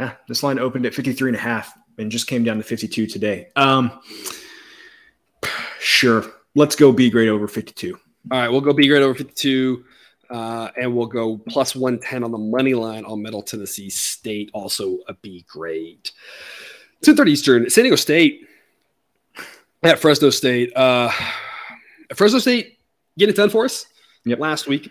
yeah, 0.00 0.12
this 0.28 0.42
line 0.42 0.58
opened 0.58 0.86
at 0.86 0.94
53 0.94 1.28
and 1.28 1.36
a 1.36 1.40
half 1.40 1.76
and 1.98 2.10
just 2.10 2.26
came 2.26 2.42
down 2.42 2.56
to 2.56 2.62
52 2.62 3.06
today. 3.06 3.48
Um, 3.54 4.00
sure. 5.78 6.24
Let's 6.54 6.74
go 6.74 6.90
B 6.90 7.10
grade 7.10 7.28
over 7.28 7.46
52. 7.46 7.98
All 8.30 8.38
right. 8.38 8.48
We'll 8.48 8.62
go 8.62 8.72
B 8.72 8.88
grade 8.88 9.02
over 9.02 9.14
52. 9.14 9.84
Uh, 10.30 10.70
and 10.80 10.96
we'll 10.96 11.06
go 11.06 11.36
plus 11.36 11.76
110 11.76 12.24
on 12.24 12.30
the 12.30 12.38
money 12.38 12.72
line 12.72 13.04
on 13.04 13.20
Middle 13.20 13.42
Tennessee 13.42 13.90
State, 13.90 14.48
also 14.54 14.98
a 15.08 15.14
B 15.14 15.44
grade. 15.48 16.08
2:30 17.04 17.28
Eastern, 17.28 17.70
San 17.70 17.84
Diego 17.84 17.96
State 17.96 18.46
at 19.82 19.98
Fresno 19.98 20.30
State. 20.30 20.72
Uh, 20.76 21.10
Fresno 22.14 22.38
State 22.38 22.78
getting 23.18 23.34
it 23.34 23.36
done 23.36 23.50
for 23.50 23.64
us 23.64 23.86
yep. 24.24 24.38
last 24.38 24.68
week. 24.68 24.88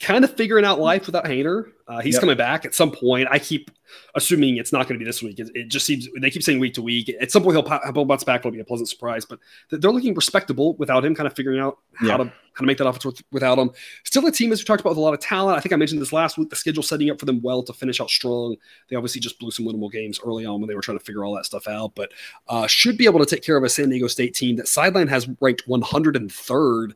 Kind 0.00 0.24
of 0.24 0.36
figuring 0.36 0.64
out 0.64 0.78
life 0.78 1.06
without 1.06 1.24
Haener. 1.24 1.72
Uh, 1.88 2.00
he's 2.00 2.14
yep. 2.14 2.20
coming 2.20 2.36
back 2.36 2.64
at 2.64 2.74
some 2.74 2.92
point. 2.92 3.26
I 3.30 3.38
keep 3.38 3.70
assuming 4.14 4.58
it's 4.58 4.72
not 4.72 4.86
going 4.86 4.96
to 4.96 4.98
be 4.98 5.04
this 5.04 5.22
week. 5.22 5.40
It, 5.40 5.50
it, 5.54 5.68
just 5.68 5.86
seems 5.86 6.06
they 6.20 6.30
keep 6.30 6.42
saying 6.42 6.60
week 6.60 6.74
to 6.74 6.82
week. 6.82 7.08
At 7.20 7.32
some 7.32 7.42
point, 7.42 7.56
he'll, 7.56 7.80
he'll 7.92 8.04
bounce 8.04 8.22
back. 8.22 8.42
It'll 8.42 8.50
be 8.50 8.60
a 8.60 8.64
pleasant 8.64 8.88
surprise. 8.88 9.24
But 9.24 9.40
they're 9.70 9.90
looking 9.90 10.14
respectable 10.14 10.74
without 10.74 11.04
him. 11.04 11.14
Kind 11.14 11.26
of 11.26 11.34
figuring 11.34 11.58
out 11.58 11.78
how 11.94 12.06
yeah. 12.06 12.16
to 12.18 12.24
how 12.24 12.60
to 12.60 12.66
make 12.66 12.78
that 12.78 12.86
offense 12.86 13.22
without 13.32 13.58
him. 13.58 13.70
Still 14.04 14.26
a 14.26 14.32
team 14.32 14.52
as 14.52 14.60
we 14.60 14.64
talked 14.64 14.80
about 14.80 14.90
with 14.90 14.98
a 14.98 15.00
lot 15.00 15.14
of 15.14 15.20
talent. 15.20 15.56
I 15.56 15.60
think 15.60 15.72
I 15.72 15.76
mentioned 15.76 16.00
this 16.00 16.12
last 16.12 16.36
week. 16.36 16.50
The 16.50 16.56
schedule 16.56 16.82
setting 16.82 17.08
up 17.10 17.18
for 17.18 17.26
them 17.26 17.40
well 17.40 17.62
to 17.62 17.72
finish 17.72 18.00
out 18.00 18.10
strong. 18.10 18.56
They 18.88 18.96
obviously 18.96 19.20
just 19.20 19.38
blew 19.38 19.50
some 19.50 19.64
winnable 19.64 19.90
games 19.90 20.20
early 20.24 20.44
on 20.44 20.60
when 20.60 20.68
they 20.68 20.74
were 20.74 20.82
trying 20.82 20.98
to 20.98 21.04
figure 21.04 21.24
all 21.24 21.34
that 21.36 21.46
stuff 21.46 21.66
out. 21.66 21.94
But 21.94 22.12
uh, 22.48 22.66
should 22.66 22.98
be 22.98 23.06
able 23.06 23.20
to 23.20 23.26
take 23.26 23.42
care 23.42 23.56
of 23.56 23.64
a 23.64 23.68
San 23.68 23.88
Diego 23.88 24.08
State 24.08 24.34
team 24.34 24.56
that 24.56 24.68
sideline 24.68 25.08
has 25.08 25.28
ranked 25.40 25.66
103rd 25.66 26.92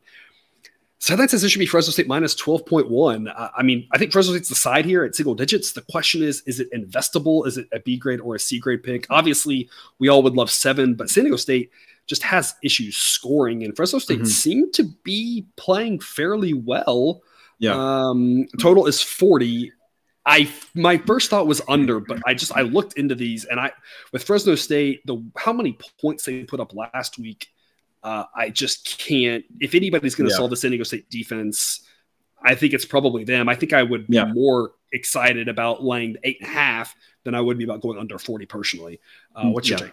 Sideline 1.03 1.27
says 1.27 1.43
it 1.43 1.49
should 1.49 1.59
be 1.59 1.65
Fresno 1.65 1.91
State 1.91 2.07
minus 2.07 2.33
12.1. 2.33 3.27
Uh, 3.27 3.49
I 3.57 3.61
mean, 3.61 3.85
I 3.91 3.97
think 3.97 4.13
Fresno 4.13 4.31
State's 4.31 4.47
the 4.47 4.55
side 4.55 4.85
here 4.85 5.03
at 5.03 5.13
single 5.13 5.35
digits. 5.35 5.73
The 5.73 5.81
question 5.81 6.23
is, 6.23 6.41
is 6.45 6.61
it 6.61 6.71
investable? 6.71 7.45
Is 7.45 7.57
it 7.57 7.67
a 7.73 7.81
B 7.81 7.97
grade 7.97 8.21
or 8.21 8.35
a 8.35 8.39
C 8.39 8.57
grade 8.57 8.83
pick? 8.83 9.05
Obviously, 9.09 9.69
we 9.99 10.07
all 10.07 10.23
would 10.23 10.35
love 10.35 10.49
seven, 10.49 10.93
but 10.93 11.09
San 11.09 11.25
Diego 11.25 11.35
State 11.35 11.71
just 12.07 12.23
has 12.23 12.55
issues 12.63 12.95
scoring, 12.95 13.65
and 13.65 13.75
Fresno 13.75 13.99
State 13.99 14.19
mm-hmm. 14.19 14.27
seemed 14.27 14.73
to 14.75 14.85
be 15.03 15.45
playing 15.57 15.99
fairly 15.99 16.53
well. 16.53 17.21
Yeah. 17.59 17.73
Um, 17.75 18.47
total 18.61 18.85
is 18.85 19.01
40. 19.01 19.73
I 20.25 20.49
my 20.73 20.99
first 20.99 21.29
thought 21.29 21.47
was 21.47 21.61
under, 21.67 21.99
but 21.99 22.21
I 22.25 22.33
just 22.33 22.55
I 22.55 22.61
looked 22.61 22.97
into 22.97 23.13
these 23.13 23.43
and 23.43 23.59
I 23.59 23.73
with 24.13 24.23
Fresno 24.23 24.55
State, 24.55 25.05
the 25.05 25.21
how 25.35 25.51
many 25.51 25.77
points 25.99 26.23
they 26.23 26.45
put 26.45 26.61
up 26.61 26.73
last 26.73 27.19
week 27.19 27.49
uh, 28.03 28.25
I 28.35 28.49
just 28.49 28.97
can't. 28.99 29.45
If 29.59 29.75
anybody's 29.75 30.15
going 30.15 30.27
to 30.27 30.33
yeah. 30.33 30.37
solve 30.37 30.49
the 30.49 30.57
San 30.57 30.71
Diego 30.71 30.83
State 30.83 31.09
defense, 31.09 31.87
I 32.43 32.55
think 32.55 32.73
it's 32.73 32.85
probably 32.85 33.23
them. 33.23 33.47
I 33.47 33.55
think 33.55 33.73
I 33.73 33.83
would 33.83 34.07
be 34.07 34.17
yeah. 34.17 34.25
more 34.25 34.73
excited 34.91 35.47
about 35.47 35.83
laying 35.83 36.17
eight 36.23 36.37
and 36.41 36.49
a 36.49 36.53
half 36.53 36.95
than 37.23 37.33
I 37.33 37.41
would 37.41 37.57
be 37.57 37.63
about 37.63 37.81
going 37.81 37.97
under 37.97 38.19
40 38.19 38.45
personally. 38.45 38.99
Uh, 39.35 39.49
what's 39.49 39.69
your 39.69 39.79
yeah. 39.79 39.89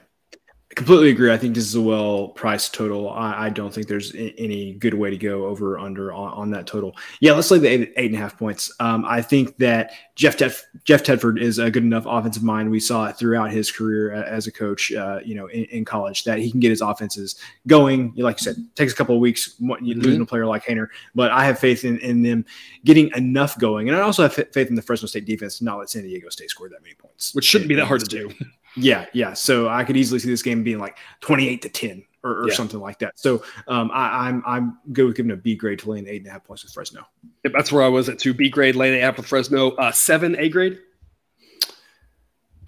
Take? 0.70 0.76
completely 0.76 1.10
agree. 1.10 1.32
I 1.32 1.36
think 1.36 1.54
this 1.54 1.64
is 1.64 1.74
a 1.74 1.80
well 1.80 2.28
priced 2.28 2.74
total. 2.74 3.10
I, 3.10 3.46
I, 3.46 3.50
don't 3.50 3.72
think 3.72 3.88
there's 3.88 4.14
any 4.14 4.74
good 4.74 4.94
way 4.94 5.10
to 5.10 5.16
go 5.16 5.46
over 5.46 5.74
or 5.74 5.78
under 5.78 6.12
on, 6.12 6.32
on 6.32 6.50
that 6.50 6.66
total. 6.66 6.96
Yeah, 7.20 7.32
let's 7.32 7.50
lay 7.50 7.58
the 7.58 7.68
eight, 7.68 7.92
eight 7.96 8.06
and 8.06 8.14
a 8.14 8.18
half 8.18 8.38
points. 8.38 8.72
Um, 8.80 9.04
I 9.04 9.20
think 9.20 9.56
that 9.58 9.92
Jeff 10.14 10.36
Tedf- 10.36 10.62
Jeff 10.84 11.02
Tedford 11.02 11.40
is 11.40 11.58
a 11.58 11.70
good 11.70 11.82
enough 11.82 12.04
offensive 12.06 12.42
mind. 12.42 12.70
We 12.70 12.80
saw 12.80 13.06
it 13.06 13.16
throughout 13.16 13.50
his 13.50 13.70
career 13.70 14.12
as 14.12 14.46
a 14.46 14.52
coach, 14.52 14.92
uh, 14.92 15.20
you 15.24 15.34
know, 15.34 15.46
in, 15.48 15.64
in, 15.64 15.84
college 15.84 16.24
that 16.24 16.38
he 16.38 16.50
can 16.50 16.60
get 16.60 16.70
his 16.70 16.82
offenses 16.82 17.36
going. 17.66 18.12
Like 18.16 18.38
you 18.38 18.44
said, 18.44 18.56
takes 18.76 18.92
a 18.92 18.96
couple 18.96 19.14
of 19.14 19.20
weeks 19.20 19.56
mm-hmm. 19.60 20.00
losing 20.00 20.20
a 20.20 20.26
player 20.26 20.46
like 20.46 20.64
Haener, 20.64 20.88
but 21.14 21.32
I 21.32 21.44
have 21.44 21.58
faith 21.58 21.84
in, 21.84 21.98
in 21.98 22.22
them 22.22 22.44
getting 22.84 23.10
enough 23.16 23.58
going, 23.58 23.88
and 23.88 23.96
I 23.96 24.02
also 24.02 24.22
have 24.22 24.34
faith 24.34 24.68
in 24.68 24.74
the 24.74 24.82
Fresno 24.82 25.08
State 25.08 25.24
defense 25.24 25.58
to 25.58 25.64
not 25.64 25.78
let 25.78 25.90
San 25.90 26.02
Diego 26.02 26.28
State 26.28 26.50
score 26.50 26.68
that 26.68 26.82
many 26.82 26.94
points, 26.94 27.34
which 27.34 27.44
shouldn't 27.44 27.68
be 27.68 27.74
that 27.74 27.86
hard 27.86 28.00
to 28.00 28.06
do. 28.06 28.30
Yeah, 28.76 29.06
yeah. 29.12 29.32
So 29.32 29.68
I 29.68 29.84
could 29.84 29.96
easily 29.96 30.20
see 30.20 30.28
this 30.28 30.42
game 30.42 30.62
being 30.62 30.78
like 30.78 30.96
28 31.20 31.62
to 31.62 31.68
10 31.68 32.04
or, 32.22 32.42
or 32.42 32.48
yeah. 32.48 32.54
something 32.54 32.80
like 32.80 32.98
that. 33.00 33.18
So 33.18 33.42
um, 33.68 33.90
I, 33.92 34.28
am 34.28 34.42
I'm, 34.46 34.54
I'm 34.54 34.78
good 34.92 35.06
with 35.06 35.16
giving 35.16 35.32
a 35.32 35.36
B 35.36 35.56
grade 35.56 35.80
to 35.80 35.90
laying 35.90 36.06
eight 36.06 36.22
and 36.22 36.26
a 36.28 36.30
half 36.30 36.44
points 36.44 36.64
with 36.64 36.72
Fresno. 36.72 37.04
Yep, 37.44 37.52
that's 37.54 37.72
where 37.72 37.82
I 37.82 37.88
was 37.88 38.08
at 38.08 38.18
two 38.18 38.34
B 38.34 38.48
grade, 38.48 38.76
laying 38.76 38.94
eight 38.94 39.00
half 39.00 39.16
with 39.16 39.26
Fresno. 39.26 39.70
Uh, 39.72 39.92
seven 39.92 40.36
A 40.38 40.48
grade. 40.48 40.78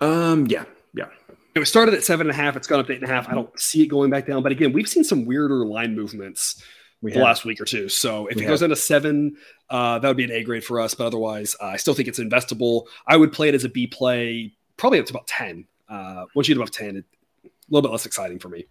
Um, 0.00 0.46
yeah, 0.46 0.64
yeah. 0.94 1.06
It 1.54 1.64
started 1.66 1.94
at 1.94 2.02
seven 2.02 2.26
and 2.26 2.34
a 2.34 2.36
half. 2.36 2.56
It's 2.56 2.66
gone 2.66 2.80
up 2.80 2.86
to 2.86 2.92
eight 2.92 3.02
and 3.02 3.10
a 3.10 3.12
half. 3.12 3.28
I 3.28 3.34
don't 3.34 3.58
see 3.58 3.82
it 3.82 3.86
going 3.86 4.10
back 4.10 4.26
down. 4.26 4.42
But 4.42 4.52
again, 4.52 4.72
we've 4.72 4.88
seen 4.88 5.04
some 5.04 5.26
weirder 5.26 5.66
line 5.66 5.94
movements 5.94 6.62
we 7.02 7.10
the 7.10 7.18
have. 7.18 7.24
last 7.24 7.44
week 7.44 7.60
or 7.60 7.64
two. 7.64 7.88
So 7.88 8.26
if 8.26 8.36
we 8.36 8.44
it 8.44 8.48
goes 8.48 8.60
have. 8.60 8.70
into 8.70 8.76
seven, 8.76 9.36
uh, 9.68 9.98
that 9.98 10.08
would 10.08 10.16
be 10.16 10.24
an 10.24 10.30
A 10.30 10.42
grade 10.42 10.64
for 10.64 10.80
us. 10.80 10.94
But 10.94 11.06
otherwise, 11.06 11.54
uh, 11.60 11.66
I 11.66 11.76
still 11.76 11.94
think 11.94 12.08
it's 12.08 12.18
investable. 12.20 12.86
I 13.06 13.16
would 13.16 13.32
play 13.32 13.48
it 13.48 13.54
as 13.54 13.64
a 13.64 13.68
B 13.68 13.86
play, 13.86 14.54
probably 14.76 14.98
up 14.98 15.06
to 15.06 15.12
about 15.12 15.26
ten. 15.26 15.66
Uh, 15.93 16.24
once 16.35 16.48
you 16.48 16.55
get 16.55 16.60
above 16.60 16.70
10, 16.70 16.97
it, 16.97 17.05
a 17.44 17.48
little 17.69 17.82
bit 17.82 17.93
less 17.93 18.06
exciting 18.06 18.39
for 18.39 18.48
me. 18.48 18.64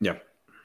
Yeah. 0.00 0.16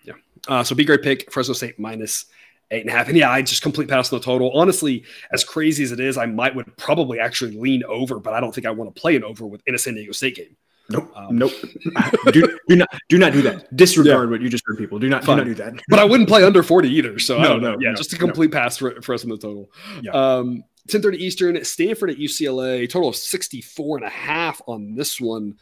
Yeah. 0.03 0.13
Uh, 0.47 0.63
so 0.63 0.75
be 0.75 0.83
great 0.83 1.01
pick, 1.01 1.31
Fresno 1.31 1.53
State 1.53 1.79
minus 1.79 2.25
eight 2.71 2.81
and 2.81 2.89
a 2.89 2.93
half. 2.93 3.07
And 3.07 3.17
yeah, 3.17 3.29
I 3.29 3.41
just 3.41 3.61
complete 3.61 3.87
pass 3.87 4.11
on 4.11 4.19
the 4.19 4.25
total. 4.25 4.51
Honestly, 4.51 5.03
as 5.31 5.43
crazy 5.43 5.83
as 5.83 5.91
it 5.91 5.99
is, 5.99 6.17
I 6.17 6.25
might 6.25 6.55
would 6.55 6.75
probably 6.77 7.19
actually 7.19 7.57
lean 7.57 7.83
over, 7.85 8.19
but 8.19 8.33
I 8.33 8.39
don't 8.39 8.53
think 8.53 8.67
I 8.67 8.71
want 8.71 8.93
to 8.93 8.99
play 8.99 9.15
an 9.15 9.23
over 9.23 9.45
with 9.45 9.61
in 9.67 9.75
a 9.75 9.77
San 9.77 9.95
Diego 9.95 10.11
State 10.11 10.35
game. 10.35 10.55
Nope. 10.89 11.11
Um, 11.15 11.37
nope. 11.37 11.53
do, 12.33 12.59
do 12.67 12.75
not 12.75 12.89
do 13.07 13.17
not 13.17 13.31
do 13.31 13.41
that. 13.43 13.73
Disregard 13.75 14.27
yeah. 14.27 14.31
what 14.31 14.41
you 14.41 14.49
just 14.49 14.63
heard, 14.65 14.77
people. 14.77 14.99
Do 14.99 15.07
not 15.07 15.23
Fine. 15.23 15.37
do 15.37 15.43
not 15.43 15.49
do 15.49 15.63
that. 15.63 15.81
but 15.87 15.99
I 15.99 16.03
wouldn't 16.03 16.27
play 16.27 16.43
under 16.43 16.63
40 16.63 16.89
either. 16.89 17.19
So 17.19 17.41
no, 17.41 17.57
no, 17.57 17.77
yeah, 17.79 17.91
no, 17.91 17.95
just 17.95 18.11
a 18.11 18.17
complete 18.17 18.51
no. 18.51 18.59
pass 18.59 18.77
for, 18.77 19.01
for 19.01 19.13
us 19.13 19.23
in 19.23 19.29
the 19.29 19.37
total. 19.37 19.71
Yeah. 20.01 20.11
Um 20.11 20.63
10:30 20.89 21.15
Eastern, 21.15 21.63
Stanford 21.63 22.09
at 22.09 22.17
UCLA, 22.17 22.89
total 22.89 23.09
of 23.09 23.15
64 23.15 23.97
and 23.97 24.05
a 24.05 24.09
half 24.09 24.61
on 24.67 24.95
this 24.95 25.21
one. 25.21 25.57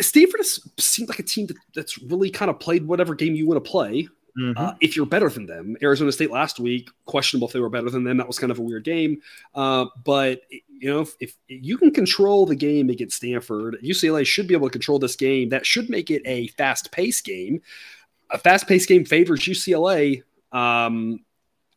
Stanford 0.00 0.40
has 0.40 0.60
seemed 0.78 1.08
like 1.08 1.18
a 1.18 1.24
team 1.24 1.46
that, 1.46 1.56
that's 1.74 2.00
really 2.02 2.30
kind 2.30 2.50
of 2.50 2.58
played 2.58 2.86
whatever 2.86 3.14
game 3.14 3.34
you 3.34 3.46
want 3.46 3.62
to 3.62 3.70
play. 3.70 4.08
Mm-hmm. 4.38 4.60
Uh, 4.60 4.74
if 4.80 4.96
you're 4.96 5.06
better 5.06 5.28
than 5.28 5.46
them, 5.46 5.76
Arizona 5.80 6.10
State 6.10 6.30
last 6.30 6.58
week, 6.58 6.90
questionable 7.06 7.46
if 7.46 7.52
they 7.52 7.60
were 7.60 7.68
better 7.68 7.88
than 7.88 8.02
them. 8.02 8.16
That 8.16 8.26
was 8.26 8.38
kind 8.38 8.50
of 8.50 8.58
a 8.58 8.62
weird 8.62 8.84
game. 8.84 9.20
Uh, 9.54 9.86
but 10.04 10.42
you 10.68 10.90
know, 10.90 11.02
if, 11.02 11.14
if, 11.20 11.36
you 11.46 11.78
can 11.78 11.92
control 11.92 12.44
the 12.44 12.56
game 12.56 12.90
against 12.90 13.18
Stanford, 13.18 13.76
UCLA 13.82 14.26
should 14.26 14.48
be 14.48 14.54
able 14.54 14.68
to 14.68 14.72
control 14.72 14.98
this 14.98 15.14
game. 15.14 15.50
That 15.50 15.64
should 15.64 15.88
make 15.88 16.10
it 16.10 16.22
a 16.24 16.48
fast 16.48 16.90
paced 16.90 17.24
game. 17.24 17.62
A 18.30 18.38
fast 18.38 18.66
paced 18.66 18.88
game 18.88 19.04
favors 19.04 19.40
UCLA. 19.40 20.22
Um, 20.50 21.23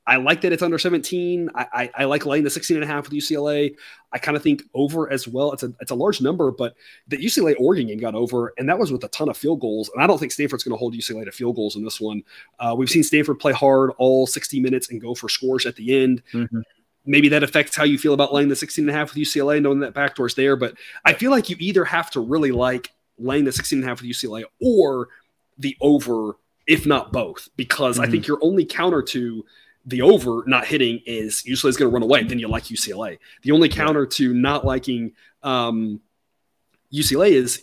I 0.08 0.16
like 0.16 0.40
that 0.42 0.54
it's 0.54 0.64
under 0.64 0.80
17. 0.80 1.50
I, 1.54 1.68
I, 1.74 1.92
I, 1.96 2.04
like 2.06 2.26
laying 2.26 2.46
the 2.46 2.50
16 2.50 2.78
and 2.78 2.84
a 2.84 2.88
half 2.88 3.04
with 3.04 3.12
UCLA. 3.12 3.76
I 4.14 4.18
kind 4.18 4.38
of 4.38 4.42
think 4.42 4.64
over 4.74 5.12
as 5.12 5.28
well. 5.28 5.52
It's 5.52 5.64
a 5.64 5.74
it's 5.82 5.92
a 5.92 5.96
large 5.96 6.22
number, 6.22 6.50
but 6.50 6.76
the 7.10 7.18
UCLA 7.18 7.56
Oregon 7.60 7.88
game 7.88 8.00
got 8.00 8.16
over, 8.16 8.54
and 8.58 8.70
that 8.70 8.80
was 8.80 8.90
with 8.90 9.04
a 9.04 9.10
ton 9.10 9.28
of 9.28 9.36
field 9.36 9.60
goals. 9.60 9.92
And 9.94 10.02
I 10.02 10.08
don't 10.08 10.18
think 10.18 10.32
Stanford's 10.32 10.64
going 10.64 10.74
to 10.74 10.80
hold 10.80 10.96
UCLA 10.96 11.26
to 11.26 11.32
field 11.34 11.58
goals 11.58 11.76
in 11.76 11.84
this 11.84 12.00
one. 12.00 12.24
Uh, 12.58 12.74
we've 12.78 12.90
seen 12.90 13.04
Stanford 13.04 13.38
play 13.38 13.52
hard 13.52 13.92
all 13.98 14.26
60 14.26 14.62
minutes 14.62 14.90
and 14.90 15.02
go 15.02 15.14
for 15.14 15.28
scores 15.28 15.66
at 15.66 15.76
the 15.76 16.02
end. 16.02 16.24
Mm-hmm. 16.34 16.62
Maybe 17.06 17.28
that 17.30 17.44
affects 17.44 17.76
how 17.76 17.84
you 17.84 17.98
feel 17.98 18.14
about 18.14 18.34
laying 18.34 18.48
the 18.48 18.56
16 18.56 18.84
and 18.84 18.90
a 18.90 18.98
half 18.98 19.14
with 19.14 19.22
UCLA, 19.22 19.62
knowing 19.62 19.82
that 19.82 19.94
backdoor's 19.94 20.36
there. 20.36 20.56
But 20.56 20.76
I 21.04 21.14
feel 21.14 21.32
like 21.32 21.50
you 21.50 21.58
either 21.60 21.84
have 21.84 22.10
to 22.12 22.22
really 22.22 22.52
like 22.52 22.92
laying 23.18 23.44
the 23.44 23.52
16 23.52 23.80
and 23.80 23.86
a 23.86 23.90
half 23.90 24.02
with 24.02 24.10
UCLA 24.10 24.44
or 24.62 25.10
the 25.58 25.76
over, 25.82 26.38
if 26.66 26.86
not 26.86 27.12
both, 27.12 27.50
because 27.58 27.98
mm-hmm. 27.98 28.06
I 28.06 28.10
think 28.10 28.26
your 28.26 28.40
only 28.42 28.64
counter 28.64 29.02
to 29.02 29.44
the 29.88 30.02
over 30.02 30.44
not 30.46 30.66
hitting 30.66 31.02
is 31.06 31.46
usually 31.46 31.70
is 31.70 31.78
going 31.78 31.90
to 31.90 31.94
run 31.94 32.04
away. 32.04 32.24
Then 32.24 32.40
you 32.40 32.48
like 32.50 32.66
UCLA. 32.66 33.18
The 33.42 33.52
only 33.52 33.70
counter 33.70 34.06
to 34.06 34.34
not 34.34 34.66
liking 34.66 35.14
um, 35.44 36.02
UCLA 36.94 37.32
is 37.32 37.62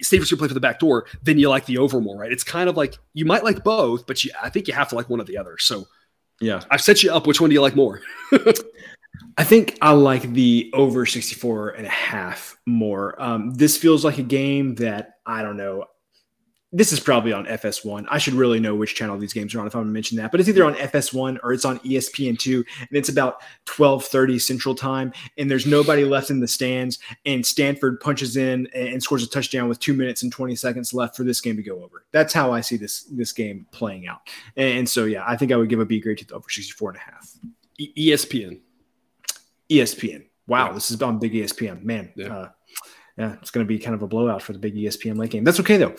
Stanford's 0.00 0.30
going 0.30 0.36
to 0.38 0.42
play 0.42 0.48
for 0.48 0.54
the 0.54 0.60
back 0.60 0.78
door. 0.78 1.06
Then 1.22 1.38
you 1.38 1.48
like 1.48 1.66
the 1.66 1.78
over 1.78 2.00
more, 2.00 2.16
right? 2.16 2.30
It's 2.30 2.44
kind 2.44 2.68
of 2.68 2.76
like 2.76 2.98
you 3.14 3.24
might 3.24 3.42
like 3.42 3.64
both, 3.64 4.06
but 4.06 4.24
you, 4.24 4.30
I 4.40 4.48
think 4.48 4.68
you 4.68 4.74
have 4.74 4.88
to 4.90 4.94
like 4.94 5.10
one 5.10 5.20
or 5.20 5.24
the 5.24 5.36
other. 5.38 5.58
So 5.58 5.86
Yeah. 6.40 6.62
I've 6.70 6.82
set 6.82 7.02
you 7.02 7.12
up. 7.12 7.26
Which 7.26 7.40
one 7.40 7.50
do 7.50 7.54
you 7.54 7.62
like 7.62 7.76
more? 7.76 8.00
I 9.38 9.44
think 9.44 9.76
I 9.82 9.92
like 9.92 10.32
the 10.32 10.70
over 10.72 11.04
64 11.04 11.70
and 11.70 11.86
a 11.86 11.90
half 11.90 12.56
more. 12.64 13.20
Um, 13.20 13.54
this 13.54 13.76
feels 13.76 14.04
like 14.04 14.18
a 14.18 14.22
game 14.22 14.76
that 14.76 15.18
I 15.26 15.42
don't 15.42 15.56
know. 15.56 15.86
This 16.72 16.92
is 16.92 16.98
probably 16.98 17.32
on 17.32 17.46
FS1. 17.46 18.06
I 18.10 18.18
should 18.18 18.34
really 18.34 18.58
know 18.58 18.74
which 18.74 18.96
channel 18.96 19.16
these 19.16 19.32
games 19.32 19.54
are 19.54 19.60
on 19.60 19.68
if 19.68 19.74
I'm 19.74 19.82
going 19.82 19.86
to 19.88 19.92
mention 19.92 20.16
that. 20.18 20.32
But 20.32 20.40
it's 20.40 20.48
either 20.48 20.64
on 20.64 20.74
FS1 20.74 21.38
or 21.44 21.52
it's 21.52 21.64
on 21.64 21.78
ESPN2, 21.78 22.56
and 22.80 22.88
it's 22.90 23.08
about 23.08 23.40
12:30 23.66 24.40
Central 24.40 24.74
Time, 24.74 25.12
and 25.38 25.48
there's 25.48 25.64
nobody 25.64 26.04
left 26.04 26.28
in 26.30 26.40
the 26.40 26.48
stands. 26.48 26.98
And 27.24 27.46
Stanford 27.46 28.00
punches 28.00 28.36
in 28.36 28.66
and 28.74 29.00
scores 29.00 29.22
a 29.22 29.28
touchdown 29.28 29.68
with 29.68 29.78
two 29.78 29.94
minutes 29.94 30.24
and 30.24 30.32
20 30.32 30.56
seconds 30.56 30.92
left 30.92 31.16
for 31.16 31.22
this 31.22 31.40
game 31.40 31.56
to 31.56 31.62
go 31.62 31.82
over. 31.84 32.04
That's 32.10 32.32
how 32.34 32.52
I 32.52 32.60
see 32.62 32.76
this 32.76 33.04
this 33.04 33.32
game 33.32 33.66
playing 33.70 34.08
out. 34.08 34.20
And 34.56 34.88
so 34.88 35.04
yeah, 35.04 35.24
I 35.26 35.36
think 35.36 35.52
I 35.52 35.56
would 35.56 35.68
give 35.68 35.80
a 35.80 35.86
B 35.86 36.00
grade 36.00 36.18
to 36.18 36.26
the 36.26 36.34
over 36.34 36.48
64 36.50 36.90
and 36.90 36.98
a 36.98 37.00
half. 37.00 37.30
E- 37.78 38.10
ESPN. 38.10 38.60
ESPN. 39.70 40.26
Wow, 40.48 40.66
Yeah. 40.68 40.72
this 40.74 40.90
is 40.90 41.00
on 41.00 41.18
big 41.20 41.32
ESPN. 41.32 41.82
Man, 41.84 42.12
Yeah. 42.16 42.34
uh, 42.36 42.48
yeah, 43.16 43.34
it's 43.40 43.50
going 43.50 43.64
to 43.64 43.68
be 43.68 43.78
kind 43.78 43.94
of 43.94 44.02
a 44.02 44.06
blowout 44.06 44.42
for 44.42 44.52
the 44.52 44.58
big 44.58 44.74
ESPN 44.74 45.16
late 45.16 45.30
game. 45.30 45.44
That's 45.44 45.60
okay 45.60 45.76
though, 45.76 45.94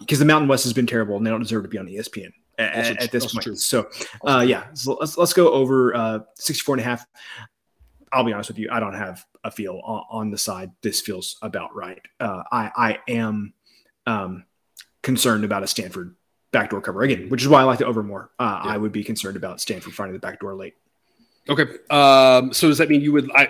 because 0.00 0.18
the 0.18 0.24
Mountain 0.24 0.48
West 0.48 0.64
has 0.64 0.72
been 0.72 0.86
terrible 0.86 1.16
and 1.16 1.26
they 1.26 1.30
don't 1.30 1.40
deserve 1.42 1.62
to 1.62 1.68
be 1.68 1.78
on 1.78 1.86
ESPN 1.86 2.32
at, 2.58 2.76
Also 2.76 2.92
at 2.94 3.10
this 3.12 3.32
point. 3.32 3.44
true. 3.44 3.56
So, 3.56 3.88
uh, 4.26 4.44
yeah, 4.46 4.64
so 4.74 4.96
let's 5.00 5.16
let's 5.16 5.32
go 5.32 5.52
over 5.52 5.94
uh, 5.94 6.18
64 6.34 6.76
and 6.76 6.80
a 6.80 6.84
half. 6.84 7.06
I'll 8.12 8.24
be 8.24 8.32
honest 8.32 8.50
with 8.50 8.58
you, 8.58 8.68
I 8.72 8.80
don't 8.80 8.94
have 8.94 9.24
a 9.44 9.50
feel 9.50 9.80
on, 9.84 10.02
on 10.10 10.30
the 10.30 10.38
side. 10.38 10.72
This 10.82 11.00
feels 11.00 11.36
about 11.42 11.74
right. 11.76 12.00
Uh, 12.18 12.42
I 12.50 12.70
I 12.76 12.98
am 13.12 13.52
um, 14.06 14.44
concerned 15.02 15.44
about 15.44 15.62
a 15.62 15.66
Stanford 15.66 16.16
backdoor 16.50 16.80
cover 16.80 17.02
again, 17.02 17.28
which 17.28 17.42
is 17.42 17.48
why 17.48 17.60
I 17.60 17.64
like 17.64 17.78
the 17.78 17.86
over 17.86 18.02
more. 18.02 18.30
Uh, 18.38 18.62
Yeah. 18.64 18.72
I 18.72 18.76
would 18.78 18.90
be 18.92 19.04
concerned 19.04 19.36
about 19.36 19.60
Stanford 19.60 19.92
finding 19.94 20.14
the 20.14 20.18
backdoor 20.18 20.54
late. 20.54 20.74
Okay. 21.48 21.66
Um, 21.90 22.52
so 22.52 22.68
does 22.68 22.78
that 22.78 22.88
mean 22.88 23.00
you 23.02 23.12
would 23.12 23.30
I 23.32 23.48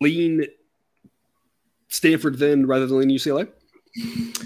lean 0.00 0.46
Stanford 1.92 2.38
then 2.38 2.66
rather 2.66 2.86
than 2.86 3.08
UCLA 3.08 3.48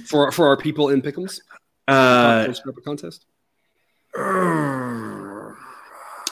for 0.04 0.30
for 0.32 0.48
our 0.48 0.56
people 0.56 0.88
in 0.88 1.00
Pickums 1.00 1.40
Uh, 1.88 2.52
contest? 2.84 3.26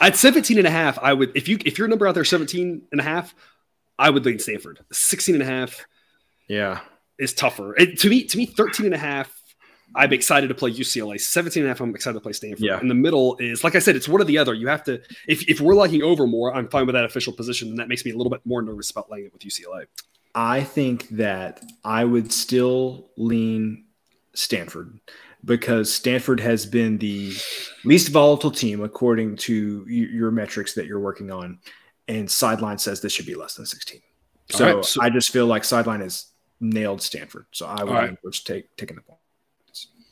At 0.00 0.16
17 0.16 0.58
and 0.58 0.66
a 0.66 0.70
half, 0.70 0.98
I 0.98 1.12
would 1.12 1.36
if 1.36 1.48
you 1.48 1.58
if 1.64 1.78
your 1.78 1.86
number 1.86 2.06
out 2.06 2.14
there 2.14 2.24
17 2.24 2.82
and 2.90 3.00
a 3.00 3.04
half, 3.04 3.34
I 3.98 4.10
would 4.10 4.26
lean 4.26 4.40
Stanford. 4.40 4.80
16 4.92 5.36
and 5.36 5.42
a 5.42 5.46
half 5.46 5.86
yeah. 6.48 6.80
is 7.18 7.32
tougher. 7.32 7.76
It, 7.76 8.00
to 8.00 8.10
me, 8.10 8.24
to 8.24 8.36
me, 8.36 8.46
13 8.46 8.86
and 8.86 8.94
a 8.94 8.98
half, 8.98 9.32
I'm 9.94 10.12
excited 10.12 10.48
to 10.48 10.54
play 10.54 10.72
UCLA. 10.72 11.20
17 11.20 11.62
and 11.62 11.68
a 11.68 11.70
half, 11.70 11.80
I'm 11.80 11.94
excited 11.94 12.14
to 12.14 12.20
play 12.20 12.32
Stanford. 12.32 12.64
Yeah. 12.64 12.80
In 12.80 12.88
the 12.88 12.94
middle 12.94 13.36
is, 13.38 13.62
like 13.62 13.76
I 13.76 13.78
said, 13.78 13.94
it's 13.94 14.08
one 14.08 14.20
or 14.20 14.24
the 14.24 14.38
other. 14.38 14.52
You 14.52 14.66
have 14.66 14.82
to, 14.84 15.00
if, 15.28 15.48
if 15.48 15.60
we're 15.60 15.76
liking 15.76 16.02
over 16.02 16.26
more, 16.26 16.52
I'm 16.52 16.68
fine 16.68 16.86
with 16.86 16.94
that 16.94 17.04
official 17.04 17.32
position. 17.32 17.68
And 17.68 17.78
that 17.78 17.86
makes 17.86 18.04
me 18.04 18.10
a 18.10 18.16
little 18.16 18.30
bit 18.30 18.40
more 18.44 18.62
nervous 18.62 18.90
about 18.90 19.10
laying 19.10 19.26
it 19.26 19.32
with 19.32 19.42
UCLA. 19.42 19.86
I 20.34 20.62
think 20.62 21.08
that 21.10 21.62
I 21.84 22.04
would 22.04 22.32
still 22.32 23.10
lean 23.16 23.84
Stanford 24.34 24.98
because 25.44 25.92
Stanford 25.92 26.40
has 26.40 26.66
been 26.66 26.98
the 26.98 27.32
least 27.84 28.08
volatile 28.08 28.50
team 28.50 28.82
according 28.82 29.36
to 29.36 29.84
your 29.88 30.30
metrics 30.30 30.74
that 30.74 30.86
you're 30.86 31.00
working 31.00 31.30
on. 31.30 31.58
And 32.08 32.30
Sideline 32.30 32.78
says 32.78 33.00
this 33.00 33.12
should 33.12 33.26
be 33.26 33.34
less 33.34 33.54
than 33.54 33.66
16. 33.66 34.00
So, 34.50 34.76
right, 34.76 34.84
so- 34.84 35.02
I 35.02 35.10
just 35.10 35.30
feel 35.30 35.46
like 35.46 35.64
Sideline 35.64 36.00
has 36.00 36.26
nailed 36.60 37.02
Stanford. 37.02 37.46
So 37.52 37.66
I 37.66 37.84
would 37.84 37.92
right. 37.92 38.10
lean 38.10 38.32
take, 38.44 38.76
taking 38.76 38.96
the 38.96 39.02
point. 39.02 39.20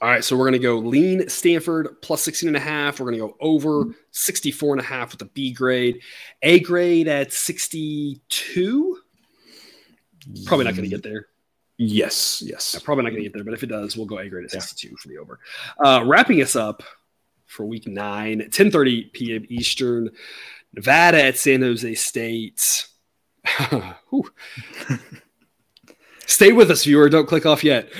All 0.00 0.08
right. 0.08 0.24
So 0.24 0.36
we're 0.36 0.46
going 0.46 0.52
to 0.54 0.58
go 0.58 0.78
lean 0.78 1.28
Stanford 1.28 2.02
plus 2.02 2.22
16 2.22 2.48
and 2.48 2.56
a 2.56 2.60
half. 2.60 2.98
We're 2.98 3.06
going 3.06 3.20
to 3.20 3.28
go 3.28 3.36
over 3.40 3.94
64 4.10 4.74
and 4.74 4.80
a 4.80 4.84
half 4.84 5.12
with 5.12 5.22
a 5.22 5.26
B 5.26 5.52
grade, 5.52 6.00
A 6.42 6.58
grade 6.58 7.06
at 7.06 7.32
62. 7.32 8.98
Probably 10.44 10.64
not 10.64 10.74
going 10.74 10.88
to 10.88 10.94
get 10.94 11.02
there. 11.02 11.26
Yes, 11.78 12.42
yes. 12.46 12.74
Yeah, 12.74 12.80
probably 12.84 13.04
not 13.04 13.10
going 13.10 13.22
to 13.22 13.28
get 13.28 13.34
there, 13.34 13.44
but 13.44 13.54
if 13.54 13.62
it 13.62 13.68
does, 13.68 13.96
we'll 13.96 14.06
go 14.06 14.18
A 14.18 14.28
grade 14.28 14.44
at 14.44 14.50
62 14.50 14.96
for 14.96 15.08
the 15.08 15.18
over. 15.18 15.40
Uh, 15.82 16.02
wrapping 16.04 16.42
us 16.42 16.54
up 16.54 16.82
for 17.46 17.66
week 17.66 17.86
nine, 17.86 18.40
10:30 18.50 19.12
p.m. 19.12 19.46
Eastern, 19.48 20.10
Nevada 20.74 21.22
at 21.22 21.38
San 21.38 21.62
Jose 21.62 21.94
State. 21.94 22.86
Stay 26.32 26.50
with 26.52 26.70
us, 26.70 26.84
viewer. 26.84 27.10
Don't 27.10 27.26
click 27.28 27.44
off 27.44 27.62
yet. 27.62 27.90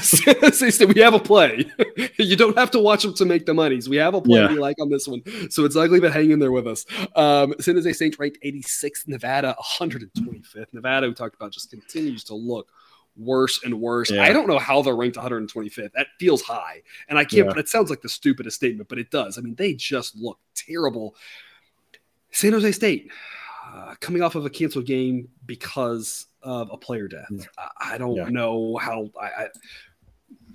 San 0.00 0.34
Jose 0.40 0.70
State, 0.70 0.94
we 0.94 1.00
have 1.02 1.12
a 1.12 1.18
play. 1.18 1.70
you 2.18 2.34
don't 2.34 2.56
have 2.56 2.70
to 2.70 2.78
watch 2.78 3.02
them 3.02 3.12
to 3.14 3.26
make 3.26 3.44
the 3.44 3.52
monies. 3.52 3.86
We 3.86 3.96
have 3.96 4.14
a 4.14 4.20
play 4.22 4.40
Yeah. 4.40 4.48
we 4.48 4.58
like 4.58 4.76
on 4.80 4.88
this 4.88 5.06
one. 5.06 5.22
So 5.50 5.66
it's 5.66 5.76
ugly, 5.76 6.00
but 6.00 6.10
hang 6.10 6.30
in 6.30 6.38
there 6.38 6.52
with 6.52 6.66
us. 6.66 6.86
Um, 7.14 7.54
San 7.60 7.74
Jose 7.74 7.92
State 7.92 8.18
ranked 8.18 8.38
86th, 8.42 9.06
Nevada 9.08 9.54
125th. 9.78 10.72
Nevada, 10.72 11.06
we 11.06 11.12
talked 11.12 11.34
about, 11.34 11.52
just 11.52 11.70
continues 11.70 12.24
to 12.24 12.34
look 12.34 12.70
worse 13.14 13.62
and 13.62 13.78
worse. 13.78 14.10
Yeah. 14.10 14.22
I 14.22 14.32
don't 14.32 14.48
know 14.48 14.58
how 14.58 14.80
they're 14.80 14.96
ranked 14.96 15.18
125th. 15.18 15.92
That 15.92 16.06
feels 16.18 16.40
high. 16.40 16.80
And 17.10 17.18
I 17.18 17.24
can't, 17.24 17.44
Yeah. 17.44 17.50
but 17.52 17.58
it 17.58 17.68
sounds 17.68 17.90
like 17.90 18.00
the 18.00 18.08
stupidest 18.08 18.56
statement, 18.56 18.88
but 18.88 18.98
it 18.98 19.10
does. 19.10 19.36
I 19.36 19.42
mean, 19.42 19.54
they 19.56 19.74
just 19.74 20.16
look 20.16 20.38
terrible. 20.54 21.14
San 22.30 22.52
Jose 22.52 22.72
State 22.72 23.10
uh, 23.70 23.96
coming 24.00 24.22
off 24.22 24.34
of 24.34 24.46
a 24.46 24.50
canceled 24.50 24.86
game 24.86 25.28
because 25.44 26.24
of 26.42 26.70
a 26.72 26.76
player 26.76 27.08
death. 27.08 27.30
I, 27.58 27.94
I 27.94 27.98
don't 27.98 28.16
Yeah. 28.16 28.28
know 28.28 28.76
how 28.76 29.08
I, 29.20 29.26
I 29.26 29.46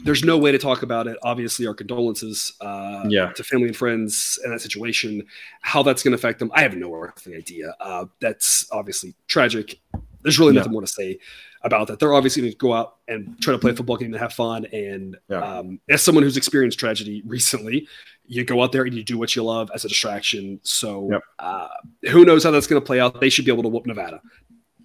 there's 0.03 0.24
no 0.24 0.38
way 0.38 0.52
to 0.52 0.57
talk 0.57 0.84
about 0.84 1.07
it. 1.07 1.18
Obviously, 1.24 1.66
our 1.68 1.74
condolences 1.74 2.53
uh, 2.62 3.03
Yeah. 3.07 3.32
to 3.34 3.44
family 3.44 3.68
and 3.68 3.76
friends 3.76 4.40
in 4.44 4.52
that 4.52 4.60
situation. 4.62 5.26
How 5.62 5.84
that's 5.84 6.03
going 6.03 6.12
to 6.12 6.16
affect 6.16 6.40
them, 6.40 6.52
I 6.53 6.62
have 6.62 6.76
no 6.76 6.94
earthly 6.94 7.36
idea. 7.36 7.76
Uh, 7.80 8.06
that's 8.20 8.68
obviously 8.72 9.16
tragic. 9.28 9.80
There's 10.22 10.38
really 10.38 10.53
Yeah. 10.53 10.60
nothing 10.60 10.74
more 10.74 10.82
to 10.82 10.88
say 10.88 11.20
about 11.64 11.88
that. 11.88 11.99
They're 11.99 12.14
obviously 12.14 12.41
going 12.44 12.52
to 12.52 12.57
go 12.57 12.74
out 12.74 12.98
and 13.07 13.40
try 13.41 13.53
to 13.53 13.57
play 13.57 13.72
a 13.72 13.76
football 13.76 13.98
game 13.98 14.12
and 14.14 14.20
have 14.22 14.34
fun. 14.34 14.66
And 14.66 15.18
Yeah. 15.30 15.40
um, 15.60 15.80
as 15.90 16.02
someone 16.02 16.24
who's 16.24 16.38
experienced 16.38 16.78
tragedy 16.78 17.24
recently, 17.26 17.88
you 18.28 18.44
go 18.44 18.62
out 18.62 18.72
there 18.72 18.84
and 18.84 18.94
you 18.94 19.03
do 19.03 19.18
what 19.18 19.36
you 19.36 19.44
love 19.44 19.72
as 19.74 19.86
a 19.86 19.88
distraction. 19.88 20.60
So 20.64 21.10
Yep. 21.12 21.22
uh, 21.40 21.68
who 22.12 22.26
knows 22.26 22.44
how 22.44 22.52
that's 22.52 22.68
going 22.68 22.82
to 22.82 22.86
play 22.86 22.99
out? 22.99 23.20
They 23.22 23.30
should 23.30 23.45
be 23.45 23.52
able 23.52 23.64
to 23.64 23.70
whoop 23.70 23.86
Nevada. 23.86 24.22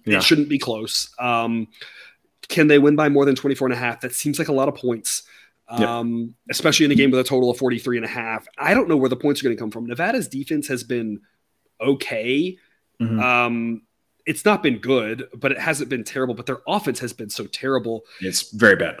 Yeah. 0.05 0.17
It 0.17 0.23
shouldn't 0.23 0.49
be 0.49 0.57
close. 0.59 1.09
Um, 1.19 1.67
can 2.47 2.67
they 2.67 2.79
win 2.79 2.95
by 2.95 3.07
more 3.09 3.25
than 3.25 3.35
24 3.35 3.67
and 3.67 3.73
a 3.73 3.77
half? 3.77 4.01
That 4.01 4.13
seems 4.13 4.39
like 4.39 4.47
a 4.49 4.53
lot 4.53 4.67
of 4.67 4.75
points. 4.75 5.23
Yep. 5.71 5.87
Um, 5.87 6.35
especially 6.49 6.85
in 6.85 6.91
a 6.91 6.95
game 6.95 7.11
with 7.11 7.19
a 7.21 7.23
total 7.23 7.49
of 7.49 7.57
43 7.57 7.97
and 7.97 8.05
a 8.05 8.09
half. 8.09 8.45
I 8.57 8.73
don't 8.73 8.89
know 8.89 8.97
where 8.97 9.07
the 9.09 9.15
points 9.15 9.39
are 9.41 9.45
going 9.45 9.55
to 9.55 9.59
come 9.61 9.71
from. 9.71 9.85
Nevada's 9.85 10.27
defense 10.27 10.67
has 10.67 10.83
been 10.83 11.21
okay. 11.79 12.57
Mhm. 12.99 13.21
Um, 13.21 13.81
it's 14.25 14.45
not 14.45 14.61
been 14.61 14.77
good, 14.79 15.27
but 15.33 15.51
it 15.51 15.57
hasn't 15.57 15.89
been 15.89 16.03
terrible. 16.03 16.33
But 16.35 16.45
their 16.45 16.59
offense 16.67 16.99
has 16.99 17.13
been 17.13 17.29
so 17.29 17.45
terrible. 17.47 18.03
It's 18.19 18.51
very 18.51 18.75
bad. 18.75 18.97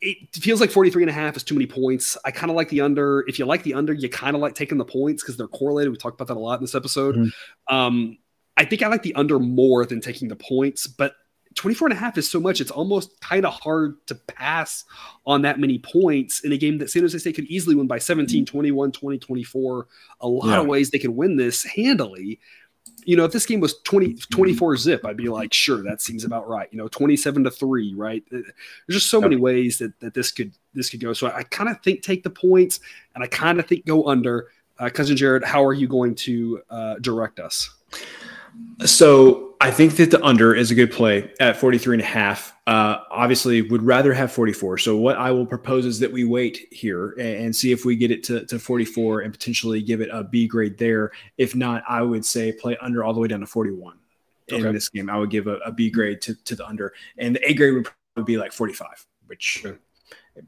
It 0.00 0.16
feels 0.36 0.60
like 0.60 0.70
43 0.70 1.02
and 1.02 1.10
a 1.10 1.12
half 1.12 1.36
is 1.36 1.42
too 1.42 1.54
many 1.54 1.66
points. 1.66 2.16
I 2.24 2.30
kind 2.30 2.50
of 2.50 2.56
like 2.56 2.68
the 2.68 2.80
under. 2.80 3.24
If 3.28 3.38
you 3.38 3.44
like 3.44 3.62
the 3.62 3.74
under, 3.74 3.92
you 3.92 4.08
kind 4.08 4.34
of 4.34 4.40
like 4.42 4.54
taking 4.54 4.78
the 4.78 4.84
points 4.84 5.22
because 5.22 5.36
they're 5.36 5.48
correlated. 5.48 5.90
We 5.92 5.98
talked 5.98 6.14
about 6.20 6.28
that 6.28 6.38
a 6.38 6.40
lot 6.40 6.54
in 6.58 6.62
this 6.64 6.74
episode. 6.74 7.16
Mhm. 7.16 7.32
Um, 7.68 8.18
I 8.58 8.64
think 8.64 8.82
I 8.82 8.88
like 8.88 9.02
the 9.02 9.14
under 9.14 9.38
more 9.38 9.86
than 9.86 10.00
taking 10.00 10.28
the 10.28 10.36
points, 10.36 10.86
but 10.86 11.14
24 11.54 11.88
and 11.88 11.96
a 11.96 12.00
half 12.00 12.18
is 12.18 12.30
so 12.30 12.38
much. 12.40 12.60
It's 12.60 12.70
almost 12.70 13.20
kind 13.20 13.46
of 13.46 13.52
hard 13.54 14.04
to 14.08 14.14
pass 14.14 14.84
on 15.26 15.42
that 15.42 15.58
many 15.58 15.78
points 15.78 16.40
in 16.40 16.52
a 16.52 16.56
game 16.56 16.78
that 16.78 16.90
San 16.90 17.02
Jose 17.02 17.16
State 17.18 17.36
could 17.36 17.46
easily 17.46 17.74
win 17.74 17.86
by 17.86 17.98
17, 17.98 18.44
21, 18.44 18.92
20, 18.92 19.18
24. 19.18 19.86
A 20.20 20.28
lot 20.28 20.46
Yeah. 20.48 20.60
of 20.60 20.66
ways 20.66 20.90
they 20.90 20.98
can 20.98 21.16
win 21.16 21.36
this 21.36 21.64
handily. 21.64 22.38
You 23.04 23.16
know, 23.16 23.24
if 23.24 23.32
this 23.32 23.46
game 23.46 23.60
was 23.60 23.80
20, 23.84 24.14
24 24.30 24.76
zip, 24.76 25.04
I'd 25.06 25.16
be 25.16 25.28
like, 25.28 25.54
sure, 25.54 25.82
that 25.84 26.02
seems 26.02 26.24
about 26.24 26.48
right. 26.48 26.68
You 26.70 26.78
know, 26.78 26.88
27 26.88 27.44
to 27.44 27.50
three, 27.50 27.94
right? 27.94 28.22
There's 28.30 28.44
just 28.90 29.08
so 29.08 29.20
many 29.20 29.36
ways 29.36 29.78
that, 29.78 29.98
that 30.00 30.14
this 30.14 30.30
could, 30.32 30.52
this 30.74 30.90
could 30.90 31.00
go. 31.00 31.12
So 31.12 31.28
I, 31.28 31.44
kind 31.44 31.70
of 31.70 31.80
think 31.82 32.02
take 32.02 32.22
the 32.24 32.30
points 32.30 32.80
and 33.14 33.24
I 33.24 33.26
kind 33.28 33.58
of 33.58 33.66
think 33.66 33.86
go 33.86 34.06
under. 34.08 34.48
Uh, 34.78 34.90
cousin 34.90 35.16
Jared, 35.16 35.42
how 35.44 35.64
are 35.64 35.72
you 35.72 35.88
going 35.88 36.14
to 36.16 36.62
uh, 36.70 36.94
direct 37.00 37.40
us? 37.40 37.70
So 38.84 39.48
I 39.60 39.70
think 39.70 39.96
that 39.96 40.10
the 40.10 40.24
under 40.24 40.54
is 40.54 40.70
a 40.70 40.74
good 40.74 40.92
play 40.92 41.32
at 41.40 41.56
43 41.56 41.96
and 41.96 42.02
a 42.02 42.06
half. 42.06 42.54
Uh, 42.66 42.98
obviously, 43.10 43.62
would 43.62 43.82
rather 43.82 44.12
have 44.12 44.30
44. 44.30 44.78
So 44.78 44.96
what 44.96 45.16
I 45.16 45.30
will 45.32 45.46
propose 45.46 45.84
is 45.84 45.98
that 46.00 46.12
we 46.12 46.24
wait 46.24 46.68
here 46.70 47.10
and, 47.18 47.54
see 47.54 47.72
if 47.72 47.84
we 47.84 47.96
get 47.96 48.10
it 48.10 48.22
to, 48.24 48.46
to 48.46 48.58
44 48.58 49.22
and 49.22 49.32
potentially 49.32 49.82
give 49.82 50.00
it 50.00 50.10
a 50.12 50.22
B 50.22 50.46
grade 50.46 50.78
there. 50.78 51.10
If 51.38 51.56
not, 51.56 51.82
I 51.88 52.02
would 52.02 52.24
say 52.24 52.52
play 52.52 52.76
under 52.80 53.02
all 53.02 53.12
the 53.12 53.20
way 53.20 53.28
down 53.28 53.40
to 53.40 53.46
41 53.46 53.98
in 54.48 54.72
this 54.72 54.88
game. 54.88 55.10
I 55.10 55.18
would 55.18 55.30
give 55.30 55.46
a, 55.46 55.56
a 55.58 55.72
B 55.72 55.90
grade 55.90 56.20
to, 56.22 56.34
to 56.44 56.54
the 56.54 56.66
under, 56.66 56.92
and 57.16 57.34
the 57.34 57.50
A 57.50 57.54
grade 57.54 57.74
would 57.74 57.88
probably 58.14 58.32
be 58.32 58.38
like 58.38 58.52
45, 58.52 59.06
which 59.26 59.62
Okay. 59.64 59.76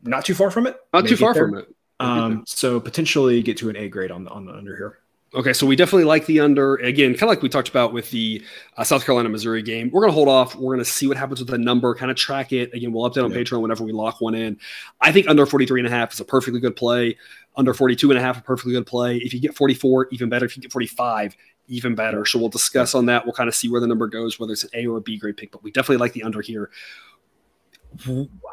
not 0.03 0.25
too 0.25 0.35
far 0.35 0.51
from 0.51 0.67
it. 0.67 0.77
Not 0.93 1.07
too 1.07 1.17
far 1.17 1.35
from 1.35 1.57
it. 1.57 1.75
Um, 1.99 2.45
so 2.47 2.81
potentially 2.81 3.43
get 3.43 3.59
to 3.59 3.69
an 3.69 3.77
A 3.77 3.89
grade 3.89 4.11
on 4.11 4.25
the 4.25 4.31
on 4.31 4.47
the 4.47 4.55
under 4.55 4.77
here. 4.77 4.99
Okay, 5.33 5.53
so 5.53 5.65
we 5.65 5.77
definitely 5.77 6.05
like 6.05 6.27
the 6.27 6.41
under. 6.41 6.75
Again, 6.77 7.13
kind 7.13 7.23
of 7.25 7.29
like 7.29 7.41
we 7.41 7.49
talked 7.49 7.69
about 7.69 7.93
with 7.93 8.11
the 8.11 8.45
uh, 8.77 8.83
South 8.83 9.05
Carolina 9.05 9.29
Missouri 9.29 9.63
game. 9.63 9.89
We're 9.93 10.01
going 10.01 10.11
to 10.11 10.15
hold 10.15 10.27
off. 10.27 10.57
We're 10.57 10.75
going 10.75 10.85
to 10.85 10.91
see 10.91 11.07
what 11.07 11.17
happens 11.17 11.39
with 11.39 11.49
the 11.49 11.59
number, 11.59 11.95
kind 11.95 12.11
of 12.11 12.17
track 12.17 12.53
it. 12.53 12.75
Again, 12.75 12.93
we'll 12.93 13.09
update 13.09 13.25
on 13.25 13.31
yeah. 13.31 13.37
Patreon 13.37 13.61
whenever 13.61 13.85
we 13.85 13.93
lock 13.93 14.21
one 14.21 14.35
in. 14.35 14.59
I 15.01 15.13
think 15.13 15.29
under 15.29 15.47
43 15.47 15.83
and 15.83 15.87
a 15.87 15.91
half 15.91 16.13
is 16.13 16.19
a 16.19 16.25
perfectly 16.25 16.59
good 16.59 16.75
play. 16.75 17.17
Under 17.55 17.73
42 17.73 18.11
and 18.11 18.19
a 18.19 18.23
half, 18.23 18.39
a 18.39 18.43
perfectly 18.43 18.73
good 18.73 18.87
play. 18.87 19.19
If 19.19 19.33
you 19.33 19.39
get 19.39 19.55
44, 19.55 20.09
even 20.11 20.29
better. 20.29 20.47
If 20.47 20.57
you 20.57 20.63
get 20.63 20.73
45, 20.73 21.37
even 21.69 21.95
better. 21.95 22.27
So 22.27 22.41
we'll 22.41 22.49
discuss 22.49 22.97
on 22.97 23.07
that. 23.07 23.25
We'll 23.25 23.35
kind 23.35 23.49
of 23.49 23.55
see 23.55 23.69
where 23.69 23.81
the 23.81 23.87
number 23.87 24.09
goes, 24.09 24.41
whether 24.41 24.53
it's 24.53 24.65
an 24.65 24.71
A 24.75 24.87
or 24.89 24.97
a 24.97 25.01
B 25.01 25.17
grade 25.17 25.37
pick, 25.37 25.53
but 25.53 25.63
we 25.63 25.71
definitely 25.71 25.99
like 25.99 26.13
the 26.13 26.25
under 26.25 26.41
here. 26.41 26.71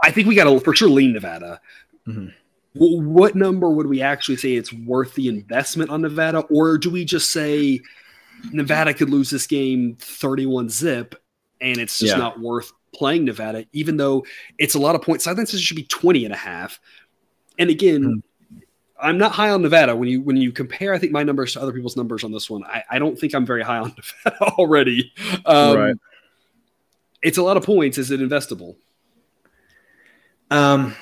I 0.04 0.12
think 0.12 0.28
we 0.28 0.36
got 0.36 0.44
to 0.44 0.60
for 0.60 0.76
sure 0.76 0.90
lean 0.90 1.14
Nevada. 1.14 1.60
Mm-hmm 2.08 2.30
what 2.80 3.36
number 3.36 3.70
would 3.70 3.88
we 3.88 4.02
actually 4.02 4.38
say 4.38 4.54
it's 4.54 4.74
worth 4.74 5.16
the 5.16 5.28
investment 5.28 5.90
on 5.90 6.02
Nevada, 6.02 6.40
or 6.50 6.78
do 6.78 6.90
we 6.90 7.06
just 7.06 7.32
say 7.32 7.80
Nevada 8.52 8.94
could 8.94 9.10
lose 9.10 9.30
this 9.30 9.48
game 9.48 9.98
31 10.00 10.70
zip 10.70 11.16
and 11.62 11.78
it's 11.78 12.00
just 12.00 12.14
yeah. 12.14 12.18
not 12.18 12.40
worth 12.40 12.72
playing 12.94 13.26
Nevada, 13.26 13.66
even 13.74 13.98
though 13.98 14.26
it's 14.58 14.76
a 14.76 14.80
lot 14.80 14.96
of 14.96 15.02
points? 15.02 15.28
I 15.28 15.36
think 15.36 15.54
it 15.54 15.60
should 15.60 15.78
be 15.78 15.84
20 15.84 16.26
and 16.26 16.34
a 16.34 16.38
half. 16.38 16.80
And 17.60 17.70
again, 17.70 18.02
mm-hmm. 18.02 18.58
I'm 19.00 19.18
not 19.18 19.32
high 19.32 19.50
on 19.50 19.62
Nevada. 19.62 19.96
When 19.96 20.10
you 20.10 20.22
when 20.22 20.38
you 20.38 20.52
compare, 20.52 20.94
I 20.94 21.00
think 21.00 21.12
my 21.12 21.24
numbers 21.24 21.54
to 21.54 21.62
other 21.62 21.72
people's 21.72 21.96
numbers 21.96 22.24
on 22.24 22.32
this 22.32 22.50
one, 22.50 22.64
I, 22.64 22.84
I 22.90 23.00
don't 23.00 23.18
think 23.18 23.34
I'm 23.36 23.46
very 23.46 23.64
high 23.64 23.78
on 23.78 23.96
Nevada 24.26 24.44
already. 24.58 25.14
Um, 25.46 25.78
right. 25.78 25.96
It's 27.22 27.38
a 27.38 27.44
lot 27.44 27.58
of 27.58 27.64
points. 27.64 27.98
Is 27.98 28.12
it 28.12 28.20
investable? 28.20 28.76
Um, 30.50 30.96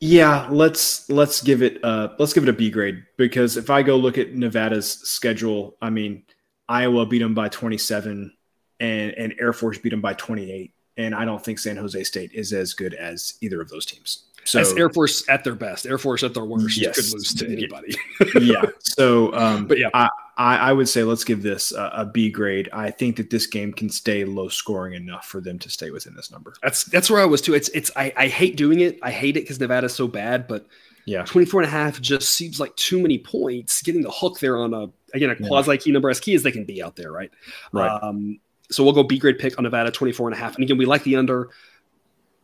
yeah, 0.00 0.48
let's 0.50 1.08
let's 1.08 1.42
give 1.42 1.62
it 1.62 1.82
uh 1.84 2.10
let's 2.18 2.32
give 2.32 2.42
it 2.42 2.48
a 2.48 2.52
B 2.52 2.70
grade 2.70 3.04
because 3.16 3.56
if 3.56 3.70
I 3.70 3.82
go 3.82 3.96
look 3.96 4.18
at 4.18 4.34
Nevada's 4.34 4.90
schedule, 4.90 5.76
I 5.80 5.90
mean 5.90 6.24
Iowa 6.68 7.06
beat 7.06 7.20
them 7.20 7.34
by 7.34 7.48
27 7.48 8.32
and 8.80 9.10
and 9.12 9.34
Air 9.40 9.52
Force 9.52 9.78
beat 9.78 9.90
them 9.90 10.00
by 10.00 10.14
28 10.14 10.72
and 10.96 11.14
I 11.14 11.24
don't 11.24 11.42
think 11.42 11.58
San 11.58 11.76
Jose 11.76 12.02
State 12.04 12.32
is 12.32 12.52
as 12.52 12.74
good 12.74 12.94
as 12.94 13.34
either 13.40 13.60
of 13.60 13.68
those 13.68 13.86
teams. 13.86 14.24
So 14.46 14.60
As 14.60 14.72
Air 14.74 14.88
Force 14.90 15.28
at 15.28 15.44
their 15.44 15.54
best, 15.54 15.86
Air 15.86 15.98
Force 15.98 16.22
at 16.22 16.34
their 16.34 16.44
worst 16.44 16.80
yes. 16.80 16.94
could 16.94 17.12
lose 17.14 17.34
to 17.34 17.50
anybody. 17.50 17.94
yeah. 18.40 18.64
So, 18.80 19.34
um, 19.34 19.66
but 19.66 19.78
yeah, 19.78 19.90
I, 19.92 20.08
I, 20.38 20.72
would 20.72 20.88
say 20.88 21.02
let's 21.02 21.22
give 21.22 21.42
this 21.42 21.70
a, 21.72 21.90
a 21.96 22.06
B 22.06 22.30
grade. 22.30 22.70
I 22.72 22.90
think 22.90 23.16
that 23.16 23.28
this 23.28 23.46
game 23.46 23.74
can 23.74 23.90
stay 23.90 24.24
low 24.24 24.48
scoring 24.48 24.94
enough 24.94 25.26
for 25.26 25.42
them 25.42 25.58
to 25.58 25.68
stay 25.68 25.90
within 25.90 26.14
this 26.14 26.30
number. 26.30 26.54
That's 26.62 26.84
that's 26.84 27.10
where 27.10 27.20
I 27.20 27.26
was 27.26 27.42
too. 27.42 27.52
It's 27.52 27.68
it's 27.70 27.90
I, 27.94 28.10
I 28.16 28.28
hate 28.28 28.56
doing 28.56 28.80
it. 28.80 28.98
I 29.02 29.10
hate 29.10 29.36
it 29.36 29.40
because 29.40 29.60
Nevada's 29.60 29.94
so 29.94 30.08
bad, 30.08 30.48
but 30.48 30.66
yeah, 31.04 31.24
24 31.24 31.62
and 31.62 31.68
a 31.68 31.70
half 31.70 32.00
just 32.00 32.30
seems 32.30 32.58
like 32.58 32.74
too 32.76 32.98
many 32.98 33.18
points. 33.18 33.82
Getting 33.82 34.00
the 34.02 34.10
hook 34.10 34.38
there 34.40 34.56
on 34.56 34.72
a 34.72 34.88
again 35.12 35.28
a 35.28 35.36
quasi 35.36 35.76
key 35.76 35.92
number 35.92 36.08
as 36.08 36.20
key 36.20 36.34
as 36.34 36.42
they 36.42 36.52
can 36.52 36.64
be 36.64 36.82
out 36.82 36.96
there, 36.96 37.12
right? 37.12 37.30
Right. 37.72 38.02
Um, 38.02 38.40
so 38.70 38.82
we'll 38.82 38.92
go 38.92 39.02
B 39.02 39.18
grade 39.18 39.38
pick 39.38 39.58
on 39.58 39.64
Nevada 39.64 39.90
24 39.90 40.28
and 40.28 40.36
a 40.36 40.38
half. 40.38 40.54
And 40.54 40.64
again, 40.64 40.78
we 40.78 40.86
like 40.86 41.02
the 41.04 41.16
under 41.16 41.50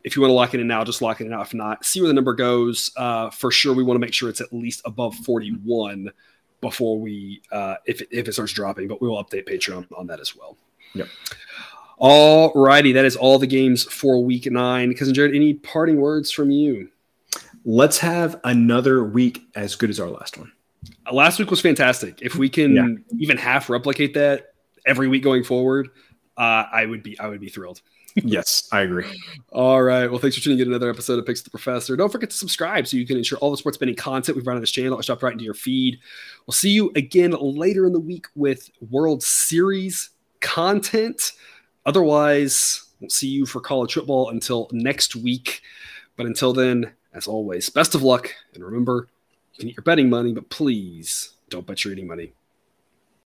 if 0.05 0.17
you 0.17 0.23
want 0.23 0.31
to 0.31 0.35
lock 0.35 0.55
it 0.55 0.61
in 0.61 0.67
now, 0.67 0.85
just 0.85 1.03
lock 1.03 1.21
it 1.21 1.25
in 1.25 1.31
now. 1.31 1.43
If 1.43 1.55
not, 1.55 1.85
see 1.85 2.01
where 2.01 2.09
the 2.09 2.15
number 2.15 2.35
goes. 2.35 2.91
Uh, 2.97 3.31
for 3.31 3.51
sure, 3.51 3.75
we 3.75 3.83
want 3.83 3.97
to 3.97 4.01
make 4.01 4.15
sure 4.15 4.29
it's 4.29 4.41
at 4.41 4.53
least 4.53 4.83
above 4.85 5.15
41 5.17 6.11
before 6.61 6.99
we, 6.99 7.43
uh, 7.51 7.77
if, 7.87 8.03
if 8.11 8.29
it 8.29 8.33
starts 8.33 8.53
dropping, 8.53 8.89
but 8.89 9.01
we 9.01 9.09
will 9.09 9.23
update 9.23 9.49
Patreon 9.49 9.87
on 9.97 10.07
that 10.09 10.21
as 10.21 10.37
well. 10.37 10.57
Yep. 10.95 11.09
All 11.99 12.53
righty. 12.55 12.93
That 12.93 13.05
is 13.05 13.17
all 13.17 13.39
the 13.39 13.47
games 13.47 13.85
for 13.85 14.23
week 14.23 14.51
nine. 14.51 14.95
Cousin 14.95 15.15
Jared, 15.15 15.35
any 15.35 15.55
parting 15.55 16.01
words 16.01 16.31
from 16.31 16.51
you? 16.51 16.89
Let's 17.65 17.99
have 17.99 18.41
another 18.45 19.05
week 19.05 19.45
as 19.55 19.77
good 19.77 19.89
as 19.89 20.01
our 20.01 20.09
last 20.09 20.37
one. 20.37 20.51
Uh, 21.07 21.15
last 21.15 21.39
week 21.39 21.51
was 21.51 21.61
fantastic. 21.61 22.21
If 22.21 22.35
we 22.35 22.49
can 22.49 22.75
yeah. 22.75 23.17
even 23.19 23.37
half 23.37 23.71
replicate 23.71 24.15
that 24.15 24.55
every 24.85 25.07
week 25.07 25.23
going 25.23 25.45
forward, 25.45 25.91
uh, 26.37 26.65
I 26.73 26.87
would 26.87 27.05
be 27.05 27.19
I 27.21 27.29
would 27.29 27.41
be 27.41 27.49
thrilled 27.49 27.83
yes, 28.17 28.69
I 28.73 28.83
agree. 28.83 29.07
All 29.51 29.83
right. 29.83 30.09
Well, 30.09 30.19
thanks 30.19 30.37
for 30.37 30.43
tuning 30.43 30.61
in 30.61 30.69
another 30.69 30.91
episode 30.91 31.19
of 31.19 31.27
Picks 31.27 31.43
the 31.43 31.51
Professor. 31.51 31.97
Don't 31.97 32.11
forget 32.11 32.31
to 32.31 32.37
subscribe 32.37 32.87
so 32.87 32.97
you 32.97 33.07
can 33.07 33.17
ensure 33.17 33.39
all 33.39 33.51
the 33.51 33.57
sports 33.57 33.79
betting 33.79 33.95
content 33.95 34.37
we've 34.37 34.47
run 34.47 34.57
on 34.57 34.63
this 34.63 34.71
channel 34.71 34.99
is 34.99 35.07
dropped 35.07 35.23
right 35.23 35.33
into 35.33 35.45
your 35.45 35.55
feed. 35.55 35.99
We'll 36.47 36.53
see 36.53 36.71
you 36.71 36.93
again 36.97 37.33
later 37.33 37.87
in 37.87 37.93
the 37.93 38.01
week 38.01 38.27
with 38.35 38.71
World 38.91 39.23
Series 39.23 40.11
content. 40.41 41.33
Otherwise, 41.87 42.85
we'll 43.01 43.11
see 43.11 43.29
you 43.29 43.47
for 43.47 43.61
college 43.61 43.95
football 43.95 44.31
until 44.31 44.69
next 44.73 45.17
week. 45.17 45.63
But 46.17 46.27
until 46.27 46.53
then, 46.53 46.93
as 47.15 47.27
always, 47.27 47.71
best 47.71 47.95
of 47.95 48.03
luck. 48.03 48.35
And 48.55 48.65
remember, 48.65 49.09
you 49.55 49.61
can 49.61 49.69
eat 49.69 49.77
your 49.77 49.85
betting 49.85 50.11
money, 50.11 50.33
but 50.33 50.49
please 50.51 51.35
don't 51.49 51.67
bet 51.67 51.85
your 51.85 51.93
eating 51.93 52.07
money. 52.07 52.33